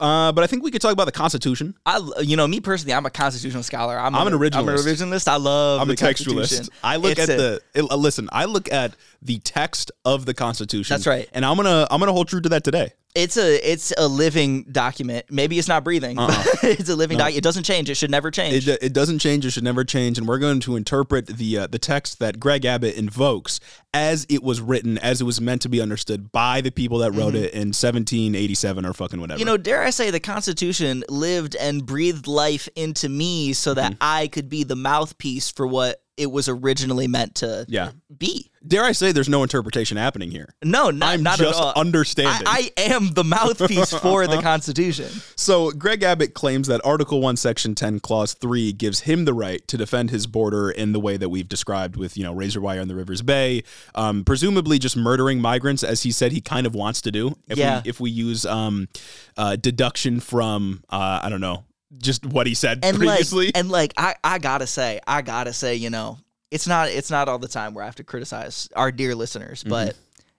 Uh, 0.00 0.32
but 0.32 0.42
I 0.42 0.48
think 0.48 0.64
we 0.64 0.70
could 0.72 0.82
talk 0.82 0.92
about 0.92 1.04
the 1.06 1.12
Constitution. 1.12 1.74
I, 1.86 2.00
you 2.20 2.36
know, 2.36 2.46
me 2.48 2.60
personally, 2.60 2.92
I'm 2.94 3.06
a 3.06 3.10
constitutional 3.10 3.62
scholar. 3.62 3.96
I'm, 3.96 4.14
I'm 4.14 4.26
a, 4.26 4.36
an 4.36 4.38
originalist. 4.38 4.54
I'm 4.56 4.68
an 4.68 4.74
originalist. 4.76 5.28
I 5.28 5.36
love. 5.36 5.80
I'm 5.80 5.86
the 5.88 5.94
a 5.94 5.96
textualist. 5.96 6.34
Constitution. 6.36 6.74
I 6.82 6.96
look 6.96 7.12
It's 7.12 7.20
at 7.20 7.30
a- 7.30 7.60
the 7.76 7.86
uh, 7.90 7.96
listen. 7.96 8.28
I 8.32 8.44
look 8.46 8.70
at 8.72 8.96
the 9.22 9.38
text 9.38 9.92
of 10.04 10.26
the 10.26 10.34
Constitution. 10.34 10.92
That's 10.92 11.06
right. 11.06 11.28
And 11.32 11.44
I'm 11.44 11.56
gonna 11.56 11.86
I'm 11.90 12.00
gonna 12.00 12.12
hold 12.12 12.28
true 12.28 12.40
to 12.40 12.48
that 12.50 12.64
today. 12.64 12.92
It's 13.14 13.36
a 13.36 13.70
it's 13.72 13.92
a 13.96 14.08
living 14.08 14.64
document. 14.64 15.26
Maybe 15.30 15.56
it's 15.56 15.68
not 15.68 15.84
breathing, 15.84 16.16
but 16.16 16.30
it's 16.64 16.88
a 16.88 16.96
living 16.96 17.16
document. 17.18 17.38
It 17.38 17.44
doesn't 17.44 17.62
change. 17.62 17.88
It 17.88 17.94
should 17.94 18.10
never 18.10 18.32
change. 18.32 18.66
Uh-uh. 18.66 18.74
It, 18.74 18.82
it 18.82 18.92
doesn't 18.92 19.20
change. 19.20 19.46
It 19.46 19.52
should 19.52 19.62
never 19.62 19.84
change. 19.84 20.18
And 20.18 20.26
we're 20.26 20.38
going 20.38 20.58
to 20.60 20.74
interpret 20.74 21.28
the 21.28 21.58
uh, 21.58 21.66
the 21.68 21.78
text 21.78 22.18
that 22.18 22.40
Greg 22.40 22.64
Abbott 22.64 22.96
invokes 22.96 23.60
as 23.92 24.26
it 24.28 24.42
was 24.42 24.60
written, 24.60 24.98
as 24.98 25.20
it 25.20 25.24
was 25.24 25.40
meant 25.40 25.62
to 25.62 25.68
be 25.68 25.80
understood 25.80 26.32
by 26.32 26.60
the 26.60 26.72
people 26.72 26.98
that 26.98 27.12
wrote 27.12 27.36
it 27.36 27.52
in 27.52 27.68
1787 27.68 28.84
or 28.84 28.92
fucking 28.92 29.20
whatever. 29.20 29.36
Mm-hmm. 29.36 29.38
you 29.38 29.44
know, 29.44 29.56
dare 29.56 29.84
I 29.84 29.90
say, 29.90 30.10
the 30.10 30.18
Constitution 30.18 31.04
lived 31.08 31.54
and 31.54 31.86
breathed 31.86 32.26
life 32.26 32.68
into 32.74 33.08
me 33.08 33.52
so 33.52 33.74
that 33.74 33.84
Mm-hmm. 33.84 33.98
I 34.00 34.28
could 34.28 34.48
be 34.48 34.64
the 34.64 34.76
mouthpiece 34.76 35.50
for 35.50 35.66
what 35.66 36.00
it 36.16 36.30
was 36.30 36.48
originally 36.48 37.08
meant 37.08 37.36
to 37.36 37.66
yeah. 37.68 37.90
be. 38.16 38.50
Dare 38.66 38.84
I 38.84 38.92
say, 38.92 39.12
there's 39.12 39.28
no 39.28 39.42
interpretation 39.42 39.96
happening 39.98 40.30
here. 40.30 40.54
No, 40.62 40.90
not, 40.90 41.10
I'm 41.10 41.22
not 41.22 41.38
just 41.38 41.60
at 41.60 41.64
all. 41.64 41.72
understanding. 41.76 42.46
I, 42.46 42.70
I 42.76 42.82
am 42.82 43.12
the 43.12 43.24
mouthpiece 43.24 43.92
for 43.92 44.26
the 44.26 44.40
Constitution. 44.42 45.10
So, 45.36 45.70
Greg 45.70 46.02
Abbott 46.02 46.32
claims 46.32 46.68
that 46.68 46.80
Article 46.82 47.20
1, 47.20 47.36
Section 47.36 47.74
10, 47.74 48.00
Clause 48.00 48.32
3 48.32 48.72
gives 48.72 49.00
him 49.00 49.26
the 49.26 49.34
right 49.34 49.66
to 49.68 49.76
defend 49.76 50.10
his 50.10 50.26
border 50.26 50.70
in 50.70 50.92
the 50.92 51.00
way 51.00 51.16
that 51.18 51.28
we've 51.28 51.48
described 51.48 51.96
with, 51.96 52.16
you 52.16 52.24
know, 52.24 52.32
razor 52.32 52.60
wire 52.60 52.80
in 52.80 52.88
the 52.88 52.94
Rivers 52.94 53.20
Bay, 53.20 53.62
um, 53.94 54.24
presumably 54.24 54.78
just 54.78 54.96
murdering 54.96 55.40
migrants, 55.40 55.82
as 55.82 56.04
he 56.04 56.10
said 56.10 56.32
he 56.32 56.40
kind 56.40 56.66
of 56.66 56.74
wants 56.74 57.02
to 57.02 57.10
do. 57.10 57.36
If 57.48 57.58
Yeah. 57.58 57.82
We, 57.84 57.90
if 57.90 58.00
we 58.00 58.10
use 58.10 58.46
um, 58.46 58.88
uh, 59.36 59.56
deduction 59.56 60.20
from, 60.20 60.84
uh, 60.88 61.20
I 61.22 61.28
don't 61.28 61.42
know, 61.42 61.64
just 61.98 62.24
what 62.26 62.46
he 62.46 62.54
said 62.54 62.80
and 62.82 62.96
previously. 62.96 63.46
like 63.46 63.56
and 63.58 63.70
like 63.70 63.94
I, 63.96 64.14
I 64.22 64.38
gotta 64.38 64.66
say 64.66 65.00
i 65.06 65.22
gotta 65.22 65.52
say 65.52 65.74
you 65.76 65.90
know 65.90 66.18
it's 66.50 66.66
not 66.66 66.88
it's 66.88 67.10
not 67.10 67.28
all 67.28 67.38
the 67.38 67.48
time 67.48 67.74
where 67.74 67.82
i 67.82 67.86
have 67.86 67.96
to 67.96 68.04
criticize 68.04 68.68
our 68.76 68.90
dear 68.92 69.14
listeners 69.14 69.60
Mm-hmm. 69.62 69.70
but 69.70 69.96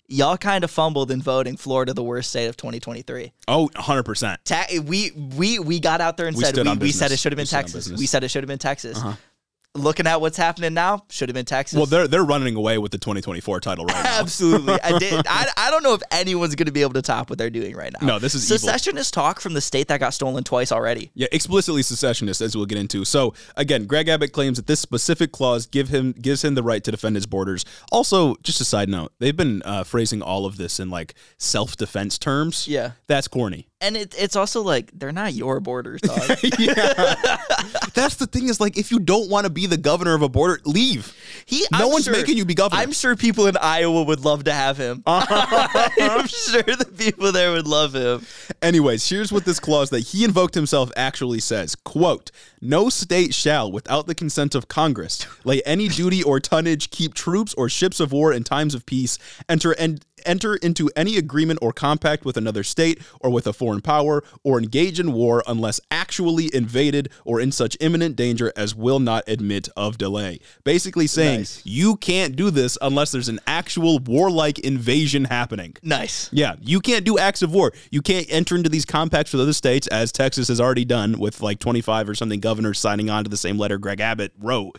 y'all 0.08 0.38
kind 0.38 0.64
of 0.64 0.70
fumbled 0.72 1.10
in 1.12 1.22
voting 1.22 1.58
florida 1.58 1.94
the 1.94 2.04
worst 2.04 2.30
state 2.30 2.48
of 2.48 2.58
2023 2.58 3.32
oh, 3.48 3.70
100%. 3.76 4.38
Ta- 4.46 4.66
we 4.86 5.12
we 5.12 5.60
we 5.60 5.80
got 5.80 6.02
out 6.02 6.18
there 6.18 6.28
and 6.28 6.36
We 6.38 6.44
said 6.44 6.58
we, 6.58 6.78
we 6.78 6.92
said 6.92 7.12
it 7.12 7.18
should 7.18 7.32
have 7.32 7.38
We 7.38 7.42
been 7.44 7.48
texas. 7.48 7.90
We 7.92 8.06
said 8.06 8.24
it 8.24 8.30
should 8.30 8.44
have 8.44 8.48
been 8.48 8.60
texas 8.60 9.02
looking 9.76 10.08
at 10.08 10.22
what's 10.22 10.38
happening 10.38 10.74
now 10.74 11.04
should 11.10 11.30
have 11.30 11.34
been 11.36 11.46
texas 11.46 11.78
Well, 11.78 11.86
they're 11.86 12.08
they're 12.08 12.24
running 12.24 12.56
away 12.56 12.78
with 12.78 12.92
the 12.92 12.98
2024 12.98 13.60
title 13.60 13.86
right 13.86 14.04
now. 14.04 14.20
Absolutely. 14.20 14.80
I 14.82 14.98
did. 14.98 15.14
I, 15.30 15.48
I 15.58 15.70
don't 15.72 15.84
know 15.84 15.94
if 15.94 16.02
anyone's 16.12 16.56
going 16.56 16.66
to 16.68 16.72
be 16.72 16.82
able 16.82 16.94
to 16.94 17.02
top 17.02 17.30
what 17.30 17.38
they're 17.38 17.50
doing 17.50 17.76
right 17.76 17.94
now. 18.00 18.06
No, 18.06 18.20
this 18.20 18.34
is 18.36 18.50
evil. 18.50 18.60
secessionist 18.60 19.14
talk 19.14 19.40
from 19.40 19.54
the 19.54 19.62
state 19.62 19.88
that 19.90 20.00
got 20.00 20.14
stolen 20.14 20.44
twice 20.44 20.72
already. 20.72 21.12
Yeah, 21.14 21.28
explicitly 21.32 21.82
secessionist, 21.84 22.42
as 22.42 22.56
we'll 22.56 22.66
get 22.66 22.78
into. 22.78 23.06
So 23.06 23.34
again, 23.58 23.86
Greg 23.86 24.08
Abbott 24.08 24.32
claims 24.32 24.58
that 24.58 24.68
this 24.68 24.80
specific 24.80 25.32
clause 25.32 25.66
give 25.66 25.90
him 25.90 26.14
gives 26.14 26.44
him 26.44 26.56
the 26.56 26.64
right 26.64 26.84
to 26.84 26.92
defend 26.92 27.16
his 27.16 27.26
borders. 27.26 27.66
Also, 27.92 28.36
just 28.44 28.62
a 28.62 28.66
side 28.66 28.90
note, 28.90 29.12
they've 29.20 29.36
been 29.36 29.62
uh, 29.66 29.84
phrasing 29.84 30.22
all 30.22 30.46
of 30.46 30.58
this 30.58 30.80
in 30.80 30.90
like 30.90 31.14
self 31.38 31.76
defense 31.76 32.18
terms. 32.18 32.68
Yeah. 32.68 32.92
that's 33.08 33.28
corny. 33.28 33.68
And 33.82 33.98
it, 33.98 34.16
it's 34.18 34.36
also 34.38 34.62
like 34.62 34.90
they're 34.94 35.12
not 35.12 35.34
your 35.34 35.60
borders, 35.60 36.00
dog. 36.04 36.16
That's 37.94 38.16
the 38.16 38.28
thing 38.32 38.48
is 38.50 38.60
like 38.60 38.78
if 38.78 38.90
you 38.92 39.00
don't 39.00 39.30
want 39.30 39.46
to 39.46 39.50
be 39.50 39.66
the 39.66 39.78
governor 39.78 40.16
of 40.16 40.22
a 40.22 40.30
border, 40.30 40.62
leave. 40.66 41.14
He, 41.46 41.66
No 41.72 41.86
I'm 41.86 41.92
one's 41.92 42.06
sure- 42.06 42.14
making 42.14 42.38
you 42.38 42.46
be 42.46 42.54
governor. 42.56 42.82
I'm 42.82 42.92
sure 42.92 43.16
people 43.16 43.48
in 43.48 43.58
Iowa 43.58 44.04
would 44.04 44.22
love 44.24 44.46
to 44.46 44.54
have 44.54 44.78
him. 44.78 45.04
I'm 45.06 46.28
sure 46.28 46.64
the 46.64 46.90
people 46.98 47.32
there 47.32 47.52
would 47.52 47.68
love 47.68 47.94
him. 47.94 48.26
Anyways, 48.62 49.08
here's 49.08 49.32
what 49.32 49.46
this 49.46 49.60
clause 49.60 49.90
that 49.90 50.00
he 50.00 50.24
invoked 50.24 50.56
himself 50.56 50.92
actually 50.96 51.40
says. 51.40 51.76
Quote, 51.76 52.32
no 52.62 52.90
state 52.90 53.34
shall, 53.34 53.72
without 53.72 54.08
the 54.08 54.16
consent 54.16 54.56
of 54.56 54.68
Congress, 54.68 55.28
lay 55.44 55.62
any 55.64 55.88
duty 55.88 56.24
or 56.24 56.40
tonnage, 56.40 56.90
keep 56.90 57.14
troops 57.14 57.54
or 57.56 57.70
ships 57.70 58.00
of 58.00 58.12
war 58.12 58.34
in 58.34 58.44
times 58.44 58.74
of 58.74 58.86
peace, 58.86 59.20
enter 59.50 59.74
and 59.74 60.04
enter 60.26 60.56
into 60.56 60.90
any 60.96 61.18
agreement 61.18 61.60
or 61.62 61.72
compact 61.72 62.26
with 62.26 62.38
another 62.38 62.64
state 62.64 63.02
or 63.22 63.30
with 63.30 63.48
a 63.48 63.54
foreign 63.54 63.82
power, 63.82 64.24
or 64.44 64.60
engage 64.60 65.00
in 65.00 65.14
war 65.14 65.44
unless 65.48 65.80
actually 65.92 66.54
invaded 66.54 67.10
or 67.24 67.40
in 67.40 67.52
such 67.52 67.78
imminent 67.80 68.16
danger 68.16 68.52
as 68.56 68.76
will 68.76 69.00
not 69.00 69.24
admit 69.28 69.70
of 69.78 69.98
delay. 69.98 70.40
Basically 70.64 71.08
saying 71.08 71.40
Nice. 71.40 71.62
you 71.66 71.96
can't 71.98 72.36
do 72.36 72.50
this 72.50 72.78
unless 72.82 73.12
there's 73.12 73.30
an 73.30 73.40
actual 73.48 74.00
warlike 74.00 74.60
invasion 74.60 75.26
happening. 75.26 75.76
Nice. 75.84 76.30
Yeah, 76.32 76.56
you 76.62 76.80
can't 76.80 77.06
do 77.06 77.18
acts 77.18 77.42
of 77.42 77.54
war. 77.54 77.72
You 77.92 78.02
can't 78.02 78.26
enter 78.30 78.56
into 78.56 78.70
these 78.70 78.86
compacts 78.86 79.32
with 79.34 79.42
other 79.42 79.54
states, 79.54 79.88
as 79.88 80.12
Texas 80.12 80.48
has 80.48 80.60
already 80.62 80.86
done 80.86 81.20
with 81.20 81.42
like 81.42 81.60
25 81.60 82.10
or 82.10 82.16
something 82.16 82.40
governors 82.40 82.80
signing 82.80 83.10
on 83.10 83.24
to 83.24 83.30
the 83.30 83.38
same 83.38 83.58
letter 83.58 83.78
Greg 83.78 84.00
Abbott 84.00 84.34
wrote. 84.40 84.78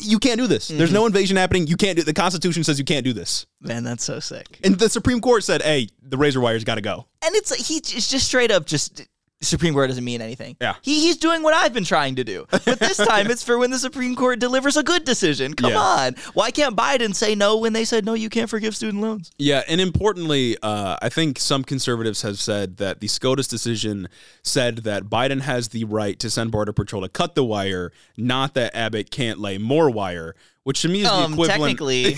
You 0.00 0.18
can't 0.18 0.38
do 0.38 0.46
this. 0.46 0.68
There's 0.68 0.92
no 0.92 1.00
mm-hmm. 1.00 1.06
invasion 1.08 1.36
happening. 1.36 1.66
You 1.66 1.76
can't 1.76 1.96
do. 1.96 2.02
The 2.02 2.14
Constitution 2.14 2.64
says 2.64 2.78
you 2.78 2.84
can't 2.84 3.04
do 3.04 3.12
this, 3.12 3.46
Man, 3.60 3.84
that's 3.84 4.04
so 4.04 4.20
sick. 4.20 4.58
and 4.64 4.78
the 4.78 4.88
Supreme 4.88 5.20
Court 5.20 5.44
said, 5.44 5.62
"Hey, 5.62 5.88
the 6.02 6.16
razor 6.16 6.40
wire's 6.40 6.64
got 6.64 6.76
to 6.76 6.80
go." 6.80 7.06
And 7.24 7.34
it's 7.34 7.50
like 7.50 7.60
he 7.60 7.76
it's 7.76 8.10
just 8.10 8.26
straight 8.26 8.50
up 8.50 8.66
just 8.66 9.06
Supreme 9.40 9.72
Court 9.72 9.88
doesn't 9.88 10.04
mean 10.04 10.20
anything. 10.20 10.56
Yeah. 10.60 10.74
He, 10.82 11.00
he's 11.00 11.16
doing 11.16 11.42
what 11.44 11.54
I've 11.54 11.72
been 11.72 11.84
trying 11.84 12.16
to 12.16 12.24
do. 12.24 12.46
But 12.50 12.64
this 12.64 12.96
time 13.08 13.30
it's 13.30 13.42
for 13.44 13.56
when 13.56 13.70
the 13.70 13.78
Supreme 13.78 14.16
Court 14.16 14.40
delivers 14.40 14.76
a 14.76 14.82
good 14.82 15.04
decision. 15.04 15.54
Come 15.54 15.70
Yeah. 15.70 15.78
on. 15.78 16.14
Why 16.34 16.50
can't 16.50 16.74
Biden 16.76 17.14
say 17.14 17.34
no 17.36 17.56
when 17.56 17.72
they 17.72 17.84
said 17.84 18.04
no, 18.04 18.14
you 18.14 18.28
can't 18.30 18.50
forgive 18.50 18.74
student 18.74 19.00
loans? 19.00 19.30
Yeah, 19.38 19.62
and 19.68 19.80
importantly, 19.80 20.56
uh, 20.62 20.96
I 21.00 21.08
think 21.08 21.38
some 21.38 21.62
conservatives 21.62 22.22
have 22.22 22.38
said 22.40 22.78
that 22.78 22.98
the 23.00 23.06
SCOTUS 23.06 23.46
decision 23.46 24.08
said 24.42 24.78
that 24.78 25.04
Biden 25.04 25.42
has 25.42 25.68
the 25.68 25.84
right 25.84 26.18
to 26.18 26.30
send 26.30 26.50
Border 26.50 26.72
Patrol 26.72 27.02
to 27.02 27.08
cut 27.08 27.36
the 27.36 27.44
wire, 27.44 27.92
not 28.16 28.54
that 28.54 28.74
Abbott 28.74 29.10
can't 29.12 29.38
lay 29.38 29.56
more 29.56 29.88
wire. 29.88 30.34
Which 30.68 30.82
to 30.82 30.88
me 30.90 30.98
is 31.00 31.04
the 31.08 31.14
Um, 31.14 31.32
equivalent. 31.32 31.60
technically, 31.78 32.16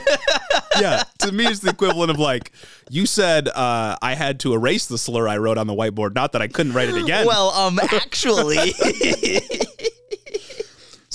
yeah, 0.80 1.04
to 1.20 1.30
me 1.30 1.46
it's 1.46 1.60
the 1.60 1.70
equivalent 1.70 2.10
of 2.10 2.18
like 2.18 2.50
you 2.90 3.06
said 3.06 3.46
uh, 3.46 3.94
I 4.02 4.14
had 4.16 4.40
to 4.40 4.54
erase 4.54 4.86
the 4.86 4.98
slur 4.98 5.28
I 5.28 5.36
wrote 5.36 5.56
on 5.56 5.68
the 5.68 5.72
whiteboard, 5.72 6.16
not 6.16 6.32
that 6.32 6.42
I 6.42 6.48
couldn't 6.48 6.72
write 6.72 6.88
it 6.88 6.96
again. 6.96 7.28
well, 7.28 7.50
um, 7.50 7.78
actually, 7.78 8.56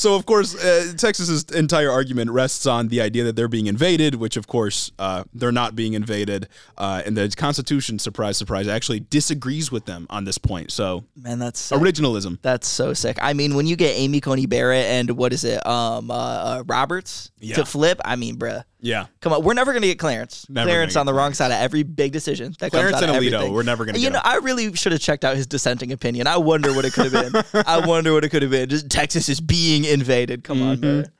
so 0.01 0.15
of 0.15 0.25
course, 0.25 0.55
uh, 0.55 0.93
Texas's 0.97 1.43
entire 1.51 1.91
argument 1.91 2.31
rests 2.31 2.65
on 2.65 2.87
the 2.87 3.01
idea 3.01 3.23
that 3.25 3.35
they're 3.35 3.47
being 3.47 3.67
invaded, 3.67 4.15
which 4.15 4.35
of 4.35 4.47
course 4.47 4.91
uh, 4.97 5.25
they're 5.31 5.51
not 5.51 5.75
being 5.75 5.93
invaded, 5.93 6.49
uh, 6.79 7.03
and 7.05 7.15
the 7.15 7.29
Constitution, 7.29 7.99
surprise, 7.99 8.35
surprise, 8.35 8.67
actually 8.67 9.01
disagrees 9.01 9.71
with 9.71 9.85
them 9.85 10.07
on 10.09 10.23
this 10.25 10.39
point. 10.39 10.71
So 10.71 11.03
man, 11.15 11.37
that's 11.37 11.59
sick. 11.59 11.77
originalism. 11.77 12.39
That's 12.41 12.67
so 12.67 12.93
sick. 12.93 13.17
I 13.21 13.33
mean, 13.33 13.53
when 13.53 13.67
you 13.67 13.75
get 13.75 13.95
Amy 13.95 14.21
Coney 14.21 14.47
Barrett 14.47 14.85
and 14.85 15.11
what 15.11 15.33
is 15.33 15.43
it, 15.43 15.63
um, 15.67 16.09
uh, 16.09 16.15
uh 16.15 16.63
Roberts 16.65 17.29
Yeah. 17.39 17.57
to 17.57 17.65
flip, 17.65 18.01
I 18.03 18.15
mean, 18.15 18.37
bruh. 18.37 18.63
Yeah, 18.83 19.05
Come 19.21 19.33
on, 19.33 19.43
we're 19.43 19.53
never 19.53 19.73
gonna 19.73 19.85
get 19.85 19.99
Clarence. 19.99 20.47
Never 20.49 20.67
Clarence 20.67 20.95
on 20.95 21.05
the 21.05 21.13
wrong 21.13 21.33
side 21.35 21.51
of 21.51 21.59
every 21.61 21.83
big 21.83 22.11
decision. 22.11 22.55
That 22.59 22.71
Clarence 22.71 22.99
comes 22.99 23.03
out 23.03 23.15
and 23.15 23.23
Alito, 23.23 23.33
everything. 23.33 23.53
we're 23.53 23.61
never 23.63 23.85
gonna 23.85 23.99
You 23.99 24.09
know, 24.09 24.17
him. 24.17 24.23
I 24.25 24.37
really 24.37 24.73
should 24.73 24.91
have 24.91 25.01
checked 25.01 25.23
out 25.23 25.35
his 25.37 25.45
dissenting 25.45 25.91
opinion. 25.91 26.25
I 26.25 26.37
wonder 26.37 26.73
what 26.73 26.83
it 26.85 26.93
could 26.93 27.11
have 27.11 27.31
been. 27.31 27.63
I 27.67 27.85
wonder 27.85 28.11
what 28.11 28.23
it 28.23 28.29
could 28.29 28.41
have 28.41 28.49
been. 28.49 28.67
Just 28.69 28.89
Texas 28.89 29.29
is 29.29 29.39
being 29.39 29.85
invaded. 29.85 30.43
Come 30.43 30.63
on, 30.63 30.77
Mm-hmm. 30.77 30.85
man. 31.01 31.11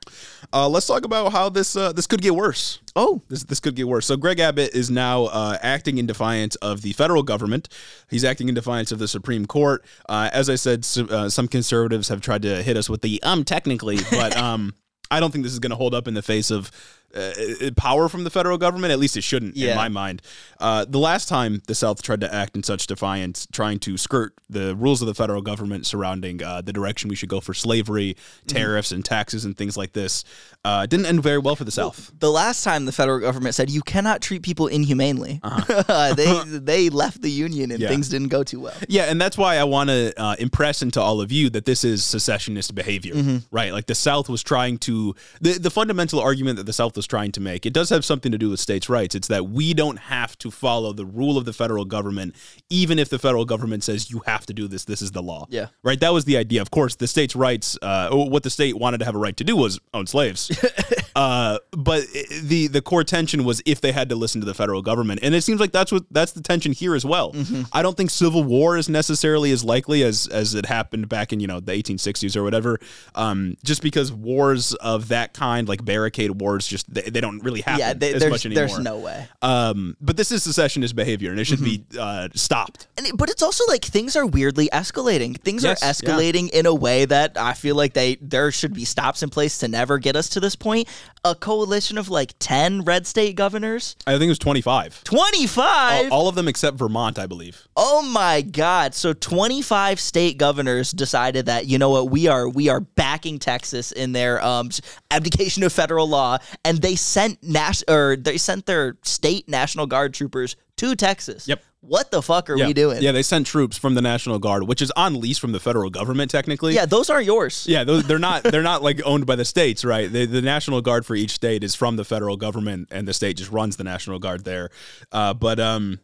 uh, 0.52 0.68
let's 0.68 0.86
talk 0.88 1.04
about 1.04 1.30
how 1.30 1.48
this 1.48 1.76
uh, 1.76 1.92
this 1.92 2.08
could 2.08 2.20
get 2.20 2.34
worse. 2.34 2.80
Oh, 2.96 3.22
This 3.28 3.44
this 3.44 3.60
could 3.60 3.76
get 3.76 3.86
worse. 3.86 4.06
So 4.06 4.16
Greg 4.16 4.40
Abbott 4.40 4.74
is 4.74 4.90
now 4.90 5.26
uh, 5.26 5.56
acting 5.62 5.98
in 5.98 6.06
defiance 6.06 6.56
of 6.56 6.82
the 6.82 6.92
federal 6.94 7.22
government. 7.22 7.68
He's 8.10 8.24
acting 8.24 8.48
in 8.48 8.56
defiance 8.56 8.90
of 8.90 8.98
the 8.98 9.06
Supreme 9.06 9.46
Court. 9.46 9.84
Uh, 10.08 10.28
as 10.32 10.50
I 10.50 10.56
said, 10.56 10.84
so, 10.84 11.04
uh, 11.06 11.28
some 11.28 11.46
conservatives 11.46 12.08
have 12.08 12.20
tried 12.20 12.42
to 12.42 12.60
hit 12.62 12.76
us 12.76 12.90
with 12.90 13.02
the 13.02 13.22
um 13.22 13.44
technically, 13.44 13.98
but 14.10 14.36
um 14.48 14.74
I 15.10 15.20
don't 15.20 15.30
think 15.30 15.44
this 15.44 15.52
is 15.52 15.58
going 15.58 15.70
to 15.72 15.76
hold 15.76 15.94
up 15.94 16.08
in 16.08 16.14
the 16.14 16.22
face 16.22 16.50
of 16.50 16.70
uh, 17.14 17.70
power 17.76 18.08
from 18.08 18.24
the 18.24 18.30
federal 18.30 18.58
government. 18.58 18.92
At 18.92 18.98
least 18.98 19.16
it 19.16 19.22
shouldn't, 19.22 19.56
Yeah. 19.56 19.70
in 19.72 19.76
my 19.76 19.88
mind. 19.88 20.22
Uh, 20.60 20.84
the 20.88 20.98
last 20.98 21.28
time 21.28 21.62
the 21.66 21.74
South 21.74 22.02
tried 22.02 22.20
to 22.20 22.32
act 22.34 22.56
in 22.56 22.62
such 22.62 22.86
defiance, 22.86 23.46
trying 23.52 23.78
to 23.80 23.96
skirt 23.96 24.34
the 24.48 24.74
rules 24.76 25.02
of 25.02 25.08
the 25.08 25.14
federal 25.14 25.42
government 25.42 25.86
surrounding 25.86 26.42
uh, 26.42 26.60
the 26.60 26.72
direction 26.72 27.08
we 27.08 27.16
should 27.16 27.28
go 27.28 27.40
for 27.40 27.54
slavery, 27.54 28.16
tariffs, 28.46 28.92
and 28.92 29.04
taxes 29.04 29.44
and 29.44 29.56
things 29.56 29.76
like 29.76 29.92
this, 29.92 30.24
uh, 30.64 30.86
didn't 30.86 31.06
end 31.06 31.22
very 31.22 31.38
well 31.38 31.56
for 31.56 31.64
the 31.64 31.70
South. 31.70 32.12
the 32.18 32.30
last 32.30 32.62
time 32.62 32.84
the 32.84 32.92
federal 32.92 33.18
government 33.20 33.54
said 33.54 33.68
you 33.70 33.82
cannot 33.82 34.20
treat 34.20 34.42
people 34.42 34.66
inhumanely, 34.68 35.40
they 36.16 36.40
they 36.46 36.88
left 36.90 37.22
the 37.22 37.30
union 37.30 37.70
and 37.70 37.72
Uh-huh. 37.72 37.82
Yeah. 37.82 37.88
things 37.88 38.08
didn't 38.08 38.28
go 38.28 38.42
too 38.44 38.60
well. 38.60 38.74
Yeah, 38.88 39.04
and 39.10 39.20
that's 39.20 39.36
why 39.36 39.56
I 39.56 39.64
want 39.64 39.90
to 39.90 40.12
uh, 40.16 40.36
impress 40.38 40.82
into 40.82 41.00
all 41.00 41.20
of 41.20 41.32
you 41.32 41.50
that 41.50 41.64
this 41.64 41.82
is 41.84 42.04
secessionist 42.04 42.74
behavior, 42.74 43.14
Mm-hmm. 43.14 43.36
right? 43.50 43.72
Like 43.72 43.86
the 43.86 43.94
South 43.94 44.28
was 44.28 44.42
trying 44.42 44.78
to 44.78 45.14
the 45.40 45.58
the 45.58 45.70
fundamental 45.70 46.20
argument 46.20 46.56
that 46.58 46.66
the 46.66 46.72
South 46.72 46.96
was 46.96 47.01
trying 47.06 47.32
to 47.32 47.40
make. 47.40 47.66
It 47.66 47.72
does 47.72 47.90
have 47.90 48.04
something 48.04 48.32
to 48.32 48.38
do 48.38 48.50
with 48.50 48.60
states' 48.60 48.88
rights. 48.88 49.14
It's 49.14 49.28
that 49.28 49.48
we 49.48 49.74
don't 49.74 49.98
have 49.98 50.36
to 50.38 50.50
follow 50.50 50.92
the 50.92 51.06
rule 51.06 51.36
of 51.38 51.44
the 51.44 51.52
federal 51.52 51.84
government, 51.84 52.34
even 52.70 52.98
if 52.98 53.08
the 53.08 53.18
federal 53.18 53.44
government 53.44 53.84
says 53.84 54.10
you 54.10 54.22
have 54.26 54.46
to 54.46 54.54
do 54.54 54.68
this. 54.68 54.84
This 54.84 55.02
is 55.02 55.12
the 55.12 55.22
law. 55.22 55.46
Yeah. 55.50 55.66
right. 55.82 55.98
That 56.00 56.12
was 56.12 56.24
the 56.24 56.36
idea. 56.36 56.62
Of 56.62 56.70
course, 56.70 56.96
the 56.96 57.06
states' 57.06 57.36
rights. 57.36 57.78
Uh, 57.80 58.10
what 58.10 58.42
the 58.42 58.50
state 58.50 58.76
wanted 58.78 58.98
to 58.98 59.04
have 59.04 59.14
a 59.14 59.18
right 59.18 59.36
to 59.36 59.44
do 59.44 59.56
was 59.56 59.80
own 59.94 60.06
slaves. 60.06 60.50
Uh, 61.14 61.58
but 61.72 62.04
the 62.42 62.66
the 62.68 62.80
core 62.82 63.04
tension 63.04 63.44
was 63.44 63.60
if 63.66 63.80
they 63.80 63.92
had 63.92 64.08
to 64.08 64.16
listen 64.16 64.40
to 64.40 64.44
the 64.46 64.54
federal 64.54 64.82
government, 64.82 65.20
and 65.22 65.34
it 65.34 65.42
seems 65.42 65.60
like 65.60 65.72
that's 65.72 65.92
what 65.92 66.04
that's 66.10 66.32
the 66.32 66.40
tension 66.42 66.72
here 66.72 66.94
as 66.94 67.04
well. 67.04 67.34
I 67.72 67.82
don't 67.82 67.96
think 67.96 68.10
civil 68.10 68.42
war 68.44 68.76
is 68.76 68.88
necessarily 68.88 69.50
as 69.52 69.64
likely 69.64 70.02
as 70.02 70.26
as 70.28 70.54
it 70.54 70.66
happened 70.66 71.08
back 71.08 71.32
in 71.32 71.40
you 71.40 71.46
know 71.46 71.60
the 71.60 71.72
1860s 71.72 72.36
or 72.36 72.42
whatever. 72.42 72.78
Um, 73.14 73.56
just 73.64 73.82
because 73.82 74.12
wars 74.12 74.74
of 74.74 75.08
that 75.08 75.34
kind, 75.34 75.68
like 75.68 75.84
barricade 75.84 76.40
wars, 76.40 76.66
just 76.66 76.92
they, 76.92 77.02
they 77.02 77.20
don't 77.20 77.40
really 77.42 77.60
happen 77.60 77.80
Yeah, 77.80 77.92
they, 77.94 78.14
as 78.14 78.20
there's 78.20 78.30
much 78.30 78.46
anymore. 78.46 78.66
there's 78.66 78.78
no 78.78 78.98
way. 78.98 79.28
Um, 79.42 79.96
but 80.00 80.16
this 80.16 80.32
is 80.32 80.42
secessionist 80.42 80.96
behavior, 80.96 81.30
and 81.30 81.38
it 81.40 81.44
should 81.44 81.62
be 81.62 81.84
uh, 81.98 82.28
stopped. 82.34 82.86
And 82.96 83.06
it- 83.06 83.16
but 83.16 83.28
it's 83.30 83.42
also 83.42 83.64
like 83.68 83.84
things 83.84 84.16
are 84.16 84.26
weirdly 84.26 84.68
escalating. 84.72 85.38
Things 85.40 85.62
Yes, 85.64 85.82
are 85.82 85.86
yeah. 85.86 85.92
escalating 85.92 86.50
in 86.50 86.66
a 86.66 86.74
way 86.74 87.04
that 87.04 87.36
I 87.36 87.52
feel 87.54 87.76
like 87.76 87.92
they 87.92 88.16
there 88.20 88.50
should 88.50 88.72
be 88.74 88.84
stops 88.84 89.22
in 89.22 89.28
place 89.30 89.58
to 89.58 89.68
never 89.68 89.98
get 89.98 90.16
us 90.16 90.30
to 90.30 90.40
this 90.40 90.56
point. 90.56 90.88
A 91.24 91.34
coalition 91.34 91.98
of 91.98 92.08
like 92.08 92.34
ten 92.38 92.82
red 92.82 93.06
state 93.06 93.36
governors, 93.36 93.94
I 94.06 94.12
think 94.12 94.24
it 94.24 94.28
was 94.28 94.38
25. 94.40 95.04
twenty 95.04 95.46
five. 95.46 96.10
All, 96.10 96.22
all 96.22 96.28
of 96.28 96.34
them 96.34 96.48
except 96.48 96.76
Vermont, 96.76 97.18
I 97.18 97.26
believe. 97.26 97.68
Oh 97.76 98.02
my 98.02 98.42
god. 98.42 98.94
So 98.94 99.12
25 99.12 100.00
state 100.00 100.36
governors 100.36 100.90
decided 100.90 101.46
that 101.46 101.66
you 101.66 101.78
know 101.78 101.90
what 101.90 102.10
we 102.10 102.26
are 102.26 102.48
we 102.48 102.68
are 102.68 102.80
backing 102.80 103.38
Texas 103.38 103.92
in 103.92 104.12
their 104.12 104.42
um 104.44 104.70
abdication 105.10 105.62
of 105.62 105.72
federal 105.72 106.08
law 106.08 106.38
and 106.64 106.78
they 106.78 106.96
sent 106.96 107.42
nas- 107.42 107.84
or 107.88 108.16
they 108.16 108.36
sent 108.36 108.66
their 108.66 108.96
state 109.02 109.48
national 109.48 109.86
guard 109.86 110.14
troopers 110.14 110.56
to 110.76 110.96
Texas. 110.96 111.46
Yep. 111.46 111.62
What 111.84 112.12
the 112.12 112.22
fuck 112.22 112.48
are 112.48 112.56
Yeah. 112.56 112.68
we 112.68 112.72
doing? 112.74 113.02
Yeah, 113.02 113.10
they 113.10 113.22
sent 113.24 113.44
troops 113.44 113.76
from 113.76 113.96
the 113.96 114.00
National 114.00 114.38
Guard, 114.38 114.68
which 114.68 114.80
is 114.80 114.92
on 114.92 115.20
lease 115.20 115.38
from 115.38 115.50
the 115.50 115.58
federal 115.58 115.90
government, 115.90 116.30
technically. 116.30 116.74
Yeah, 116.74 116.86
those 116.86 117.10
aren't 117.10 117.26
yours. 117.26 117.66
Yeah, 117.68 117.82
those, 117.82 118.04
they're 118.04 118.20
not 118.20 118.44
they're 118.44 118.62
not 118.62 118.84
like 118.84 119.00
owned 119.04 119.26
by 119.26 119.34
the 119.34 119.44
states, 119.44 119.84
right? 119.84 120.10
They, 120.10 120.24
the 120.24 120.42
National 120.42 120.80
Guard 120.80 121.04
for 121.04 121.16
each 121.16 121.32
state 121.32 121.64
is 121.64 121.74
from 121.74 121.96
the 121.96 122.04
federal 122.04 122.36
government, 122.36 122.88
and 122.92 123.08
the 123.08 123.12
state 123.12 123.36
just 123.36 123.50
runs 123.50 123.76
the 123.78 123.84
National 123.84 124.20
Guard 124.20 124.44
there. 124.44 124.70
Uh, 125.10 125.34
but 125.34 125.58
um, 125.58 125.98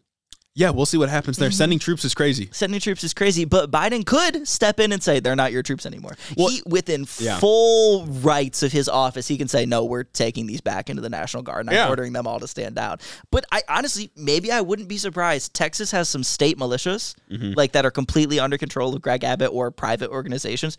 Yeah, 0.59 0.71
we'll 0.71 0.87
see 0.87 0.99
what 0.99 1.09
happens 1.09 1.37
there. 1.37 1.53
Sending 1.53 1.79
troops 1.79 2.05
is 2.05 2.15
crazy. 2.15 2.49
Sending 2.51 2.81
troops 2.81 3.05
is 3.05 3.15
crazy, 3.15 3.45
but 3.45 3.71
Biden 3.71 4.05
could 4.05 4.49
step 4.49 4.81
in 4.81 4.91
and 4.91 5.01
say 5.01 5.21
they're 5.21 5.37
not 5.37 5.53
your 5.53 5.63
troops 5.63 5.87
anymore. 5.87 6.17
he, 6.37 6.61
within 6.67 7.07
Yeah. 7.21 7.39
full 7.39 8.07
rights 8.07 8.65
of 8.65 8.73
his 8.73 8.89
office, 8.89 9.29
he 9.29 9.39
can 9.39 9.47
say, 9.47 9.67
"No, 9.67 9.85
we're 9.85 10.03
taking 10.03 10.49
these 10.49 10.61
back 10.61 10.91
into 10.91 11.01
the 11.01 11.09
National 11.11 11.45
Guard 11.45 11.61
and 11.61 11.71
I'm 11.71 11.77
Yeah. 11.77 11.89
ordering 11.89 12.13
them 12.13 12.27
all 12.27 12.41
to 12.41 12.49
stand 12.49 12.75
down." 12.75 12.99
But 13.31 13.45
I 13.53 13.63
honestly, 13.69 14.11
maybe 14.17 14.51
I 14.51 14.61
wouldn't 14.61 14.89
be 14.89 14.99
surprised. 14.99 15.55
Texas 15.55 15.93
has 15.93 16.09
some 16.09 16.25
state 16.25 16.59
militias, 16.59 17.15
Mm-hmm. 17.31 17.53
like 17.57 17.71
that 17.73 17.87
are 17.87 17.93
completely 17.93 18.41
under 18.41 18.59
control 18.59 18.97
of 18.97 19.01
Greg 19.01 19.23
Abbott 19.23 19.51
or 19.53 19.71
private 19.71 20.11
organizations. 20.11 20.77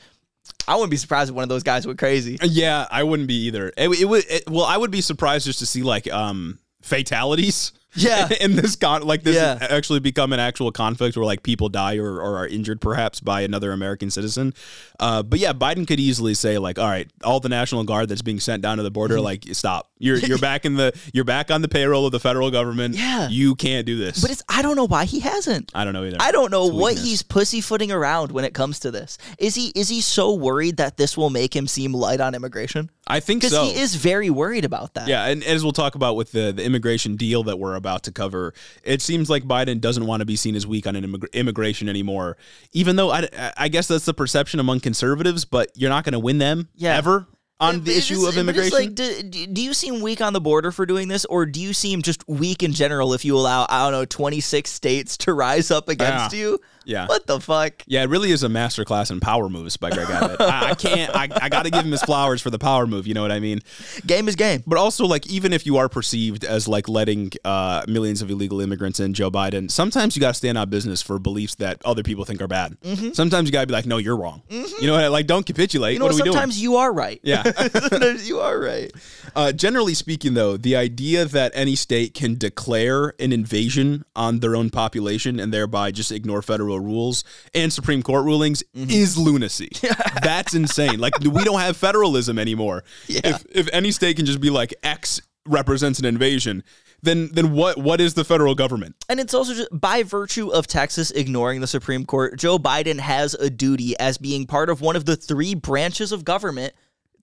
I 0.68 0.76
wouldn't 0.76 0.92
be 0.92 0.98
surprised 0.98 1.30
if 1.30 1.36
one 1.36 1.44
of 1.44 1.50
those 1.50 1.64
guys 1.64 1.88
went 1.88 2.00
crazy. 2.00 2.38
Yeah, 2.44 2.86
I 2.92 3.04
wouldn't 3.04 3.28
be 3.30 3.46
either. 3.46 3.72
It, 3.78 3.88
it 4.02 4.06
would. 4.06 4.26
It, 4.30 4.44
well, 4.50 4.66
I 4.66 4.76
would 4.76 4.92
be 4.92 5.00
surprised 5.02 5.46
just 5.46 5.60
to 5.60 5.66
see 5.66 5.84
like 5.84 6.12
um 6.12 6.60
fatalities. 6.82 7.72
Yeah. 7.96 8.30
in 8.40 8.56
this 8.56 8.76
con 8.76 9.02
like 9.04 9.24
this 9.24 9.36
Yeah. 9.36 9.58
actually 9.62 10.00
become 10.00 10.32
an 10.34 10.40
actual 10.40 10.72
conflict 10.72 11.18
where 11.18 11.26
like 11.26 11.42
people 11.44 11.70
die 11.70 11.98
or, 11.98 12.22
or 12.22 12.38
are 12.38 12.48
injured 12.48 12.82
perhaps 12.82 13.20
by 13.20 13.42
another 13.42 13.72
American 13.72 14.10
citizen. 14.12 14.54
Uh, 15.00 15.24
but 15.24 15.40
yeah, 15.40 15.54
Biden 15.54 15.88
could 15.88 16.00
easily 16.00 16.34
say 16.36 16.58
like, 16.60 16.78
all 16.78 16.88
right, 16.88 17.10
all 17.24 17.40
the 17.40 17.50
National 17.50 17.84
Guard 17.84 18.10
that's 18.10 18.22
being 18.22 18.40
sent 18.40 18.62
down 18.62 18.78
to 18.78 18.84
the 18.84 18.92
border, 18.92 19.20
like, 19.20 19.44
stop. 19.54 19.89
You're 20.00 20.18
you're 20.30 20.38
back 20.40 20.66
in 20.66 20.76
the 20.76 20.98
you're 21.14 21.26
back 21.26 21.52
on 21.52 21.62
the 21.62 21.68
payroll 21.68 22.06
of 22.06 22.12
the 22.12 22.20
federal 22.20 22.50
government. 22.52 22.96
Yeah. 22.96 23.28
you 23.30 23.56
can't 23.56 23.86
do 23.86 23.98
this. 23.98 24.22
But 24.22 24.32
it's 24.32 24.42
I 24.50 24.62
don't 24.62 24.76
know 24.76 24.88
why 24.88 25.06
he 25.06 25.20
hasn't. 25.20 25.72
I 25.76 25.84
don't 25.84 25.94
know 25.94 26.04
either. 26.06 26.18
I 26.20 26.32
don't 26.32 26.52
know 26.52 26.66
It's 26.68 26.74
what 26.74 26.90
weakness. 26.94 27.06
he's 27.06 27.24
pussyfooting 27.24 27.92
around 27.92 28.32
when 28.32 28.46
it 28.46 28.54
comes 28.54 28.80
to 28.80 28.92
this. 28.92 29.18
Is 29.38 29.56
he 29.56 29.68
is 29.76 29.90
he 29.90 30.02
so 30.02 30.34
worried 30.34 30.78
that 30.78 30.98
this 30.98 31.18
will 31.18 31.30
make 31.30 31.56
him 31.56 31.68
seem 31.68 31.94
light 31.94 32.22
on 32.22 32.34
immigration? 32.34 32.90
I 33.12 33.20
think 33.20 33.42
Because 33.42 33.54
so. 33.54 33.64
he 33.66 33.80
is 33.80 33.96
very 33.96 34.30
worried 34.30 34.66
about 34.66 34.94
that. 34.94 35.08
Yeah, 35.08 35.26
and 35.26 35.44
as 35.44 35.64
we'll 35.64 35.72
talk 35.74 35.96
about 35.96 36.16
with 36.16 36.32
the, 36.32 36.52
the 36.56 36.64
immigration 36.64 37.16
deal 37.16 37.42
that 37.44 37.58
we're 37.58 37.74
about 37.76 38.04
to 38.04 38.12
cover, 38.12 38.54
it 38.84 39.02
seems 39.02 39.30
like 39.32 39.44
Biden 39.46 39.82
doesn't 39.82 40.06
want 40.06 40.22
to 40.22 40.26
be 40.28 40.36
seen 40.36 40.56
as 40.56 40.68
weak 40.68 40.86
on 40.86 40.96
an 40.96 41.04
immig- 41.06 41.34
immigration 41.34 41.90
anymore. 41.90 42.38
Even 42.72 42.98
though 42.98 43.10
I, 43.10 43.28
I 43.58 43.68
guess 43.68 43.88
that's 43.88 44.06
the 44.06 44.14
perception 44.14 44.60
among 44.60 44.82
conservatives, 44.82 45.44
but 45.44 45.72
you're 45.76 45.90
not 45.90 46.04
going 46.04 46.14
to 46.14 46.20
win 46.20 46.38
them 46.38 46.70
Yeah. 46.76 46.96
ever 46.98 47.26
on 47.60 47.84
the 47.84 47.92
issue 47.98 48.16
is- 48.16 48.28
of 48.28 48.38
immigration. 48.38 48.78
Like, 48.78 48.96
do, 48.96 49.22
do 49.24 49.62
you 49.62 49.74
seem 49.74 50.02
weak 50.02 50.22
on 50.22 50.34
the 50.34 50.42
border 50.42 50.72
for 50.72 50.86
doing 50.86 51.08
this, 51.08 51.26
or 51.26 51.46
do 51.46 51.60
you 51.60 51.74
seem 51.74 52.02
just 52.02 52.28
weak 52.28 52.64
in 52.64 52.72
general 52.74 53.14
if 53.14 53.26
you 53.26 53.36
allow 53.38 53.66
I 53.70 53.84
don't 53.84 53.92
know 53.92 54.06
twenty 54.06 54.40
six 54.40 54.72
states 54.72 55.18
to 55.18 55.34
rise 55.34 55.70
up 55.72 55.90
against 55.90 56.34
Yeah. 56.34 56.40
you? 56.40 56.62
Yeah. 56.90 57.08
What 57.08 57.28
the 57.28 57.40
fuck? 57.40 57.84
yeah, 57.86 58.02
it 58.04 58.10
really 58.10 58.32
is 58.32 58.44
a 58.44 58.48
masterclass 58.48 59.12
in 59.12 59.20
power 59.20 59.48
moves 59.48 59.78
by 59.78 59.92
Greg 59.92 60.10
Abbott. 60.10 60.42
I, 60.42 60.72
I 60.72 60.74
can't. 60.74 61.16
I, 61.16 61.28
I 61.42 61.50
got 61.50 61.64
to 61.64 61.70
give 61.72 61.86
him 61.86 61.92
his 61.92 62.02
flowers 62.02 62.42
for 62.42 62.50
the 62.50 62.58
power 62.58 62.88
move. 62.88 63.06
You 63.06 63.14
know 63.14 63.22
what 63.22 63.32
I 63.32 63.40
mean? 63.40 63.62
Game 64.08 64.28
is 64.28 64.36
game. 64.36 64.64
But 64.66 64.80
also, 64.80 65.06
like, 65.06 65.28
even 65.30 65.54
if 65.54 65.66
you 65.66 65.78
are 65.78 65.88
perceived 65.88 66.44
as 66.44 66.68
like 66.68 66.90
letting 66.90 67.32
uh, 67.46 67.84
millions 67.88 68.22
of 68.22 68.32
illegal 68.32 68.60
immigrants 68.60 69.00
in, 69.00 69.14
Joe 69.14 69.30
Biden, 69.30 69.70
sometimes 69.70 70.16
you 70.16 70.20
got 70.20 70.30
to 70.30 70.34
stand 70.34 70.58
on 70.58 70.70
business 70.70 71.02
for 71.02 71.20
beliefs 71.20 71.56
that 71.56 71.80
other 71.86 72.02
people 72.02 72.26
think 72.26 72.42
are 72.42 72.48
bad. 72.48 72.76
Sometimes 73.14 73.48
you 73.48 73.52
got 73.52 73.62
to 73.62 73.68
be 73.68 73.74
like, 73.74 73.86
no, 73.86 73.98
you're 73.98 74.18
wrong. 74.18 74.42
You 74.50 74.88
know, 74.88 74.94
what? 74.94 75.04
I, 75.04 75.08
like, 75.10 75.28
don't 75.28 75.46
capitulate. 75.46 75.94
You 75.94 76.00
know, 76.00 76.06
what 76.06 76.14
are 76.14 76.16
we 76.16 76.22
doing? 76.24 76.34
sometimes 76.34 76.62
you 76.62 76.78
are 76.78 76.92
right. 76.92 77.20
Yeah. 77.22 77.44
sometimes 77.68 78.28
you 78.28 78.40
are 78.40 78.60
right. 78.60 78.92
Uh, 79.36 79.52
generally 79.52 79.94
speaking, 79.94 80.34
though, 80.34 80.58
the 80.58 80.76
idea 80.76 81.26
that 81.26 81.52
any 81.54 81.76
state 81.76 82.14
can 82.14 82.36
declare 82.36 83.14
an 83.20 83.32
invasion 83.32 84.06
on 84.16 84.40
their 84.40 84.56
own 84.56 84.70
population 84.70 85.40
and 85.40 85.54
thereby 85.54 85.92
just 85.92 86.12
ignore 86.12 86.42
federal 86.42 86.79
rules 86.80 87.24
and 87.54 87.72
Supreme 87.72 88.02
Court 88.04 88.26
rulings 88.26 88.64
mm-hmm. 88.76 88.90
is 88.90 89.18
lunacy. 89.18 89.70
That's 90.24 90.54
insane. 90.54 91.00
Like 91.00 91.20
we 91.20 91.44
don't 91.44 91.60
have 91.60 91.78
federalism 91.78 92.40
anymore. 92.40 92.84
If 93.08 93.46
if 93.52 93.70
any 93.74 93.92
state 93.92 94.18
can 94.18 94.26
just 94.26 94.42
be 94.42 94.50
like 94.50 94.74
X 94.84 95.22
represents 95.46 96.00
an 96.00 96.06
invasion, 96.06 96.64
then 97.02 97.30
then 97.34 97.54
what 97.54 97.78
what 97.78 98.02
is 98.02 98.14
the 98.14 98.24
federal 98.24 98.56
government? 98.56 98.96
And 99.08 99.20
it's 99.20 99.34
also 99.34 99.54
just 99.54 99.70
by 99.72 100.04
virtue 100.04 100.50
of 100.50 100.68
Texas 100.68 101.12
ignoring 101.12 101.62
the 101.62 101.68
Supreme 101.68 102.06
Court, 102.06 102.38
Joe 102.38 102.58
Biden 102.58 103.00
has 103.00 103.34
a 103.34 103.50
duty 103.50 103.98
as 104.00 104.18
being 104.18 104.46
part 104.46 104.70
of 104.70 104.82
one 104.82 104.96
of 104.96 105.06
the 105.06 105.16
three 105.16 105.56
branches 105.56 106.12
of 106.12 106.26
government, 106.26 106.74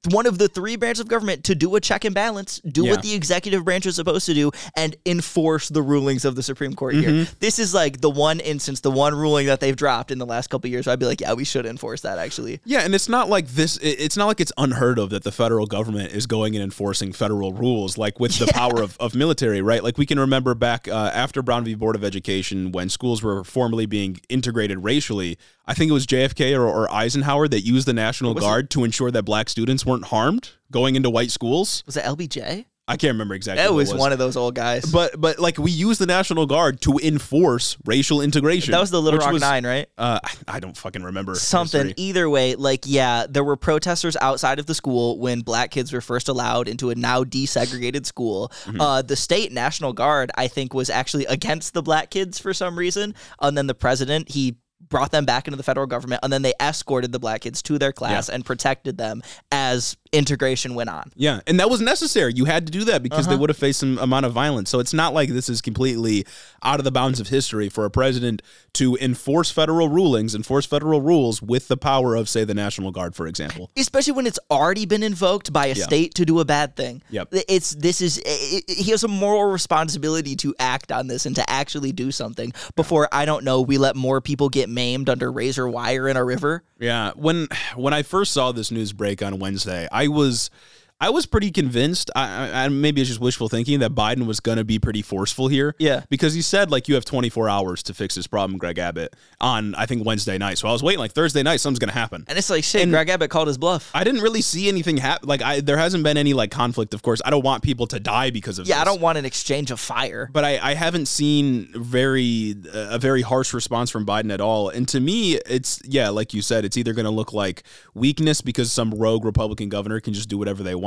one 0.09 0.27
of 0.27 0.39
the 0.39 0.49
three 0.49 0.77
branches 0.77 1.01
of 1.01 1.09
government 1.09 1.45
to 1.45 1.55
do 1.55 1.75
a 1.77 1.81
check 1.81 2.05
and 2.05 2.15
balance, 2.15 2.61
do 2.61 2.85
Yeah. 2.85 2.93
what 2.93 3.03
the 3.03 3.15
executive 3.15 3.65
branch 3.65 3.87
is 3.87 3.97
supposed 3.97 4.27
to 4.27 4.35
do, 4.35 4.51
and 4.75 4.97
enforce 5.05 5.69
the 5.69 5.83
rulings 5.83 6.25
of 6.25 6.37
the 6.37 6.43
Supreme 6.43 6.75
Court 6.75 6.95
here. 6.95 7.11
Mm-hmm. 7.11 7.33
This 7.41 7.59
is 7.59 7.75
like 7.75 8.01
the 8.01 8.11
one 8.11 8.41
instance, 8.41 8.81
the 8.81 8.91
one 8.91 9.15
ruling 9.15 9.47
that 9.47 9.61
they've 9.61 9.77
dropped 9.77 10.11
in 10.11 10.19
the 10.19 10.27
last 10.27 10.49
couple 10.51 10.69
of 10.69 10.73
years. 10.73 10.87
Where 10.87 10.93
I'd 10.93 10.99
be 10.99 11.07
like, 11.07 11.21
yeah, 11.21 11.33
we 11.33 11.45
should 11.45 11.67
enforce 11.67 12.03
that 12.03 12.19
actually. 12.19 12.61
Yeah, 12.65 12.81
and 12.81 12.95
it's 12.95 13.09
not 13.09 13.29
like 13.29 13.49
this. 13.49 13.77
It's 13.79 14.17
not 14.17 14.27
like 14.27 14.41
it's 14.41 14.53
unheard 14.59 14.99
of 14.99 15.11
that 15.11 15.23
the 15.25 15.33
federal 15.33 15.67
government 15.67 16.13
is 16.13 16.27
going 16.27 16.55
and 16.55 16.63
enforcing 16.63 17.13
federal 17.13 17.53
rules, 17.53 17.99
like 17.99 18.21
with 18.21 18.39
the 18.39 18.47
power 18.55 18.83
of, 18.83 18.97
of 18.99 19.15
military, 19.15 19.63
right? 19.63 19.83
Like 19.83 19.99
we 19.99 20.07
can 20.07 20.19
remember 20.19 20.55
back 20.55 20.89
uh, 20.89 21.11
after 21.15 21.43
Brown 21.43 21.65
v. 21.65 21.75
Board 21.75 21.97
of 21.97 22.05
Education, 22.05 22.73
when 22.73 22.89
schools 22.89 23.23
were 23.23 23.45
formally 23.45 23.87
being 23.87 24.21
integrated 24.29 24.83
racially. 24.85 25.39
I 25.67 25.75
think 25.75 25.91
it 25.91 25.95
was 25.95 26.07
JFK 26.07 26.57
or, 26.57 26.67
or 26.67 26.93
Eisenhower 26.93 27.49
that 27.49 27.61
used 27.63 27.87
the 27.89 27.93
National 27.93 28.35
Guard 28.35 28.71
to 28.71 28.85
ensure 28.85 29.11
that 29.11 29.25
black 29.25 29.49
students 29.49 29.85
weren't 29.85 30.05
harmed 30.07 30.51
going 30.71 30.95
into 30.95 31.11
white 31.11 31.31
schools. 31.31 31.83
Was 31.87 31.97
it 31.97 32.05
LBJ? 32.05 32.67
I 32.89 32.97
can't 32.97 33.15
remember 33.15 33.35
exactly. 33.35 33.65
That 33.65 33.75
was, 33.75 33.91
it 33.91 33.95
was 33.95 34.01
one 34.01 34.13
of 34.13 34.19
those 34.21 34.37
old 34.37 34.55
guys. 34.55 34.85
But 34.85 35.21
but 35.21 35.41
like 35.41 35.59
we 35.59 35.73
use 35.73 35.99
the 35.99 36.07
National 36.07 36.47
Guard 36.47 36.81
to 36.83 37.01
enforce 37.03 37.77
racial 37.85 38.21
integration. 38.21 38.71
that 38.71 38.79
was 38.81 38.93
the 38.93 39.03
Little 39.03 39.19
Rock 39.19 39.33
was- 39.33 39.43
Nine, 39.43 39.67
right? 39.67 39.89
Uh, 39.99 40.21
I- 40.23 40.35
I 40.47 40.61
don't 40.61 40.77
fucking 40.77 41.03
remember 41.03 41.35
something. 41.35 41.87
history. 41.89 41.95
Either 42.05 42.31
way, 42.31 42.55
like 42.55 42.85
yeah, 42.87 43.27
there 43.29 43.43
were 43.43 43.57
protesters 43.57 44.17
outside 44.21 44.61
of 44.61 44.67
the 44.67 44.75
school 44.75 45.19
when 45.19 45.41
black 45.41 45.73
kids 45.73 45.93
were 45.93 46.01
first 46.01 46.29
allowed 46.29 46.69
into 46.69 46.91
a 46.91 46.95
now 46.95 47.25
desegregated 47.25 48.07
school. 48.07 48.53
Mm-hmm. 48.67 48.81
Uh, 48.81 49.03
the 49.03 49.17
state 49.17 49.51
National 49.51 49.93
Guard, 49.93 50.31
I 50.37 50.47
think, 50.47 50.73
was 50.73 50.89
actually 50.89 51.27
against 51.27 51.75
the 51.75 51.83
black 51.83 52.11
kids 52.11 52.39
for 52.39 52.55
some 52.55 52.79
reason, 52.79 53.17
and 53.41 53.59
then 53.59 53.67
the 53.67 53.75
president 53.75 54.29
he 54.31 54.59
brought 54.89 55.11
them 55.11 55.25
back 55.25 55.47
into 55.47 55.57
the 55.57 55.63
federal 55.63 55.87
government, 55.87 56.21
and 56.23 56.33
then 56.33 56.43
they 56.43 56.55
escorted 56.61 57.13
the 57.13 57.19
black 57.19 57.41
kids 57.43 57.63
to 57.63 57.79
their 57.79 57.93
class 57.93 58.29
and 58.29 58.45
protected 58.45 58.99
them 58.99 59.23
as 59.51 59.97
integration 60.13 60.75
went 60.75 60.89
on. 60.89 61.11
Yeah, 61.17 61.41
and 61.47 61.59
that 61.61 61.69
was 61.69 61.81
necessary. 61.81 62.33
You 62.35 62.45
had 62.45 62.67
to 62.67 62.73
do 62.73 62.85
that 62.85 63.03
because 63.03 63.27
Uh-huh. 63.27 63.37
they 63.37 63.41
would 63.41 63.51
have 63.51 63.57
faced 63.57 63.81
some 63.81 63.99
amount 63.99 64.27
of 64.27 64.33
violence. 64.33 64.71
So 64.71 64.79
it's 64.79 64.95
not 64.95 65.13
like 65.13 65.29
this 65.29 65.49
is 65.49 65.61
completely 65.61 66.25
out 66.67 66.81
of 66.81 66.85
the 66.85 66.91
bounds 66.91 67.21
of 67.21 67.29
history 67.29 67.69
for 67.69 67.85
a 67.85 67.91
president 67.91 68.43
to 68.75 68.97
enforce 69.01 69.51
federal 69.51 69.89
rulings, 69.89 70.35
enforce 70.35 70.67
federal 70.67 71.01
rules 71.01 71.41
with 71.41 71.69
the 71.69 71.77
power 71.77 72.15
of, 72.17 72.29
say, 72.29 72.45
the 72.45 72.53
National 72.55 72.91
Guard, 72.91 73.15
for 73.15 73.27
example. 73.27 73.71
especially 73.77 74.13
when 74.13 74.27
it's 74.27 74.39
already 74.51 74.85
been 74.85 75.03
invoked 75.03 75.53
by 75.53 75.67
a 75.67 75.75
state 75.75 76.15
to 76.15 76.25
do 76.27 76.41
a 76.41 76.45
bad 76.45 76.77
thing. 76.77 77.03
Yep. 77.11 77.29
It's 77.49 77.71
this 77.71 78.01
is 78.01 78.19
it, 78.19 78.65
it- 78.69 78.77
he 78.77 78.91
has 78.91 79.05
a 79.05 79.09
moral 79.09 79.45
responsibility 79.51 80.37
to 80.37 80.55
act 80.59 80.91
on 80.93 81.07
this 81.07 81.25
and 81.27 81.37
to 81.37 81.49
actually 81.49 81.93
do 81.93 82.11
something 82.11 82.53
before 82.75 83.09
I 83.13 83.25
don't 83.25 83.45
know 83.45 83.61
we 83.63 83.79
let 83.79 83.95
more 83.97 84.21
people 84.21 84.49
get 84.49 84.69
maimed 84.69 85.09
under 85.09 85.31
razor 85.31 85.69
wire 85.69 86.09
in 86.09 86.17
a 86.17 86.25
river. 86.25 86.65
Yeah, 86.79 87.13
when 87.15 87.47
when 87.77 87.95
I 87.95 88.03
first 88.03 88.33
saw 88.33 88.53
this 88.53 88.71
news 88.71 88.93
break 88.93 89.23
on 89.23 89.39
Wednesday, 89.39 89.89
I 89.93 90.09
was 90.09 90.51
I 90.99 91.11
was 91.11 91.27
pretty 91.27 91.51
convinced. 91.51 92.11
I, 92.17 92.65
I 92.65 92.69
maybe 92.69 93.03
it's 93.03 93.09
just 93.09 93.21
wishful 93.21 93.49
thinking 93.51 93.81
that 93.81 93.95
Biden 93.95 94.27
was 94.27 94.41
going 94.41 94.57
to 94.57 94.65
be 94.65 94.79
pretty 94.79 95.03
forceful 95.03 95.49
here. 95.49 95.75
Yeah. 95.79 96.05
because 96.09 96.33
he 96.33 96.41
said 96.41 96.71
like 96.71 96.89
you 96.89 96.95
have 96.95 97.05
24 97.05 97.49
hours 97.51 97.83
to 97.85 97.95
fix 97.95 98.15
this 98.15 98.27
problem, 98.27 98.59
Greg 98.59 98.79
Abbott, 98.79 99.15
on 99.41 99.75
I 99.75 99.85
think 99.85 100.07
Wednesday 100.07 100.39
night. 100.39 100.57
So 100.57 100.69
I 100.69 100.73
was 100.73 100.83
waiting 100.83 100.99
like 101.01 101.13
Thursday 101.13 101.43
night, 101.43 101.61
something's 101.61 101.81
going 101.81 101.89
to 101.89 101.99
happen. 101.99 102.25
And 102.29 102.39
it's 102.39 102.49
like 102.49 102.65
shit, 102.65 102.89
Greg 102.89 103.11
Abbott 103.11 103.31
called 103.31 103.49
his 103.49 103.59
bluff. 103.59 103.91
I 103.93 104.05
didn't 104.05 104.23
really 104.23 104.41
see 104.41 104.69
anything 104.69 104.97
happen. 104.97 105.29
Like 105.29 105.43
I, 105.43 105.61
there 105.61 105.77
hasn't 105.77 106.03
been 106.03 106.17
any 106.17 106.33
like 106.33 106.51
conflict. 106.51 106.95
Of 106.95 107.03
course, 107.03 107.21
I 107.25 107.31
don't 107.31 107.45
want 107.45 107.63
people 107.63 107.87
to 107.89 108.01
die 108.01 108.31
because 108.31 108.59
of 108.59 108.67
yeah, 108.67 108.81
I 108.81 108.85
don't 108.85 109.03
want 109.03 109.19
an 109.19 109.27
exchange 109.27 109.71
of 109.71 109.79
fire. 109.79 110.31
But 110.33 110.45
I, 110.45 110.59
I 110.71 110.75
haven't 110.75 111.07
seen 111.07 111.69
very 111.75 112.55
uh, 112.73 112.89
a 112.93 112.99
very 112.99 113.21
harsh 113.21 113.53
response 113.53 113.91
from 113.91 114.07
Biden 114.07 114.33
at 114.33 114.41
all. 114.41 114.71
And 114.71 114.89
to 114.89 115.01
me, 115.01 115.35
it's 115.47 115.81
yeah, 115.85 116.09
like 116.09 116.33
you 116.33 116.41
said, 116.41 116.65
it's 116.65 116.79
either 116.79 116.95
going 116.95 117.05
to 117.05 117.11
look 117.11 117.35
like 117.35 117.65
weakness 117.93 118.41
because 118.41 118.73
some 118.73 118.93
rogue 118.93 119.27
Republican 119.27 119.69
governor 119.69 120.01
can 120.01 120.15
just 120.15 120.31
do 120.31 120.39
whatever 120.39 120.63
they 120.63 120.75
want, 120.75 120.86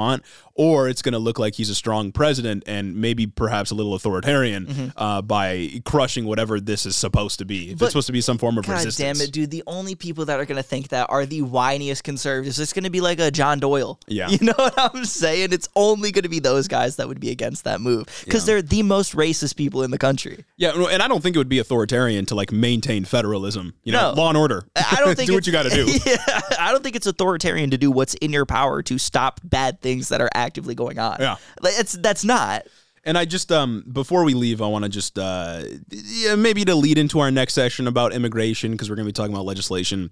or 0.56 0.90
it's 0.90 1.02
going 1.02 1.14
to 1.14 1.20
look 1.20 1.40
like 1.40 1.56
he's 1.56 1.70
a 1.70 1.76
strong 1.76 2.12
president 2.12 2.64
and 2.68 2.96
maybe 2.96 3.26
perhaps 3.28 3.72
a 3.72 3.76
little 3.76 3.94
authoritarian 3.94 4.66
Mm-hmm. 4.66 4.88
uh, 4.98 5.22
by 5.22 5.70
crushing 5.86 6.26
whatever 6.26 6.60
this 6.60 6.86
is 6.86 6.96
supposed 6.96 7.40
to 7.40 7.46
be. 7.46 7.72
If 7.72 7.78
But- 7.80 7.86
it's 7.86 7.92
supposed 7.94 8.08
to 8.08 8.14
be 8.14 8.22
some 8.22 8.38
form 8.38 8.58
of 8.58 8.66
God 8.66 8.74
resistance. 8.74 9.20
damn 9.20 9.26
it, 9.28 9.32
dude. 9.32 9.52
The 9.52 9.64
only 9.68 9.96
people 9.96 10.26
that 10.26 10.40
are 10.40 10.46
going 10.46 10.58
to 10.58 10.64
think 10.64 10.90
that 10.90 11.08
are 11.10 11.26
the 11.26 11.42
whiniest 11.42 12.04
conservatives. 12.04 12.60
It's 12.60 12.74
going 12.74 12.84
to 12.84 12.90
be 12.90 13.00
like 13.02 13.20
a 13.20 13.32
John 13.32 13.60
Doyle. 13.60 14.00
Yeah. 14.08 14.28
You 14.40 14.46
know 14.48 14.54
what 14.58 14.74
I'm 14.78 15.06
saying? 15.06 15.54
It's 15.54 15.68
only 15.76 16.12
going 16.12 16.24
to 16.24 16.30
be 16.30 16.40
those 16.40 16.68
guys 16.68 16.96
that 16.98 17.08
would 17.08 17.20
be 17.20 17.30
against 17.32 17.64
that 17.66 17.82
move 17.82 18.06
because 18.26 18.46
they're 18.46 18.62
the 18.62 18.84
most 18.84 19.16
racist 19.16 19.56
people 19.56 19.84
in 19.84 19.92
the 19.92 19.98
country. 19.98 20.46
Yeah, 20.58 20.72
and 20.72 21.02
I 21.02 21.08
don't 21.08 21.22
think 21.22 21.36
it 21.36 21.40
would 21.40 21.50
be 21.50 21.60
authoritarian 21.60 22.26
to 22.28 22.36
like 22.36 22.52
maintain 22.52 23.06
federalism. 23.06 23.74
You 23.84 23.92
know, 23.94 24.14
No. 24.14 24.22
law 24.22 24.30
and 24.30 24.38
order. 24.38 24.64
I 24.76 24.98
don't 25.00 25.16
think 25.18 25.28
do 25.28 25.34
what 25.34 25.46
you 25.48 25.52
got 25.54 25.64
to 25.64 25.70
do. 25.70 25.86
Yeah, 26.06 26.18
I 26.60 26.72
don't 26.72 26.84
think 26.84 26.96
it's 26.96 27.08
authoritarian 27.08 27.72
to 27.72 27.78
do 27.78 27.92
what's 27.92 28.14
in 28.16 28.32
your 28.32 28.46
power 28.46 28.82
to 28.84 28.98
stop 28.98 29.40
bad 29.44 29.82
things 29.82 29.89
that 29.98 30.22
are 30.22 30.30
actively 30.34 30.76
going 30.76 31.00
on. 31.00 31.18
Yeah. 31.20 31.36
It's 31.64 31.94
that's 31.94 32.24
not. 32.24 32.66
And 33.04 33.18
I 33.18 33.26
just 33.26 33.52
um 33.52 33.84
before 33.92 34.24
we 34.24 34.34
leave, 34.34 34.62
I 34.62 34.68
want 34.68 34.84
to 34.84 34.90
just 34.90 35.18
uh 35.18 35.64
yeah, 35.90 36.36
maybe 36.36 36.64
to 36.66 36.76
lead 36.76 36.98
into 36.98 37.20
our 37.20 37.32
next 37.32 37.54
session 37.54 37.88
about 37.88 38.14
immigration 38.14 38.72
because 38.72 38.90
we're 38.90 38.96
going 38.96 39.06
to 39.06 39.10
be 39.10 39.14
talking 39.14 39.34
about 39.34 39.46
legislation. 39.46 40.12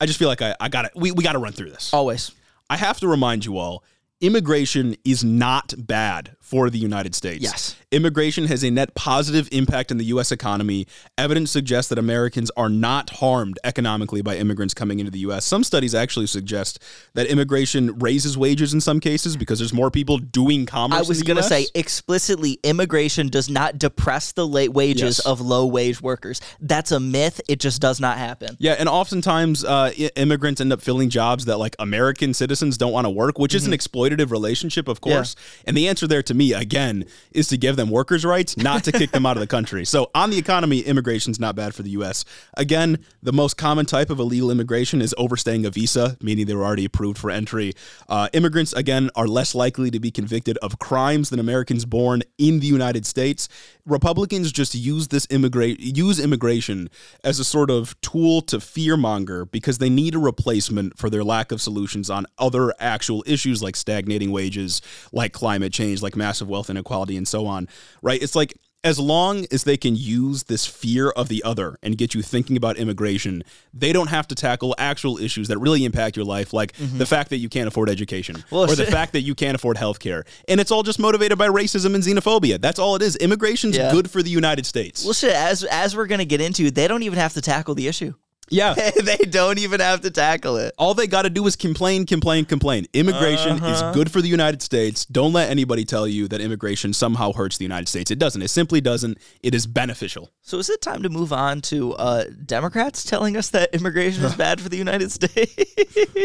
I 0.00 0.06
just 0.06 0.18
feel 0.18 0.28
like 0.28 0.42
I, 0.42 0.54
I 0.60 0.68
got 0.68 0.82
to 0.82 0.90
we 0.96 1.12
we 1.12 1.22
got 1.22 1.32
to 1.32 1.38
run 1.38 1.52
through 1.52 1.70
this. 1.70 1.92
Always. 1.92 2.32
I 2.68 2.76
have 2.76 2.98
to 3.00 3.08
remind 3.08 3.44
you 3.44 3.58
all, 3.58 3.84
immigration 4.20 4.96
is 5.04 5.22
not 5.22 5.74
bad 5.76 6.36
for 6.54 6.70
the 6.70 6.78
United 6.78 7.16
States. 7.16 7.42
Yes. 7.42 7.74
Immigration 7.90 8.44
has 8.46 8.62
a 8.62 8.70
net 8.70 8.94
positive 8.94 9.48
impact 9.50 9.90
on 9.90 9.98
the 9.98 10.04
U.S. 10.06 10.30
economy. 10.30 10.86
Evidence 11.18 11.50
suggests 11.50 11.88
that 11.88 11.98
Americans 11.98 12.48
are 12.56 12.68
not 12.68 13.10
harmed 13.10 13.58
economically 13.64 14.22
by 14.22 14.36
immigrants 14.36 14.72
coming 14.72 15.00
into 15.00 15.10
the 15.10 15.18
U.S. 15.20 15.44
Some 15.44 15.64
studies 15.64 15.96
actually 15.96 16.28
suggest 16.28 16.80
that 17.14 17.26
immigration 17.26 17.98
raises 17.98 18.38
wages 18.38 18.72
in 18.72 18.80
some 18.80 19.00
cases 19.00 19.36
because 19.36 19.58
there's 19.58 19.72
more 19.72 19.90
people 19.90 20.18
doing 20.18 20.64
commerce. 20.64 21.04
I 21.04 21.08
was 21.08 21.24
going 21.24 21.38
to 21.38 21.42
say 21.42 21.66
explicitly 21.74 22.60
immigration 22.62 23.28
does 23.30 23.50
not 23.50 23.76
depress 23.76 24.30
the 24.30 24.46
late 24.46 24.72
wages 24.72 25.02
Yes. 25.04 25.20
of 25.26 25.40
low 25.40 25.66
wage 25.66 26.00
workers. 26.00 26.40
That's 26.60 26.92
a 26.92 27.00
myth. 27.00 27.40
It 27.48 27.58
just 27.58 27.80
does 27.82 27.98
not 27.98 28.16
happen. 28.16 28.56
Yeah, 28.60 28.76
and 28.78 28.88
oftentimes 28.88 29.64
uh, 29.64 29.90
immigrants 30.14 30.60
end 30.60 30.72
up 30.72 30.80
filling 30.80 31.10
jobs 31.10 31.46
that 31.46 31.58
like 31.58 31.74
American 31.80 32.32
citizens 32.32 32.78
don't 32.78 32.92
want 32.92 33.06
to 33.06 33.10
work, 33.10 33.40
which 33.40 33.56
is 33.56 33.66
an 33.66 33.72
exploitative 33.72 34.30
relationship, 34.30 34.86
of 34.86 35.00
course. 35.00 35.34
And 35.64 35.76
the 35.76 35.88
answer 35.88 36.06
there 36.06 36.22
to 36.22 36.32
me, 36.34 36.43
again, 36.52 37.06
is 37.32 37.48
to 37.48 37.56
give 37.56 37.76
them 37.76 37.90
workers' 37.90 38.24
rights, 38.24 38.56
not 38.56 38.84
to 38.84 38.92
kick 38.92 39.10
them 39.10 39.26
out 39.26 39.36
of 39.36 39.40
the 39.40 39.46
country. 39.46 39.84
So 39.84 40.10
on 40.14 40.30
the 40.30 40.38
economy, 40.38 40.80
immigration's 40.80 41.40
not 41.40 41.56
bad 41.56 41.74
for 41.74 41.82
the 41.82 41.90
U.S. 41.90 42.24
Again, 42.56 42.98
the 43.22 43.32
most 43.32 43.56
common 43.56 43.86
type 43.86 44.10
of 44.10 44.18
illegal 44.18 44.50
immigration 44.50 45.00
is 45.00 45.14
overstaying 45.18 45.64
a 45.66 45.70
visa, 45.70 46.16
meaning 46.20 46.46
they 46.46 46.54
were 46.54 46.64
already 46.64 46.84
approved 46.84 47.18
for 47.18 47.30
entry. 47.30 47.74
Uh, 48.08 48.28
immigrants, 48.32 48.72
again, 48.72 49.10
are 49.14 49.26
less 49.26 49.54
likely 49.54 49.90
to 49.90 50.00
be 50.00 50.10
convicted 50.10 50.58
of 50.58 50.78
crimes 50.78 51.30
than 51.30 51.40
Americans 51.40 51.84
born 51.84 52.22
in 52.38 52.60
the 52.60 52.66
United 52.66 53.06
States. 53.06 53.48
Republicans 53.86 54.50
just 54.50 54.74
use 54.74 55.08
this 55.08 55.26
immigrate 55.30 55.78
use 55.78 56.18
immigration 56.18 56.88
as 57.22 57.38
a 57.38 57.44
sort 57.44 57.70
of 57.70 58.00
tool 58.00 58.40
to 58.40 58.58
fearmonger 58.58 59.50
because 59.50 59.78
they 59.78 59.90
need 59.90 60.14
a 60.14 60.18
replacement 60.18 60.96
for 60.98 61.10
their 61.10 61.22
lack 61.22 61.52
of 61.52 61.60
solutions 61.60 62.08
on 62.08 62.26
other 62.38 62.72
actual 62.78 63.22
issues 63.26 63.62
like 63.62 63.76
stagnating 63.76 64.30
wages, 64.30 64.80
like 65.12 65.32
climate 65.32 65.72
change, 65.72 66.02
like 66.02 66.16
massive 66.34 66.48
wealth 66.48 66.68
inequality, 66.68 67.16
and 67.16 67.28
so 67.28 67.46
on. 67.46 67.68
Right? 68.02 68.20
It's 68.20 68.34
like 68.34 68.54
as 68.82 68.98
long 68.98 69.46
as 69.50 69.64
they 69.64 69.78
can 69.78 69.96
use 69.96 70.42
this 70.42 70.66
fear 70.66 71.08
of 71.10 71.28
the 71.28 71.42
other 71.42 71.78
and 71.82 71.96
get 71.96 72.14
you 72.14 72.20
thinking 72.20 72.54
about 72.56 72.76
immigration, 72.76 73.42
they 73.72 73.94
don't 73.94 74.08
have 74.08 74.28
to 74.28 74.34
tackle 74.34 74.74
actual 74.76 75.16
issues 75.16 75.48
that 75.48 75.56
really 75.58 75.86
impact 75.86 76.16
your 76.16 76.26
life, 76.26 76.52
like 76.52 76.72
mm-hmm. 76.74 76.98
the 76.98 77.06
fact 77.06 77.30
that 77.30 77.38
you 77.38 77.48
can't 77.48 77.66
afford 77.66 77.88
education 77.88 78.44
Well, 78.50 78.70
or 78.70 78.74
the 78.74 78.84
fact 78.98 79.12
that 79.12 79.22
you 79.22 79.34
can't 79.34 79.54
afford 79.54 79.78
health 79.78 80.00
care. 80.00 80.24
And 80.48 80.60
it's 80.60 80.70
all 80.70 80.82
just 80.82 80.98
motivated 80.98 81.38
by 81.38 81.48
racism 81.48 81.94
and 81.94 82.04
xenophobia. 82.04 82.60
That's 82.60 82.78
all 82.78 82.94
it 82.96 83.00
is. 83.00 83.16
Immigration's 83.16 83.76
Yeah. 83.76 83.90
good 83.90 84.10
for 84.10 84.22
the 84.22 84.30
United 84.30 84.66
States. 84.66 85.04
Well, 85.04 85.14
shit. 85.14 85.32
As 85.32 85.64
as 85.64 85.96
we're 85.96 86.06
gonna 86.06 86.26
get 86.26 86.42
into, 86.42 86.70
they 86.70 86.86
don't 86.86 87.04
even 87.04 87.18
have 87.18 87.32
to 87.34 87.40
tackle 87.40 87.74
the 87.74 87.88
issue. 87.88 88.12
Yeah. 88.50 88.74
they 89.02 89.16
don't 89.16 89.58
even 89.58 89.80
have 89.80 90.00
to 90.02 90.10
tackle 90.10 90.56
it. 90.56 90.74
All 90.78 90.94
they 90.94 91.06
got 91.06 91.22
to 91.22 91.30
do 91.30 91.46
is 91.46 91.56
complain, 91.56 92.06
complain, 92.06 92.44
complain. 92.44 92.86
Immigration 92.92 93.52
Uh-huh. 93.58 93.66
is 93.90 93.94
good 93.94 94.10
for 94.10 94.20
the 94.22 94.28
United 94.28 94.62
States. 94.62 95.04
Don't 95.06 95.32
let 95.32 95.50
anybody 95.50 95.84
tell 95.84 96.06
you 96.06 96.28
that 96.28 96.40
immigration 96.40 96.92
somehow 96.92 97.32
hurts 97.32 97.58
the 97.58 97.64
United 97.64 97.88
States. 97.88 98.10
It 98.10 98.18
doesn't. 98.18 98.42
It 98.42 98.48
simply 98.48 98.80
doesn't. 98.80 99.18
It 99.42 99.54
is 99.54 99.66
beneficial. 99.66 100.30
So 100.42 100.58
is 100.58 100.68
it 100.70 100.80
time 100.82 101.02
to 101.02 101.08
move 101.08 101.32
on 101.32 101.60
to 101.62 101.94
uh, 101.94 102.24
Democrats 102.44 103.04
telling 103.04 103.36
us 103.36 103.50
that 103.50 103.74
immigration 103.74 104.24
is 104.24 104.34
bad 104.36 104.60
for 104.60 104.68
the 104.68 104.76
United 104.76 105.10
States? 105.12 105.54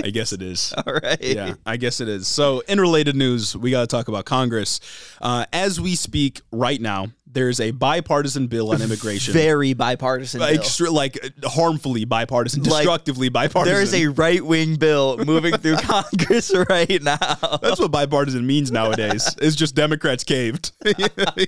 I 0.04 0.10
guess 0.10 0.34
it 0.34 0.42
is. 0.42 0.74
All 0.86 0.94
right. 0.94 1.22
yeah, 1.22 1.54
I 1.66 1.78
guess 1.78 2.02
it 2.02 2.10
is. 2.10 2.28
So, 2.28 2.62
in 2.68 2.80
related 2.80 3.16
news, 3.16 3.56
we 3.56 3.72
got 3.72 3.82
to 3.82 3.88
talk 3.88 4.08
about 4.08 4.26
Congress. 4.26 4.80
Uh, 5.22 5.46
as 5.54 5.80
we 5.80 5.96
speak 5.96 6.42
right 6.52 6.80
now, 6.82 7.08
there's 7.32 7.60
a 7.60 7.72
bipartisan 7.72 8.48
bill 8.48 8.72
on 8.72 8.82
immigration. 8.82 9.34
Very 9.34 9.74
bipartisan. 9.74 10.40
bill. 10.40 10.48
Extra, 10.50 10.90
like 10.90 11.18
harmfully 11.44 12.06
bipartisan, 12.06 12.64
Like, 12.64 12.80
destructively 12.84 13.30
bipartisan. 13.30 13.74
There 13.74 13.82
is 13.84 13.94
a 13.94 14.08
right 14.08 14.44
wing 14.44 14.76
bill 14.76 15.18
moving 15.26 15.56
through 15.58 15.76
Congress 15.82 16.52
right 16.70 17.02
now. 17.02 17.18
That's 17.62 17.80
what 17.80 17.92
bipartisan 17.92 18.46
means 18.48 18.72
nowadays. 18.72 19.36
It's 19.42 19.56
just 19.56 19.76
Democrats 19.76 20.24
caved. 20.24 20.72
you 20.86 20.94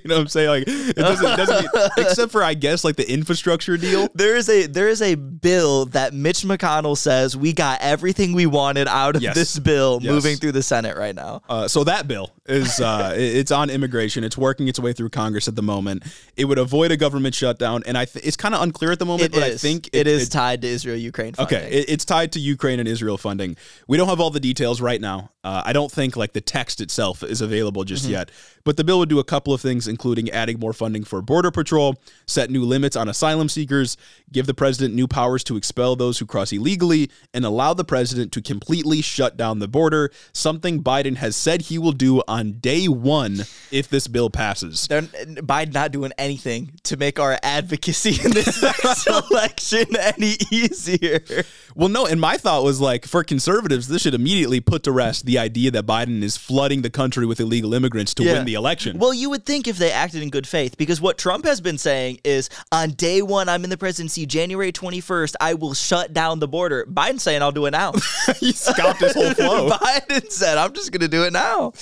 know 0.06 0.16
what 0.16 0.22
I'm 0.22 0.28
saying? 0.28 0.50
Like 0.50 0.64
it 0.68 0.96
doesn't, 0.96 1.26
it 1.32 1.38
doesn't 1.38 1.62
mean, 1.74 1.90
except 1.98 2.32
for 2.32 2.44
I 2.44 2.54
guess 2.54 2.84
like 2.84 2.96
the 2.96 3.12
infrastructure 3.12 3.78
deal. 3.78 4.08
There 4.14 4.36
is 4.36 4.50
a 4.50 4.68
there 4.68 4.88
is 4.90 5.02
a 5.02 5.16
bill 5.16 5.86
that 5.88 6.14
Mitch 6.14 6.42
McConnell 6.44 6.98
says 6.98 7.36
we 7.36 7.54
got 7.54 7.80
everything 7.82 8.34
we 8.34 8.46
wanted 8.46 8.88
out 8.88 9.16
of 9.16 9.22
Yes. 9.22 9.36
this 9.36 9.60
bill 9.60 10.00
Yes. 10.02 10.12
moving 10.12 10.38
through 10.38 10.52
the 10.54 10.64
Senate 10.64 10.98
right 10.98 11.16
now. 11.16 11.42
Uh, 11.50 11.68
so 11.68 11.84
that 11.86 12.08
bill 12.08 12.32
is 12.52 12.80
uh, 12.80 13.14
it's 13.16 13.52
on 13.52 13.70
immigration. 13.70 14.24
It's 14.24 14.38
working 14.38 14.68
its 14.68 14.80
way 14.80 14.94
through 14.94 15.10
Congress 15.10 15.48
at 15.48 15.56
the 15.56 15.62
moment. 15.64 16.04
It 16.38 16.46
would 16.46 16.58
avoid 16.58 16.92
a 16.92 16.98
government 16.98 17.34
shutdown, 17.36 17.84
and 17.86 17.98
I 17.98 18.06
th- 18.06 18.26
it's 18.26 18.38
kind 18.38 18.54
of 18.54 18.62
unclear 18.62 18.92
at 18.92 19.00
the 19.00 19.06
moment. 19.06 19.30
It 19.30 19.32
but 19.34 19.44
I 19.44 19.48
is. 19.48 19.62
think 19.62 19.90
it 19.94 20.08
is 20.08 20.28
it- 20.28 20.32
tied 20.32 20.62
to 20.62 20.68
Israel 20.68 20.98
Ukraine 20.98 21.34
funding. 21.34 21.58
Okay, 21.58 21.72
it, 21.72 21.86
it's 21.90 22.06
tied 22.06 22.32
to 22.34 22.40
Ukraine 22.40 22.80
and 22.80 22.88
Israel 22.88 23.18
funding. 23.18 23.56
We 23.88 23.98
don't 23.98 24.08
have 24.10 24.20
all 24.20 24.30
the 24.30 24.40
details 24.40 24.82
right 24.82 25.00
now. 25.02 25.32
Uh, 25.44 25.64
I 25.66 25.74
don't 25.74 25.92
think 25.92 26.16
like 26.16 26.34
the 26.34 26.42
text 26.42 26.82
itself 26.82 27.24
is 27.24 27.42
available 27.42 27.84
just 27.84 28.04
Mm-hmm. 28.04 28.12
yet. 28.12 28.32
But 28.64 28.78
the 28.78 28.84
bill 28.84 29.00
would 29.00 29.10
do 29.10 29.20
a 29.20 29.24
couple 29.24 29.54
of 29.54 29.62
things, 29.62 29.88
including 29.88 30.30
adding 30.30 30.60
more 30.60 30.74
funding 30.74 31.04
for 31.04 31.22
border 31.22 31.50
patrol, 31.52 31.96
set 32.28 32.50
new 32.52 32.64
limits 32.64 32.96
on 32.96 33.10
asylum 33.10 33.50
seekers, 33.50 33.98
give 34.32 34.46
the 34.46 34.54
president 34.54 34.94
new 34.94 35.08
powers 35.08 35.44
to 35.46 35.56
expel 35.58 35.96
those 35.96 36.20
who 36.20 36.26
cross 36.28 36.52
illegally, 36.52 37.10
and 37.34 37.44
allow 37.44 37.74
the 37.74 37.84
president 37.84 38.32
to 38.34 38.42
completely 38.42 39.02
shut 39.02 39.36
down 39.38 39.60
the 39.60 39.68
border. 39.68 40.12
Something 40.34 40.84
Biden 40.84 41.18
has 41.18 41.36
said 41.36 41.64
he 41.64 41.78
will 41.80 41.92
do 41.92 42.22
on 42.28 42.41
day 42.50 42.88
one 42.88 43.42
if 43.72 43.88
this 43.90 44.08
bill 44.08 44.30
passes. 44.30 44.88
They're 44.88 45.02
Biden 45.04 45.74
not 45.74 45.92
doing 45.92 46.12
anything 46.18 46.72
to 46.84 46.98
make 46.98 47.20
our 47.20 47.38
advocacy 47.44 48.20
in 48.26 48.32
this 48.32 48.62
next 48.62 49.08
election 49.32 49.96
any 49.98 50.36
easier. 50.52 51.22
Well, 51.76 51.90
no, 51.90 52.06
and 52.06 52.20
my 52.20 52.38
thought 52.38 52.64
was 52.64 52.82
like 52.82 53.06
for 53.06 53.24
conservatives, 53.24 53.88
this 53.88 54.02
should 54.02 54.14
immediately 54.14 54.60
put 54.60 54.84
to 54.84 54.92
rest 54.92 55.26
the 55.26 55.38
idea 55.38 55.72
that 55.72 55.86
Biden 55.86 56.22
is 56.24 56.36
flooding 56.38 56.82
the 56.82 56.90
country 56.90 57.26
with 57.26 57.40
illegal 57.40 57.74
immigrants 57.74 58.14
to 58.16 58.24
win 58.24 58.46
the 58.46 58.56
election. 58.56 58.98
Well, 58.98 59.14
you 59.14 59.30
would 59.30 59.46
think 59.46 59.68
if 59.68 59.78
they 59.78 59.92
acted 59.92 60.22
in 60.22 60.30
good 60.30 60.48
faith, 60.48 60.78
because 60.78 61.00
what 61.00 61.18
Trump 61.18 61.46
has 61.46 61.62
been 61.62 61.78
saying 61.78 62.20
is 62.24 62.50
on 62.72 62.92
day 62.92 63.22
one, 63.22 63.48
I'm 63.48 63.64
in 63.64 63.70
the 63.70 63.78
presidency, 63.78 64.26
January 64.26 64.72
21st, 64.72 65.36
I 65.40 65.54
will 65.54 65.74
shut 65.74 66.14
down 66.14 66.40
the 66.40 66.48
border. 66.48 66.86
Biden's 66.86 67.24
saying 67.24 67.42
I'll 67.42 67.52
do 67.52 67.66
it 67.66 67.72
now. 67.72 67.94
he 68.40 68.52
stopped 68.52 69.00
his 69.00 69.14
whole 69.14 69.34
flow. 69.34 69.70
Biden 69.70 70.30
said, 70.32 70.58
I'm 70.58 70.74
just 70.74 70.92
going 70.92 71.02
to 71.02 71.08
do 71.08 71.24
it 71.24 71.34
now. 71.34 71.74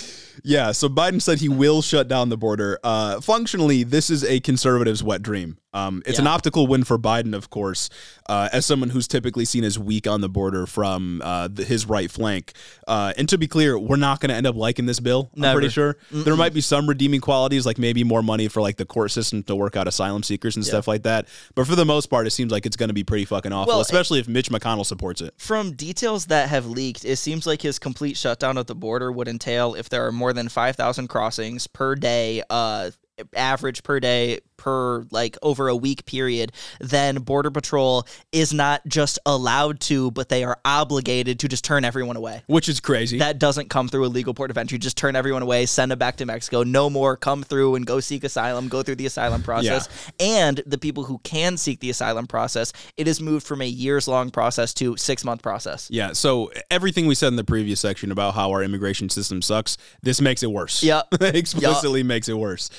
Yeah, 0.43 0.71
so 0.71 0.89
Biden 0.89 1.21
said 1.21 1.39
he 1.39 1.49
will 1.49 1.81
shut 1.81 2.07
down 2.07 2.29
the 2.29 2.37
border. 2.37 2.79
Uh, 2.83 3.21
functionally, 3.21 3.83
this 3.83 4.09
is 4.09 4.23
a 4.23 4.39
conservative's 4.39 5.03
wet 5.03 5.21
dream. 5.21 5.57
Um, 5.73 6.01
it's 6.05 6.19
an 6.19 6.27
optical 6.27 6.65
win 6.67 6.83
for 6.83 6.97
Biden, 6.97 7.35
of 7.35 7.49
course, 7.49 7.89
uh, 8.27 8.49
as 8.51 8.65
someone 8.65 8.89
who's 8.89 9.07
typically 9.07 9.45
seen 9.45 9.63
as 9.63 9.77
weak 9.77 10.07
on 10.07 10.21
the 10.21 10.29
border 10.29 10.65
from 10.65 11.21
uh, 11.23 11.47
the, 11.47 11.63
his 11.63 11.85
right 11.85 12.09
flank. 12.09 12.53
Uh, 12.87 13.13
and 13.17 13.29
to 13.29 13.37
be 13.37 13.47
clear, 13.47 13.77
we're 13.77 13.95
not 13.95 14.19
going 14.19 14.29
to 14.29 14.35
end 14.35 14.47
up 14.47 14.55
liking 14.55 14.87
this 14.87 14.99
bill. 14.99 15.29
I'm 15.35 15.53
pretty 15.53 15.69
sure 15.69 15.97
there 16.11 16.35
might 16.35 16.53
be 16.53 16.61
some 16.61 16.87
redeeming 16.87 17.21
qualities, 17.21 17.65
like 17.65 17.77
maybe 17.77 18.03
more 18.03 18.23
money 18.23 18.47
for 18.47 18.61
like 18.61 18.77
the 18.77 18.85
court 18.85 19.11
system 19.11 19.43
to 19.43 19.55
work 19.55 19.75
out 19.75 19.87
asylum 19.87 20.23
seekers 20.23 20.55
and 20.55 20.65
stuff 20.65 20.87
like 20.87 21.03
that. 21.03 21.27
But 21.55 21.67
for 21.67 21.75
the 21.75 21.85
most 21.85 22.07
part, 22.07 22.25
it 22.25 22.31
seems 22.31 22.51
like 22.51 22.65
it's 22.65 22.75
going 22.75 22.89
to 22.89 22.93
be 22.93 23.03
pretty 23.03 23.25
fucking 23.25 23.51
awful, 23.51 23.73
Well, 23.73 23.81
especially 23.81 24.19
if 24.19 24.27
Mitch 24.27 24.49
McConnell 24.49 24.85
supports 24.85 25.21
it. 25.21 25.33
From 25.37 25.73
details 25.73 26.25
that 26.27 26.49
have 26.49 26.65
leaked, 26.65 27.05
it 27.05 27.17
seems 27.17 27.45
like 27.45 27.61
his 27.61 27.77
complete 27.77 28.17
shutdown 28.17 28.57
at 28.57 28.67
the 28.67 28.75
border 28.75 29.11
would 29.11 29.27
entail 29.27 29.75
if 29.75 29.89
there 29.89 30.05
are 30.07 30.11
more 30.11 30.33
than 30.33 30.49
5,000 30.49 31.07
crossings 31.07 31.67
per 31.67 31.95
day, 31.95 32.41
uh, 32.49 32.89
average 33.35 33.83
per 33.83 33.99
day 33.99 34.39
per 34.59 35.07
like 35.09 35.37
over 35.41 35.69
a 35.69 35.75
week 35.75 36.05
period, 36.05 36.51
then 36.79 37.15
Border 37.17 37.49
Patrol 37.49 38.05
is 38.31 38.53
not 38.53 38.85
just 38.87 39.17
allowed 39.25 39.79
to, 39.81 40.11
but 40.11 40.29
they 40.29 40.43
are 40.43 40.59
obligated 40.63 41.39
to 41.39 41.47
just 41.47 41.63
turn 41.63 41.83
everyone 41.85 42.15
away. 42.15 42.43
Which 42.47 42.69
is 42.69 42.79
crazy. 42.79 43.17
That 43.17 43.39
doesn't 43.39 43.69
come 43.69 43.87
through 43.87 44.05
a 44.05 44.07
legal 44.07 44.33
port 44.33 44.51
of 44.51 44.57
entry. 44.57 44.77
Just 44.77 44.97
turn 44.97 45.15
everyone 45.15 45.41
away, 45.41 45.65
send 45.65 45.91
them 45.91 45.97
back 45.97 46.17
to 46.17 46.25
Mexico. 46.25 46.63
No 46.63 46.89
more 46.89 47.17
come 47.17 47.41
through 47.41 47.75
and 47.75 47.85
go 47.85 47.99
seek 47.99 48.23
asylum, 48.23 48.67
go 48.67 48.83
through 48.83 48.95
the 48.95 49.05
asylum 49.05 49.41
process. 49.41 49.87
And 50.19 50.61
the 50.65 50.77
people 50.77 51.05
who 51.05 51.19
can 51.19 51.57
seek 51.57 51.79
the 51.79 51.89
asylum 51.89 52.27
process, 52.27 52.73
it 52.97 53.07
is 53.07 53.21
moved 53.21 53.47
from 53.47 53.61
a 53.61 53.67
years 53.67 54.07
long 54.07 54.29
process 54.29 54.73
to 54.75 54.97
six 54.97 55.23
month 55.23 55.41
process. 55.41 55.89
Yeah, 55.89 56.11
so 56.11 56.51
everything 56.69 57.07
we 57.07 57.15
said 57.15 57.29
in 57.29 57.37
the 57.37 57.43
previous 57.43 57.79
section 57.79 58.11
about 58.11 58.35
how 58.35 58.51
our 58.51 58.61
immigration 58.61 59.09
system 59.09 59.41
sucks, 59.41 59.77
this 60.03 60.19
makes 60.19 60.43
it 60.43 60.51
worse. 60.51 60.83
Yeah. 60.83 61.03
Explicitly 61.21 62.03
makes 62.03 62.27
it 62.27 62.37
worse. 62.37 62.69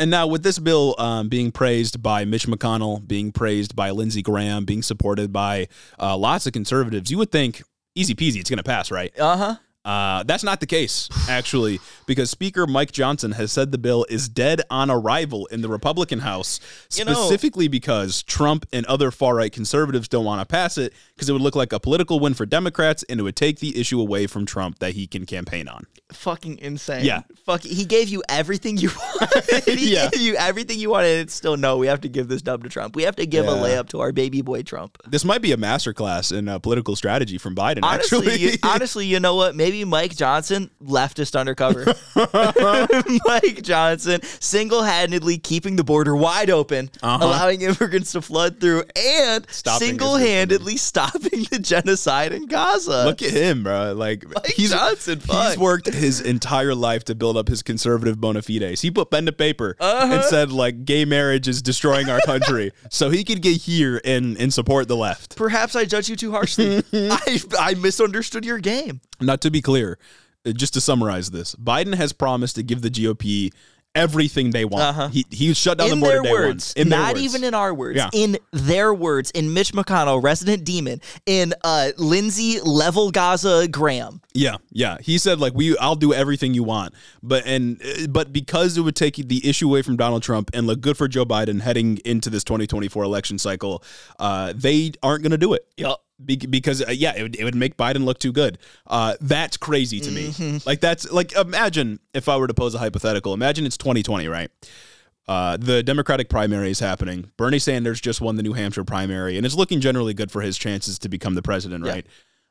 And 0.00 0.12
now 0.12 0.28
with 0.28 0.44
this 0.44 0.60
bill 0.60 0.94
um, 0.98 1.28
being 1.28 1.50
praised 1.50 2.00
by 2.00 2.24
Mitch 2.24 2.46
McConnell, 2.46 3.06
being 3.06 3.32
praised 3.32 3.74
by 3.74 3.90
Lindsey 3.90 4.22
Graham, 4.22 4.64
being 4.64 4.82
supported 4.82 5.32
by 5.32 5.66
uh, 5.98 6.16
lots 6.16 6.46
of 6.46 6.52
conservatives, 6.52 7.10
you 7.10 7.18
would 7.18 7.32
think 7.32 7.62
easy 7.96 8.14
peasy, 8.14 8.36
it's 8.36 8.48
going 8.48 8.58
to 8.58 8.62
pass, 8.62 8.92
right? 8.92 9.12
Uh 9.18 9.36
huh. 9.36 9.56
Uh, 9.84 10.22
that's 10.24 10.44
not 10.44 10.60
the 10.60 10.66
case, 10.66 11.08
actually, 11.30 11.80
because 12.06 12.30
Speaker 12.30 12.66
Mike 12.66 12.92
Johnson 12.92 13.32
has 13.32 13.50
said 13.52 13.72
the 13.72 13.78
bill 13.78 14.04
is 14.10 14.28
dead 14.28 14.60
on 14.70 14.90
arrival 14.90 15.46
in 15.46 15.62
the 15.62 15.68
Republican 15.68 16.18
House, 16.18 16.60
You 16.94 17.06
know- 17.06 17.14
specifically 17.14 17.68
because 17.68 18.22
Trump 18.22 18.66
and 18.70 18.84
other 18.86 19.10
far 19.10 19.36
right 19.36 19.50
conservatives 19.52 20.06
don't 20.08 20.26
want 20.26 20.40
to 20.42 20.46
pass 20.46 20.76
it 20.76 20.92
because 21.14 21.28
it 21.30 21.32
would 21.32 21.40
look 21.42 21.56
like 21.56 21.72
a 21.72 21.80
political 21.80 22.20
win 22.20 22.34
for 22.34 22.44
Democrats 22.44 23.02
and 23.08 23.18
it 23.18 23.22
would 23.22 23.36
take 23.36 23.60
the 23.60 23.80
issue 23.80 23.98
away 24.00 24.26
from 24.26 24.44
Trump 24.44 24.78
that 24.80 24.92
he 24.92 25.06
can 25.06 25.24
campaign 25.24 25.68
on. 25.68 25.86
Fucking 26.12 26.58
insane. 26.60 27.04
Yeah. 27.04 27.22
Fuck. 27.44 27.62
He 27.62 27.84
gave 27.84 28.08
you 28.08 28.22
everything 28.28 28.78
you 28.78 28.90
wanted. 29.20 29.64
he 29.64 29.94
Yeah. 29.94 30.08
gave 30.10 30.20
you 30.22 30.34
everything 30.36 30.78
you 30.80 30.90
wanted. 30.90 31.18
It's 31.20 31.34
still 31.34 31.56
no. 31.56 31.76
We 31.78 31.86
have 31.86 32.00
to 32.02 32.08
give 32.08 32.28
this 32.28 32.40
dub 32.42 32.62
to 32.64 32.68
Trump. 32.70 32.96
We 32.96 33.02
have 33.04 33.16
to 33.16 33.26
give 33.26 33.46
a 33.46 33.50
layup 33.52 33.88
to 33.90 34.00
our 34.00 34.12
baby 34.12 34.40
boy 34.42 34.62
Trump. 34.62 34.98
This 35.06 35.24
might 35.24 35.42
be 35.42 35.52
a 35.52 35.56
masterclass 35.56 36.36
in 36.36 36.48
uh, 36.48 36.58
political 36.58 36.96
strategy 36.96 37.36
from 37.38 37.54
Biden, 37.54 37.80
Honestly, 37.82 38.18
actually. 38.18 38.40
you, 38.40 38.52
honestly, 38.62 39.06
you 39.06 39.20
know 39.20 39.34
what? 39.34 39.54
Maybe 39.54 39.67
GOP, 39.70 39.86
Mike 39.86 40.16
Johnson, 40.16 40.70
leftist 40.82 41.38
undercover. 41.38 41.84
Mike 43.24 43.62
Johnson 43.62 44.20
single 44.40 44.82
handedly 44.82 45.38
keeping 45.38 45.76
the 45.76 45.84
border 45.84 46.16
wide 46.16 46.50
open, 46.50 46.90
allowing 47.02 47.62
immigrants 47.62 48.12
to 48.12 48.22
flood 48.22 48.60
through, 48.60 48.84
and 48.96 49.44
Uh-huh. 49.44 49.78
Single 49.78 50.16
handedly 50.16 50.76
stopping 50.76 51.44
the 51.50 51.58
genocide 51.58 52.32
in 52.32 52.46
Gaza. 52.46 53.04
Look 53.04 53.22
at 53.22 53.30
him, 53.30 53.62
bro. 53.62 53.92
Like 53.92 54.24
he's 54.46 54.70
Johnson, 54.70 55.20
he's 55.20 55.58
worked 55.58 55.86
his 55.86 56.20
entire 56.20 56.74
life 56.74 57.04
to 57.04 57.14
build 57.14 57.36
up 57.36 57.48
his 57.48 57.62
conservative 57.62 58.20
bona 58.20 58.42
fides. 58.42 58.80
He 58.80 58.90
put 58.90 59.10
pen 59.10 59.26
to 59.26 59.32
paper 59.32 59.76
Uh-huh. 59.80 60.14
and 60.14 60.24
said 60.24 60.50
like 60.52 60.84
gay 60.84 61.04
marriage 61.04 61.48
is 61.48 61.62
destroying 61.62 62.08
our 62.08 62.20
country, 62.20 62.72
so 62.90 63.10
he 63.10 63.24
could 63.24 63.42
get 63.42 63.58
here 63.62 64.00
and 64.04 64.36
and 64.38 64.52
support 64.52 64.88
the 64.88 64.96
left. 64.96 65.36
Perhaps 65.36 65.76
I 65.76 65.84
judge 65.84 66.08
you 66.08 66.16
too 66.16 66.30
harshly. 66.32 66.82
I, 66.92 67.40
I 67.58 67.74
misunderstood 67.74 68.44
your 68.44 68.58
game. 68.58 69.00
Not 69.20 69.40
to 69.42 69.50
be 69.50 69.60
clear, 69.62 69.98
uh, 70.46 70.52
just 70.52 70.74
to 70.74 70.80
summarize 70.80 71.30
this, 71.30 71.54
Biden 71.56 71.94
has 71.94 72.12
promised 72.12 72.54
to 72.56 72.62
give 72.62 72.82
the 72.82 72.90
GOP 72.90 73.50
everything 73.94 74.50
they 74.50 74.64
want. 74.64 75.12
He 75.12 75.24
he 75.30 75.52
shut 75.54 75.78
down 75.78 75.86
Uh-huh. 75.86 75.94
in 75.94 76.00
the 76.00 76.04
border 76.06 76.22
their 76.22 76.22
day 76.22 76.30
words. 76.32 76.72
In 76.76 76.88
their 76.88 76.98
not 77.00 77.14
words. 77.14 77.24
even 77.24 77.42
in 77.42 77.54
our 77.54 77.74
words. 77.74 77.96
Yeah. 77.96 78.10
In 78.12 78.36
their 78.52 78.94
words, 78.94 79.30
in 79.32 79.52
Mitch 79.54 79.72
McConnell, 79.72 80.22
resident 80.22 80.62
demon, 80.64 81.00
in 81.26 81.52
uh, 81.64 81.90
Lindsey 81.96 82.60
level 82.60 83.10
Gaza 83.10 83.66
Graham. 83.66 84.20
Yeah, 84.34 84.56
yeah. 84.70 84.98
He 85.00 85.18
said 85.18 85.40
like 85.40 85.54
we 85.54 85.76
I'll 85.78 85.96
do 85.96 86.12
everything 86.14 86.54
you 86.54 86.62
want. 86.62 86.94
But 87.22 87.44
and 87.46 87.82
uh, 87.82 88.06
but 88.08 88.32
because 88.32 88.76
it 88.76 88.82
would 88.82 88.94
take 88.94 89.16
the 89.16 89.44
issue 89.48 89.66
away 89.66 89.82
from 89.82 89.96
Donald 89.96 90.22
Trump 90.22 90.50
and 90.54 90.66
look 90.66 90.80
good 90.80 90.96
for 90.96 91.08
Joe 91.08 91.24
Biden 91.24 91.60
heading 91.62 91.98
into 92.04 92.30
this 92.30 92.44
2024 92.44 93.02
election 93.02 93.38
cycle, 93.38 93.82
uh 94.20 94.52
they 94.54 94.92
aren't 95.02 95.22
going 95.22 95.32
to 95.32 95.38
do 95.38 95.54
it. 95.54 95.66
Yup. 95.76 96.04
Be- 96.24 96.36
because 96.36 96.82
uh, 96.82 96.90
yeah, 96.90 97.14
it 97.16 97.22
would, 97.22 97.36
it 97.36 97.44
would 97.44 97.54
make 97.54 97.76
Biden 97.76 98.04
look 98.04 98.18
too 98.18 98.32
good. 98.32 98.58
Uh, 98.86 99.14
that's 99.20 99.56
crazy 99.56 100.00
to 100.00 100.10
me. 100.10 100.60
Like 100.66 100.80
that's 100.80 101.10
like 101.12 101.32
imagine 101.32 102.00
if 102.12 102.28
I 102.28 102.36
were 102.36 102.46
to 102.48 102.54
pose 102.54 102.74
a 102.74 102.78
hypothetical. 102.78 103.32
Imagine 103.34 103.66
it's 103.66 103.76
2020, 103.76 104.26
right? 104.28 104.50
Uh, 105.28 105.56
the 105.58 105.82
Democratic 105.82 106.28
primary 106.30 106.70
is 106.70 106.80
happening. 106.80 107.30
Bernie 107.36 107.58
Sanders 107.58 108.00
just 108.00 108.20
won 108.20 108.36
the 108.36 108.42
New 108.42 108.54
Hampshire 108.54 108.82
primary, 108.84 109.36
and 109.36 109.44
it's 109.44 109.54
looking 109.54 109.80
generally 109.80 110.14
good 110.14 110.30
for 110.30 110.40
his 110.40 110.56
chances 110.56 110.98
to 111.00 111.08
become 111.08 111.34
the 111.34 111.42
president, 111.42 111.84
right? 111.84 112.06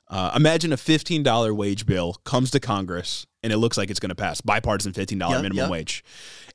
Uh, 0.09 0.31
imagine 0.35 0.71
a 0.71 0.77
$15 0.77 1.55
wage 1.55 1.85
bill 1.85 2.13
comes 2.23 2.51
to 2.51 2.59
Congress, 2.59 3.25
and 3.43 3.51
it 3.51 3.57
looks 3.57 3.77
like 3.77 3.89
it's 3.89 3.99
going 3.99 4.09
to 4.09 4.15
pass 4.15 4.39
bipartisan 4.41 4.93
$15 4.93 5.19
Yeah, 5.29 5.35
minimum 5.41 5.57
yeah. 5.57 5.69
wage. 5.69 6.03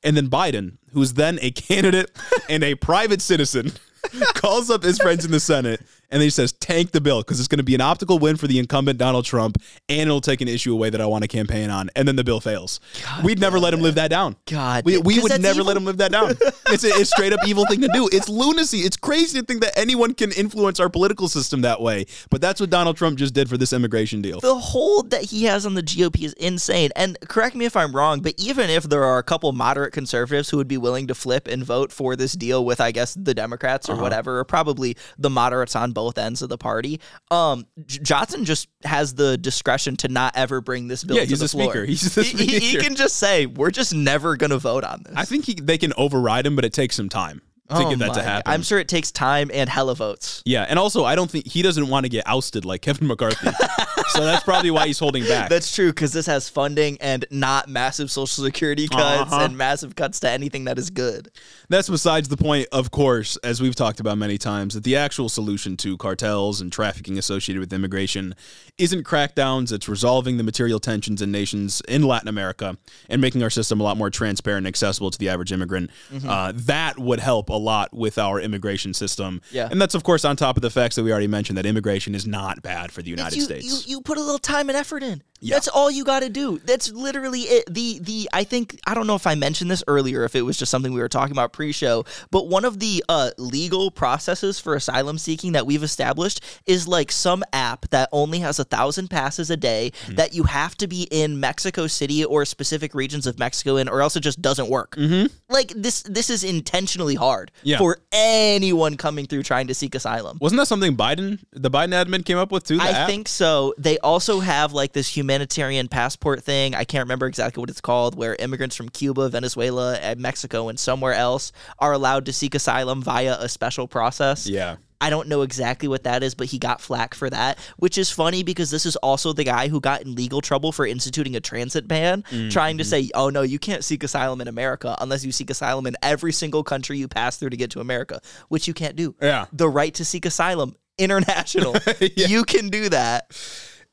And 0.01 0.15
then 0.17 0.29
Biden, 0.29 0.77
who's 0.93 1.13
then 1.13 1.37
a 1.41 1.51
candidate 1.51 2.09
and 2.49 2.63
a 2.63 2.75
private 2.75 3.21
citizen, 3.21 3.73
calls 4.33 4.69
up 4.69 4.81
his 4.81 4.97
friends 4.99 5.25
in 5.25 5.31
the 5.31 5.39
Senate 5.41 5.81
and 6.13 6.21
then 6.21 6.27
he 6.27 6.29
says, 6.29 6.53
tank 6.53 6.91
the 6.91 7.01
bill 7.01 7.19
because 7.21 7.39
it's 7.39 7.47
going 7.49 7.57
to 7.57 7.63
be 7.63 7.75
an 7.75 7.81
optical 7.81 8.19
win 8.19 8.37
for 8.37 8.47
the 8.47 8.59
incumbent 8.59 8.97
Donald 8.99 9.25
Trump 9.25 9.57
and 9.89 10.01
it'll 10.01 10.21
take 10.21 10.39
an 10.41 10.47
issue 10.47 10.71
away 10.71 10.89
that 10.91 11.01
I 11.01 11.05
want 11.05 11.23
to 11.23 11.27
campaign 11.27 11.69
on. 11.69 11.89
And 11.95 12.07
then 12.07 12.15
the 12.15 12.23
bill 12.23 12.39
fails. 12.39 12.79
We'd 13.23 13.39
never 13.39 13.59
let 13.59 13.73
him 13.73 13.81
live 13.81 13.95
that 13.95 14.09
down. 14.09 14.37
God, 14.47 14.85
We, 14.85 14.97
we 14.99 15.19
would 15.19 15.41
never 15.41 15.55
evil. 15.61 15.65
let 15.65 15.75
him 15.77 15.85
live 15.85 15.97
that 15.97 16.11
down. 16.11 16.35
It's 16.73 16.83
a 16.85 16.87
it's 16.87 17.09
straight 17.11 17.33
up 17.33 17.41
evil 17.45 17.65
thing 17.67 17.81
to 17.81 17.89
do. 17.93 18.09
It's 18.11 18.29
lunacy. 18.29 18.79
It's 18.79 18.95
crazy 18.97 19.39
to 19.39 19.45
think 19.45 19.61
that 19.61 19.77
anyone 19.77 20.13
can 20.15 20.31
influence 20.31 20.79
our 20.79 20.89
political 20.89 21.27
system 21.27 21.61
that 21.61 21.81
way. 21.81 22.05
But 22.31 22.41
that's 22.41 22.59
what 22.61 22.69
Donald 22.71 22.95
Trump 22.97 23.17
just 23.19 23.33
did 23.35 23.47
for 23.49 23.57
this 23.57 23.73
immigration 23.73 24.21
deal. 24.21 24.39
The 24.39 24.55
hold 24.55 25.11
that 25.11 25.23
he 25.25 25.43
has 25.43 25.65
on 25.65 25.73
the 25.75 25.83
GOP 25.83 26.23
is 26.23 26.33
insane. 26.33 26.89
And 26.95 27.19
correct 27.27 27.55
me 27.55 27.65
if 27.65 27.75
I'm 27.77 27.95
wrong, 27.95 28.21
but 28.21 28.33
even 28.37 28.69
if 28.69 28.85
there 28.85 29.03
are 29.03 29.19
a 29.19 29.23
couple 29.23 29.51
moderate 29.51 29.93
conservatives 29.93 30.49
who 30.49 30.57
would 30.57 30.67
be 30.67 30.77
willing 30.77 31.05
to 31.07 31.15
flip 31.15 31.47
and 31.47 31.63
vote 31.63 31.91
for 31.91 32.15
this 32.15 32.33
deal 32.33 32.65
with, 32.65 32.79
I 32.81 32.91
guess, 32.91 33.13
the 33.13 33.33
Democrats 33.35 33.87
Uh-huh. 33.89 33.99
or 33.99 34.01
whatever, 34.01 34.39
or 34.39 34.43
probably 34.45 34.95
the 35.19 35.29
moderates 35.29 35.75
on 35.75 35.91
both 35.91 36.02
ends 36.17 36.41
of 36.41 36.49
the 36.49 36.57
party, 36.57 36.99
um, 37.31 37.65
J- 37.85 37.99
Johnson 38.03 38.43
just 38.45 38.67
has 38.83 39.13
the 39.15 39.37
discretion 39.37 39.95
to 39.97 40.07
not 40.07 40.35
ever 40.35 40.59
bring 40.61 40.87
this 40.87 41.03
bill 41.03 41.15
Yeah, 41.17 41.23
to 41.23 41.29
he's 41.29 41.39
the 41.39 41.45
the 41.45 41.49
floor. 41.49 41.71
speaker. 41.71 41.85
He's 41.85 42.13
the 42.15 42.23
He- 42.23 42.45
he- 42.45 42.59
He, 42.59 42.77
can 42.77 42.95
just 42.95 43.15
say, 43.17 43.45
"We're 43.45 43.71
just 43.71 43.93
never 43.93 44.35
going 44.37 44.49
to 44.51 44.57
vote 44.59 44.83
on 44.83 45.03
this." 45.05 45.13
I 45.15 45.25
think 45.25 45.45
he, 45.45 45.53
they 45.53 45.77
can 45.77 45.93
override 45.97 46.45
him, 46.45 46.55
but 46.55 46.65
it 46.65 46.73
takes 46.73 46.95
some 46.95 47.09
time 47.09 47.41
to 47.69 47.75
Oh 47.75 47.89
get 47.89 47.99
that 47.99 48.13
to 48.15 48.21
happen. 48.23 48.51
I'm 48.51 48.61
sure 48.61 48.77
it 48.79 48.87
takes 48.87 49.11
time 49.11 49.49
and 49.53 49.69
hella 49.69 49.95
votes. 49.95 50.41
Yeah, 50.45 50.63
and 50.67 50.77
also 50.77 51.05
I 51.05 51.15
don't 51.15 51.31
think 51.31 51.47
he 51.47 51.61
doesn't 51.61 51.87
want 51.87 52.05
to 52.05 52.09
get 52.09 52.23
ousted 52.27 52.65
like 52.65 52.81
Kevin 52.81 53.07
McCarthy. 53.07 53.49
so 54.09 54.23
that's 54.25 54.43
probably 54.43 54.69
why 54.69 54.87
he's 54.87 54.99
holding 54.99 55.23
back. 55.25 55.49
That's 55.49 55.73
true 55.73 55.89
because 55.91 56.11
this 56.11 56.25
has 56.25 56.49
funding 56.49 56.97
and 56.99 57.25
not 57.31 57.69
massive 57.69 58.11
social 58.11 58.43
security 58.43 58.87
cuts 58.87 59.31
Uh-huh. 59.31 59.45
and 59.45 59.57
massive 59.57 59.95
cuts 59.95 60.19
to 60.21 60.29
anything 60.29 60.65
that 60.65 60.77
is 60.77 60.89
good. 60.89 61.29
That's 61.69 61.87
besides 61.89 62.27
the 62.27 62.37
point, 62.37 62.67
of 62.71 62.91
course, 62.91 63.37
as 63.37 63.61
we've 63.61 63.75
talked 63.75 63.99
about 63.99 64.17
many 64.17 64.37
times, 64.37 64.73
that 64.73 64.83
the 64.83 64.97
actual 64.97 65.29
solution 65.29 65.77
to 65.77 65.97
cartels 65.97 66.59
and 66.61 66.71
trafficking 66.71 67.17
associated 67.17 67.59
with 67.61 67.71
immigration 67.71 68.35
isn't 68.77 69.03
crackdowns, 69.05 69.71
it's 69.71 69.87
resolving 69.87 70.37
the 70.37 70.43
material 70.43 70.79
tensions 70.79 71.21
in 71.21 71.31
nations 71.31 71.81
in 71.87 72.03
Latin 72.03 72.27
America 72.27 72.77
and 73.09 73.21
making 73.21 73.41
our 73.41 73.49
system 73.49 73.79
a 73.79 73.83
lot 73.83 73.95
more 73.97 74.09
transparent 74.09 74.59
and 74.65 74.67
accessible 74.67 75.09
to 75.11 75.17
the 75.17 75.29
average 75.29 75.51
immigrant. 75.51 75.89
Mm-hmm. 76.11 76.29
Uh, 76.29 76.51
that 76.55 76.99
would 76.99 77.19
help 77.19 77.49
a 77.53 77.57
lot 77.57 77.93
with 77.93 78.17
our 78.17 78.39
immigration 78.39 78.93
system. 78.93 79.41
Yeah. 79.51 79.69
And 79.71 79.79
that's, 79.79 79.95
of 79.95 80.03
course, 80.03 80.25
on 80.25 80.35
top 80.35 80.57
of 80.57 80.61
the 80.61 80.69
facts 80.69 80.95
that 80.95 81.03
we 81.03 81.11
already 81.11 81.27
mentioned 81.27 81.57
that 81.57 81.65
immigration 81.65 82.15
is 82.15 82.25
not 82.25 82.61
bad 82.61 82.91
for 82.91 83.01
the 83.01 83.09
United 83.09 83.37
you, 83.37 83.43
States. 83.43 83.87
You, 83.87 83.97
you 83.97 84.01
put 84.01 84.17
a 84.17 84.21
little 84.21 84.39
time 84.39 84.69
and 84.69 84.77
effort 84.77 85.03
in. 85.03 85.23
Yeah. 85.43 85.55
That's 85.55 85.67
all 85.67 85.91
you 85.91 86.03
got 86.05 86.21
to 86.21 86.29
do. 86.29 86.59
That's 86.59 86.91
literally 86.91 87.41
it. 87.41 87.73
The 87.73 87.99
the 87.99 88.29
I 88.33 88.43
think 88.45 88.79
I 88.87 88.93
don't 88.93 89.07
know 89.07 89.15
if 89.15 89.27
I 89.27 89.35
mentioned 89.35 89.69
this 89.69 89.83
earlier, 89.87 90.23
if 90.23 90.35
it 90.35 90.41
was 90.43 90.57
just 90.57 90.69
something 90.71 90.93
we 90.93 90.99
were 91.01 91.09
talking 91.09 91.33
about 91.33 91.51
pre-show, 91.53 92.05
but 92.31 92.47
one 92.47 92.65
of 92.65 92.79
the 92.79 93.03
uh, 93.09 93.31
legal 93.37 93.91
processes 93.91 94.59
for 94.59 94.73
asylum 94.75 95.17
seeking 95.17 95.51
that 95.51 95.65
we've 95.65 95.83
established 95.83 96.41
is 96.65 96.87
like 96.87 97.11
some 97.11 97.43
app 97.51 97.87
that 97.89 98.07
only 98.11 98.39
has 98.39 98.57
a 98.59 98.63
thousand 98.63 99.09
passes 99.09 99.49
a 99.49 99.57
day 99.57 99.91
Hmm. 100.05 100.15
that 100.15 100.33
you 100.33 100.43
have 100.43 100.75
to 100.77 100.87
be 100.87 101.03
in 101.11 101.39
Mexico 101.39 101.87
City 101.87 102.23
or 102.23 102.45
specific 102.45 102.95
regions 102.95 103.27
of 103.27 103.37
Mexico 103.37 103.75
in, 103.77 103.87
or 103.89 104.01
else 104.01 104.15
it 104.15 104.21
just 104.21 104.41
doesn't 104.41 104.69
work. 104.69 104.95
Mm-hmm. 104.95 105.27
Like 105.49 105.73
this 105.75 106.03
this 106.03 106.29
is 106.29 106.43
intentionally 106.43 107.15
hard 107.15 107.51
Yeah. 107.63 107.77
for 107.79 107.97
anyone 108.11 108.97
coming 108.97 109.25
through 109.27 109.43
trying 109.43 109.67
to 109.67 109.73
seek 109.73 109.93
asylum. 109.95 110.37
Wasn't 110.41 110.57
that 110.59 110.67
something 110.67 110.95
Biden, 110.95 111.39
the 111.51 111.69
Biden 111.69 111.89
admin, 111.93 112.25
came 112.25 112.37
up 112.37 112.51
with 112.51 112.63
too? 112.63 112.77
I 112.81 112.89
app? 112.89 113.07
think 113.09 113.27
so. 113.27 113.73
They 113.77 113.97
also 113.99 114.39
have 114.39 114.73
like 114.73 114.93
this 114.93 115.07
humanitarian 115.33 115.87
passport 115.87 116.43
thing. 116.43 116.75
I 116.75 116.83
can't 116.83 117.03
remember 117.03 117.25
exactly 117.25 117.59
what 117.59 117.69
it's 117.71 117.81
called, 117.81 118.15
where 118.15 118.35
immigrants 118.37 118.75
from 118.75 118.89
Cuba, 118.89 119.29
Venezuela, 119.29 119.95
and 119.95 120.19
Mexico, 120.19 120.69
and 120.69 120.79
somewhere 120.79 121.13
else 121.13 121.51
are 121.79 121.91
allowed 121.91 122.27
to 122.27 122.33
seek 122.33 122.53
asylum 122.53 123.01
via 123.01 123.35
a 123.39 123.49
special 123.49 123.87
process. 123.87 124.47
Yeah. 124.47 124.75
I 125.01 125.09
don't 125.09 125.27
know 125.27 125.41
exactly 125.41 125.89
what 125.89 126.03
that 126.03 126.21
is, 126.21 126.35
but 126.35 126.47
he 126.47 126.59
got 126.59 126.79
flack 126.79 127.15
for 127.15 127.29
that, 127.31 127.57
which 127.77 127.97
is 127.97 128.09
funny 128.11 128.43
because 128.43 128.69
this 128.69 128.85
is 128.85 128.95
also 128.97 129.33
the 129.33 129.43
guy 129.43 129.67
who 129.67 129.81
got 129.81 130.03
in 130.03 130.15
legal 130.15 130.39
trouble 130.39 130.71
for 130.71 130.85
instituting 130.85 131.35
a 131.35 131.41
transit 131.41 131.87
ban, 131.87 132.21
mm-hmm. 132.21 132.49
trying 132.49 132.77
to 132.77 132.85
say, 132.85 133.09
oh 133.15 133.29
no, 133.29 133.41
you 133.41 133.59
can't 133.59 133.83
seek 133.83 134.03
asylum 134.03 134.39
in 134.39 134.47
America 134.47 134.95
unless 135.01 135.25
you 135.25 135.31
seek 135.31 135.49
asylum 135.49 135.87
in 135.87 135.97
every 136.03 136.31
single 136.31 136.63
country 136.63 136.99
you 136.99 137.07
pass 137.07 137.37
through 137.37 137.49
to 137.49 137.57
get 137.57 137.71
to 137.71 137.81
America, 137.81 138.21
which 138.47 138.67
you 138.67 138.73
can't 138.73 138.95
do. 138.95 139.13
Yeah. 139.21 139.47
The 139.51 139.67
right 139.67 139.93
to 139.95 140.05
seek 140.05 140.25
asylum, 140.25 140.75
international. 140.97 141.75
You 142.15 142.43
can 142.45 142.69
do 142.69 142.89
that. 142.89 143.31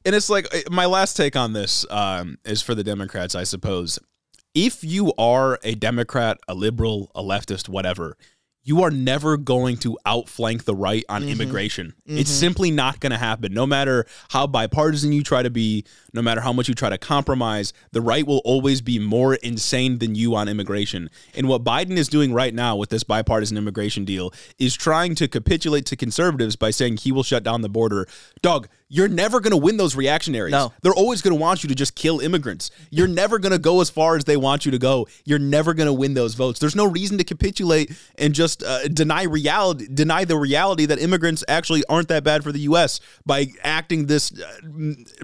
And 0.04 0.14
it's 0.14 0.30
like 0.30 0.52
uh, 0.54 0.60
my 0.70 0.86
last 0.86 1.16
take 1.16 1.36
on 1.36 1.52
this 1.52 1.86
um, 1.90 2.38
is 2.44 2.62
for 2.62 2.74
the 2.74 2.84
Democrats, 2.84 3.34
I 3.34 3.44
suppose. 3.44 3.98
If 4.54 4.82
you 4.82 5.12
are 5.16 5.58
a 5.62 5.74
Democrat, 5.74 6.38
a 6.48 6.54
liberal, 6.54 7.10
a 7.14 7.22
leftist, 7.22 7.68
whatever, 7.68 8.16
you 8.62 8.82
are 8.82 8.90
never 8.90 9.36
going 9.36 9.76
to 9.78 9.98
outflank 10.04 10.64
the 10.64 10.74
right 10.74 11.02
on 11.08 11.24
immigration. 11.24 11.94
It's 12.04 12.30
simply 12.30 12.70
not 12.70 13.00
going 13.00 13.12
to 13.12 13.18
happen. 13.18 13.54
No 13.54 13.66
matter 13.66 14.04
how 14.28 14.46
bipartisan 14.46 15.12
you 15.12 15.22
try 15.22 15.42
to 15.42 15.50
be, 15.50 15.84
no 16.12 16.20
matter 16.20 16.42
how 16.42 16.52
much 16.52 16.68
you 16.68 16.74
try 16.74 16.90
to 16.90 16.98
compromise, 16.98 17.72
the 17.92 18.02
right 18.02 18.26
will 18.26 18.42
always 18.44 18.82
be 18.82 18.98
more 18.98 19.34
insane 19.36 19.98
than 19.98 20.14
you 20.14 20.34
on 20.34 20.46
immigration. 20.46 21.08
And 21.34 21.48
what 21.48 21.64
Biden 21.64 21.96
is 21.96 22.08
doing 22.08 22.34
right 22.34 22.52
now 22.52 22.76
with 22.76 22.90
this 22.90 23.02
bipartisan 23.02 23.56
immigration 23.56 24.04
deal 24.04 24.32
is 24.58 24.76
trying 24.76 25.14
to 25.14 25.26
capitulate 25.26 25.86
to 25.86 25.96
conservatives 25.96 26.54
by 26.54 26.70
saying 26.70 26.98
he 26.98 27.12
will 27.12 27.22
shut 27.22 27.42
down 27.42 27.62
the 27.62 27.70
border. 27.70 28.06
Dog, 28.42 28.68
you're 28.92 29.08
never 29.08 29.38
going 29.38 29.52
to 29.52 29.56
win 29.56 29.76
those 29.76 29.94
reactionaries. 29.94 30.50
No. 30.50 30.72
They're 30.82 30.92
always 30.92 31.22
going 31.22 31.34
to 31.34 31.40
want 31.40 31.62
you 31.62 31.68
to 31.68 31.76
just 31.76 31.94
kill 31.94 32.18
immigrants. 32.18 32.72
You're 32.90 33.06
never 33.06 33.38
going 33.38 33.52
to 33.52 33.58
go 33.58 33.80
as 33.80 33.88
far 33.88 34.16
as 34.16 34.24
they 34.24 34.36
want 34.36 34.66
you 34.66 34.72
to 34.72 34.78
go. 34.78 35.06
You're 35.24 35.38
never 35.38 35.74
going 35.74 35.86
to 35.86 35.92
win 35.92 36.14
those 36.14 36.34
votes. 36.34 36.58
There's 36.58 36.74
no 36.74 36.86
reason 36.86 37.16
to 37.18 37.24
capitulate 37.24 37.92
and 38.18 38.34
just 38.34 38.64
uh, 38.64 38.88
deny 38.88 39.22
reality, 39.22 39.86
deny 39.86 40.24
the 40.24 40.36
reality 40.36 40.86
that 40.86 40.98
immigrants 40.98 41.44
actually 41.46 41.84
aren't 41.88 42.08
that 42.08 42.24
bad 42.24 42.42
for 42.42 42.50
the 42.50 42.58
U.S. 42.60 43.00
by 43.24 43.46
acting 43.62 44.06
this 44.06 44.32
uh, 44.32 44.56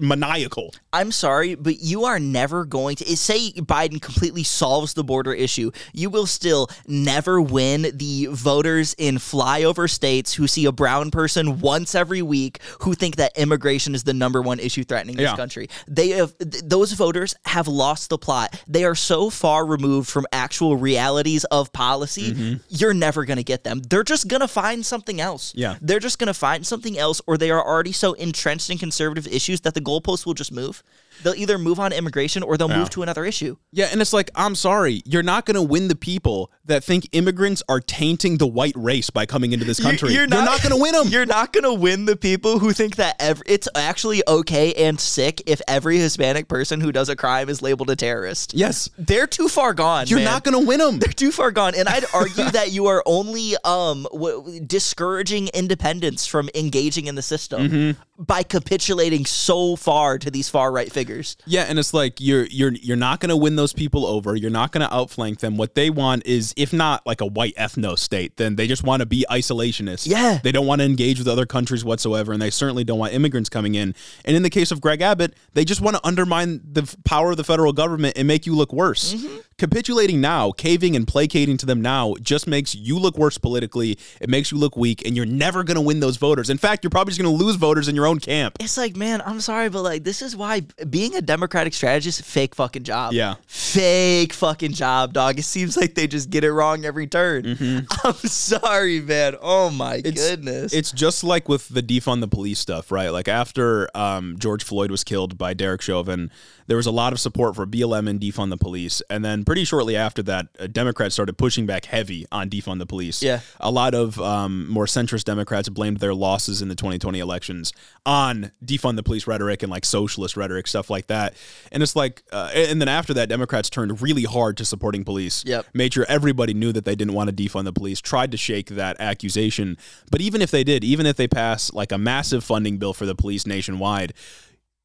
maniacal. 0.01 0.73
I'm 0.93 1.11
sorry, 1.11 1.55
but 1.55 1.81
you 1.81 2.05
are 2.05 2.19
never 2.19 2.63
going 2.63 2.95
to 2.95 3.17
say 3.17 3.51
Biden 3.51 4.01
completely 4.01 4.43
solves 4.43 4.93
the 4.93 5.03
border 5.03 5.33
issue. 5.33 5.71
You 5.91 6.09
will 6.09 6.25
still 6.25 6.69
never 6.87 7.41
win 7.41 7.91
the 7.93 8.27
voters 8.31 8.95
in 8.97 9.15
flyover 9.15 9.89
states 9.89 10.33
who 10.33 10.47
see 10.47 10.63
a 10.63 10.71
brown 10.71 11.11
person 11.11 11.59
once 11.59 11.95
every 11.95 12.21
week 12.21 12.61
who 12.81 12.93
think 12.93 13.17
that 13.17 13.33
immigration 13.57 13.95
is 13.95 14.03
the 14.03 14.13
number 14.13 14.41
one 14.41 14.59
issue 14.59 14.83
threatening 14.83 15.15
this 15.17 15.23
Yeah. 15.23 15.35
country. 15.35 15.67
They 15.87 16.09
have 16.09 16.37
th- 16.37 16.63
those 16.63 16.91
voters 16.91 17.33
have 17.45 17.67
lost 17.67 18.09
the 18.09 18.17
plot. 18.17 18.61
They 18.67 18.83
are 18.85 18.93
so 18.95 19.29
far 19.31 19.65
removed 19.65 20.07
from 20.09 20.25
actual 20.31 20.77
realities 20.77 21.43
of 21.45 21.73
policy. 21.73 22.31
Mm-hmm. 22.31 22.53
You're 22.69 22.93
never 22.93 23.25
going 23.25 23.37
to 23.37 23.43
get 23.43 23.63
them. 23.63 23.81
They're 23.89 24.03
just 24.03 24.27
going 24.27 24.41
to 24.41 24.47
find 24.47 24.85
something 24.85 25.19
else. 25.19 25.53
Yeah. 25.55 25.75
They're 25.81 25.99
just 25.99 26.19
going 26.19 26.27
to 26.27 26.33
find 26.35 26.65
something 26.67 26.97
else 26.99 27.19
or 27.25 27.37
they 27.37 27.49
are 27.49 27.65
already 27.65 27.91
so 27.93 28.13
entrenched 28.13 28.69
in 28.69 28.77
conservative 28.77 29.27
issues 29.27 29.61
that 29.61 29.73
the 29.73 29.81
goalposts 29.81 30.25
will 30.25 30.35
just 30.35 30.51
move. 30.51 30.83
They'll 31.23 31.35
either 31.35 31.57
move 31.57 31.79
on 31.79 31.91
immigration 31.93 32.43
or 32.43 32.57
they'll 32.57 32.69
Yeah. 32.69 32.79
move 32.79 32.89
to 32.91 33.03
another 33.03 33.25
issue. 33.25 33.57
Yeah, 33.71 33.89
and 33.91 34.01
it's 34.01 34.13
like, 34.13 34.29
I'm 34.35 34.55
sorry, 34.55 35.01
you're 35.05 35.23
not 35.23 35.45
going 35.45 35.55
to 35.55 35.61
win 35.61 35.87
the 35.87 35.95
people 35.95 36.51
that 36.65 36.83
think 36.83 37.07
immigrants 37.11 37.63
are 37.69 37.79
tainting 37.79 38.37
the 38.37 38.47
white 38.47 38.73
race 38.75 39.09
by 39.09 39.25
coming 39.25 39.51
into 39.53 39.65
this 39.65 39.79
country. 39.79 40.13
You're, 40.13 40.27
not, 40.27 40.61
going 40.61 40.75
to 40.75 40.81
win 40.81 40.93
them. 40.93 41.07
You're 41.07 41.25
not 41.25 41.53
going 41.53 41.63
to 41.73 41.73
win 41.73 42.05
the 42.05 42.15
people 42.15 42.59
who 42.59 42.73
think 42.73 42.97
that 42.97 43.15
ev- 43.19 43.41
it's 43.45 43.67
actually 43.75 44.21
okay 44.27 44.73
and 44.73 44.99
sick 44.99 45.41
if 45.45 45.61
every 45.67 45.97
Hispanic 45.97 46.47
person 46.47 46.81
who 46.81 46.91
does 46.91 47.09
a 47.09 47.15
crime 47.15 47.49
is 47.49 47.61
labeled 47.61 47.89
a 47.89 47.95
terrorist. 47.95 48.53
Yes. 48.53 48.89
They're 48.97 49.27
too 49.27 49.47
far 49.47 49.73
gone. 49.73 50.07
You're 50.07 50.19
man. 50.19 50.25
not 50.25 50.43
going 50.43 50.59
to 50.59 50.67
win 50.67 50.79
them. 50.79 50.99
They're 50.99 51.11
too 51.13 51.31
far 51.31 51.51
gone, 51.51 51.73
and 51.75 51.87
I'd 51.87 52.05
argue 52.13 52.49
that 52.51 52.71
you 52.71 52.87
are 52.87 53.01
only 53.05 53.55
um 53.63 54.05
w- 54.11 54.59
discouraging 54.65 55.47
independents 55.53 56.25
from 56.27 56.49
engaging 56.55 57.07
in 57.07 57.15
the 57.15 57.21
system 57.21 57.57
Mm-hmm. 57.67 58.23
by 58.23 58.43
capitulating 58.43 59.25
so 59.25 59.75
far 59.75 60.17
to 60.19 60.29
these 60.31 60.49
far 60.49 60.71
right 60.71 60.91
figures. 60.91 61.06
Yeah, 61.45 61.63
and 61.63 61.79
it's 61.79 61.93
like 61.93 62.19
you're 62.19 62.45
you're 62.45 62.73
you're 62.73 62.97
not 62.97 63.19
going 63.19 63.29
to 63.29 63.37
win 63.37 63.55
those 63.55 63.73
people 63.73 64.05
over. 64.05 64.35
You're 64.35 64.51
not 64.51 64.71
going 64.71 64.87
to 64.87 64.93
outflank 64.93 65.39
them. 65.39 65.57
What 65.57 65.75
they 65.75 65.89
want 65.89 66.25
is, 66.25 66.53
if 66.57 66.73
not 66.73 67.05
like 67.05 67.21
a 67.21 67.25
white 67.25 67.55
ethno 67.55 67.97
state, 67.97 68.37
then 68.37 68.55
they 68.55 68.67
just 68.67 68.83
want 68.83 69.01
to 69.01 69.05
be 69.05 69.25
isolationist. 69.29 70.07
Yeah. 70.07 70.39
they 70.43 70.51
don't 70.51 70.67
want 70.67 70.81
to 70.81 70.85
engage 70.85 71.19
with 71.19 71.27
other 71.27 71.45
countries 71.45 71.83
whatsoever, 71.83 72.33
and 72.33 72.41
they 72.41 72.49
certainly 72.49 72.83
don't 72.83 72.99
want 72.99 73.13
immigrants 73.13 73.49
coming 73.49 73.75
in. 73.75 73.95
And 74.25 74.35
in 74.35 74.43
the 74.43 74.49
case 74.49 74.71
of 74.71 74.81
Greg 74.81 75.01
Abbott, 75.01 75.33
they 75.53 75.65
just 75.65 75.81
want 75.81 75.95
to 75.97 76.05
undermine 76.05 76.61
the 76.71 76.95
power 77.05 77.31
of 77.31 77.37
the 77.37 77.43
federal 77.43 77.73
government 77.73 78.17
and 78.17 78.27
make 78.27 78.45
you 78.45 78.55
look 78.55 78.73
worse. 78.73 79.13
Mm-hmm. 79.13 79.37
Capitulating 79.59 80.21
now, 80.21 80.51
caving 80.51 80.95
and 80.95 81.07
placating 81.07 81.57
to 81.57 81.65
them 81.65 81.81
now, 81.81 82.13
just 82.21 82.45
makes 82.45 82.75
you 82.75 82.99
look 82.99 83.17
worse 83.17 83.39
politically. 83.39 83.97
It 84.21 84.29
makes 84.29 84.51
you 84.51 84.57
look 84.59 84.77
weak, 84.77 85.03
and 85.03 85.15
you're 85.17 85.25
never 85.25 85.63
going 85.63 85.73
to 85.73 85.81
win 85.81 85.99
those 85.99 86.17
voters. 86.17 86.51
In 86.51 86.59
fact, 86.59 86.83
you're 86.83 86.91
probably 86.91 87.09
just 87.09 87.19
going 87.19 87.35
to 87.35 87.43
lose 87.43 87.55
voters 87.55 87.87
in 87.87 87.95
your 87.95 88.05
own 88.05 88.19
camp. 88.19 88.57
It's 88.59 88.77
like, 88.77 88.95
man, 88.95 89.19
I'm 89.25 89.41
sorry, 89.41 89.69
but 89.69 89.81
like, 89.81 90.03
this 90.03 90.21
is 90.21 90.35
why 90.35 90.61
being 90.87 91.15
a 91.15 91.23
Democratic 91.23 91.73
strategist, 91.73 92.23
fake 92.23 92.53
fucking 92.53 92.83
job. 92.83 93.13
Yeah. 93.13 93.37
Fake 93.47 94.31
fucking 94.31 94.73
job, 94.73 95.13
dog. 95.13 95.39
It 95.39 95.43
seems 95.43 95.75
like 95.75 95.95
they 95.95 96.05
just 96.05 96.29
get 96.29 96.43
it 96.43 96.53
wrong 96.53 96.85
every 96.85 97.07
turn. 97.07 97.57
I'm 98.03 98.13
sorry, 98.13 99.01
man. 99.01 99.37
Oh 99.41 99.71
my 99.71 100.01
goodness. 100.01 100.71
It's 100.71 100.91
just 100.91 101.23
like 101.23 101.49
with 101.49 101.67
the 101.69 101.81
defund 101.81 102.21
the 102.21 102.27
police 102.27 102.59
stuff, 102.59 102.91
right? 102.91 103.09
Like 103.09 103.27
after 103.27 103.89
um, 103.97 104.35
George 104.37 104.63
Floyd 104.63 104.91
was 104.91 105.03
killed 105.03 105.35
by 105.35 105.55
Derek 105.55 105.81
Chauvin, 105.81 106.29
there 106.67 106.77
was 106.77 106.85
a 106.85 106.91
lot 106.91 107.13
of 107.13 107.19
support 107.19 107.55
for 107.55 107.65
BLM 107.65 108.07
and 108.09 108.19
defund 108.19 108.49
the 108.49 108.57
police, 108.57 109.01
and 109.09 109.23
then 109.25 109.43
pretty 109.45 109.63
shortly 109.63 109.95
after 109.95 110.21
that, 110.23 110.47
uh, 110.59 110.67
Democrats 110.67 111.15
started 111.15 111.37
pushing 111.37 111.65
back 111.65 111.85
heavy 111.85 112.25
on 112.31 112.49
defund 112.49 112.79
the 112.79 112.85
police. 112.85 113.23
Yeah. 113.23 113.39
a 113.59 113.71
lot 113.71 113.93
of 113.95 114.19
um, 114.21 114.69
more 114.69 114.85
centrist 114.85 115.23
Democrats 115.23 115.69
blamed 115.69 115.97
their 115.99 116.13
losses 116.13 116.61
in 116.61 116.67
the 116.67 116.75
2020 116.75 117.19
elections 117.19 117.73
on 118.05 118.51
defund 118.65 118.95
the 118.97 119.03
police 119.03 119.27
rhetoric 119.27 119.63
and 119.63 119.71
like 119.71 119.85
socialist 119.85 120.37
rhetoric, 120.37 120.67
stuff 120.67 120.89
like 120.89 121.07
that. 121.07 121.33
And 121.71 121.81
it's 121.81 121.95
like, 121.95 122.23
uh, 122.31 122.51
and 122.53 122.79
then 122.81 122.87
after 122.87 123.13
that, 123.15 123.29
Democrats 123.29 123.69
turned 123.69 124.01
really 124.01 124.23
hard 124.23 124.57
to 124.57 124.65
supporting 124.65 125.03
police 125.03 125.43
Yep. 125.45 125.65
made 125.73 125.93
sure 125.93 126.05
everybody 126.09 126.53
knew 126.53 126.71
that 126.73 126.85
they 126.85 126.95
didn't 126.95 127.13
want 127.13 127.29
to 127.29 127.35
defund 127.35 127.63
the 127.65 127.73
police, 127.73 128.01
tried 128.01 128.31
to 128.31 128.37
shake 128.37 128.67
that 128.71 128.97
accusation. 128.99 129.77
But 130.11 130.21
even 130.21 130.41
if 130.41 130.51
they 130.51 130.63
did, 130.63 130.83
even 130.83 131.05
if 131.05 131.15
they 131.17 131.27
pass 131.27 131.71
like 131.73 131.91
a 131.91 131.97
massive 131.97 132.43
funding 132.43 132.77
bill 132.77 132.93
for 132.93 133.05
the 133.05 133.15
police 133.15 133.45
nationwide, 133.45 134.13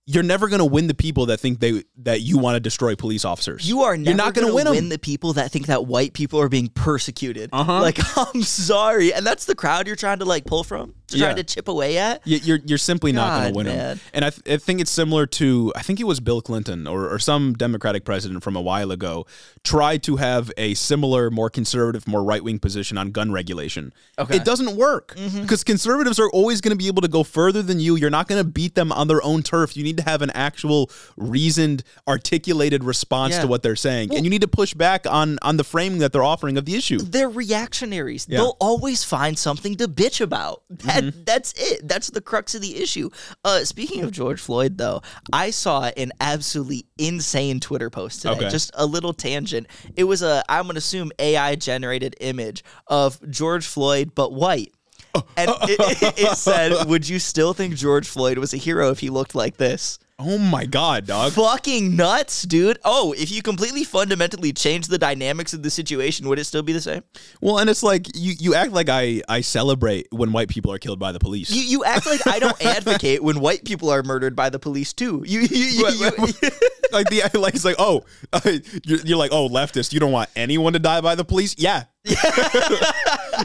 you're 0.07 0.23
never 0.23 0.49
going 0.49 0.59
to 0.59 0.65
win 0.65 0.89
the 0.89 0.95
people 0.95 1.27
that 1.27 1.39
think 1.39 1.61
they 1.61 1.85
that 1.99 2.21
you 2.21 2.39
want 2.39 2.57
to 2.57 2.61
destroy 2.61 2.97
police 2.97 3.25
officers. 3.25 3.69
You 3.69 3.83
are 3.83 3.95
You're 3.95 4.05
never 4.05 4.17
not 4.17 4.35
going 4.35 4.49
to 4.49 4.55
win 4.55 4.69
win 4.69 4.89
the 4.89 4.99
people 4.99 5.35
that 5.35 5.51
think 5.53 5.67
that 5.67 5.87
white 5.87 6.13
people 6.13 6.41
are 6.41 6.49
being 6.49 6.69
persecuted. 6.69 7.51
Uh-huh. 7.53 7.81
Like, 7.81 7.99
I'm 8.17 8.43
sorry, 8.43 9.13
and 9.13 9.25
that's 9.25 9.45
the 9.45 9.55
crowd 9.55 9.87
you're 9.87 9.97
trying 9.97 10.19
to 10.19 10.25
like 10.25 10.45
pull 10.45 10.65
from, 10.65 10.95
Yeah. 11.15 11.27
trying 11.27 11.37
to 11.37 11.45
chip 11.45 11.69
away 11.69 11.99
at. 11.99 12.23
You're 12.25 12.61
you're 12.65 12.79
simply 12.79 13.13
not 13.13 13.41
going 13.41 13.53
to 13.53 13.57
win 13.57 13.67
man. 13.67 13.77
them. 13.77 14.01
And 14.13 14.25
I, 14.25 14.31
th- 14.31 14.55
I 14.55 14.57
think 14.59 14.81
it's 14.81 14.91
similar 14.91 15.27
to 15.27 15.73
I 15.77 15.83
think 15.83 16.01
it 16.01 16.05
was 16.05 16.21
Bill 16.21 16.41
Clinton 16.41 16.87
or, 16.87 17.09
or 17.09 17.19
some 17.19 17.55
Democratic 17.55 18.05
president 18.05 18.43
from 18.43 18.57
a 18.57 18.61
while 18.61 18.91
ago 18.91 19.27
tried 19.65 20.03
to 20.05 20.17
have 20.17 20.51
a 20.57 20.75
similar, 20.75 21.31
more 21.31 21.49
conservative, 21.51 22.07
more 22.09 22.23
right 22.23 22.43
wing 22.43 22.59
position 22.59 22.99
on 22.99 23.11
gun 23.11 23.33
regulation. 23.33 23.93
Okay. 24.19 24.37
It 24.37 24.45
doesn't 24.45 24.77
work 24.77 25.15
mm-hmm. 25.17 25.43
because 25.43 25.63
conservatives 25.65 26.19
are 26.19 26.31
always 26.31 26.61
going 26.61 26.71
to 26.71 26.77
be 26.77 26.89
able 26.89 27.03
to 27.03 27.09
go 27.09 27.23
further 27.23 27.63
than 27.63 27.81
you. 27.81 27.97
You're 27.97 28.11
not 28.11 28.29
going 28.29 28.43
to 28.43 28.49
beat 28.49 28.75
them 28.75 28.93
on 28.93 29.09
their 29.09 29.23
own 29.23 29.43
turf. 29.43 29.77
You 29.77 29.85
need 29.85 29.97
to 29.99 30.03
have 30.03 30.23
an 30.23 30.31
actual, 30.31 30.91
reasoned, 31.17 31.85
articulated 32.09 32.85
response 32.85 33.35
Yeah. 33.35 33.43
to 33.43 33.47
what 33.47 33.63
they're 33.63 33.77
saying, 33.77 34.15
and 34.15 34.25
you 34.25 34.31
need 34.31 34.41
to 34.43 34.49
push 34.49 34.75
back 34.75 35.07
on 35.07 35.39
on 35.43 35.57
the 35.57 35.65
framing 35.65 35.99
that 36.01 36.13
they're 36.13 36.25
offering 36.25 36.57
of 36.57 36.65
the 36.65 36.75
issue. 36.75 36.99
They're 36.99 37.29
reactionaries. 37.29 38.27
They'll 38.27 38.57
always 38.61 39.05
find 39.05 39.39
something 39.39 39.77
to 39.77 39.89
bitch 39.89 40.21
about. 40.21 40.63
That 40.71 41.02
Mm-hmm. 41.11 41.25
that's 41.25 41.53
it. 41.57 41.87
That's 41.87 42.09
the 42.09 42.21
crux 42.21 42.55
of 42.55 42.63
the 42.63 42.77
issue. 42.77 43.11
Uh, 43.45 43.65
speaking 43.65 44.03
of 44.03 44.13
George 44.13 44.41
Floyd, 44.41 44.79
though, 44.79 45.03
I 45.33 45.51
saw 45.51 45.91
an 45.97 46.13
absolutely 46.21 46.87
insane 46.99 47.61
Twitter 47.61 47.91
post 47.91 48.23
today. 48.23 48.35
Okay. 48.35 48.49
Just 48.49 48.71
a 48.75 48.87
little 48.87 49.13
tangent. 49.13 49.67
It 49.97 50.05
was 50.05 50.23
a 50.23 50.45
I'm 50.49 50.67
gonna 50.67 50.79
assume 50.79 51.13
AI 51.19 51.57
generated 51.57 52.17
image 52.21 52.65
of 52.87 53.19
George 53.31 53.67
Floyd 53.67 54.13
but 54.15 54.33
white. 54.33 54.73
And 55.37 55.51
it, 55.65 56.03
it, 56.03 56.19
it 56.19 56.37
said, 56.39 56.87
"Would 56.89 57.07
you 57.07 57.19
still 57.19 57.53
think 57.53 57.75
George 57.75 58.09
Floyd 58.09 58.39
was 58.39 58.55
a 58.55 58.57
hero 58.57 58.91
if 58.91 59.01
he 59.01 59.11
looked 59.11 59.35
like 59.35 59.59
this?" 59.59 59.99
Oh 60.19 60.39
my 60.39 60.67
god, 60.67 61.07
dog! 61.07 61.33
Fucking 61.33 61.97
nuts, 61.97 62.43
dude. 62.43 62.79
Oh, 62.85 63.13
if 63.13 63.31
you 63.33 63.43
completely 63.43 63.83
fundamentally 63.83 64.53
change 64.53 64.87
the 64.87 64.99
dynamics 64.99 65.53
of 65.53 65.63
the 65.65 65.71
situation, 65.71 66.29
would 66.29 66.39
it 66.39 66.45
still 66.45 66.63
be 66.63 66.73
the 66.73 66.81
same? 66.81 67.03
Well, 67.41 67.59
and 67.59 67.69
it's 67.69 67.83
like 67.83 68.07
you 68.15 68.35
you 68.39 68.55
act 68.55 68.73
like 68.73 68.89
I 68.89 69.23
I 69.29 69.41
celebrate 69.41 70.07
when 70.13 70.31
white 70.33 70.49
people 70.49 70.71
are 70.73 70.79
killed 70.79 71.01
by 71.01 71.11
the 71.13 71.19
police. 71.19 71.51
You, 71.51 71.63
you 71.63 71.85
act 71.85 72.07
like 72.07 72.25
I 72.27 72.39
don't 72.39 72.63
advocate 72.65 73.23
when 73.25 73.41
white 73.41 73.65
people 73.65 73.91
are 73.91 74.03
murdered 74.05 74.37
by 74.37 74.49
the 74.51 74.59
police 74.61 74.93
too. 74.93 75.25
You, 75.27 75.41
you, 75.41 75.49
you, 75.49 75.89
you- 75.89 76.11
like 76.93 77.09
the 77.09 77.23
like 77.35 77.55
it's 77.55 77.65
like 77.65 77.77
oh 77.79 78.05
you're, 78.85 79.01
you're 79.01 79.17
like 79.19 79.33
oh 79.33 79.49
leftist 79.49 79.93
you 79.95 79.99
don't 79.99 80.13
want 80.13 80.29
anyone 80.37 80.75
to 80.75 80.79
die 80.79 81.01
by 81.01 81.15
the 81.15 81.25
police 81.25 81.55
yeah 81.59 81.85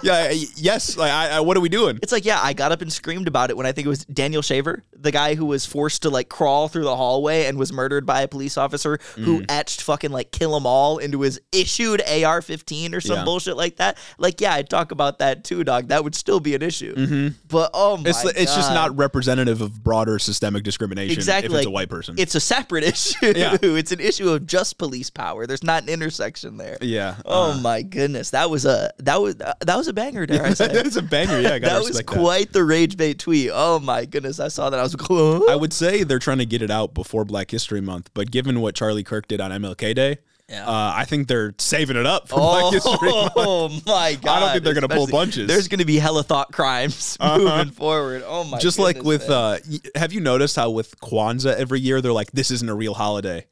yeah 0.03 0.31
yes 0.55 0.97
like 0.97 1.11
I, 1.11 1.37
I, 1.37 1.39
what 1.41 1.57
are 1.57 1.61
we 1.61 1.69
doing 1.69 1.99
it's 2.03 2.11
like 2.11 2.25
yeah, 2.25 2.39
I 2.41 2.53
got 2.53 2.71
up 2.71 2.81
and 2.81 2.91
screamed 2.91 3.27
about 3.27 3.49
it 3.49 3.57
when 3.57 3.65
I 3.65 3.71
think 3.71 3.85
it 3.85 3.89
was 3.89 4.05
Daniel 4.05 4.41
Shaver, 4.41 4.83
the 4.95 5.11
guy 5.11 5.35
who 5.35 5.45
was 5.45 5.65
forced 5.65 6.01
to 6.03 6.09
like 6.09 6.29
crawl 6.29 6.67
through 6.67 6.83
the 6.83 6.95
hallway 6.95 7.45
and 7.45 7.57
was 7.57 7.71
murdered 7.71 8.05
by 8.05 8.21
a 8.21 8.27
police 8.27 8.57
officer 8.57 8.99
who 9.15 9.43
etched 9.49 9.81
fucking 9.81 10.11
like 10.11 10.31
kill 10.31 10.55
'em 10.55 10.65
all 10.65 10.97
into 10.97 11.21
his 11.21 11.39
issued 11.51 12.01
AR-15 12.01 12.93
or 12.93 13.01
some 13.01 13.17
Yeah. 13.17 13.23
bullshit 13.23 13.57
like 13.57 13.77
that. 13.77 13.97
Like 14.17 14.41
yeah, 14.41 14.53
I'd 14.53 14.69
talk 14.69 14.91
about 14.91 15.19
that 15.19 15.43
too, 15.43 15.63
dog. 15.63 15.87
That 15.89 16.03
would 16.03 16.15
still 16.15 16.39
be 16.39 16.55
an 16.55 16.61
issue. 16.61 17.31
But 17.47 17.71
oh 17.73 17.97
my 17.97 18.09
it's 18.09 18.23
it's 18.25 18.55
just 18.55 18.71
not 18.73 18.95
representative 18.97 19.61
of 19.61 19.83
broader 19.83 20.19
systemic 20.19 20.63
discrimination 20.63 21.13
exactly 21.15 21.47
if 21.47 21.51
like, 21.53 21.59
it's 21.61 21.67
a 21.67 21.71
white 21.71 21.89
person 21.89 22.15
It's 22.17 22.35
a 22.35 22.39
separate 22.39 22.83
issue. 22.93 23.33
Yeah. 23.35 23.57
it's 23.61 23.91
an 23.91 23.99
issue 23.99 24.29
of 24.29 24.45
just 24.45 24.77
police 24.77 25.09
power. 25.09 25.45
There's 25.47 25.63
not 25.63 25.83
an 25.83 25.89
intersection 25.89 26.57
there. 26.57 26.77
yeah 26.81 27.15
Oh 27.25 27.51
uh, 27.51 27.57
my 27.57 27.81
goodness, 27.81 28.31
that 28.31 28.49
was 28.49 28.65
a 28.65 28.91
that 28.99 29.21
was 29.21 29.35
that 29.35 29.57
was 29.77 29.86
a 29.87 29.93
banger, 29.93 30.25
dare 30.25 30.45
I 30.45 30.53
say? 30.53 30.67
that's 30.67 30.95
a 30.95 31.01
banger 31.01 31.39
yeah 31.39 31.53
I 31.53 31.59
that 31.59 31.83
was 31.83 32.01
quite 32.03 32.53
the 32.53 32.63
rage 32.63 32.97
bait 32.97 33.19
tweet. 33.19 33.49
Oh 33.53 33.79
my 33.79 34.05
goodness, 34.05 34.39
I 34.39 34.47
saw 34.49 34.69
that. 34.69 34.79
I 34.79 34.83
was 34.83 34.93
like, 34.97 35.07
huh? 35.07 35.45
I 35.51 35.55
would 35.55 35.73
say 35.73 36.03
they're 36.03 36.19
trying 36.19 36.39
to 36.39 36.45
get 36.45 36.61
it 36.61 36.71
out 36.71 36.93
before 36.93 37.25
Black 37.25 37.51
History 37.51 37.81
Month, 37.81 38.09
but 38.13 38.31
given 38.31 38.61
what 38.61 38.75
Charlie 38.75 39.03
Kirk 39.03 39.27
did 39.27 39.39
on 39.41 39.51
MLK 39.51 39.95
Day, 39.95 40.17
Yeah. 40.49 40.65
uh, 40.67 40.93
I 40.95 41.05
think 41.05 41.27
they're 41.27 41.53
saving 41.57 41.97
it 41.97 42.05
up 42.05 42.27
for 42.29 42.35
Black 42.39 42.73
History 42.73 43.09
Month. 43.11 43.33
Oh 43.35 43.69
my 43.85 44.15
god! 44.21 44.27
I 44.27 44.39
don't 44.39 44.51
think 44.53 44.63
they're 44.63 44.73
gonna 44.73 44.87
pull 44.87 45.03
Especially- 45.03 45.11
bunches. 45.11 45.37
Uh-huh. 45.39 45.47
There's 45.47 45.67
gonna 45.67 45.85
be 45.85 45.97
hella 45.97 46.23
thought 46.23 46.51
crimes 46.51 47.17
moving 47.23 47.71
forward. 47.71 48.23
Oh 48.25 48.43
my! 48.45 48.57
Just 48.59 48.79
like 48.79 49.03
with, 49.03 49.29
uh, 49.29 49.57
have 49.95 50.13
you 50.13 50.21
noticed 50.21 50.55
how 50.55 50.69
with 50.69 50.99
Kwanzaa 51.01 51.55
every 51.55 51.79
year 51.79 52.01
they're 52.01 52.13
like, 52.13 52.31
this 52.31 52.51
isn't 52.51 52.69
a 52.69 52.75
real 52.75 52.93
holiday? 52.93 53.45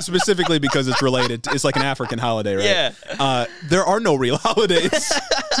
Specifically 0.00 0.58
because 0.58 0.88
it's 0.88 1.02
related, 1.02 1.44
to, 1.44 1.50
it's 1.52 1.64
like 1.64 1.76
an 1.76 1.82
African 1.82 2.18
holiday, 2.18 2.56
right? 2.56 2.64
Yeah. 2.64 2.92
Uh, 3.18 3.46
there 3.64 3.84
are 3.84 4.00
no 4.00 4.14
real 4.14 4.36
holidays. 4.42 5.12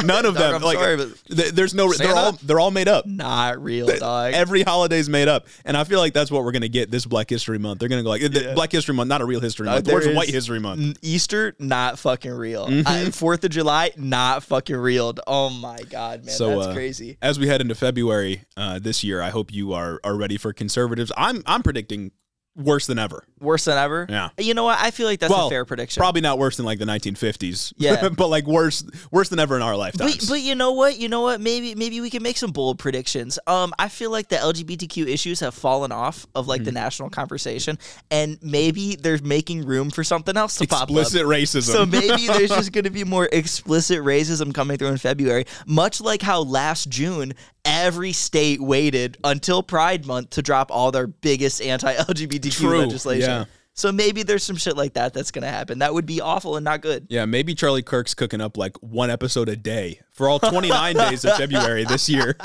None 0.04 0.26
of 0.26 0.34
them. 0.34 0.54
I'm 0.54 0.62
like, 0.62 0.78
sorry, 0.78 0.96
but- 0.96 1.36
th- 1.36 1.52
there's 1.52 1.74
no. 1.74 1.92
They're 1.92 2.14
all 2.14 2.32
they're 2.32 2.60
all 2.60 2.70
made 2.70 2.88
up. 2.88 3.06
not 3.06 3.62
real, 3.62 3.86
dog. 3.86 4.32
Every 4.32 4.62
holiday's 4.62 5.08
made 5.08 5.28
up, 5.28 5.46
and 5.64 5.76
I 5.76 5.84
feel 5.84 5.98
like 5.98 6.12
that's 6.14 6.30
what 6.30 6.44
we're 6.44 6.52
gonna 6.52 6.68
get 6.68 6.90
this 6.90 7.04
Black 7.06 7.28
History 7.28 7.58
Month. 7.58 7.80
They're 7.80 7.88
gonna 7.88 8.02
go 8.02 8.08
like 8.08 8.22
"The 8.22 8.52
Black 8.54 8.72
History 8.72 8.94
Month, 8.94 9.08
not 9.08 9.20
a 9.20 9.24
real 9.24 9.40
history 9.40 9.66
month. 9.66 9.84
there 9.84 9.94
Where's 9.94 10.14
White 10.14 10.28
History 10.28 10.60
Month? 10.60 10.98
Easter, 11.02 11.54
not 11.58 11.98
fucking 11.98 12.32
real. 12.32 12.66
Mm-hmm. 12.68 13.08
Uh, 13.08 13.10
Fourth 13.10 13.44
of 13.44 13.50
July, 13.50 13.90
not 13.96 14.42
fucking 14.44 14.76
real. 14.76 15.14
Oh 15.26 15.50
my 15.50 15.78
god, 15.90 16.24
man, 16.24 16.34
So 16.34 16.50
that's 16.56 16.68
uh, 16.68 16.74
crazy. 16.74 17.18
As 17.20 17.38
we 17.38 17.46
head 17.48 17.60
into 17.60 17.74
February 17.74 18.44
uh, 18.56 18.78
this 18.78 19.02
year, 19.04 19.20
I 19.20 19.30
hope 19.30 19.52
you 19.52 19.72
are 19.72 20.00
are 20.04 20.16
ready 20.16 20.36
for 20.36 20.52
conservatives. 20.52 21.12
I'm 21.16 21.42
I'm 21.46 21.62
predicting 21.62 22.12
worse 22.56 22.86
than 22.86 22.98
ever. 22.98 23.24
Worse 23.40 23.64
than 23.64 23.78
ever. 23.78 24.06
Yeah. 24.08 24.30
You 24.38 24.52
know 24.54 24.64
what? 24.64 24.78
I 24.78 24.90
feel 24.90 25.06
like 25.06 25.20
that's 25.20 25.32
well, 25.32 25.46
a 25.46 25.50
fair 25.50 25.64
prediction. 25.64 26.00
Probably 26.00 26.20
not 26.20 26.38
worse 26.38 26.56
than 26.58 26.66
like 26.66 26.78
the 26.78 26.84
1950s. 26.84 27.72
Yeah. 27.80 28.10
but 28.10 28.28
like 28.28 28.46
worse 28.46 28.84
worse 29.10 29.30
than 29.30 29.38
ever 29.38 29.56
in 29.56 29.62
our 29.62 29.76
lifetimes. 29.76 30.16
But, 30.18 30.28
but 30.28 30.40
you 30.42 30.54
know 30.54 30.72
what? 30.72 30.98
You 30.98 31.08
know 31.08 31.22
what? 31.22 31.40
Maybe 31.40 31.74
maybe 31.74 32.00
we 32.02 32.10
can 32.10 32.22
make 32.22 32.36
some 32.36 32.50
bold 32.52 32.78
predictions. 32.78 33.38
Um, 33.46 33.72
I 33.78 33.88
feel 33.88 34.10
like 34.10 34.28
the 34.28 34.36
LGBTQ 34.36 35.06
issues 35.06 35.40
have 35.40 35.54
fallen 35.54 35.92
off 35.92 36.26
of 36.34 36.46
like 36.46 36.60
Mm-hmm. 36.60 36.64
the 36.66 36.72
national 36.72 37.10
conversation, 37.10 37.78
and 38.10 38.38
maybe 38.42 38.96
they're 38.96 39.18
making 39.22 39.64
room 39.64 39.88
for 39.88 40.04
something 40.04 40.36
else 40.36 40.56
to 40.58 40.64
Explicit 40.64 40.88
pop 40.88 40.94
up. 40.94 41.02
Explicit 41.02 41.26
racism. 41.26 41.72
So 41.72 41.86
maybe 41.86 42.26
there's 42.26 42.50
just 42.50 42.72
going 42.72 42.84
to 42.84 42.90
be 42.90 43.04
more 43.04 43.28
explicit 43.32 44.00
racism 44.00 44.52
coming 44.52 44.76
through 44.76 44.88
in 44.88 44.98
February, 44.98 45.46
much 45.66 46.02
like 46.02 46.20
how 46.20 46.42
last 46.42 46.90
June 46.90 47.32
every 47.80 48.12
state 48.12 48.60
waited 48.60 49.18
until 49.24 49.62
Pride 49.62 50.06
Month 50.06 50.30
to 50.30 50.42
drop 50.42 50.70
all 50.70 50.92
their 50.92 51.06
biggest 51.06 51.60
anti-LGBTQ 51.62 52.52
True, 52.52 52.78
legislation. 52.78 53.28
yeah. 53.30 53.44
So 53.74 53.92
maybe 53.92 54.22
there's 54.24 54.42
some 54.42 54.56
shit 54.56 54.76
like 54.76 54.94
that 54.94 55.14
that's 55.14 55.30
going 55.30 55.42
to 55.42 55.48
happen. 55.48 55.78
That 55.78 55.94
would 55.94 56.04
be 56.04 56.20
awful 56.20 56.56
and 56.56 56.64
not 56.64 56.82
good. 56.82 57.06
Yeah, 57.08 57.24
maybe 57.24 57.54
Charlie 57.54 57.82
Kirk's 57.82 58.14
cooking 58.14 58.40
up 58.40 58.56
like 58.56 58.76
one 58.82 59.10
episode 59.10 59.48
a 59.48 59.56
day 59.56 60.00
for 60.20 60.28
all 60.28 60.38
29 60.38 60.96
days 60.96 61.24
of 61.24 61.34
February 61.38 61.84
this 61.84 62.06
year. 62.06 62.36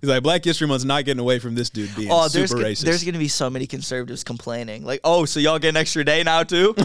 He's 0.00 0.08
like, 0.08 0.22
Black 0.22 0.44
History 0.44 0.68
Month's 0.68 0.84
not 0.84 1.04
getting 1.04 1.18
away 1.20 1.40
from 1.40 1.56
this 1.56 1.68
dude 1.68 1.92
being 1.96 2.08
Oh, 2.12 2.28
there's 2.28 2.50
super 2.50 2.62
go- 2.62 2.68
racist. 2.68 2.84
there's 2.84 3.02
going 3.02 3.14
to 3.14 3.18
be 3.18 3.26
so 3.26 3.50
many 3.50 3.66
conservatives 3.66 4.22
complaining, 4.22 4.84
like, 4.84 5.00
"Oh, 5.02 5.24
so 5.24 5.40
y'all 5.40 5.58
get 5.58 5.70
an 5.70 5.76
extra 5.76 6.04
day 6.04 6.22
now 6.22 6.44
too? 6.44 6.76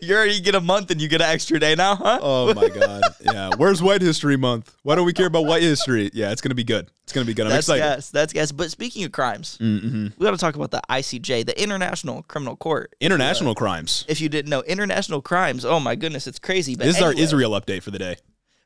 you 0.00 0.14
already 0.14 0.40
get 0.40 0.54
a 0.54 0.60
month 0.60 0.90
and 0.90 1.00
you 1.00 1.08
get 1.08 1.20
an 1.20 1.28
extra 1.30 1.58
day 1.58 1.74
now, 1.74 1.96
huh?" 1.96 2.18
oh 2.22 2.54
my 2.54 2.68
God. 2.68 3.02
Yeah. 3.20 3.50
Where's 3.56 3.82
White 3.82 4.02
History 4.02 4.36
Month? 4.36 4.74
Why 4.82 4.94
don't 4.94 5.06
we 5.06 5.12
care 5.12 5.26
about 5.26 5.46
white 5.46 5.62
history? 5.62 6.10
Yeah, 6.12 6.30
it's 6.32 6.40
going 6.40 6.50
to 6.50 6.54
be 6.56 6.64
good. 6.64 6.90
It's 7.04 7.12
going 7.12 7.24
to 7.26 7.30
be 7.30 7.34
good. 7.34 7.46
I'm 7.46 7.50
That's 7.52 7.68
excited. 7.68 7.80
gas. 7.82 8.10
That's 8.10 8.32
gas. 8.32 8.52
But 8.52 8.70
speaking 8.70 9.04
of 9.04 9.12
crimes, 9.12 9.58
Mm-hmm. 9.60 10.08
we 10.18 10.24
got 10.24 10.30
to 10.30 10.36
talk 10.38 10.54
about 10.54 10.70
the 10.70 10.80
ICJ, 10.88 11.46
the 11.46 11.60
International 11.60 12.22
Criminal 12.24 12.56
Court. 12.56 12.94
International 13.00 13.54
crimes. 13.54 14.04
If 14.08 14.20
you 14.20 14.28
didn't 14.28 14.50
know, 14.50 14.62
international 14.62 15.20
crimes. 15.20 15.64
Oh 15.64 15.80
my 15.80 15.94
goodness, 15.96 16.26
it's 16.26 16.38
crazy. 16.38 16.76
But 16.76 16.86
This 16.86 16.96
is 16.96 17.02
our 17.02 17.12
Israel 17.12 17.52
update 17.52 17.82
for 17.82 17.90
the 17.90 17.98
day. 17.98 18.11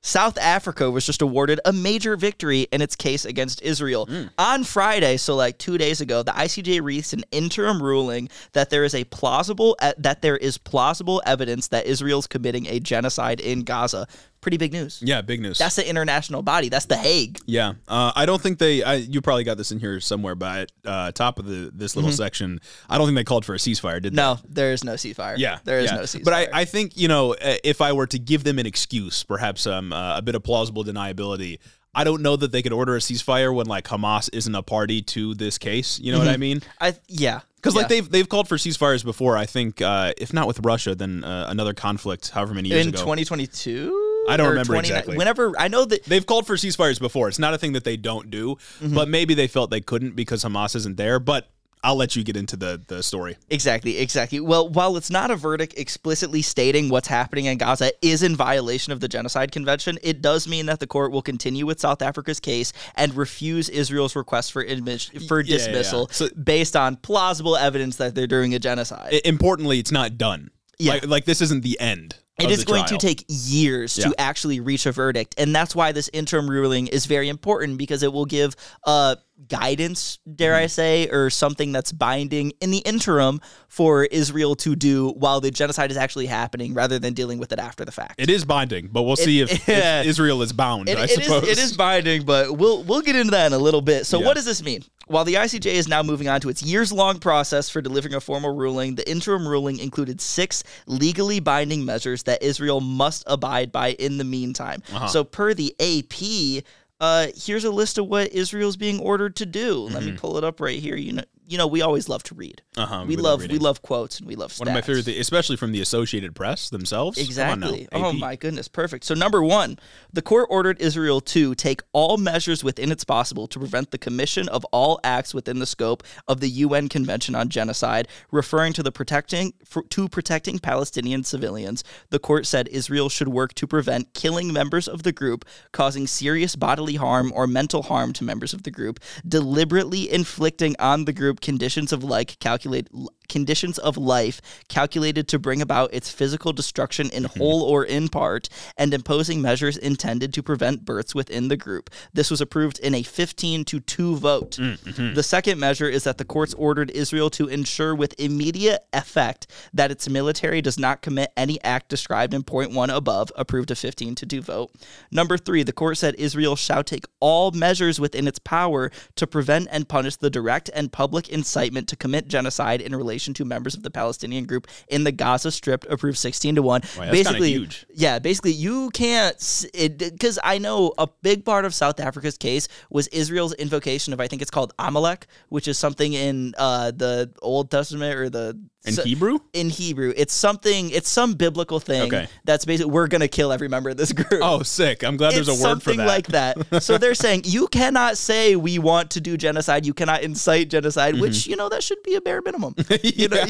South 0.07 0.39
Africa 0.39 0.89
was 0.89 1.05
just 1.05 1.21
awarded 1.21 1.59
a 1.65 1.73
major 1.73 2.17
victory 2.17 2.69
in 2.71 2.81
its 2.81 2.95
case 2.95 3.25
against 3.25 3.61
Israel. 3.61 4.07
Mm. 4.07 4.31
On 4.39 4.63
Friday, 4.63 5.17
so 5.17 5.35
like 5.35 5.59
2 5.59 5.79
days 5.79 6.01
ago, 6.01 6.23
the 6.23 6.31
ICJ 6.31 6.81
released 6.81 7.13
an 7.13 7.25
interim 7.33 7.83
ruling 7.83 8.29
that 8.53 8.71
there 8.71 8.85
is 8.85 8.95
a 8.95 9.03
plausible 9.05 9.77
that 9.99 10.23
there 10.23 10.37
is 10.37 10.59
plausible 10.59 11.21
evidence 11.27 11.69
that 11.69 11.87
Israel's 11.87 12.29
committing 12.29 12.67
a 12.67 12.79
genocide 12.79 13.41
in 13.41 13.65
Gaza. 13.65 14.07
Pretty 14.47 14.59
big 14.59 14.73
news. 14.73 15.03
Yeah, 15.05 15.23
big 15.23 15.41
news. 15.41 15.59
That's 15.59 15.75
the 15.75 15.91
international 15.91 16.41
body. 16.41 16.69
That's 16.69 16.85
the 16.85 16.97
Hague. 16.97 17.41
Yeah, 17.47 17.73
uh, 17.89 18.13
I 18.15 18.27
don't 18.27 18.41
think 18.41 18.61
they. 18.61 18.81
I, 18.81 18.95
you 18.95 19.21
probably 19.21 19.43
got 19.43 19.57
this 19.57 19.73
in 19.73 19.81
here 19.81 19.99
somewhere, 19.99 20.37
but 20.37 20.71
uh, 20.85 21.11
top 21.11 21.41
of 21.41 21.47
the 21.47 21.73
this 21.75 21.97
little 21.97 22.13
section, 22.13 22.61
I 22.89 22.97
don't 22.97 23.09
think 23.09 23.17
they 23.17 23.25
called 23.25 23.45
for 23.45 23.57
a 23.57 23.59
ceasefire, 23.59 24.01
did 24.01 24.13
they? 24.13 24.23
Mm-hmm. 24.23 24.45
No, 24.45 24.49
there 24.49 24.71
is 24.71 24.85
no 24.85 24.93
ceasefire. 24.93 25.35
Yeah, 25.37 25.59
there 25.65 25.81
is 25.81 25.91
yeah. 25.91 25.97
no 25.97 26.03
ceasefire. 26.03 26.25
But 26.25 26.33
I, 26.33 26.61
I 26.61 26.65
think 26.65 26.97
you 26.97 27.09
know, 27.09 27.35
uh, 27.35 27.57
if 27.65 27.81
I 27.81 27.93
were 27.93 28.07
to 28.07 28.21
give 28.21 28.45
them 28.45 28.61
an 28.61 28.67
excuse, 28.67 29.25
perhaps 29.25 29.67
um, 29.67 29.93
uh, 29.93 30.19
a 30.19 30.23
bit 30.23 30.37
of 30.37 30.45
plausible 30.45 30.85
deniability, 30.85 31.59
I 31.93 32.05
don't 32.05 32.23
know 32.23 32.37
that 32.37 32.53
they 32.53 32.63
could 32.63 32.73
order 32.73 32.95
a 32.95 33.01
ceasefire 33.01 33.53
when 33.53 33.67
like 33.67 33.87
Hamas 33.87 34.31
isn't 34.33 34.55
a 34.55 34.63
party 34.63 35.03
to 35.03 35.35
this 35.35 35.59
case. 35.59 35.99
You 35.99 36.13
know 36.13 36.21
what 36.21 36.29
I 36.29 36.37
mean? 36.37 36.63
I 36.81 36.95
yeah. 37.09 37.41
Because 37.57 37.75
like 37.75 37.87
Mm-hmm. 37.87 37.95
They've 37.95 38.11
they've 38.11 38.29
called 38.29 38.47
for 38.47 38.59
ceasefires 38.59 39.05
before. 39.05 39.37
I 39.37 39.47
think 39.47 39.83
uh, 39.83 40.13
if 40.17 40.33
not 40.33 40.47
with 40.47 40.61
Russia, 40.61 40.95
then 40.95 41.25
uh, 41.25 41.47
another 41.49 41.75
conflict, 41.75 42.31
however 42.31 42.55
many 42.55 42.69
years 42.69 42.87
in 42.87 42.95
ago. 42.95 43.01
2022. 43.01 44.16
I 44.29 44.37
don't 44.37 44.49
remember 44.49 44.73
29 44.75 44.85
exactly. 44.97 45.17
Whenever 45.17 45.53
I 45.59 45.69
know 45.69 45.85
that 45.85 46.05
They've 46.05 46.25
called 46.27 46.47
for 46.47 46.55
ceasefires 46.57 46.99
before. 47.01 47.29
It's 47.29 47.39
not 47.39 47.55
a 47.55 47.59
thing 47.59 47.73
that 47.73 47.85
they 47.85 47.97
don't 47.97 48.31
do, 48.31 48.57
Mm-hmm. 48.81 48.95
but 48.95 49.09
maybe 49.09 49.35
they 49.35 49.47
felt 49.49 49.71
they 49.71 49.81
couldn't 49.81 50.17
because 50.17 50.45
Hamas 50.45 50.75
isn't 50.77 50.97
there. 50.97 51.19
But 51.19 51.49
I'll 51.85 51.95
let 51.95 52.17
you 52.17 52.25
get 52.25 52.37
into 52.37 52.57
the 52.57 52.83
the 52.89 53.01
story. 53.03 53.37
Exactly, 53.49 53.99
exactly. 53.99 54.41
Well, 54.41 54.69
while 54.69 54.97
it's 54.97 55.11
not 55.11 55.31
a 55.31 55.37
verdict 55.37 55.75
explicitly 55.77 56.43
stating 56.43 56.89
what's 56.89 57.07
happening 57.07 57.45
in 57.45 57.59
Gaza 57.59 57.93
is 58.03 58.25
in 58.25 58.35
violation 58.35 58.93
of 58.93 58.99
the 59.01 59.07
Genocide 59.09 59.53
Convention, 59.53 59.97
it 60.03 60.21
does 60.21 60.49
mean 60.49 60.67
that 60.67 60.81
the 60.81 60.87
court 60.89 61.13
will 61.13 61.23
continue 61.23 61.65
with 61.65 61.79
South 61.79 62.03
Africa's 62.03 62.41
case 62.41 62.73
and 62.97 63.15
refuse 63.15 63.69
Israel's 63.69 64.17
request 64.17 64.51
for 64.53 64.65
admis- 64.65 65.11
for 65.29 65.41
yeah, 65.41 65.53
yeah. 65.53 65.59
dismissal 65.59 66.09
So- 66.11 66.31
based 66.31 66.75
on 66.77 66.97
plausible 66.97 67.57
evidence 67.57 67.97
that 67.97 68.15
they're 68.17 68.27
doing 68.27 68.55
a 68.55 68.59
genocide. 68.59 69.21
Importantly, 69.25 69.79
it's 69.79 69.93
not 69.93 70.19
done. 70.19 70.51
Yeah. 70.79 70.95
Like, 70.95 71.07
like 71.07 71.25
this 71.25 71.41
isn't 71.41 71.63
the 71.63 71.79
end. 71.79 72.17
It 72.39 72.51
is 72.51 72.65
going 72.65 72.85
trial. 72.85 72.99
to 72.99 73.07
take 73.07 73.25
years 73.29 73.97
Yeah. 73.97 74.09
to 74.09 74.21
actually 74.21 74.61
reach 74.61 74.85
a 74.87 74.93
verdict, 74.93 75.35
and 75.39 75.55
that's 75.55 75.75
why 75.75 75.93
this 75.93 76.11
interim 76.13 76.51
ruling 76.51 76.87
is 76.87 77.07
very 77.07 77.29
important 77.29 77.79
because 77.79 78.03
it 78.03 78.13
will 78.13 78.27
give 78.27 78.55
uh, 78.85 79.17
guidance, 79.49 80.19
dare 80.35 80.55
Mm-hmm. 80.55 80.63
I 80.65 80.67
say, 80.69 81.09
or 81.11 81.29
something 81.31 81.73
that's 81.73 81.93
binding 81.93 82.53
in 82.61 82.71
the 82.71 82.79
interim 82.79 83.41
for 83.69 84.05
Israel 84.07 84.55
to 84.57 84.75
do 84.77 85.11
while 85.11 85.41
the 85.41 85.51
genocide 85.51 85.91
is 85.91 85.97
actually 85.97 86.27
happening, 86.27 86.73
rather 86.73 86.99
than 86.99 87.13
dealing 87.15 87.39
with 87.39 87.53
it 87.53 87.59
after 87.59 87.85
the 87.85 87.93
fact. 87.93 88.15
It 88.19 88.31
is 88.31 88.45
binding, 88.45 88.89
but 88.91 89.03
we'll 89.03 89.17
see 89.17 89.41
if, 89.41 89.69
if 89.69 90.07
Israel 90.07 90.41
is 90.43 90.53
bound. 90.53 90.89
It- 90.89 90.97
I 90.99 91.05
it 91.05 91.11
is- 91.11 91.25
suppose 91.25 91.49
it 91.49 91.59
is 91.59 91.77
binding, 91.77 92.25
but 92.25 92.57
we'll 92.57 92.83
we'll 92.85 93.03
get 93.03 93.17
into 93.17 93.33
that 93.33 93.47
in 93.49 93.53
a 93.53 93.59
little 93.59 93.83
bit. 93.83 94.07
So, 94.07 94.21
Yeah. 94.21 94.27
what 94.27 94.35
does 94.37 94.45
this 94.47 94.63
mean? 94.63 94.83
While 95.09 95.25
the 95.25 95.35
ICJ 95.35 95.67
is 95.67 95.87
now 95.87 96.03
moving 96.03 96.27
on 96.29 96.41
to 96.41 96.49
its 96.49 96.63
years 96.63 96.93
long 96.93 97.19
process 97.21 97.69
for 97.69 97.81
delivering 97.81 98.15
a 98.15 98.21
formal 98.21 98.57
ruling, 98.57 98.95
the 98.97 99.09
interim 99.09 99.47
ruling 99.47 99.79
included 99.79 100.21
six 100.21 100.65
legally 100.87 101.39
binding 101.39 101.85
measures 101.85 102.25
that 102.25 102.43
Israel 102.43 102.81
must 102.81 103.23
abide 103.29 103.71
by 103.71 103.93
in 103.93 104.19
the 104.19 104.25
meantime. 104.25 104.83
Uh-huh. 104.93 105.07
So, 105.07 105.23
per 105.23 105.55
the 105.55 105.75
AP, 105.79 106.65
uh, 107.01 107.29
here's 107.37 107.65
a 107.65 107.71
list 107.71 107.99
of 107.99 108.07
what 108.07 108.33
Israel's 108.33 108.77
being 108.77 109.01
ordered 109.01 109.37
to 109.37 109.47
do. 109.47 109.75
Let 109.81 110.03
me 110.03 110.13
pull 110.13 110.39
it 110.39 110.45
up 110.45 110.61
right 110.61 110.79
here. 110.79 110.97
You 110.97 111.15
know, 111.15 111.25
you 111.47 111.59
know, 111.59 111.67
we 111.67 111.83
always 111.83 112.09
love 112.09 112.23
to 112.25 112.35
read. 112.35 112.63
Uh-huh, 112.77 113.05
we, 113.07 113.17
we 113.17 113.23
love 113.23 113.47
we 113.49 113.59
love 113.59 113.83
quotes 113.83 114.19
and 114.19 114.29
we 114.29 114.35
love 114.35 114.53
stats. 114.53 114.61
one 114.61 114.69
of 114.69 114.75
my 114.75 114.81
favorite 114.81 115.05
things, 115.05 115.19
especially 115.19 115.57
from 115.57 115.73
the 115.73 115.81
Associated 115.81 116.35
Press 116.35 116.71
themselves. 116.71 117.17
Come 117.17 117.51
on 117.51 117.61
now, 117.61 117.67
Exactly. 117.69 117.89
Oh 117.93 118.13
my 118.13 118.37
goodness, 118.37 118.69
perfect. 118.69 119.05
So 119.05 119.15
number 119.15 119.43
one, 119.43 119.79
the 120.13 120.23
court 120.23 120.49
ordered 120.51 120.81
Israel 120.81 121.21
to 121.23 121.55
take 121.55 121.83
all 121.93 122.17
measures 122.17 122.65
within 122.65 122.91
its 122.91 123.05
possible 123.05 123.47
to 123.49 123.59
prevent 123.59 123.91
the 123.91 123.99
commission 123.99 124.49
of 124.49 124.65
all 124.67 124.99
acts 125.05 125.33
within 125.33 125.59
the 125.59 125.67
scope 125.67 126.03
of 126.27 126.41
the 126.41 126.49
UN 126.49 126.89
Convention 126.89 127.35
on 127.35 127.49
Genocide, 127.49 128.09
referring 128.31 128.73
to 128.75 128.83
the 128.83 128.93
protecting 128.93 129.55
for, 129.65 129.83
to 129.85 130.09
protecting 130.09 130.59
Palestinian 130.59 131.23
civilians. 131.23 131.85
The 132.11 132.19
court 132.19 132.47
said 132.47 132.69
Israel 132.69 133.09
should 133.09 133.29
work 133.29 133.55
to 133.55 133.67
prevent 133.67 134.15
killing 134.15 134.53
members 134.53 134.89
of 134.89 135.05
the 135.05 135.13
group, 135.13 135.45
causing 135.73 136.07
serious 136.07 136.57
bodily 136.57 136.97
harm 136.97 137.33
or 137.35 137.47
mental 137.47 137.85
harm 137.85 138.13
to 138.15 138.25
members 138.25 138.53
of 138.53 138.65
the 138.65 138.71
group, 138.71 139.01
deliberately 139.27 140.11
inflicting 140.13 140.75
on 140.79 141.05
the 141.05 141.13
group 141.13 141.36
conditions 141.41 141.93
of 141.93 142.05
like 142.05 142.39
calculate 142.41 142.89
conditions 143.29 143.79
of 143.79 143.97
life 143.97 144.41
calculated 144.69 145.29
to 145.29 145.39
bring 145.39 145.63
about 145.63 145.93
its 145.93 146.11
physical 146.11 146.53
destruction 146.53 147.11
in 147.11 147.25
mm-hmm. 147.25 147.39
whole 147.39 147.63
or 147.63 147.85
in 147.85 148.09
part, 148.09 148.49
and 148.77 148.93
imposing 148.93 149.43
measures 149.43 149.77
intended 149.77 150.33
to 150.35 150.43
prevent 150.43 150.85
births 150.85 151.15
within 151.15 151.49
the 151.49 151.57
group. 151.57 151.91
This 152.13 152.31
was 152.31 152.41
approved 152.41 152.79
in 152.81 152.95
a 152.95 153.03
15 153.03 153.65
to 153.67 153.81
2 153.81 154.17
vote. 154.17 154.53
Mm-hmm. 154.53 155.15
The 155.15 155.23
second 155.23 155.59
measure 155.59 155.89
is 155.89 156.05
that 156.05 156.19
the 156.19 156.25
courts 156.25 156.55
ordered 156.55 156.91
Israel 156.91 157.31
to 157.31 157.49
ensure 157.49 157.95
with 157.95 158.19
immediate 158.19 158.85
effect 158.93 159.47
that 159.73 159.91
its 159.91 160.09
military 160.09 160.63
does 160.63 160.79
not 160.79 161.03
commit 161.03 161.33
any 161.37 161.63
act 161.63 161.89
described 161.89 162.35
in 162.35 162.43
point 162.43 162.73
1 162.73 162.91
above, 162.91 163.33
approved 163.37 163.71
a 163.71 163.75
15 163.75 164.15
to 164.17 164.27
2 164.27 164.43
vote. 164.43 164.71
Number 165.11 165.37
3, 165.37 165.63
the 165.63 165.73
court 165.73 165.99
said 165.99 166.15
Israel 166.17 166.57
shall 166.57 166.85
take 166.85 167.05
all 167.21 167.51
measures 167.51 168.01
within 168.01 168.29
its 168.29 168.39
power 168.39 168.91
to 169.17 169.27
prevent 169.27 169.69
and 169.71 169.89
punish 169.89 170.17
the 170.17 170.31
direct 170.31 170.71
and 170.75 170.93
public 170.93 171.29
incitement 171.29 171.89
to 171.89 171.97
commit 171.97 172.29
genocide 172.29 172.81
in 172.81 172.95
relation 172.95 173.16
to 173.19 173.45
members 173.45 173.75
of 173.75 173.83
the 173.83 173.91
Palestinian 173.91 174.45
group 174.45 174.67
in 174.89 175.05
the 175.05 175.13
Gaza 175.13 175.51
Strip, 175.51 175.85
approved 175.91 176.19
16 176.19 176.57
to 176.57 176.63
1. 176.63 176.81
that's 176.81 177.11
basically, 177.11 177.51
huge. 177.51 177.87
yeah, 177.95 178.19
basically, 178.19 178.53
you 178.53 178.91
can't 178.91 179.37
because 179.73 180.39
I 180.43 180.59
know 180.59 180.93
a 180.99 181.09
big 181.23 181.45
part 181.45 181.65
of 181.65 181.75
South 181.75 182.01
Africa's 182.01 182.37
case 182.37 182.69
was 182.91 183.07
Israel's 183.09 183.55
invocation 183.55 184.13
of 184.13 184.21
I 184.21 184.29
think 184.29 184.43
it's 184.43 184.51
called 184.51 184.73
Amalek, 184.79 185.27
which 185.49 185.69
is 185.69 185.79
something 185.79 186.13
in 186.13 186.55
uh, 186.59 186.91
the 186.91 187.31
Old 187.43 187.71
Testament 187.71 188.15
or 188.17 188.31
the 188.31 188.59
In 188.87 188.93
so- 188.95 189.03
Hebrew? 189.03 189.39
In 189.53 189.69
Hebrew, 189.71 190.13
it's 190.17 190.33
something. 190.35 190.91
It's 190.91 191.09
some 191.09 191.35
biblical 191.35 191.81
thing 191.81 192.03
Okay. 192.13 192.29
that's 192.45 192.65
basically 192.65 192.93
we're 192.93 193.09
gonna 193.09 193.29
kill 193.29 193.53
every 193.53 193.69
member 193.69 193.91
of 193.91 193.97
this 193.97 194.13
group. 194.13 194.41
Oh, 194.43 194.63
sick! 194.63 195.03
I'm 195.03 195.17
glad 195.17 195.33
there's 195.35 195.49
a 195.49 195.53
word 195.53 195.83
for 195.83 195.91
it. 195.91 195.97
something 195.97 195.99
like 196.07 196.29
that. 196.29 196.83
So 196.83 196.97
they're 196.99 197.15
saying 197.27 197.43
you 197.45 197.67
cannot 197.69 198.17
say 198.17 198.55
we 198.57 198.79
want 198.79 199.11
to 199.13 199.21
do 199.21 199.37
genocide. 199.37 199.85
You 199.85 199.93
cannot 199.95 200.23
incite 200.23 200.71
genocide, 200.71 201.15
Mm-hmm. 201.15 201.23
which 201.23 201.47
you 201.47 201.57
know 201.57 201.69
that 201.69 201.83
should 201.83 202.03
be 202.05 202.15
a 202.15 202.21
bare 202.21 202.41
minimum. 202.43 202.75
You 203.03 203.29
know, 203.29 203.45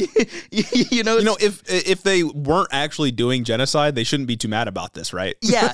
you, 0.51 1.03
know, 1.03 1.17
you 1.19 1.25
know, 1.25 1.37
if 1.41 1.63
if 1.69 2.03
they 2.03 2.23
weren't 2.23 2.69
actually 2.73 3.11
doing 3.11 3.45
genocide, 3.45 3.95
they 3.95 4.05
shouldn't 4.05 4.27
be 4.29 4.37
too 4.37 4.49
mad 4.49 4.69
about 4.69 4.95
this, 4.95 5.13
right? 5.13 5.37
yeah, 5.43 5.73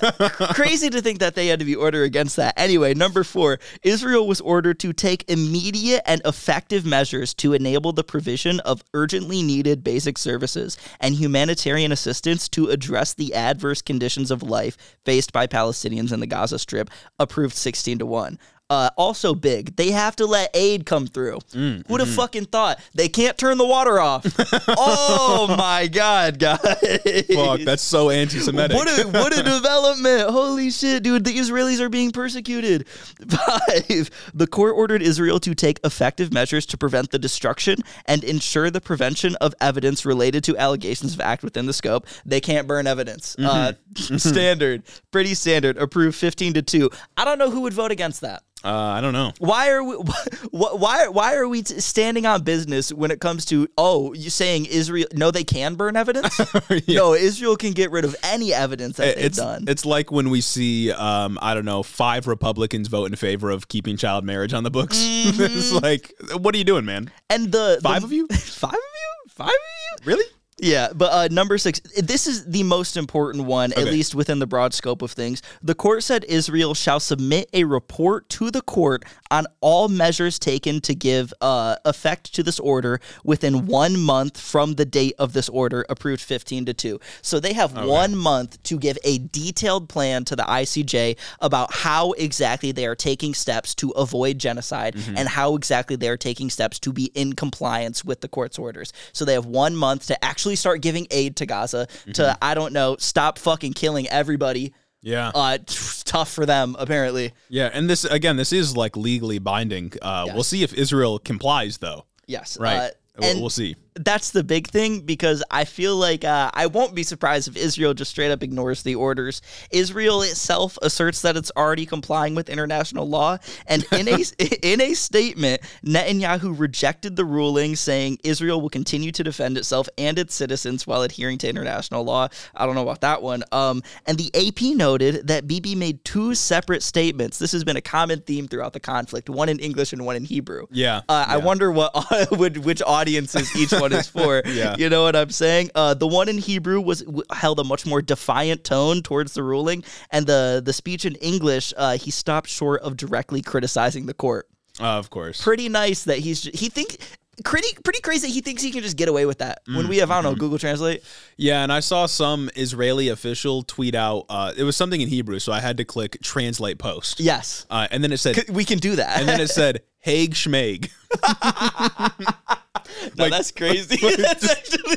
crazy 0.54 0.90
to 0.90 1.00
think 1.00 1.18
that 1.20 1.34
they 1.34 1.46
had 1.46 1.58
to 1.60 1.64
be 1.64 1.74
ordered 1.74 2.02
against 2.04 2.36
that. 2.36 2.54
Anyway, 2.56 2.94
number 2.94 3.22
four, 3.22 3.58
Israel 3.82 4.26
was 4.26 4.40
ordered 4.40 4.80
to 4.80 4.92
take 4.92 5.24
immediate 5.30 6.02
and 6.06 6.20
effective 6.24 6.84
measures 6.84 7.32
to 7.34 7.52
enable 7.52 7.92
the 7.92 8.04
provision 8.04 8.60
of 8.60 8.82
urgently 8.94 9.36
needed 9.42 9.51
basic 9.82 10.16
services 10.16 10.78
and 11.00 11.14
humanitarian 11.14 11.92
assistance 11.92 12.48
to 12.48 12.68
address 12.68 13.12
the 13.12 13.34
adverse 13.34 13.82
conditions 13.82 14.30
of 14.30 14.42
life 14.42 14.76
faced 15.04 15.32
by 15.32 15.46
Palestinians 15.46 16.12
in 16.12 16.20
the 16.20 16.26
Gaza 16.26 16.58
Strip, 16.58 16.88
approved 17.18 17.54
16 17.54 17.98
to 17.98 18.06
1. 18.06 18.38
Uh, 18.72 18.88
also 18.96 19.34
big. 19.34 19.76
They 19.76 19.90
have 19.90 20.16
to 20.16 20.24
let 20.24 20.48
aid 20.54 20.86
come 20.86 21.06
through. 21.06 21.40
Mm, 21.50 21.86
Who'd 21.86 22.00
have 22.00 22.08
mm-hmm. 22.08 22.16
fucking 22.16 22.44
thought? 22.46 22.80
They 22.94 23.10
can't 23.10 23.36
turn 23.36 23.58
the 23.58 23.66
water 23.66 24.00
off. 24.00 24.24
oh 24.68 25.54
my 25.58 25.88
god, 25.88 26.38
guys. 26.38 27.26
Fuck, 27.34 27.60
that's 27.66 27.82
so 27.82 28.08
anti-Semitic. 28.08 28.74
What 28.74 28.88
a 28.88 29.08
what 29.08 29.38
a 29.38 29.42
development! 29.42 30.30
Holy 30.30 30.70
shit, 30.70 31.02
dude! 31.02 31.22
The 31.22 31.36
Israelis 31.36 31.80
are 31.80 31.90
being 31.90 32.12
persecuted. 32.12 32.88
Five. 33.28 34.08
The 34.32 34.46
court 34.46 34.74
ordered 34.74 35.02
Israel 35.02 35.38
to 35.40 35.54
take 35.54 35.78
effective 35.84 36.32
measures 36.32 36.64
to 36.66 36.78
prevent 36.78 37.10
the 37.10 37.18
destruction 37.18 37.76
and 38.06 38.24
ensure 38.24 38.70
the 38.70 38.80
prevention 38.80 39.36
of 39.42 39.54
evidence 39.60 40.06
related 40.06 40.44
to 40.44 40.56
allegations 40.56 41.12
of 41.12 41.20
act 41.20 41.42
within 41.42 41.66
the 41.66 41.74
scope. 41.74 42.06
They 42.24 42.40
can't 42.40 42.66
burn 42.66 42.86
evidence. 42.86 43.36
Uh, 43.38 43.74
standard, 43.94 44.84
pretty 45.10 45.34
standard. 45.34 45.76
Approved 45.76 46.16
fifteen 46.16 46.54
to 46.54 46.62
two. 46.62 46.88
I 47.18 47.26
don't 47.26 47.36
know 47.36 47.50
who 47.50 47.60
would 47.60 47.74
vote 47.74 47.90
against 47.90 48.22
that. 48.22 48.42
Uh, 48.64 48.68
I 48.70 49.00
don't 49.00 49.12
know. 49.12 49.32
Why 49.38 49.70
are 49.70 49.82
we? 49.82 49.96
Why 50.52 51.08
why, 51.08 51.34
are 51.36 51.48
we 51.48 51.62
standing 51.64 52.26
on 52.26 52.42
business 52.42 52.92
when 52.92 53.10
it 53.10 53.20
comes 53.20 53.44
to 53.46 53.68
oh 53.78 54.12
you 54.12 54.30
saying 54.30 54.66
Israel? 54.66 55.06
No, 55.14 55.30
they 55.30 55.44
can 55.44 55.74
burn 55.74 55.96
evidence. 55.96 56.38
No, 56.88 57.14
Israel 57.14 57.56
can 57.56 57.72
get 57.72 57.90
rid 57.90 58.04
of 58.04 58.14
any 58.22 58.52
evidence 58.52 58.96
that 58.98 59.16
they've 59.16 59.24
It's 59.26 59.38
done. 59.38 59.64
it's 59.68 59.84
like 59.86 60.10
when 60.12 60.30
we 60.30 60.40
see 60.40 60.90
um, 60.92 61.38
I 61.42 61.54
don't 61.54 61.64
know 61.64 61.82
five 61.82 62.26
Republicans 62.26 62.88
vote 62.88 63.06
in 63.06 63.16
favor 63.16 63.50
of 63.50 63.68
keeping 63.68 63.96
child 63.96 64.24
marriage 64.24 64.52
on 64.52 64.62
the 64.64 64.70
books. 64.70 64.96
it's 65.00 65.72
like, 65.72 66.12
what 66.36 66.54
are 66.54 66.58
you 66.58 66.64
doing, 66.64 66.84
man? 66.84 67.10
and 67.30 67.50
the 67.50 67.80
Five 67.82 68.02
the- 68.02 68.06
of 68.06 68.12
you? 68.12 68.26
five 68.28 68.72
of 68.74 68.74
you, 68.74 69.30
five 69.30 69.48
of 69.48 69.52
you. 69.52 70.06
Really? 70.06 70.24
Yeah, 70.62 70.90
but 70.94 71.12
uh, 71.12 71.28
number 71.28 71.58
six, 71.58 71.80
this 71.80 72.28
is 72.28 72.44
the 72.44 72.62
most 72.62 72.96
important 72.96 73.46
one, 73.46 73.72
at 73.72 73.86
least 73.86 74.14
within 74.14 74.38
the 74.38 74.46
broad 74.46 74.72
scope 74.72 75.02
of 75.02 75.10
things. 75.10 75.42
The 75.60 75.74
court 75.74 76.04
said 76.04 76.24
Israel 76.28 76.72
shall 76.72 77.00
submit 77.00 77.50
a 77.52 77.64
report 77.64 78.28
to 78.30 78.48
the 78.52 78.62
court 78.62 79.04
on 79.32 79.46
all 79.60 79.88
measures 79.88 80.38
taken 80.38 80.80
to 80.82 80.94
give 80.94 81.34
uh, 81.40 81.76
effect 81.84 82.32
to 82.34 82.44
this 82.44 82.60
order 82.60 83.00
within 83.24 83.66
one 83.66 83.98
month 83.98 84.40
from 84.40 84.74
the 84.74 84.84
date 84.84 85.14
of 85.18 85.32
this 85.32 85.48
order, 85.48 85.84
approved 85.88 86.22
15 86.22 86.66
to 86.66 86.74
2. 86.74 87.00
So 87.22 87.40
they 87.40 87.54
have 87.54 87.72
one 87.84 88.14
month 88.14 88.62
to 88.62 88.78
give 88.78 88.98
a 89.02 89.18
detailed 89.18 89.88
plan 89.88 90.24
to 90.26 90.36
the 90.36 90.44
ICJ 90.44 91.18
about 91.40 91.74
how 91.74 92.12
exactly 92.12 92.70
they 92.70 92.86
are 92.86 92.94
taking 92.94 93.34
steps 93.34 93.74
to 93.76 93.90
avoid 93.90 94.38
genocide 94.38 94.94
and 95.16 95.28
how 95.28 95.56
exactly 95.56 95.96
they 95.96 96.08
are 96.08 96.16
taking 96.16 96.50
steps 96.50 96.78
to 96.80 96.92
be 96.92 97.06
in 97.14 97.32
compliance 97.32 98.04
with 98.04 98.20
the 98.20 98.28
court's 98.28 98.60
orders. 98.60 98.92
So 99.12 99.24
they 99.24 99.32
have 99.32 99.46
one 99.46 99.74
month 99.74 100.06
to 100.06 100.24
actually 100.24 100.51
start 100.56 100.80
giving 100.82 101.06
aid 101.10 101.36
to 101.36 101.46
Gaza, 101.46 101.86
to, 102.14 102.36
I 102.42 102.54
don't 102.54 102.72
know, 102.72 102.96
stop 102.98 103.38
fucking 103.38 103.72
killing 103.74 104.08
everybody. 104.08 104.72
Yeah. 105.02 105.30
Uh, 105.34 105.58
tough 105.66 106.32
for 106.32 106.46
them, 106.46 106.76
apparently. 106.78 107.32
yeah. 107.48 107.70
And 107.72 107.90
this 107.90 108.04
again, 108.04 108.36
this 108.36 108.52
is 108.52 108.76
like 108.76 108.96
legally 108.96 109.38
binding. 109.40 109.92
Uh, 110.00 110.28
We'll 110.32 110.44
see 110.44 110.62
if 110.62 110.72
Israel 110.74 111.18
complies, 111.18 111.78
though. 111.78 112.06
Yes. 112.26 112.56
Right. 112.60 112.76
Uh, 112.76 112.90
We'll- 113.18 113.30
and 113.30 113.40
we'll 113.40 113.50
see. 113.50 113.76
That's 113.94 114.30
the 114.30 114.42
big 114.42 114.68
thing 114.68 115.00
because 115.00 115.42
I 115.50 115.64
feel 115.64 115.96
like 115.96 116.24
uh, 116.24 116.50
I 116.54 116.66
won't 116.66 116.94
be 116.94 117.02
surprised 117.02 117.48
if 117.48 117.56
Israel 117.56 117.92
just 117.94 118.10
straight 118.10 118.30
up 118.30 118.42
ignores 118.42 118.82
the 118.82 118.94
orders. 118.94 119.42
Israel 119.70 120.22
itself 120.22 120.78
asserts 120.82 121.22
that 121.22 121.36
it's 121.36 121.52
already 121.56 121.84
complying 121.84 122.34
with 122.34 122.48
international 122.48 123.08
law, 123.08 123.38
and 123.66 123.84
in 123.92 124.08
a 124.08 124.22
in 124.62 124.80
a 124.80 124.94
statement, 124.94 125.62
Netanyahu 125.84 126.58
rejected 126.58 127.16
the 127.16 127.24
ruling, 127.24 127.76
saying 127.76 128.18
Israel 128.24 128.60
will 128.60 128.70
continue 128.70 129.12
to 129.12 129.22
defend 129.22 129.58
itself 129.58 129.88
and 129.98 130.18
its 130.18 130.34
citizens 130.34 130.86
while 130.86 131.02
adhering 131.02 131.38
to 131.38 131.48
international 131.48 132.04
law. 132.04 132.28
I 132.54 132.64
don't 132.66 132.74
know 132.74 132.82
about 132.82 133.02
that 133.02 133.22
one. 133.22 133.44
Um, 133.52 133.82
and 134.06 134.16
the 134.16 134.30
AP 134.34 134.76
noted 134.76 135.26
that 135.28 135.46
Bibi 135.46 135.74
made 135.74 136.04
two 136.04 136.34
separate 136.34 136.82
statements. 136.82 137.38
This 137.38 137.52
has 137.52 137.64
been 137.64 137.76
a 137.76 137.82
common 137.82 138.20
theme 138.20 138.48
throughout 138.48 138.72
the 138.72 138.80
conflict: 138.80 139.28
one 139.28 139.50
in 139.50 139.58
English 139.58 139.92
and 139.92 140.06
one 140.06 140.16
in 140.16 140.24
Hebrew. 140.24 140.66
Yeah, 140.70 141.02
Uh, 141.08 141.26
I 141.28 141.36
wonder 141.36 141.70
what 141.70 141.92
which, 142.38 142.58
which 142.58 142.82
audiences 142.82 143.54
each 143.54 143.72
one 143.82 143.92
is 143.92 144.08
for. 144.08 144.42
Yeah. 144.52 144.76
You 144.78 144.88
know 144.88 145.02
what 145.04 145.16
I'm 145.16 145.30
saying? 145.30 145.70
Uh, 145.74 145.94
the 145.94 146.06
one 146.06 146.28
in 146.28 146.38
Hebrew 146.38 146.80
was 146.80 147.02
w- 147.02 147.22
held 147.32 147.58
a 147.58 147.64
much 147.64 147.86
more 147.86 148.02
defiant 148.02 148.64
tone 148.64 149.02
towards 149.02 149.34
the 149.34 149.42
ruling, 149.42 149.82
and 150.10 150.26
the 150.26 150.62
the 150.64 150.72
speech 150.72 151.04
in 151.04 151.14
English, 151.16 151.72
uh, 151.76 151.96
he 151.96 152.10
stopped 152.10 152.48
short 152.48 152.82
of 152.82 152.96
directly 152.96 153.40
criticizing 153.42 154.06
the 154.06 154.14
court. 154.14 154.48
Uh, 154.80 154.98
of 154.98 155.10
course. 155.10 155.42
Pretty 155.42 155.68
nice 155.68 156.04
that 156.04 156.18
he's 156.18 156.44
he 156.44 156.68
think. 156.68 156.98
Pretty, 157.44 157.68
pretty 157.82 158.00
crazy. 158.00 158.28
He 158.30 158.42
thinks 158.42 158.62
he 158.62 158.70
can 158.70 158.82
just 158.82 158.96
get 158.98 159.08
away 159.08 159.24
with 159.24 159.38
that. 159.38 159.62
When 159.66 159.88
we 159.88 159.96
have, 159.98 160.10
I 160.10 160.16
don't 160.16 160.24
mm-hmm. 160.24 160.32
know, 160.34 160.38
Google 160.38 160.58
Translate. 160.58 161.02
Yeah, 161.38 161.62
and 161.62 161.72
I 161.72 161.80
saw 161.80 162.04
some 162.04 162.50
Israeli 162.54 163.08
official 163.08 163.62
tweet 163.62 163.94
out. 163.94 164.26
Uh, 164.28 164.52
it 164.54 164.64
was 164.64 164.76
something 164.76 165.00
in 165.00 165.08
Hebrew, 165.08 165.38
so 165.38 165.50
I 165.50 165.60
had 165.60 165.78
to 165.78 165.84
click 165.84 166.18
translate 166.22 166.78
post. 166.78 167.20
Yes, 167.20 167.64
Uh, 167.70 167.88
and 167.90 168.04
then 168.04 168.12
it 168.12 168.18
said, 168.18 168.36
C- 168.36 168.52
we 168.52 168.66
can 168.66 168.78
do 168.78 168.96
that. 168.96 169.18
and 169.18 169.26
then 169.26 169.40
it 169.40 169.48
said, 169.48 169.80
Hague 170.02 170.34
Schmeg. 170.34 170.90
no, 173.16 173.30
that's 173.30 173.52
crazy. 173.52 173.96
that's 174.16 174.50
actually 174.50 174.96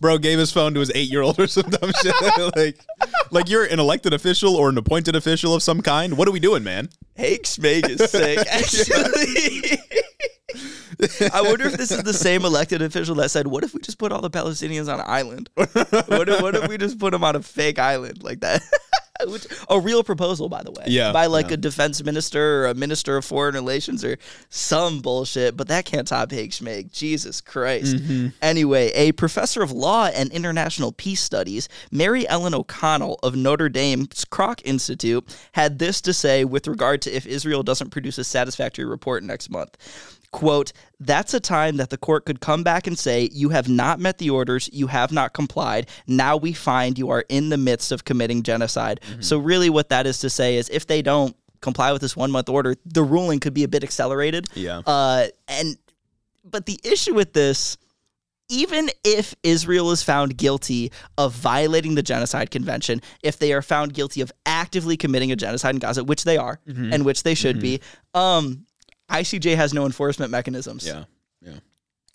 Bro 0.00 0.18
gave 0.18 0.38
his 0.40 0.50
phone 0.50 0.74
to 0.74 0.80
his 0.80 0.90
eight 0.96 1.08
year 1.08 1.22
old 1.22 1.38
or 1.38 1.46
some 1.46 1.70
dumb 1.70 1.92
shit. 2.02 2.56
like, 2.56 2.80
like 3.30 3.48
you're 3.48 3.64
an 3.64 3.78
elected 3.78 4.12
official 4.12 4.56
or 4.56 4.68
an 4.68 4.76
appointed 4.76 5.14
official 5.14 5.54
of 5.54 5.62
some 5.62 5.80
kind. 5.80 6.18
What 6.18 6.26
are 6.26 6.32
we 6.32 6.40
doing, 6.40 6.64
man? 6.64 6.88
Hank 7.16 7.42
Schmeg 7.42 7.88
is 7.88 8.10
sick. 8.10 8.38
Actually, 8.50 9.78
I 11.32 11.42
wonder 11.42 11.66
if 11.66 11.74
this 11.74 11.92
is 11.92 12.02
the 12.02 12.12
same 12.12 12.44
elected 12.44 12.82
official 12.82 13.14
that 13.16 13.30
said, 13.30 13.46
"What 13.46 13.62
if 13.62 13.74
we 13.74 13.80
just 13.80 13.98
put 13.98 14.10
all 14.10 14.20
the 14.20 14.30
Palestinians 14.30 14.92
on 14.92 14.98
an 14.98 15.06
island? 15.06 15.50
what, 15.54 16.28
if, 16.28 16.42
what 16.42 16.56
if 16.56 16.68
we 16.68 16.78
just 16.78 16.98
put 16.98 17.12
them 17.12 17.22
on 17.22 17.36
a 17.36 17.42
fake 17.42 17.78
island 17.78 18.24
like 18.24 18.40
that?" 18.40 18.60
Which, 19.28 19.46
a 19.68 19.80
real 19.80 20.02
proposal, 20.02 20.48
by 20.48 20.62
the 20.62 20.70
way. 20.70 20.84
Yeah, 20.86 21.12
By 21.12 21.26
like 21.26 21.48
yeah. 21.48 21.54
a 21.54 21.56
defense 21.56 22.02
minister 22.02 22.62
or 22.62 22.66
a 22.66 22.74
minister 22.74 23.16
of 23.16 23.24
foreign 23.24 23.54
relations 23.54 24.04
or 24.04 24.18
some 24.50 25.00
bullshit, 25.00 25.56
but 25.56 25.68
that 25.68 25.84
can't 25.84 26.06
top 26.06 26.30
Hank 26.30 26.52
Schmeg. 26.52 26.92
Jesus 26.92 27.40
Christ. 27.40 27.96
Mm-hmm. 27.96 28.28
Anyway, 28.40 28.90
a 28.92 29.12
professor 29.12 29.62
of 29.62 29.72
law 29.72 30.06
and 30.06 30.30
international 30.32 30.92
peace 30.92 31.20
studies, 31.20 31.68
Mary 31.90 32.28
Ellen 32.28 32.54
O'Connell 32.54 33.18
of 33.22 33.34
Notre 33.34 33.68
Dame's 33.68 34.24
Kroc 34.24 34.60
Institute, 34.64 35.24
had 35.52 35.78
this 35.78 36.00
to 36.02 36.12
say 36.12 36.44
with 36.44 36.66
regard 36.66 37.02
to 37.02 37.12
if 37.12 37.26
Israel 37.26 37.62
doesn't 37.62 37.90
produce 37.90 38.18
a 38.18 38.24
satisfactory 38.24 38.84
report 38.84 39.22
next 39.22 39.50
month. 39.50 39.76
Quote, 40.32 40.72
that's 40.98 41.34
a 41.34 41.40
time 41.40 41.76
that 41.76 41.90
the 41.90 41.98
court 41.98 42.24
could 42.24 42.40
come 42.40 42.62
back 42.64 42.86
and 42.86 42.98
say, 42.98 43.28
You 43.32 43.50
have 43.50 43.68
not 43.68 44.00
met 44.00 44.16
the 44.18 44.30
orders, 44.30 44.68
you 44.72 44.86
have 44.86 45.12
not 45.12 45.34
complied. 45.34 45.88
Now 46.06 46.36
we 46.36 46.52
find 46.54 46.98
you 46.98 47.10
are 47.10 47.24
in 47.28 47.50
the 47.50 47.58
midst 47.58 47.92
of 47.92 48.04
committing 48.04 48.42
genocide. 48.42 49.00
So, 49.20 49.38
really, 49.38 49.68
what 49.70 49.90
that 49.90 50.06
is 50.06 50.18
to 50.20 50.30
say 50.30 50.56
is 50.56 50.68
if 50.70 50.86
they 50.86 51.02
don't 51.02 51.36
comply 51.60 51.92
with 51.92 52.00
this 52.00 52.16
one 52.16 52.30
month 52.30 52.48
order, 52.48 52.74
the 52.86 53.02
ruling 53.02 53.40
could 53.40 53.54
be 53.54 53.62
a 53.62 53.68
bit 53.68 53.84
accelerated. 53.84 54.48
Yeah. 54.54 54.78
Uh, 54.86 55.26
and, 55.48 55.76
but 56.44 56.66
the 56.66 56.80
issue 56.82 57.14
with 57.14 57.34
this, 57.34 57.76
even 58.48 58.90
if 59.04 59.34
Israel 59.42 59.90
is 59.92 60.02
found 60.02 60.36
guilty 60.36 60.92
of 61.16 61.32
violating 61.34 61.94
the 61.94 62.02
genocide 62.02 62.50
convention, 62.50 63.00
if 63.22 63.38
they 63.38 63.52
are 63.52 63.62
found 63.62 63.94
guilty 63.94 64.20
of 64.22 64.32
actively 64.46 64.96
committing 64.96 65.30
a 65.30 65.36
genocide 65.36 65.74
in 65.74 65.78
Gaza, 65.78 66.04
which 66.04 66.24
they 66.24 66.36
are, 66.36 66.58
Mm-hmm. 66.66 66.92
and 66.92 67.04
which 67.04 67.22
they 67.22 67.34
should 67.34 67.60
be, 67.60 67.80
um, 68.14 68.66
ICJ 69.12 69.56
has 69.56 69.72
no 69.74 69.84
enforcement 69.86 70.30
mechanisms. 70.30 70.86
Yeah. 70.86 71.04
Yeah. 71.40 71.54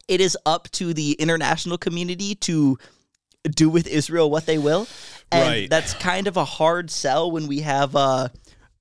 It 0.08 0.22
is 0.22 0.38
up 0.46 0.70
to 0.72 0.94
the 0.94 1.14
international 1.14 1.78
community 1.78 2.36
to 2.36 2.78
do 3.50 3.70
with 3.70 3.88
Israel 3.88 4.30
what 4.30 4.46
they 4.46 4.58
will. 4.58 4.88
And 5.32 5.42
Right. 5.42 5.70
that's 5.70 5.94
kind 5.94 6.28
of 6.28 6.38
a 6.38 6.46
hard 6.46 6.90
sell 6.90 7.30
when 7.32 7.48
we 7.48 7.60
have 7.62 7.96
uh, 7.96 8.30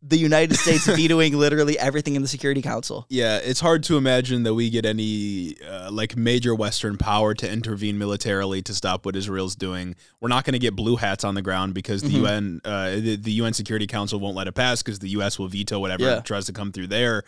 the 0.02 0.16
United 0.16 0.56
States 0.56 0.86
vetoing 0.96 1.36
literally 1.36 1.76
everything 1.78 2.14
in 2.14 2.22
the 2.22 2.28
Security 2.28 2.62
Council. 2.62 3.06
Yeah, 3.08 3.38
it's 3.42 3.58
hard 3.58 3.82
to 3.84 3.96
imagine 3.96 4.44
that 4.44 4.54
we 4.54 4.70
get 4.70 4.84
any 4.86 5.56
uh, 5.68 5.90
like 5.90 6.16
major 6.16 6.54
Western 6.54 6.96
power 6.96 7.34
to 7.34 7.50
intervene 7.50 7.98
militarily 7.98 8.62
to 8.62 8.72
stop 8.74 9.04
what 9.04 9.16
Israel's 9.16 9.56
doing. 9.56 9.96
We're 10.20 10.28
not 10.28 10.44
going 10.44 10.52
to 10.52 10.60
get 10.60 10.76
blue 10.76 10.94
hats 10.96 11.24
on 11.24 11.34
the 11.34 11.42
ground 11.42 11.74
because 11.74 12.02
the 12.02 12.10
UN, 12.10 12.60
uh, 12.64 12.90
the, 12.90 13.16
the 13.16 13.32
UN 13.32 13.52
Security 13.52 13.88
Council 13.88 14.20
won't 14.20 14.36
let 14.36 14.46
it 14.46 14.52
pass 14.54 14.80
because 14.82 15.00
the 15.00 15.08
U.S. 15.10 15.38
will 15.40 15.48
veto 15.48 15.80
whatever 15.80 16.04
Yeah. 16.04 16.20
tries 16.20 16.44
to 16.46 16.52
come 16.52 16.70
through 16.70 16.86
there. 16.88 17.24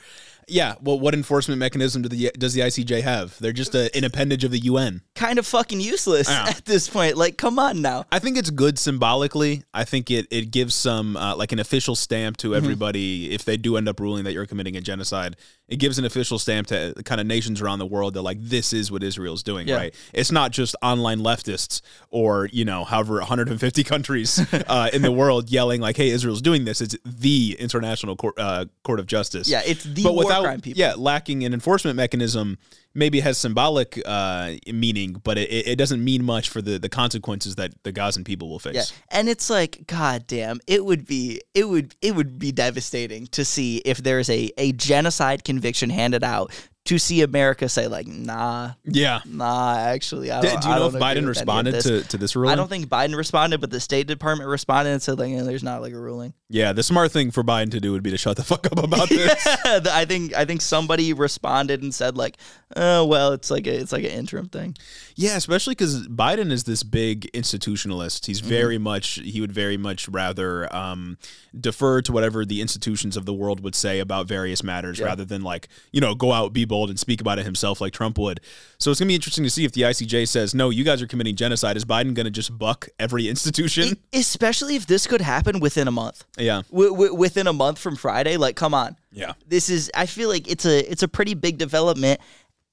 Yeah, 0.49 0.75
well, 0.81 0.99
what 0.99 1.15
enforcement 1.15 1.59
mechanism 1.59 2.03
do 2.03 2.09
the 2.09 2.31
does 2.39 2.55
the 2.55 2.61
ICJ 2.62 3.03
have? 3.03 3.39
They're 3.39 3.53
just 3.53 3.75
a, 3.75 3.95
an 3.97 4.05
appendage 4.05 4.45
of 4.45 4.51
the 4.51 4.59
UN. 4.61 5.03
Kind 5.15 5.39
of 5.39 5.47
fucking 5.47 5.81
useless 5.81 6.29
Yeah. 6.29 6.47
at 6.49 6.65
this 6.65 6.89
point. 6.89 7.16
Like, 7.16 7.37
come 7.37 7.59
on 7.59 7.83
now. 7.83 8.07
I 8.11 8.19
think 8.19 8.37
it's 8.39 8.51
good 8.51 8.79
symbolically. 8.79 9.62
I 9.75 9.85
think 9.85 10.11
it 10.11 10.27
it 10.31 10.51
gives 10.51 10.75
some 10.75 11.16
uh, 11.16 11.37
like 11.37 11.53
an 11.53 11.59
official 11.59 11.95
stamp 11.95 12.37
to 12.39 12.55
everybody 12.55 13.31
if 13.33 13.45
they 13.45 13.57
do 13.57 13.77
end 13.77 13.89
up 13.89 14.01
ruling 14.01 14.25
that 14.25 14.33
you're 14.33 14.47
committing 14.47 14.77
a 14.77 14.81
genocide. 14.81 15.37
It 15.69 15.77
gives 15.77 15.99
an 15.99 16.07
official 16.07 16.39
stamp 16.39 16.69
to 16.69 16.95
kind 17.05 17.20
of 17.20 17.27
nations 17.27 17.61
around 17.61 17.79
the 17.79 17.87
world 17.87 18.15
that 18.15 18.23
like 18.23 18.39
this 18.41 18.73
is 18.73 18.91
what 18.91 19.03
Israel's 19.03 19.43
doing, 19.43 19.69
Yeah. 19.69 19.77
right? 19.77 19.95
It's 20.15 20.33
not 20.33 20.51
just 20.51 20.75
online 20.83 21.19
leftists 21.20 21.83
or 22.11 22.49
you 22.53 22.65
know 22.65 22.85
however 22.85 23.19
150 23.19 23.85
countries 23.85 24.41
uh, 24.69 24.89
in 24.93 25.03
the 25.03 25.12
world 25.12 25.51
yelling 25.51 25.81
like, 25.81 25.97
"Hey, 25.97 26.09
Israel's 26.11 26.41
doing 26.43 26.65
this." 26.65 26.81
It's 26.81 26.97
the 27.05 27.57
International 27.59 28.16
Court, 28.16 28.35
uh, 28.39 28.65
Court 28.83 28.99
of 28.99 29.07
Justice. 29.07 29.49
Yeah, 29.49 29.61
it's 29.66 29.85
the 29.85 30.03
but 30.05 30.15
without 30.15 30.38
without 30.40 30.51
crime 30.51 30.60
people. 30.60 30.81
yeah 30.81 30.94
lacking 30.97 31.44
an 31.44 31.52
enforcement 31.52 31.97
mechanism 31.97 32.59
maybe 32.94 33.20
has 33.20 33.39
symbolic 33.39 34.01
uh, 34.05 34.55
meaning, 34.66 35.20
but 35.23 35.39
it, 35.39 35.51
it 35.51 35.77
doesn't 35.77 36.02
mean 36.02 36.24
much 36.24 36.48
for 36.48 36.60
the 36.60 36.78
the 36.78 36.89
consequences 36.89 37.55
that 37.55 37.73
the 37.85 37.93
Gazan 37.93 38.24
people 38.24 38.48
will 38.48 38.59
face. 38.59 38.74
Yeah, 38.74 39.19
and 39.19 39.28
it's 39.28 39.48
like, 39.48 39.86
god 39.86 40.27
damn, 40.27 40.59
it 40.66 40.85
would 40.85 41.06
be, 41.06 41.40
it 41.55 41.69
would, 41.69 41.94
it 42.02 42.15
would 42.15 42.39
be 42.39 42.51
devastating 42.51 43.27
to 43.28 43.44
see 43.44 43.78
if 43.78 43.98
there's 43.98 44.28
a 44.28 44.51
a 44.59 44.73
genocide 44.73 45.44
conviction 45.44 45.90
handed 45.90 46.24
out 46.24 46.52
to 46.89 46.98
see 46.98 47.23
America 47.23 47.69
say 47.69 47.86
like, 47.86 48.06
nah, 48.06 48.73
Yeah. 48.85 49.20
nah, 49.27 49.77
actually, 49.78 50.31
I 50.31 50.40
Do, 50.40 50.48
don't, 50.48 50.62
do 50.62 50.69
you 50.69 50.74
know 50.74 50.86
if 50.86 50.94
Biden 50.94 50.98
with 50.98 51.02
any 51.05 51.19
of 51.20 51.27
responded 51.28 51.74
this. 51.74 51.85
to, 51.85 52.02
to 52.02 52.16
this 52.16 52.35
ruling? 52.35 52.52
I 52.52 52.56
don't 52.56 52.69
think 52.69 52.86
Biden 52.89 53.15
responded, 53.16 53.60
but 53.60 53.70
the 53.70 53.78
State 53.81 54.06
Department 54.06 54.48
responded 54.48 54.90
and 54.93 55.02
said 55.02 55.19
like, 55.19 55.31
yeah, 55.31 55.43
there's 55.43 55.62
not 55.62 55.82
like 55.82 55.93
a 55.93 55.98
ruling. 55.98 56.32
Yeah, 56.51 56.73
the 56.73 56.82
smart 56.82 57.12
thing 57.12 57.31
for 57.31 57.44
Biden 57.44 57.70
to 57.73 57.81
do 57.81 57.93
would 57.93 58.02
be 58.02 58.10
to 58.10 58.16
shut 58.16 58.39
the 58.39 58.43
fuck 58.43 58.65
up 58.73 58.82
about 58.82 59.09
this. 59.10 59.47
I 59.65 60.06
think 60.06 60.35
I 60.35 60.47
think 60.47 60.62
somebody 60.62 61.12
responded 61.12 61.82
and 61.82 61.94
said 61.94 62.16
like, 62.16 62.39
oh 62.74 63.05
well, 63.05 63.32
it's 63.32 63.51
like 63.51 63.66
a, 63.66 63.74
it's 63.74 63.93
like 63.93 64.05
an 64.05 64.10
interim 64.12 64.48
thing. 64.48 64.74
Yeah, 65.15 65.36
especially 65.36 65.73
because 65.73 66.09
Biden 66.09 66.51
is 66.51 66.65
this 66.65 66.82
big 66.82 67.31
institutionalist. 67.32 68.24
He's 68.27 68.39
Mm-hmm. 68.39 68.48
very 68.48 68.78
much 68.78 69.15
he 69.24 69.40
would 69.43 69.51
very 69.52 69.77
much 69.77 70.09
rather 70.09 70.74
um, 70.74 71.19
defer 71.59 72.01
to 72.02 72.12
whatever 72.12 72.44
the 72.47 72.60
institutions 72.62 73.16
of 73.16 73.27
the 73.27 73.35
world 73.35 73.60
would 73.65 73.74
say 73.74 73.98
about 73.98 74.27
various 74.28 74.62
matters, 74.62 75.01
rather 75.01 75.24
than 75.24 75.43
like 75.43 75.69
you 75.93 76.01
know 76.01 76.15
go 76.15 76.32
out, 76.32 76.52
be 76.52 76.65
bold, 76.65 76.78
and 76.87 76.99
speak 76.99 77.21
about 77.21 77.39
it 77.39 77.45
himself 77.45 77.81
like 77.81 77.93
Trump 77.93 78.17
would. 78.19 78.41
So 78.79 78.91
it's 78.91 79.01
gonna 79.01 79.09
be 79.09 79.15
interesting 79.17 79.45
to 79.45 79.51
see 79.51 79.65
if 79.65 79.73
the 79.73 79.83
ICJ 79.83 80.29
says 80.29 80.55
no, 80.55 80.71
you 80.71 80.85
guys 80.85 81.03
are 81.03 81.07
committing 81.07 81.35
genocide. 81.37 81.77
Is 81.77 81.85
Biden 81.85 82.15
gonna 82.15 82.31
just 82.31 82.57
buck 82.57 82.89
every 82.99 83.29
institution? 83.29 83.97
Especially 84.13 84.77
if 84.77 84.87
this 84.87 85.07
could 85.07 85.21
happen 85.21 85.61
within 85.61 85.89
a 85.89 85.93
month. 85.93 86.25
yeah, 86.39 86.63
W- 86.71 86.91
w- 86.91 87.15
within 87.15 87.47
a 87.47 87.53
month 87.53 87.79
from 87.79 87.97
Friday, 87.97 88.37
like, 88.37 88.57
come 88.57 88.75
on. 88.75 88.97
yeah. 89.13 89.33
this 89.47 89.69
is 89.69 89.91
I 89.95 90.07
feel 90.07 90.29
like 90.29 90.49
it's 90.51 90.65
a 90.65 90.91
it's 90.91 91.03
a 91.03 91.09
pretty 91.09 91.35
big 91.35 91.59
development 91.59 92.21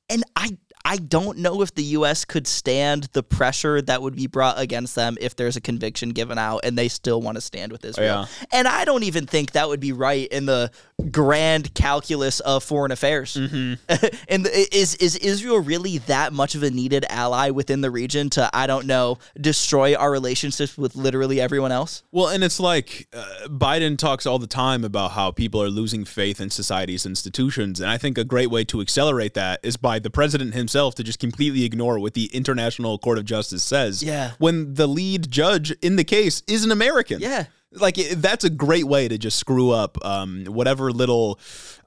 and 0.10 0.24
I 0.36 0.56
I 0.86 0.98
don't 0.98 1.40
know 1.40 1.64
if 1.64 1.74
the 1.74 1.84
US 1.84 2.26
could 2.26 2.46
stand 2.46 3.06
the 3.14 3.24
pressure 3.24 3.82
that 3.82 4.04
would 4.04 4.16
be 4.16 4.28
brought 4.28 4.60
against 4.60 4.94
them 4.94 5.18
if 5.20 5.36
there's 5.36 5.56
a 5.56 5.62
conviction 5.62 6.10
given 6.10 6.38
out 6.38 6.60
and 6.64 6.78
they 6.78 6.90
still 6.90 7.24
want 7.24 7.38
to 7.38 7.42
stand 7.42 7.72
with 7.72 7.84
Israel. 7.84 8.28
Yeah. 8.30 8.46
And 8.52 8.68
I 8.68 8.86
don't 8.86 9.02
even 9.02 9.26
think 9.26 9.54
that 9.54 9.68
would 9.68 9.80
be 9.80 9.94
right 9.94 10.28
in 10.28 10.46
the 10.46 10.70
grand 11.10 11.74
calculus 11.74 12.40
of 12.40 12.64
foreign 12.64 12.92
affairs. 12.92 13.34
Mm-hmm. 13.34 14.16
and 14.30 14.48
is 14.48 14.94
is 14.96 15.16
Israel 15.18 15.58
really 15.58 15.98
that 16.00 16.34
much 16.34 16.54
of 16.54 16.62
a 16.62 16.70
needed 16.70 17.04
ally 17.10 17.50
within 17.50 17.82
the 17.82 17.90
region 17.90 18.30
to 18.32 18.48
I 18.54 18.68
don't 18.68 18.86
know 18.86 19.18
destroy 19.42 19.96
our 19.96 20.12
relationships 20.12 20.78
with 20.78 20.96
literally 20.96 21.42
everyone 21.42 21.72
else? 21.72 22.04
Well, 22.12 22.28
and 22.28 22.44
it's 22.44 22.60
like 22.60 23.08
uh, 23.12 23.48
Biden 23.48 23.98
talks 23.98 24.28
all 24.28 24.38
the 24.38 24.46
time 24.46 24.84
about 24.84 25.12
how 25.12 25.32
people 25.32 25.64
are 25.64 25.70
losing 25.70 26.06
faith 26.06 26.40
in 26.40 26.52
society's 26.52 27.08
institutions. 27.08 27.80
And 27.80 27.90
I 27.90 27.98
think 27.98 28.20
a 28.20 28.24
great 28.24 28.52
way 28.52 28.64
to 28.66 28.82
accelerate 28.82 29.34
that 29.34 29.62
is 29.64 29.78
by 29.78 29.98
the 29.98 30.12
president 30.12 30.54
himself 30.54 30.75
to 30.76 31.04
just 31.04 31.20
completely 31.20 31.64
ignore 31.64 31.98
what 32.00 32.14
the 32.14 32.26
International 32.34 32.98
Court 32.98 33.18
of 33.18 33.26
Justice 33.26 33.64
says. 33.64 34.04
Yeah. 34.04 34.32
When 34.38 34.74
the 34.74 34.88
lead 34.88 35.32
judge 35.32 35.72
in 35.82 35.96
the 35.96 36.04
case 36.04 36.44
is 36.48 36.64
an 36.64 36.72
American. 36.72 37.20
Yeah. 37.20 37.46
Like, 37.72 37.96
that's 37.96 38.46
a 38.46 38.50
great 38.50 38.86
way 38.86 39.08
to 39.10 39.18
just 39.18 39.38
screw 39.38 39.72
up 39.72 39.98
um, 40.06 40.46
whatever 40.46 40.92
little, 40.92 41.40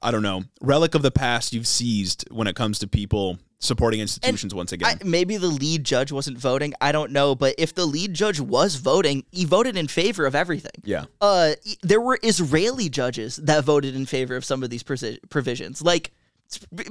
I 0.02 0.10
don't 0.10 0.22
know, 0.22 0.44
relic 0.60 0.94
of 0.94 1.00
the 1.02 1.10
past 1.10 1.54
you've 1.54 1.66
seized 1.66 2.26
when 2.30 2.46
it 2.46 2.54
comes 2.54 2.78
to 2.80 2.86
people 2.86 3.38
supporting 3.60 3.98
institutions 3.98 4.54
once 4.54 4.70
again. 4.70 4.98
I, 5.00 5.04
maybe 5.04 5.36
the 5.38 5.48
lead 5.48 5.84
judge 5.84 6.12
wasn't 6.12 6.36
voting. 6.38 6.74
I 6.80 6.92
don't 6.92 7.10
know, 7.10 7.34
but 7.34 7.54
if 7.56 7.74
the 7.74 7.86
lead 7.86 8.12
judge 8.12 8.38
was 8.38 8.74
voting, 8.76 9.24
he 9.32 9.46
voted 9.46 9.76
in 9.78 9.88
favor 9.88 10.26
of 10.26 10.34
everything. 10.34 10.82
yeah. 10.84 11.06
Uh, 11.20 11.52
there 11.82 12.00
were 12.00 12.18
Israeli 12.22 12.88
judges 12.90 13.36
that 13.36 13.64
voted 13.64 13.96
in 13.96 14.04
favor 14.06 14.36
of 14.36 14.44
some 14.44 14.62
of 14.62 14.68
these 14.70 14.82
provisions. 14.82 15.80
Like, 15.82 16.12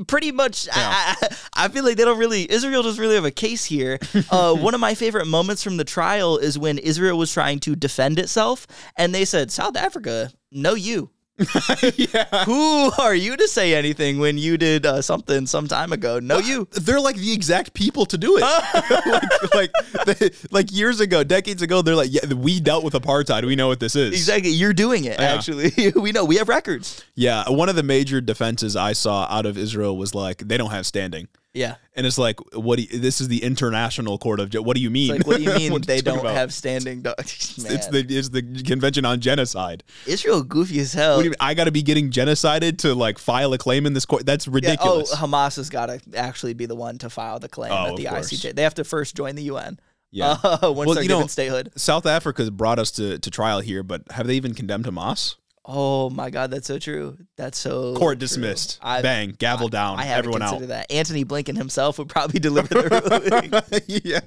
pretty 0.08 0.32
much, 0.32 0.68
I, 0.72 1.16
I, 1.22 1.36
I 1.54 1.68
feel 1.70 1.84
like 1.84 1.98
they 1.98 2.06
don't 2.06 2.20
really. 2.20 2.50
Israel 2.52 2.84
doesn't 2.84 3.02
really 3.02 3.16
have 3.16 3.26
a 3.26 3.32
case 3.32 3.66
here. 3.66 4.00
Uh, 4.30 4.54
one 4.56 4.74
of 4.74 4.80
my 4.80 4.94
favorite 4.94 5.28
moments 5.28 5.64
from 5.64 5.78
the 5.78 5.84
trial 5.84 6.38
is 6.38 6.58
when 6.58 6.78
Israel 6.78 7.18
was 7.18 7.34
trying 7.34 7.60
to 7.62 7.76
defend 7.76 8.20
itself, 8.20 8.68
and 8.96 9.14
they 9.14 9.26
said, 9.26 9.52
"South 9.52 9.76
Africa, 9.76 10.32
no, 10.52 10.74
you." 10.74 11.12
yeah. 11.96 12.46
Who 12.46 12.92
are 12.98 13.14
you 13.14 13.38
to 13.38 13.48
say 13.48 13.76
anything 13.76 14.18
when 14.18 14.38
you 14.38 14.58
did 14.58 14.86
uh, 14.86 15.02
something 15.02 15.46
some 15.46 15.68
time 15.68 15.94
ago? 15.94 16.20
No, 16.20 16.40
you. 16.40 16.68
they're 16.72 17.00
like 17.00 17.16
the 17.16 17.32
exact 17.32 17.74
people 17.74 18.06
to 18.08 18.18
do 18.18 18.38
it. 18.38 18.42
like, 19.54 19.72
like, 20.08 20.18
they, 20.18 20.32
like 20.50 20.72
years 20.72 21.00
ago, 21.00 21.24
decades 21.24 21.62
ago, 21.62 21.82
they're 21.84 21.96
like, 21.96 22.12
yeah, 22.12 22.34
we 22.34 22.60
dealt 22.60 22.84
with 22.84 22.96
apartheid. 22.96 23.46
We 23.46 23.56
know 23.56 23.68
what 23.68 23.80
this 23.80 23.96
is. 23.96 24.14
Exactly. 24.14 24.52
You're 24.52 24.74
doing 24.74 25.06
it, 25.06 25.20
actually. 25.20 25.72
we 25.96 26.12
know. 26.12 26.26
We 26.26 26.38
have 26.38 26.50
records. 26.50 27.04
Yeah. 27.14 27.48
One 27.50 27.70
of 27.70 27.76
the 27.76 27.84
major 27.84 28.20
defenses 28.20 28.76
I 28.76 28.94
saw 28.94 29.28
out 29.30 29.46
of 29.46 29.58
Israel 29.58 29.96
was 29.96 30.16
like, 30.16 30.40
they 30.40 30.58
don't 30.58 30.72
have 30.72 30.88
standing. 30.88 31.28
Yeah. 31.54 31.76
And 31.96 32.06
it's 32.06 32.20
like, 32.20 32.40
what? 32.54 32.76
Do 32.78 32.84
you, 32.84 33.00
this 33.00 33.20
is 33.20 33.30
the 33.30 33.42
International 33.44 34.18
Court 34.20 34.40
of. 34.40 34.54
What 34.54 34.76
do 34.76 34.82
you 34.82 34.92
mean? 34.92 35.10
Like, 35.18 35.26
what 35.26 35.38
do 35.38 35.44
you 35.44 35.54
mean 35.72 35.82
they 35.82 35.96
you 35.96 36.02
don't 36.04 36.20
about? 36.20 36.36
have 36.36 36.54
standing? 36.54 37.02
Do-. 37.02 37.14
It's 37.20 37.56
the 37.88 38.06
it's 38.10 38.30
the 38.30 38.64
Convention 38.64 39.06
on 39.06 39.20
Genocide. 39.22 39.84
Israel 40.06 40.44
goofy 40.44 40.80
as 40.80 40.94
hell. 40.94 41.16
What 41.16 41.22
do 41.22 41.26
you 41.26 41.30
mean? 41.32 41.38
I 41.40 41.56
got 41.56 41.64
to 41.64 41.72
be 41.72 41.82
getting 41.82 42.12
genocided 42.12 42.78
to 42.80 42.94
like 42.94 43.18
file 43.18 43.52
a 43.54 43.58
claim 43.58 43.86
in 43.88 43.94
this 43.94 44.06
court? 44.06 44.26
That's 44.26 44.46
Yeah, 44.46 44.54
ridiculous. 44.54 45.12
oh, 45.12 45.16
Hamas 45.18 45.56
has 45.56 45.70
got 45.72 45.88
to 45.88 46.00
actually 46.16 46.54
be 46.54 46.68
the 46.68 46.76
one 46.76 47.00
to 47.00 47.10
file 47.10 47.40
the 47.40 47.50
claim 47.50 47.72
Oh, 47.72 47.88
at 47.92 47.96
the. 47.96 48.06
ICJ. 48.06 48.54
They 48.56 48.62
have 48.64 48.76
to 48.76 48.84
first 48.84 49.16
join 49.16 49.36
the 49.36 49.44
UN. 49.44 49.80
Yeah. 50.12 50.38
Uh, 50.44 50.58
once 50.72 50.86
Well, 50.86 50.94
they're 50.94 51.04
you 51.04 51.10
know- 51.10 51.16
given 51.18 51.30
statehood. 51.30 51.72
South 51.76 52.06
Africa 52.06 52.50
brought 52.52 52.78
us 52.78 52.92
to, 52.92 53.18
to 53.18 53.32
trial 53.32 53.62
here, 53.62 53.82
but 53.84 54.04
have 54.12 54.28
they 54.28 54.36
even 54.36 54.54
condemned 54.54 54.86
Hamas? 54.86 55.36
Oh 55.70 56.10
my 56.10 56.30
God, 56.30 56.50
that's 56.50 56.66
so 56.66 56.80
true. 56.80 57.18
That's 57.36 57.58
so 57.58 57.94
Court 57.96 58.20
dismissed. 58.20 58.80
I, 58.82 59.02
Bang, 59.02 59.36
gavel 59.38 59.68
down. 59.68 60.00
I 60.00 60.04
haven't 60.04 60.20
everyone 60.20 60.42
out. 60.42 60.50
considered 60.52 60.70
that. 60.70 60.92
Antony 60.92 61.26
Blinken 61.26 61.58
himself 61.58 62.00
would 62.00 62.08
probably 62.08 62.40
deliver 62.42 62.70
the 62.70 62.90
ruling. 63.82 64.02
yeah. 64.06 64.22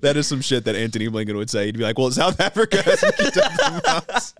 that 0.00 0.16
is 0.16 0.28
some 0.28 0.40
shit 0.40 0.64
that 0.66 0.76
Antony 0.76 1.08
Blinken 1.08 1.34
would 1.34 1.50
say. 1.50 1.66
He'd 1.66 1.76
be 1.76 1.82
like, 1.82 1.98
"Well, 1.98 2.12
South 2.12 2.40
Africa 2.40 2.80
hasn't 2.84 3.16
condemned 3.16 3.58
Hamas." 3.58 4.34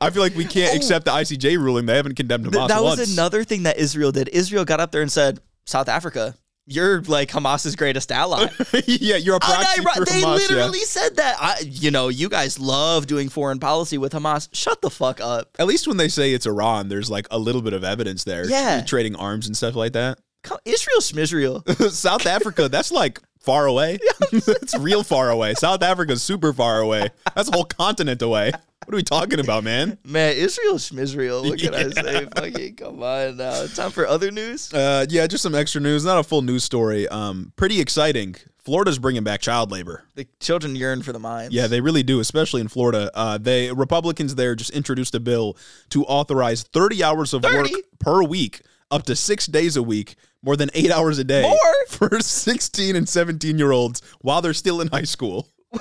I 0.00 0.10
feel 0.10 0.22
like 0.22 0.36
we 0.36 0.44
can't 0.44 0.74
oh. 0.74 0.76
accept 0.76 1.06
the 1.06 1.10
ICJ 1.10 1.58
ruling. 1.58 1.86
They 1.86 1.96
haven't 1.96 2.14
condemned 2.14 2.46
Hamas 2.46 2.52
Th- 2.52 2.68
that 2.68 2.82
once. 2.82 3.00
was 3.00 3.12
another 3.12 3.42
thing 3.42 3.64
that 3.64 3.78
Israel 3.78 4.12
did. 4.12 4.28
Israel 4.28 4.64
got 4.64 4.78
up 4.78 4.92
there 4.92 5.02
and 5.02 5.10
said, 5.10 5.40
"South 5.66 5.88
Africa, 5.88 6.36
you're 6.70 7.02
like 7.02 7.30
Hamas's 7.30 7.76
greatest 7.76 8.10
ally." 8.12 8.48
yeah, 8.86 9.16
you're 9.16 9.36
a 9.36 9.40
proxy 9.40 9.82
Unir- 9.82 9.94
for 9.94 10.04
they 10.04 10.22
Hamas. 10.22 10.36
literally 10.36 10.78
yeah. 10.78 10.84
said 10.84 11.16
that. 11.16 11.36
I, 11.40 11.60
you 11.64 11.90
know, 11.90 12.08
you 12.08 12.28
guys 12.28 12.58
love 12.58 13.06
doing 13.06 13.28
foreign 13.28 13.58
policy 13.58 13.98
with 13.98 14.12
Hamas. 14.12 14.48
Shut 14.52 14.80
the 14.80 14.90
fuck 14.90 15.20
up. 15.20 15.50
At 15.58 15.66
least 15.66 15.86
when 15.86 15.96
they 15.96 16.08
say 16.08 16.32
it's 16.32 16.46
Iran, 16.46 16.88
there's 16.88 17.10
like 17.10 17.26
a 17.30 17.38
little 17.38 17.62
bit 17.62 17.72
of 17.72 17.84
evidence 17.84 18.24
there. 18.24 18.48
Yeah. 18.48 18.82
trading 18.82 19.16
arms 19.16 19.46
and 19.46 19.56
stuff 19.56 19.74
like 19.74 19.92
that. 19.92 20.18
Israel 20.64 21.00
Schmizrael. 21.00 21.90
South 21.90 22.26
Africa, 22.26 22.68
that's 22.68 22.90
like 22.90 23.20
far 23.40 23.66
away. 23.66 23.98
it's 24.32 24.76
real 24.78 25.02
far 25.02 25.30
away. 25.30 25.54
South 25.54 25.82
Africa's 25.82 26.22
super 26.22 26.52
far 26.52 26.80
away. 26.80 27.10
That's 27.34 27.48
a 27.48 27.52
whole 27.52 27.64
continent 27.64 28.22
away. 28.22 28.52
What 28.86 28.94
are 28.94 28.96
we 28.96 29.02
talking 29.02 29.40
about, 29.40 29.62
man? 29.62 29.98
Man, 30.04 30.34
Israel 30.36 30.74
Schmizrael. 30.74 31.44
What 31.44 31.58
can 31.58 31.74
I 31.74 31.90
say? 31.90 32.26
Fucking 32.34 32.76
come 32.76 33.02
on 33.02 33.36
now. 33.36 33.66
Time 33.66 33.90
for 33.90 34.06
other 34.06 34.30
news. 34.30 34.72
Uh, 34.72 35.04
yeah, 35.08 35.26
just 35.26 35.42
some 35.42 35.54
extra 35.54 35.80
news. 35.80 36.04
Not 36.04 36.18
a 36.18 36.22
full 36.22 36.42
news 36.42 36.64
story. 36.64 37.06
Um, 37.08 37.52
pretty 37.56 37.80
exciting. 37.80 38.36
Florida's 38.58 38.98
bringing 38.98 39.22
back 39.22 39.40
child 39.42 39.70
labor. 39.70 40.04
The 40.14 40.26
children 40.40 40.74
yearn 40.76 41.02
for 41.02 41.12
the 41.12 41.18
mines. 41.18 41.52
Yeah, 41.52 41.66
they 41.66 41.80
really 41.80 42.02
do, 42.02 42.20
especially 42.20 42.62
in 42.62 42.68
Florida. 42.68 43.10
Uh, 43.14 43.38
they 43.38 43.70
Republicans 43.70 44.34
there 44.34 44.54
just 44.54 44.70
introduced 44.70 45.14
a 45.14 45.20
bill 45.20 45.56
to 45.90 46.04
authorize 46.06 46.62
30 46.62 47.04
hours 47.04 47.34
of 47.34 47.42
30? 47.42 47.56
work 47.56 47.70
per 47.98 48.22
week, 48.22 48.62
up 48.90 49.04
to 49.04 49.14
six 49.14 49.46
days 49.46 49.76
a 49.76 49.82
week, 49.82 50.14
more 50.42 50.56
than 50.56 50.70
eight 50.74 50.90
hours 50.90 51.18
a 51.18 51.24
day, 51.24 51.42
More? 51.42 51.58
for 51.88 52.18
16 52.20 52.96
and 52.96 53.08
17 53.08 53.58
year 53.58 53.72
olds 53.72 54.00
while 54.20 54.40
they're 54.40 54.54
still 54.54 54.80
in 54.80 54.88
high 54.88 55.02
school. 55.04 55.48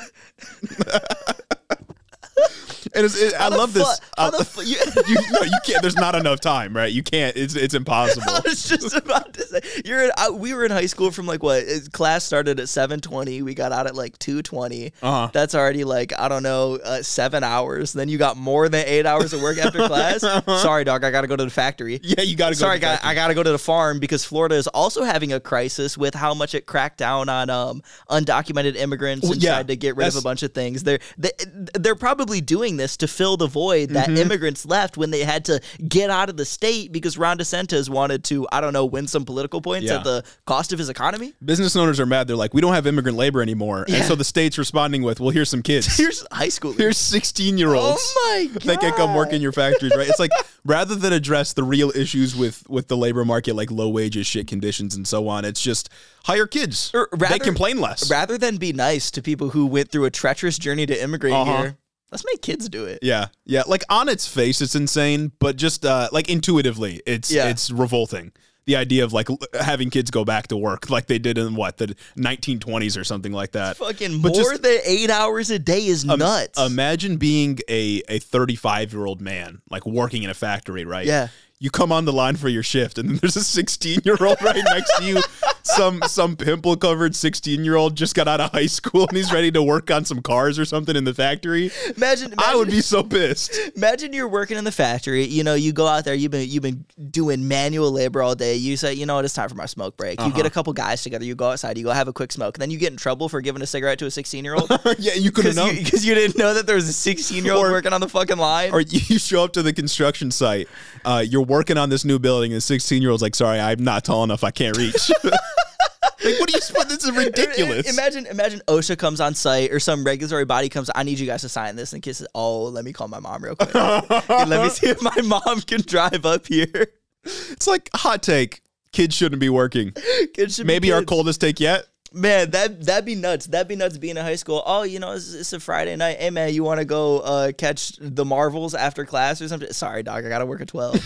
and 3.05 3.15
it, 3.15 3.33
I 3.39 3.47
love 3.49 3.71
fu- 3.71 3.79
this. 3.79 4.01
How 4.17 4.29
the 4.31 4.45
fu- 4.45 4.61
you, 4.61 4.77
you, 5.07 5.15
no, 5.31 5.41
you 5.41 5.57
can't. 5.65 5.81
There's 5.81 5.95
not 5.95 6.15
enough 6.15 6.39
time, 6.39 6.75
right? 6.75 6.91
You 6.91 7.03
can't. 7.03 7.35
It's 7.35 7.55
it's 7.55 7.73
impossible. 7.73 8.25
I 8.29 8.41
was 8.45 8.63
just 8.63 8.95
about 8.95 9.33
to 9.33 9.43
say 9.43 9.61
you're. 9.85 10.03
In, 10.03 10.11
I, 10.17 10.29
we 10.29 10.53
were 10.53 10.65
in 10.65 10.71
high 10.71 10.85
school 10.85 11.11
from 11.11 11.25
like 11.25 11.43
what? 11.43 11.65
Class 11.91 12.23
started 12.23 12.59
at 12.59 12.69
seven 12.69 12.99
twenty. 13.01 13.41
We 13.41 13.53
got 13.53 13.71
out 13.71 13.87
at 13.87 13.95
like 13.95 14.17
two 14.19 14.39
Uh-huh. 14.39 15.29
That's 15.33 15.55
already 15.55 15.83
like 15.83 16.13
I 16.17 16.27
don't 16.27 16.43
know 16.43 16.75
uh, 16.83 17.01
seven 17.01 17.43
hours. 17.43 17.93
Then 17.93 18.09
you 18.09 18.17
got 18.17 18.37
more 18.37 18.69
than 18.69 18.85
eight 18.85 19.05
hours 19.05 19.33
of 19.33 19.41
work 19.41 19.57
after 19.57 19.87
class. 19.87 20.21
Sorry, 20.61 20.83
dog. 20.83 21.03
I 21.03 21.11
got 21.11 21.21
to 21.21 21.27
go 21.27 21.35
to 21.35 21.45
the 21.45 21.49
factory. 21.49 21.99
Yeah, 22.03 22.21
you 22.21 22.35
got 22.35 22.49
to 22.49 22.55
go. 22.55 22.59
Sorry, 22.59 22.79
to 22.79 22.85
guy. 22.85 22.99
I 23.03 23.15
got 23.15 23.27
to 23.27 23.33
go 23.33 23.43
to 23.43 23.51
the 23.51 23.59
farm 23.59 23.99
because 23.99 24.23
Florida 24.25 24.55
is 24.55 24.67
also 24.67 25.03
having 25.03 25.33
a 25.33 25.39
crisis 25.39 25.97
with 25.97 26.15
how 26.15 26.33
much 26.33 26.55
it 26.55 26.65
cracked 26.65 26.97
down 26.97 27.29
on 27.29 27.49
um, 27.49 27.83
undocumented 28.09 28.75
immigrants 28.75 29.23
Well, 29.23 29.33
and 29.33 29.43
yeah, 29.43 29.55
tried 29.55 29.67
to 29.67 29.75
get 29.75 29.95
rid 29.95 30.07
of 30.07 30.15
a 30.15 30.21
bunch 30.21 30.43
of 30.43 30.53
things. 30.53 30.83
They're 30.83 30.99
they, 31.17 31.31
they're 31.73 31.95
probably 31.95 32.41
doing 32.41 32.77
this 32.77 32.88
to 32.97 33.07
fill 33.07 33.37
the 33.37 33.47
void 33.47 33.89
that 33.89 34.09
immigrants 34.09 34.65
left 34.65 34.97
when 34.97 35.11
they 35.11 35.23
had 35.23 35.45
to 35.45 35.59
get 35.87 36.09
out 36.09 36.29
of 36.29 36.37
the 36.37 36.45
state 36.45 36.91
because 36.91 37.17
Ron 37.17 37.37
DeSantis 37.37 37.89
wanted 37.89 38.23
to, 38.25 38.47
I 38.51 38.61
don't 38.61 38.73
know, 38.73 38.85
win 38.85 39.07
some 39.07 39.25
political 39.25 39.61
points 39.61 39.87
Yeah. 39.87 39.97
at 39.97 40.03
the 40.03 40.23
cost 40.45 40.73
of 40.73 40.79
his 40.79 40.89
economy. 40.89 41.33
Business 41.43 41.75
owners 41.75 41.99
are 41.99 42.05
mad. 42.05 42.27
They're 42.27 42.35
like, 42.35 42.53
we 42.53 42.61
don't 42.61 42.73
have 42.73 42.87
immigrant 42.87 43.17
labor 43.17 43.41
anymore. 43.41 43.85
And 43.87 44.03
so 44.05 44.15
the 44.15 44.23
state's 44.23 44.57
responding 44.57 45.03
with, 45.03 45.19
well, 45.19 45.29
here's 45.31 45.49
some 45.49 45.61
kids. 45.61 45.97
Here's 45.97 46.25
high 46.31 46.49
school. 46.49 46.73
Here's 46.73 46.97
16 46.97 47.57
year 47.57 47.73
olds. 47.73 47.99
Oh 48.01 48.49
my 48.53 48.59
That 48.65 48.79
can 48.79 48.93
come 48.93 49.13
work 49.15 49.33
in 49.33 49.41
your 49.41 49.51
factories, 49.51 49.93
right? 49.95 50.07
It's 50.07 50.19
like 50.19 50.31
rather 50.65 50.95
than 50.95 51.13
address 51.13 51.53
the 51.53 51.63
real 51.63 51.91
issues 51.95 52.35
with 52.35 52.67
with 52.69 52.87
the 52.87 52.97
labor 52.97 53.25
market, 53.25 53.55
like 53.55 53.71
low 53.71 53.89
wages, 53.89 54.27
shit 54.27 54.47
conditions, 54.47 54.95
and 54.95 55.07
so 55.07 55.27
on, 55.27 55.45
it's 55.45 55.61
just 55.61 55.89
hire 56.25 56.47
kids. 56.47 56.91
Or 56.93 57.09
they 57.17 57.39
complain 57.39 57.79
less. 57.81 58.09
Rather 58.09 58.37
than 58.37 58.57
be 58.57 58.73
nice 58.73 59.09
to 59.11 59.21
people 59.21 59.49
who 59.49 59.65
went 59.65 59.89
through 59.91 60.05
a 60.05 60.11
treacherous 60.11 60.57
journey 60.57 60.85
to 60.85 61.01
immigrate 61.01 61.33
Uh-huh. 61.33 61.57
here, 61.61 61.77
let's 62.11 62.23
make 62.25 62.41
kids 62.41 62.67
do 62.69 62.85
it. 62.85 62.99
yeah, 63.01 63.27
yeah. 63.45 63.63
Like 63.67 63.83
on 63.89 64.09
its 64.09 64.27
face, 64.27 64.61
it's 64.61 64.75
insane, 64.75 65.31
but 65.39 65.55
just 65.55 65.85
uh, 65.85 66.09
like 66.11 66.29
intuitively, 66.29 67.01
it's 67.05 67.31
Yeah. 67.31 67.49
it's 67.49 67.71
revolting. 67.71 68.31
The 68.65 68.75
idea 68.75 69.03
of 69.03 69.13
like 69.13 69.29
l- 69.31 69.39
having 69.59 69.89
kids 69.89 70.11
go 70.11 70.23
back 70.23 70.47
to 70.49 70.57
work 70.57 70.91
like 70.91 71.07
they 71.07 71.17
did 71.17 71.39
in 71.39 71.55
what 71.55 71.77
the 71.77 71.95
1920s 72.17 72.97
or 72.99 73.03
something 73.03 73.31
like 73.31 73.53
that. 73.53 73.77
Fucking 73.77 74.21
But 74.21 74.33
more 74.33 74.51
just- 74.51 74.61
than 74.61 74.77
eight 74.85 75.09
hours 75.09 75.49
a 75.49 75.57
day 75.57 75.85
is 75.87 76.07
Um, 76.07 76.19
nuts. 76.19 76.59
Imagine 76.59 77.17
being 77.17 77.59
a 77.67 78.03
a 78.07 78.19
35 78.19 78.93
year 78.93 79.05
old 79.05 79.21
man, 79.21 79.61
like 79.71 79.85
working 79.87 80.21
in 80.23 80.29
a 80.29 80.35
factory, 80.35 80.85
right? 80.85 81.07
Yeah. 81.07 81.29
You 81.61 81.69
come 81.69 81.91
on 81.91 82.05
the 82.05 82.13
line 82.13 82.37
for 82.37 82.47
your 82.47 82.63
shift, 82.63 82.97
and 82.97 83.09
then 83.09 83.17
there's 83.17 83.35
a 83.35 83.43
16 83.43 83.99
year 84.05 84.15
old 84.21 84.41
right 84.41 84.63
next 84.69 84.95
to 84.97 85.03
you. 85.03 85.21
Some 85.63 86.01
some 86.07 86.37
pimple 86.37 86.77
covered 86.77 87.13
16 87.17 87.65
year 87.65 87.75
old 87.75 87.97
just 87.97 88.15
got 88.15 88.29
out 88.29 88.39
of 88.39 88.51
high 88.53 88.65
school 88.65 89.05
and 89.09 89.17
he's 89.17 89.33
ready 89.33 89.51
to 89.51 89.61
work 89.61 89.91
on 89.91 90.05
some 90.05 90.21
cars 90.21 90.57
or 90.57 90.63
something 90.63 90.95
in 90.95 91.03
the 91.03 91.13
factory. 91.13 91.69
imagine, 91.97 92.33
I 92.37 92.55
would 92.55 92.69
be 92.69 92.79
so 92.79 93.03
pissed. 93.03 93.59
Imagine 93.75 94.13
you're 94.13 94.29
working 94.29 94.57
in 94.57 94.63
the 94.63 94.71
factory. 94.71 95.25
You 95.25 95.43
know, 95.43 95.53
you 95.53 95.73
go 95.73 95.85
out 95.85 96.05
there. 96.05 96.13
You've 96.15 96.31
been 96.31 96.49
you've 96.49 96.63
been 96.63 96.85
doing 97.11 97.45
manual 97.45 97.91
labor 97.91 98.21
all 98.23 98.35
day. 98.35 98.55
You 98.55 98.77
say, 98.77 98.93
you 98.93 99.05
know 99.05 99.15
what, 99.15 99.25
it's 99.25 99.33
time 99.33 99.49
for 99.49 99.55
my 99.55 99.65
smoke 99.65 99.97
break. 99.97 100.17
You 100.21 100.27
Uh-huh. 100.27 100.37
get 100.37 100.45
a 100.45 100.49
couple 100.49 100.71
guys 100.71 101.03
together. 101.03 101.25
You 101.25 101.35
go 101.35 101.49
outside. 101.51 101.77
You 101.77 101.83
go 101.83 101.91
have 101.91 102.07
a 102.07 102.13
quick 102.13 102.31
smoke. 102.31 102.55
And 102.55 102.61
then 102.61 102.71
you 102.71 102.77
get 102.77 102.91
in 102.93 102.97
trouble 102.97 103.27
for 103.27 103.41
giving 103.41 103.61
a 103.61 103.67
cigarette 103.67 103.99
to 103.99 104.05
a 104.05 104.11
16 104.11 104.45
year 104.45 104.55
old 104.55 104.69
yeah, 104.97 105.15
you 105.15 105.29
could 105.29 105.43
have 105.43 105.75
because 105.75 106.05
you, 106.05 106.15
you 106.15 106.15
didn't 106.21 106.37
know 106.37 106.53
that 106.53 106.67
there 106.67 106.75
was 106.77 106.87
a 106.87 106.93
16 106.93 107.43
year 107.43 107.53
old 107.53 107.63
working 107.69 107.91
on 107.91 107.99
the 107.99 108.09
fucking 108.09 108.37
line. 108.37 108.71
or 108.71 108.79
you 108.79 109.19
show 109.19 109.43
up 109.43 109.51
to 109.53 109.61
the 109.61 109.73
construction 109.73 110.31
site, 110.31 110.69
uh, 111.03 111.21
you're 111.27 111.48
working 111.49 111.77
on 111.77 111.89
this 111.89 112.05
new 112.05 112.19
building, 112.19 112.51
and 112.51 112.57
the 112.57 112.61
16 112.61 113.01
year 113.01 113.11
old's 113.11 113.21
like, 113.21 113.35
"Sorry, 113.35 113.59
I'm 113.59 113.83
not 113.83 114.05
tall 114.05 114.23
enough. 114.23 114.43
I 114.43 114.51
can't 114.51 114.77
reach." 114.77 115.11
like, 115.23 116.39
what 116.39 116.49
are 116.49 116.57
you? 116.57 116.85
This 116.85 117.03
is 117.03 117.11
ridiculous. 117.15 117.91
Imagine, 117.91 118.25
imagine 118.27 118.61
OSHA 118.67 118.97
comes 118.97 119.19
on 119.19 119.35
site 119.35 119.71
or 119.71 119.79
some 119.79 120.03
regulatory 120.03 120.45
body 120.45 120.69
comes. 120.69 120.89
I 120.95 121.03
need 121.03 121.19
you 121.19 121.25
guys 121.25 121.41
to 121.41 121.49
sign 121.49 121.75
this. 121.75 121.93
And 121.93 122.01
kisses. 122.01 122.27
Oh, 122.33 122.63
let 122.63 122.85
me 122.85 122.93
call 122.93 123.07
my 123.07 123.19
mom 123.19 123.43
real 123.43 123.55
quick. 123.55 123.73
let 123.73 124.63
me 124.63 124.69
see 124.69 124.87
if 124.87 125.01
my 125.01 125.21
mom 125.23 125.61
can 125.61 125.81
drive 125.81 126.25
up 126.25 126.47
here. 126.47 126.87
It's 127.23 127.67
like 127.67 127.89
hot 127.93 128.23
take. 128.23 128.61
Kids 128.91 129.15
shouldn't 129.15 129.39
be 129.39 129.49
working. 129.49 129.91
Kids 130.33 130.55
should 130.55 130.65
be 130.65 130.73
Maybe 130.73 130.91
our 130.91 131.03
coldest 131.03 131.41
take 131.41 131.59
yet. 131.59 131.85
Man, 132.11 132.49
that 132.51 132.81
that'd 132.83 133.05
be 133.05 133.13
nuts. 133.15 133.45
That'd 133.45 133.67
be 133.67 133.75
nuts 133.75 133.97
being 133.99 134.17
in 134.17 134.23
high 134.23 134.35
school. 134.35 134.63
Oh, 134.65 134.81
you 134.81 134.99
know, 134.99 135.11
it's, 135.11 135.31
it's 135.33 135.53
a 135.53 135.59
Friday 135.59 135.95
night. 135.95 136.17
Hey, 136.17 136.31
man, 136.31 136.51
you 136.53 136.63
want 136.63 136.79
to 136.79 136.85
go 136.85 137.19
uh, 137.19 137.51
catch 137.51 137.93
the 138.01 138.25
Marvels 138.25 138.73
after 138.73 139.05
class 139.05 139.41
or 139.43 139.47
something? 139.47 139.71
Sorry, 139.73 140.01
dog, 140.01 140.25
I 140.25 140.29
gotta 140.29 140.45
work 140.47 140.61
at 140.61 140.67
twelve. 140.69 140.95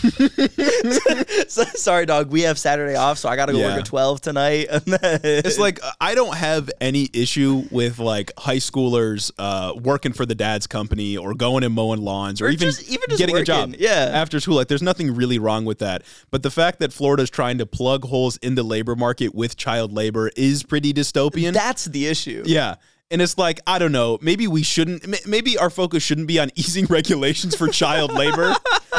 So- 1.48 1.64
sorry, 1.64 2.06
dog, 2.06 2.30
we 2.30 2.42
have 2.42 2.58
Saturday 2.58 2.94
off, 2.96 3.18
so 3.18 3.28
I 3.28 3.36
gotta 3.36 3.52
go 3.52 3.58
Yeah. 3.58 3.70
work 3.70 3.80
at 3.80 3.84
twelve 3.86 4.20
tonight. 4.20 4.68
It's 4.96 5.58
like 5.58 5.78
I 6.00 6.14
don't 6.14 6.36
have 6.36 6.70
any 6.80 7.10
issue 7.12 7.64
with 7.70 7.98
like 7.98 8.32
high 8.38 8.56
schoolers 8.56 9.30
uh, 9.38 9.74
working 9.82 10.12
for 10.12 10.24
the 10.24 10.34
dad's 10.34 10.66
company 10.66 11.16
or 11.16 11.34
going 11.34 11.64
and 11.64 11.74
mowing 11.74 12.00
lawns 12.00 12.40
or, 12.40 12.46
Or 12.46 12.50
even 12.50 12.68
just- 12.70 12.88
even 12.88 13.04
just 13.10 13.18
getting 13.18 13.36
a 13.36 13.44
job 13.44 13.74
yeah. 13.78 14.10
after 14.14 14.40
school. 14.40 14.54
Like 14.56 14.68
there's 14.68 14.82
nothing 14.82 15.14
really 15.14 15.38
wrong 15.38 15.64
with 15.64 15.80
that. 15.80 16.02
But 16.30 16.42
the 16.42 16.50
fact 16.50 16.78
that 16.80 16.92
Florida's 16.92 17.30
trying 17.30 17.58
to 17.58 17.66
plug 17.66 18.04
holes 18.06 18.36
in 18.38 18.54
the 18.54 18.62
labor 18.62 18.96
market 18.96 19.34
with 19.34 19.56
child 19.56 19.92
labor 19.92 20.30
is 20.36 20.62
pretty 20.62 20.93
dystopian. 20.94 21.52
that's 21.52 21.84
the 21.86 22.06
issue. 22.06 22.42
yeah. 22.46 22.76
And 23.10 23.20
it's 23.20 23.36
like, 23.38 23.60
I 23.66 23.78
don't 23.78 23.92
know, 23.92 24.18
maybe 24.22 24.48
we 24.48 24.62
shouldn't, 24.64 25.28
maybe 25.28 25.56
our 25.58 25.68
focus 25.70 26.02
shouldn't 26.02 26.26
be 26.26 26.40
on 26.40 26.50
easing 26.56 26.86
regulations 26.86 27.54
for 27.54 27.68
child 27.68 28.12
labor 28.12 28.54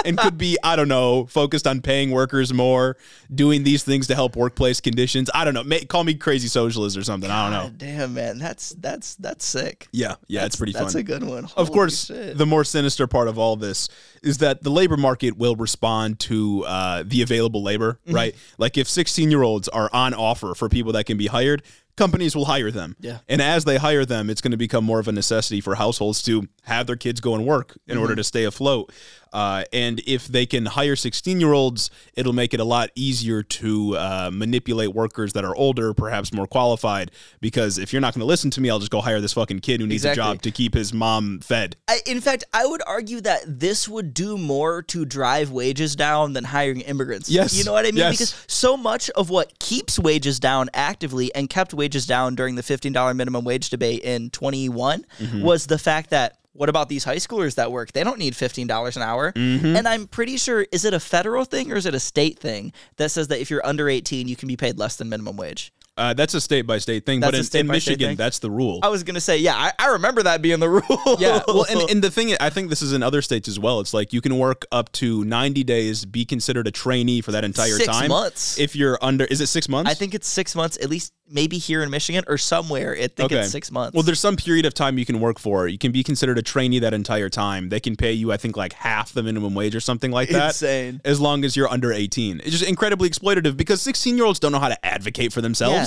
and 0.06 0.16
could 0.18 0.38
be, 0.38 0.58
I 0.64 0.76
don't 0.76 0.88
know, 0.88 1.26
focused 1.26 1.66
on 1.66 1.82
paying 1.82 2.12
workers 2.12 2.54
more, 2.54 2.98
doing 3.34 3.64
these 3.64 3.84
things 3.84 4.08
to 4.08 4.16
help 4.16 4.36
workplace 4.36 4.80
conditions. 4.80 5.30
I 5.34 5.44
don't 5.44 5.56
know. 5.56 5.64
May, 5.64 5.84
call 5.86 6.04
me 6.04 6.14
crazy 6.14 6.48
socialist 6.48 6.96
or 6.96 7.04
something. 7.04 7.30
I 7.30 7.50
don't 7.50 7.64
know. 7.64 7.78
Damn, 7.78 8.14
man, 8.14 8.38
that's 8.38 8.70
that's 8.78 9.16
that's 9.16 9.44
sick. 9.44 9.88
Yeah, 9.92 10.16
yeah, 10.28 10.46
it's 10.46 10.56
pretty 10.56 10.72
That's 10.74 10.94
fun. 10.94 11.00
a 11.00 11.04
good 11.04 11.24
one. 11.24 11.50
of 11.58 11.72
course, 11.72 12.06
shit. 12.06 12.38
the 12.38 12.46
more 12.46 12.64
sinister 12.64 13.08
part 13.08 13.28
of 13.28 13.40
all 13.40 13.56
this 13.56 13.90
is 14.22 14.38
that 14.38 14.62
the 14.64 14.70
labor 14.70 14.98
market 14.98 15.36
will 15.36 15.56
respond 15.56 16.20
to 16.20 16.64
uh, 16.68 17.04
the 17.06 17.22
available 17.24 17.64
labor, 17.64 18.00
Mm-hmm. 18.06 18.16
right? 18.16 18.36
Like 18.60 18.78
if 18.78 18.88
16 18.88 19.32
year 19.32 19.42
olds 19.42 19.68
are 19.68 19.90
on 19.92 20.14
offer 20.14 20.54
for 20.54 20.70
people 20.70 20.94
that 20.94 21.06
can 21.06 21.18
be 21.18 21.28
hired, 21.28 21.64
companies 21.98 22.36
will 22.36 22.46
hire 22.46 22.72
them. 22.72 22.96
Yeah. 23.00 23.20
And 23.30 23.42
as 23.42 23.64
they 23.66 23.78
hire 23.78 24.06
them, 24.06 24.30
it's 24.30 24.42
going 24.42 24.52
to 24.52 24.58
become 24.58 24.84
more 24.84 25.00
of 25.00 25.08
a 25.08 25.12
necessity 25.12 25.62
for 25.62 25.76
households 25.76 26.22
to 26.24 26.48
have 26.64 26.88
their 26.88 26.96
kids 26.96 27.22
go 27.22 27.36
and 27.36 27.46
work 27.46 27.78
in 27.88 27.94
Mm-hmm. 27.96 28.02
order 28.02 28.16
to 28.16 28.24
stay 28.24 28.44
afloat. 28.44 28.92
Uh, 29.36 29.64
and 29.74 30.02
if 30.08 30.28
they 30.28 30.46
can 30.46 30.66
hire 30.66 30.96
16 30.96 31.40
year 31.42 31.52
olds, 31.52 31.90
it'll 32.16 32.32
make 32.34 32.54
it 32.54 32.60
a 32.62 32.64
lot 32.64 32.90
easier 32.96 33.44
to 33.44 33.98
uh, 33.98 34.30
manipulate 34.34 34.94
workers 34.94 35.34
that 35.34 35.44
are 35.44 35.54
older, 35.56 35.94
perhaps 35.94 36.32
more 36.34 36.48
qualified. 36.48 37.12
Because 37.42 37.78
if 37.78 37.92
you're 37.92 38.02
not 38.02 38.14
going 38.14 38.22
to 38.22 38.26
listen 38.26 38.50
to 38.52 38.62
me, 38.62 38.70
I'll 38.70 38.80
just 38.80 38.92
go 38.92 39.02
hire 39.02 39.20
this 39.20 39.34
fucking 39.34 39.60
kid 39.60 39.82
who 39.82 39.88
needs 39.88 40.06
Exactly. 40.06 40.22
a 40.22 40.26
job 40.26 40.42
to 40.44 40.52
keep 40.52 40.74
his 40.74 40.94
mom 40.94 41.40
fed. 41.42 41.76
I, 41.90 42.00
in 42.06 42.22
fact, 42.22 42.46
I 42.54 42.66
would 42.66 42.82
argue 42.88 43.20
that 43.22 43.42
this 43.46 43.90
would 43.90 44.14
do 44.14 44.38
more 44.38 44.82
to 44.84 45.04
drive 45.06 45.52
wages 45.52 45.98
down 45.98 46.32
than 46.32 46.46
hiring 46.46 46.80
immigrants. 46.82 47.30
Yes. 47.30 47.54
You 47.58 47.66
know 47.66 47.74
what 47.74 47.86
I 47.86 47.90
mean? 47.90 47.98
Yes. 47.98 48.12
Because 48.18 48.46
so 48.48 48.78
much 48.78 49.10
of 49.12 49.30
what 49.30 49.60
keeps 49.60 50.00
wages 50.00 50.40
down 50.40 50.70
actively 50.74 51.36
and 51.36 51.50
kept 51.50 51.74
wages 51.74 52.06
down 52.08 52.36
during 52.36 52.56
the 52.56 52.62
$15 52.64 53.16
minimum 53.16 53.44
wage 53.44 53.70
debate 53.70 54.02
in 54.04 54.30
21 54.30 55.06
Mm-hmm. 55.20 55.42
was 55.44 55.68
the 55.68 55.78
fact 55.78 56.10
that 56.12 56.38
what 56.56 56.70
about 56.70 56.90
these 56.90 57.04
high 57.04 57.18
schoolers 57.18 57.56
that 57.56 57.72
work? 57.72 57.92
They 57.92 58.04
don't 58.04 58.18
need 58.18 58.34
$15 58.34 58.96
an 58.96 59.02
hour. 59.02 59.32
Mm-hmm. 59.34 59.76
And 59.76 59.88
I'm 59.88 60.08
pretty 60.08 60.38
sure, 60.38 60.66
is 60.72 60.86
it 60.86 60.94
a 60.94 61.00
federal 61.00 61.46
thing 61.46 61.72
or 61.72 61.76
is 61.76 61.86
it 61.86 61.94
a 61.94 62.00
state 62.00 62.40
thing 62.40 62.72
that 62.96 63.12
says 63.12 63.28
that 63.28 63.40
if 63.40 63.50
you're 63.50 63.66
under 63.66 63.90
18, 63.90 64.28
you 64.28 64.36
can 64.36 64.48
be 64.48 64.58
paid 64.58 64.80
less 64.80 64.96
than 64.96 65.10
minimum 65.10 65.38
wage? 65.38 65.74
Uh, 65.98 66.14
that's 66.14 66.34
a 66.34 66.42
state 66.42 66.64
by 66.64 66.78
state 66.78 67.06
thing, 67.06 67.22
That's 67.22 67.50
but 67.50 67.56
in, 67.58 67.62
in 67.62 67.72
Michigan, 67.72 68.10
thing? 68.10 68.18
that's 68.18 68.40
the 68.40 68.52
rule. 68.52 68.80
I 68.84 68.90
was 68.90 69.04
going 69.04 69.16
to 69.16 69.22
say, 69.22 69.38
yeah, 69.38 69.56
I, 69.56 69.72
I 69.80 69.88
remember 69.94 70.24
that 70.24 70.42
being 70.42 70.60
the 70.60 70.70
rule. 70.70 71.16
Yeah, 71.20 71.42
well, 71.48 71.66
and, 71.70 71.90
and 71.90 72.04
the 72.04 72.12
thing, 72.12 72.30
is, 72.30 72.38
I 72.42 72.50
think 72.50 72.70
this 72.70 72.82
is 72.82 72.92
in 72.92 73.02
other 73.02 73.22
states 73.22 73.48
as 73.48 73.58
well. 73.58 73.80
It's 73.80 73.94
like 73.94 74.12
you 74.12 74.20
can 74.20 74.38
work 74.38 74.66
up 74.74 74.92
to 74.94 75.24
90 75.24 75.64
days, 75.64 76.04
be 76.04 76.26
considered 76.26 76.68
a 76.68 76.72
trainee 76.72 77.22
for 77.22 77.32
that 77.32 77.46
entire 77.46 77.78
Six 77.78 77.88
time. 77.88 78.10
months. 78.10 78.60
If 78.60 78.76
you're 78.76 79.00
under, 79.02 79.24
is 79.26 79.40
it 79.40 79.48
six 79.48 79.70
months? 79.70 79.90
I 79.90 79.94
think 79.94 80.14
it's 80.14 80.28
six 80.28 80.54
months, 80.54 80.78
at 80.82 80.90
least 80.90 81.14
maybe 81.28 81.58
here 81.58 81.82
in 81.82 81.90
Michigan 81.90 82.24
or 82.28 82.38
somewhere. 82.38 82.96
I 83.00 83.08
think 83.08 83.32
it's 83.32 83.50
six 83.50 83.72
months. 83.72 83.96
Well, 83.96 84.04
there's 84.04 84.20
some 84.20 84.36
period 84.36 84.66
of 84.66 84.74
time 84.74 84.98
you 84.98 85.06
can 85.06 85.20
work 85.20 85.40
for. 85.40 85.68
You 85.68 85.78
can 85.78 85.92
be 85.92 86.04
considered 86.04 86.38
a 86.38 86.42
trainee 86.42 86.80
that 86.80 86.94
entire 86.94 87.30
time. 87.30 87.70
They 87.70 87.80
can 87.80 87.96
pay 87.96 88.12
you, 88.12 88.32
I 88.32 88.38
think, 88.38 88.58
like 88.58 88.74
half 88.74 89.14
the 89.14 89.24
minimum 89.24 89.56
wage 89.56 89.76
or 89.76 89.80
something 89.80 90.12
like 90.12 90.30
that. 90.30 90.48
Insane. 90.50 91.02
As 91.06 91.20
long 91.22 91.44
as 91.46 91.56
you're 91.56 91.70
under 91.70 91.92
18. 91.92 92.42
It's 92.42 92.52
just 92.52 92.64
incredibly 92.64 93.10
exploitative 93.10 93.58
because 93.58 93.82
16 93.82 94.18
year 94.18 94.26
olds 94.26 94.40
don't 94.40 94.52
know 94.52 94.60
how 94.60 94.70
to 94.70 94.86
advocate 94.86 95.32
for 95.34 95.42
themselves. 95.42 95.85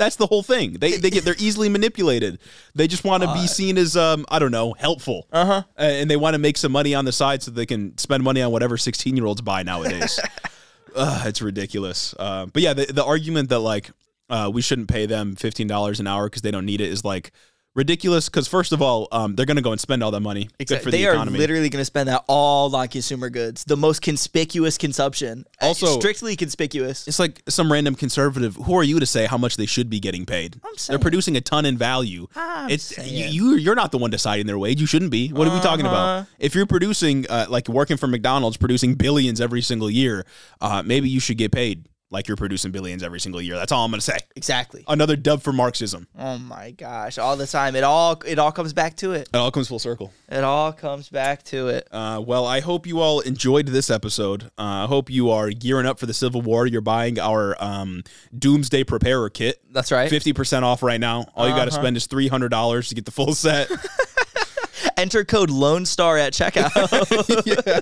That's 0.00 0.16
the 0.16 0.26
whole 0.26 0.42
thing. 0.42 0.78
They 0.80 0.92
they 0.92 1.10
get 1.10 1.24
they're 1.24 1.34
easily 1.38 1.68
manipulated. 1.68 2.38
They 2.74 2.86
just 2.86 3.04
want 3.04 3.22
to 3.22 3.32
be 3.34 3.46
seen 3.46 3.76
as 3.76 3.98
um 3.98 4.24
I 4.30 4.38
don't 4.38 4.50
know 4.50 4.72
helpful. 4.72 5.28
Uh-huh. 5.30 5.62
And 5.76 6.10
they 6.10 6.16
want 6.16 6.32
to 6.32 6.38
make 6.38 6.56
some 6.56 6.72
money 6.72 6.94
on 6.94 7.04
the 7.04 7.12
side 7.12 7.42
so 7.42 7.50
they 7.50 7.66
can 7.66 7.98
spend 7.98 8.22
money 8.22 8.40
on 8.40 8.50
whatever 8.50 8.78
16 8.78 9.14
year 9.14 9.26
olds 9.26 9.42
buy 9.42 9.62
nowadays. 9.62 10.18
Ugh, 10.96 11.26
it's 11.26 11.42
ridiculous. 11.42 12.14
Uh, 12.18 12.46
but 12.46 12.62
yeah, 12.62 12.72
the, 12.72 12.86
the 12.86 13.04
argument 13.04 13.50
that 13.50 13.58
like 13.58 13.90
uh, 14.30 14.50
we 14.52 14.62
shouldn't 14.62 14.88
pay 14.88 15.04
them 15.04 15.36
fifteen 15.36 15.66
dollars 15.66 16.00
an 16.00 16.06
hour 16.06 16.30
because 16.30 16.40
they 16.40 16.50
don't 16.50 16.64
need 16.64 16.80
it 16.80 16.88
is 16.88 17.04
like 17.04 17.30
ridiculous. 17.74 18.28
Because 18.28 18.48
first 18.48 18.72
of 18.72 18.82
all, 18.82 19.08
um, 19.12 19.34
they're 19.34 19.46
gonna 19.46 19.62
go 19.62 19.72
and 19.72 19.80
spend 19.80 20.02
all 20.02 20.10
that 20.10 20.20
money. 20.20 20.48
Good 20.58 20.82
for 20.82 20.90
they 20.90 20.98
the 21.04 21.06
are 21.08 21.24
literally 21.24 21.68
going 21.68 21.80
to 21.80 21.84
spend 21.84 22.08
that 22.08 22.24
all 22.26 22.74
on 22.74 22.88
consumer 22.88 23.30
goods, 23.30 23.64
the 23.64 23.76
most 23.76 24.02
conspicuous 24.02 24.76
consumption. 24.78 25.44
Uh, 25.60 25.66
Also- 25.66 25.98
strictly 25.98 26.36
conspicuous. 26.36 27.06
it's 27.08 27.18
like 27.18 27.42
some 27.48 27.70
random 27.72 27.94
conservative. 27.94 28.56
Who 28.56 28.74
are 28.74 28.82
you 28.82 28.98
to 29.00 29.06
say 29.06 29.26
how 29.26 29.38
much 29.38 29.56
they 29.56 29.66
should 29.66 29.88
be 29.88 30.00
getting 30.00 30.26
paid? 30.26 30.60
I'm 30.64 30.76
saying. 30.76 30.94
They're 30.94 31.02
producing 31.02 31.36
a 31.36 31.40
ton 31.40 31.64
in 31.66 31.78
value. 31.78 32.26
I'm 32.36 32.70
it's 32.70 32.84
saying. 32.84 33.32
you. 33.32 33.54
You're 33.54 33.74
not 33.74 33.92
the 33.92 33.98
one 33.98 34.10
deciding 34.10 34.46
their 34.46 34.58
wage. 34.58 34.80
You 34.80 34.86
shouldn't 34.86 35.10
be. 35.10 35.28
What 35.28 35.46
are 35.48 35.54
we 35.54 35.60
talking 35.60 35.86
Uh-huh. 35.86 35.94
about? 35.94 36.26
If 36.38 36.54
you're 36.54 36.66
producing, 36.66 37.26
uh, 37.28 37.46
like 37.48 37.68
working 37.68 37.96
for 37.96 38.06
McDonald's, 38.06 38.56
producing 38.56 38.94
billions 38.94 39.40
every 39.40 39.62
single 39.62 39.90
year, 39.90 40.26
uh, 40.60 40.82
maybe 40.84 41.08
you 41.08 41.20
should 41.20 41.38
get 41.38 41.52
paid 41.52 41.84
like 42.10 42.26
you're 42.28 42.36
producing 42.36 42.70
billions 42.72 43.02
every 43.02 43.20
single 43.20 43.40
year. 43.40 43.56
That's 43.56 43.70
all 43.72 43.84
I'm 43.84 43.90
gonna 43.90 44.00
say. 44.00 44.18
Exactly. 44.36 44.84
Another 44.88 45.16
dub 45.16 45.42
for 45.42 45.52
Marxism. 45.52 46.06
Oh 46.18 46.38
my 46.38 46.72
gosh! 46.72 47.18
All 47.18 47.36
the 47.36 47.46
time, 47.46 47.76
it 47.76 47.84
all 47.84 48.20
it 48.26 48.38
all 48.38 48.52
comes 48.52 48.72
back 48.72 48.96
to 48.96 49.12
it. 49.12 49.28
It 49.32 49.36
all 49.36 49.50
comes 49.50 49.68
full 49.68 49.78
circle. 49.78 50.12
It 50.28 50.42
all 50.44 50.72
comes 50.72 51.08
back 51.08 51.42
to 51.44 51.68
it. 51.68 51.88
Uh, 51.92 52.22
well, 52.26 52.46
I 52.46 52.60
hope 52.60 52.86
you 52.86 53.00
all 53.00 53.20
enjoyed 53.20 53.66
this 53.68 53.90
episode. 53.90 54.44
Uh, 54.58 54.84
I 54.84 54.86
hope 54.86 55.08
you 55.10 55.30
are 55.30 55.50
gearing 55.50 55.86
up 55.86 55.98
for 55.98 56.06
the 56.06 56.14
Civil 56.14 56.42
War. 56.42 56.66
You're 56.66 56.80
buying 56.80 57.18
our 57.18 57.56
um, 57.62 58.02
Doomsday 58.36 58.84
Preparer 58.84 59.30
kit. 59.30 59.60
That's 59.70 59.92
right. 59.92 60.10
Fifty 60.10 60.32
percent 60.32 60.64
off 60.64 60.82
right 60.82 61.00
now. 61.00 61.26
All 61.34 61.48
you 61.48 61.54
got 61.54 61.66
to 61.66 61.70
Uh-huh. 61.70 61.80
spend 61.82 61.96
is 61.96 62.06
three 62.06 62.28
hundred 62.28 62.48
dollars 62.50 62.88
to 62.88 62.94
get 62.94 63.04
the 63.04 63.12
full 63.12 63.34
set. 63.34 63.70
Enter 64.96 65.24
code 65.24 65.50
Lone 65.50 65.86
Star 65.86 66.18
at 66.18 66.32
checkout. 66.32 67.46
yeah. 67.46 67.80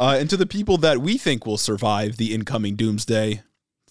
Uh, 0.00 0.16
and 0.18 0.28
to 0.30 0.36
the 0.36 0.46
people 0.46 0.76
that 0.78 0.98
we 0.98 1.16
think 1.18 1.46
will 1.46 1.58
survive 1.58 2.16
the 2.16 2.34
incoming 2.34 2.74
doomsday, 2.76 3.42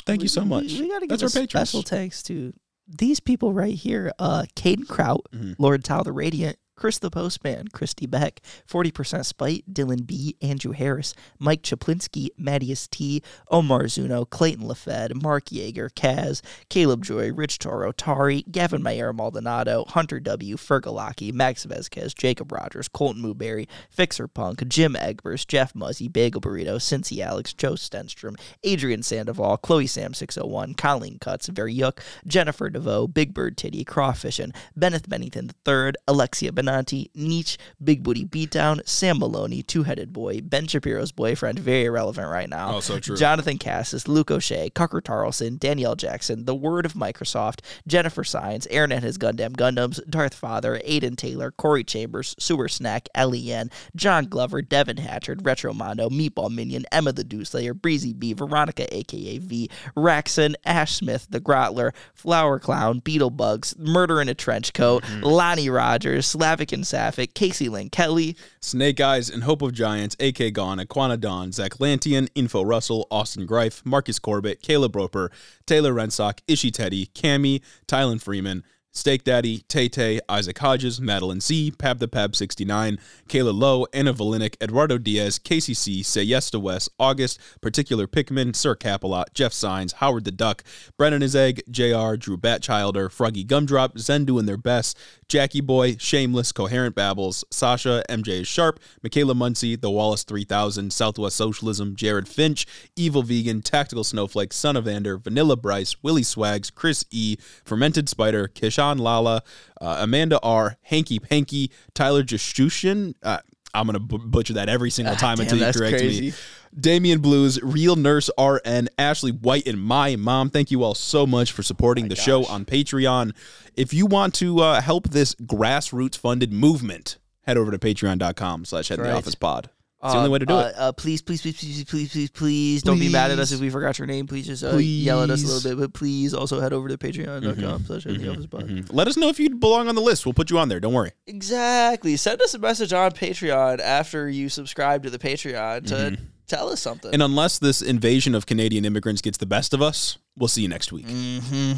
thank 0.05 0.21
you 0.21 0.27
so 0.27 0.43
much. 0.43 0.73
We, 0.73 0.81
we 0.81 0.89
gotta 0.89 1.07
give 1.07 1.19
That's 1.19 1.35
a 1.35 1.39
our 1.39 1.45
special 1.47 1.81
thanks 1.81 2.21
to 2.23 2.53
these 2.87 3.19
people 3.19 3.53
right 3.53 3.75
here. 3.75 4.11
Uh 4.19 4.43
Caden 4.55 4.87
Kraut, 4.87 5.21
Mm-hmm. 5.33 5.53
Lord 5.61 5.83
Tau 5.83 6.03
the 6.03 6.11
Radiant, 6.11 6.57
Chris 6.83 6.99
the 6.99 7.09
Postman, 7.09 7.69
Christy 7.69 8.05
Beck, 8.05 8.41
40% 8.67 9.23
Spite, 9.23 9.73
Dylan 9.73 10.05
B, 10.05 10.35
Andrew 10.41 10.73
Harris, 10.73 11.13
Mike 11.39 11.61
Chaplinsky, 11.61 12.27
Mattias 12.37 12.89
T, 12.89 13.23
Omar 13.49 13.87
Zuno, 13.87 14.25
Clayton 14.25 14.65
LaFed, 14.65 15.23
Mark 15.23 15.45
Yeager, 15.45 15.89
Kaz, 15.89 16.41
Caleb 16.67 17.05
Joy, 17.05 17.31
Rich 17.31 17.59
Toro, 17.59 17.93
Tari, 17.93 18.43
Gavin 18.51 18.83
Mayer 18.83 19.13
Maldonado, 19.13 19.85
Hunter 19.87 20.19
W, 20.19 20.57
Fergalaki, 20.57 21.31
Max 21.31 21.65
Vezquez, 21.65 22.13
Jacob 22.13 22.51
Rogers, 22.51 22.89
Colton 22.89 23.23
Mooberry, 23.23 23.69
Fixer 23.89 24.27
Punk, 24.27 24.67
Jim 24.67 24.95
Egbers, 24.95 25.47
Jeff 25.47 25.73
Muzzy, 25.73 26.09
Bagel 26.09 26.41
Burrito, 26.41 26.75
Cincy 26.75 27.19
Alex, 27.19 27.53
Joe 27.53 27.75
Stenstrom, 27.75 28.37
Adrian 28.65 29.03
Sandoval, 29.03 29.55
Chloe 29.55 29.87
Sam 29.87 30.13
601, 30.13 30.73
Colleen 30.73 31.17
Cuts, 31.17 31.47
Very 31.47 31.73
Yuck, 31.73 31.99
Jennifer 32.27 32.69
DeVoe, 32.69 33.07
Big 33.07 33.33
Bird 33.33 33.55
Titty, 33.55 33.85
Crawfishing, 33.85 34.53
Benneth 34.75 35.07
Bennington 35.07 35.51
III, 35.65 35.93
Alexia 36.09 36.51
Benanti, 36.73 37.09
Nietzsche, 37.15 37.57
Big 37.83 38.03
Booty 38.03 38.25
Beatdown, 38.25 38.87
Sam 38.87 39.19
Maloney, 39.19 39.61
Two 39.61 39.83
Headed 39.83 40.11
Boy, 40.11 40.41
Ben 40.41 40.67
Shapiro's 40.67 41.11
boyfriend, 41.11 41.59
very 41.59 41.89
relevant 41.89 42.29
right 42.29 42.49
now. 42.49 42.75
Oh, 42.75 42.79
so 42.79 42.99
true. 42.99 43.15
Jonathan 43.15 43.57
Cassis, 43.57 44.07
Luke 44.07 44.31
O'Shea, 44.31 44.69
Cucker 44.71 45.01
Tarlson, 45.01 45.59
Danielle 45.59 45.95
Jackson, 45.95 46.45
The 46.45 46.55
Word 46.55 46.85
of 46.85 46.93
Microsoft, 46.93 47.59
Jennifer 47.87 48.23
Signs, 48.23 48.67
Aaron 48.67 48.91
and 48.91 49.03
his 49.03 49.17
Gundam 49.17 49.55
Gundams, 49.55 49.99
Darth 50.09 50.33
Father, 50.33 50.79
Aiden 50.85 51.15
Taylor, 51.15 51.51
Corey 51.51 51.83
Chambers, 51.83 52.35
Sewer 52.39 52.67
Snack, 52.67 53.07
L.E.N., 53.13 53.69
John 53.95 54.25
Glover, 54.25 54.61
Devin 54.61 54.97
Hatchard, 54.97 55.45
Retro 55.45 55.73
Mondo, 55.73 56.09
Meatball 56.09 56.53
Minion, 56.53 56.85
Emma 56.91 57.11
the 57.13 57.23
Dewslayer, 57.23 57.79
Breezy 57.79 58.13
B, 58.13 58.33
Veronica 58.33 58.93
aka 58.95 59.37
V, 59.37 59.69
Raxon, 59.95 60.55
Ash 60.65 60.95
Smith, 60.95 61.27
The 61.29 61.41
Grotler, 61.41 61.93
Flower 62.13 62.59
Clown, 62.59 63.01
Beetlebugs, 63.01 63.77
Murder 63.77 64.21
in 64.21 64.29
a 64.29 64.33
Trench 64.33 64.73
Coat, 64.73 65.03
mm-hmm. 65.03 65.23
Lonnie 65.23 65.69
Rogers, 65.69 66.35
Slavic 66.53 66.71
and 66.71 66.85
Sapphic, 66.85 67.33
Casey 67.33 67.67
Lynn 67.67 67.89
Kelly, 67.89 68.37
Snake 68.59 69.01
Eyes 69.01 69.27
and 69.27 69.43
Hope 69.43 69.63
of 69.63 69.73
Giants, 69.73 70.15
AK 70.19 70.53
Gone, 70.53 70.77
Aquana 70.77 71.19
Dawn, 71.19 71.51
Zach 71.51 71.79
Lantian, 71.79 72.29
Info 72.35 72.61
Russell, 72.61 73.07
Austin 73.09 73.47
Greif, 73.47 73.83
Marcus 73.83 74.19
Corbett, 74.19 74.61
Caleb 74.61 74.95
Roper, 74.95 75.31
Taylor 75.65 75.95
Rensock, 75.95 76.41
Ishi 76.47 76.69
Teddy, 76.69 77.07
Cammy, 77.15 77.63
Tylen 77.87 78.21
Freeman, 78.21 78.63
Steak 78.95 79.23
Daddy, 79.23 79.65
Tay 79.67 79.89
Tay, 79.89 80.19
Isaac 80.29 80.59
Hodges, 80.59 81.01
Madeline 81.01 81.41
C, 81.41 81.71
Pab 81.71 81.97
the 81.97 82.07
Pab 82.07 82.35
69, 82.35 82.99
Kayla 83.27 83.51
Lowe, 83.51 83.87
Anna 83.91 84.13
Volinick, 84.13 84.55
Eduardo 84.61 84.99
Diaz, 84.99 85.39
Casey 85.39 85.73
C, 85.73 86.03
Say 86.03 86.21
Yes 86.21 86.51
to 86.51 86.59
Wes, 86.59 86.87
August, 86.99 87.39
Particular 87.59 88.05
Pickman, 88.05 88.53
Sir 88.53 88.75
Capalot, 88.75 89.33
Jeff 89.33 89.51
Signs, 89.51 89.93
Howard 89.93 90.25
the 90.25 90.31
Duck, 90.31 90.63
Brennan 90.95 91.23
is 91.23 91.35
Egg, 91.35 91.63
JR, 91.71 92.15
Drew 92.15 92.37
Batchilder, 92.37 93.11
Froggy 93.11 93.43
Gumdrop, 93.43 93.97
Zen 93.97 94.25
doing 94.25 94.45
their 94.45 94.57
best, 94.57 94.95
Jackie 95.27 95.61
Boy, 95.61 95.95
Shameless, 95.97 96.51
Coherent 96.51 96.93
Babbles, 96.93 97.43
Sasha, 97.49 98.03
MJ 98.07 98.45
Sharp, 98.45 98.79
Michaela 99.01 99.33
Muncie, 99.33 99.75
The 99.75 99.89
Wallace 99.89 100.23
3000, 100.23 100.93
Southwest 100.93 101.35
Socialism, 101.35 101.95
Jared 101.95 102.27
Finch, 102.27 102.67
Evil 102.95 103.23
Vegan, 103.23 103.63
Tactical 103.63 104.03
Snowflake, 104.03 104.53
Son 104.53 104.77
of 104.77 104.85
Vander, 104.85 105.17
Vanilla 105.17 105.55
Bryce, 105.55 105.95
Willie 106.03 106.21
Swags, 106.21 106.69
Chris 106.69 107.03
E, 107.09 107.37
Fermented 107.65 108.07
Spider, 108.07 108.47
Kishan 108.83 108.99
Lala, 108.99 109.43
uh, 109.81 109.97
Amanda 109.99 110.39
R, 110.41 110.77
Hanky 110.81 111.19
Panky, 111.19 111.71
Tyler 111.93 112.23
Justushin. 112.23 113.15
Uh, 113.23 113.39
I'm 113.73 113.87
gonna 113.87 113.99
b- 113.99 114.19
butcher 114.23 114.53
that 114.53 114.69
every 114.69 114.91
single 114.91 115.15
time 115.15 115.37
damn, 115.37 115.43
until 115.45 115.59
you 115.59 115.73
correct 115.73 115.93
me. 115.93 115.99
crazy. 115.99 116.33
Damian 116.79 117.21
Blues, 117.21 117.61
Real 117.61 117.95
Nurse 117.95 118.29
RN, 118.39 118.89
Ashley 118.97 119.31
White, 119.31 119.67
and 119.67 119.79
my 119.79 120.15
mom. 120.15 120.49
Thank 120.49 120.71
you 120.71 120.83
all 120.83 120.95
so 120.95 121.27
much 121.27 121.51
for 121.51 121.61
supporting 121.63 122.07
the 122.07 122.15
show 122.15 122.45
on 122.45 122.65
Patreon. 122.65 123.33
If 123.75 123.93
you 123.93 124.05
want 124.07 124.33
to 124.35 124.59
uh, 124.59 124.81
help 124.81 125.09
this 125.09 125.35
grassroots 125.35 126.17
funded 126.17 126.51
movement, 126.51 127.17
head 127.41 127.57
over 127.57 127.71
to 127.71 127.77
patreon.com 127.77 128.65
slash 128.65 128.87
head 128.87 128.99
the 128.99 129.13
office 129.13 129.35
pod. 129.35 129.69
It's 130.03 130.11
the 130.13 130.17
only 130.17 130.29
way 130.29 130.39
to 130.39 130.45
do 130.45 130.53
uh, 130.53 130.59
it. 130.67 130.75
Uh, 130.77 130.91
please, 130.91 131.21
please, 131.21 131.41
please, 131.41 131.57
please, 131.57 131.83
please, 131.85 132.09
please, 132.11 132.29
please, 132.29 132.83
don't 132.83 132.99
be 132.99 133.09
mad 133.09 133.31
at 133.31 133.39
us 133.39 133.51
if 133.51 133.59
we 133.61 133.69
forgot 133.69 133.97
your 133.97 134.05
name. 134.05 134.27
Please 134.27 134.45
just 134.47 134.63
uh, 134.63 134.75
yell 134.75 135.23
at 135.23 135.29
us 135.29 135.43
a 135.43 135.47
little 135.47 135.71
bit, 135.71 135.79
but 135.79 135.93
please 135.97 136.33
also 136.33 136.59
head 136.59 136.73
over 136.73 136.89
to 136.89 136.97
patreon.com 136.97 137.53
Mm-hmm. 137.53 137.85
slash 137.85 138.03
Head 138.03 138.15
in 138.15 138.21
the 138.21 138.31
office 138.31 138.47
pod. 138.47 138.89
Let 138.91 139.07
us 139.07 139.15
know 139.15 139.29
if 139.29 139.39
you 139.39 139.49
belong 139.49 139.87
on 139.87 139.95
the 139.95 140.01
list. 140.01 140.25
We'll 140.25 140.33
put 140.33 140.49
you 140.49 140.59
on 140.59 140.67
there. 140.69 140.79
Don't 140.79 140.93
worry. 140.93 141.11
Exactly. 141.27 142.17
Send 142.17 142.41
us 142.41 142.53
a 142.53 142.59
message 142.59 142.91
on 142.93 143.11
Patreon 143.11 143.79
after 143.79 144.29
you 144.29 144.49
subscribe 144.49 145.03
to 145.03 145.09
the 145.09 145.19
Patreon 145.19 145.87
to 145.87 146.17
tell 146.47 146.69
us 146.69 146.81
something. 146.81 147.13
And 147.13 147.23
unless 147.23 147.59
this 147.59 147.81
invasion 147.81 148.35
of 148.35 148.45
Canadian 148.45 148.85
immigrants 148.85 149.21
gets 149.21 149.37
the 149.37 149.45
best 149.45 149.73
of 149.73 149.81
us, 149.81 150.17
we'll 150.37 150.47
see 150.49 150.61
you 150.61 150.67
next 150.67 150.91
week. 150.91 151.07
mm-hmm. 151.07 151.73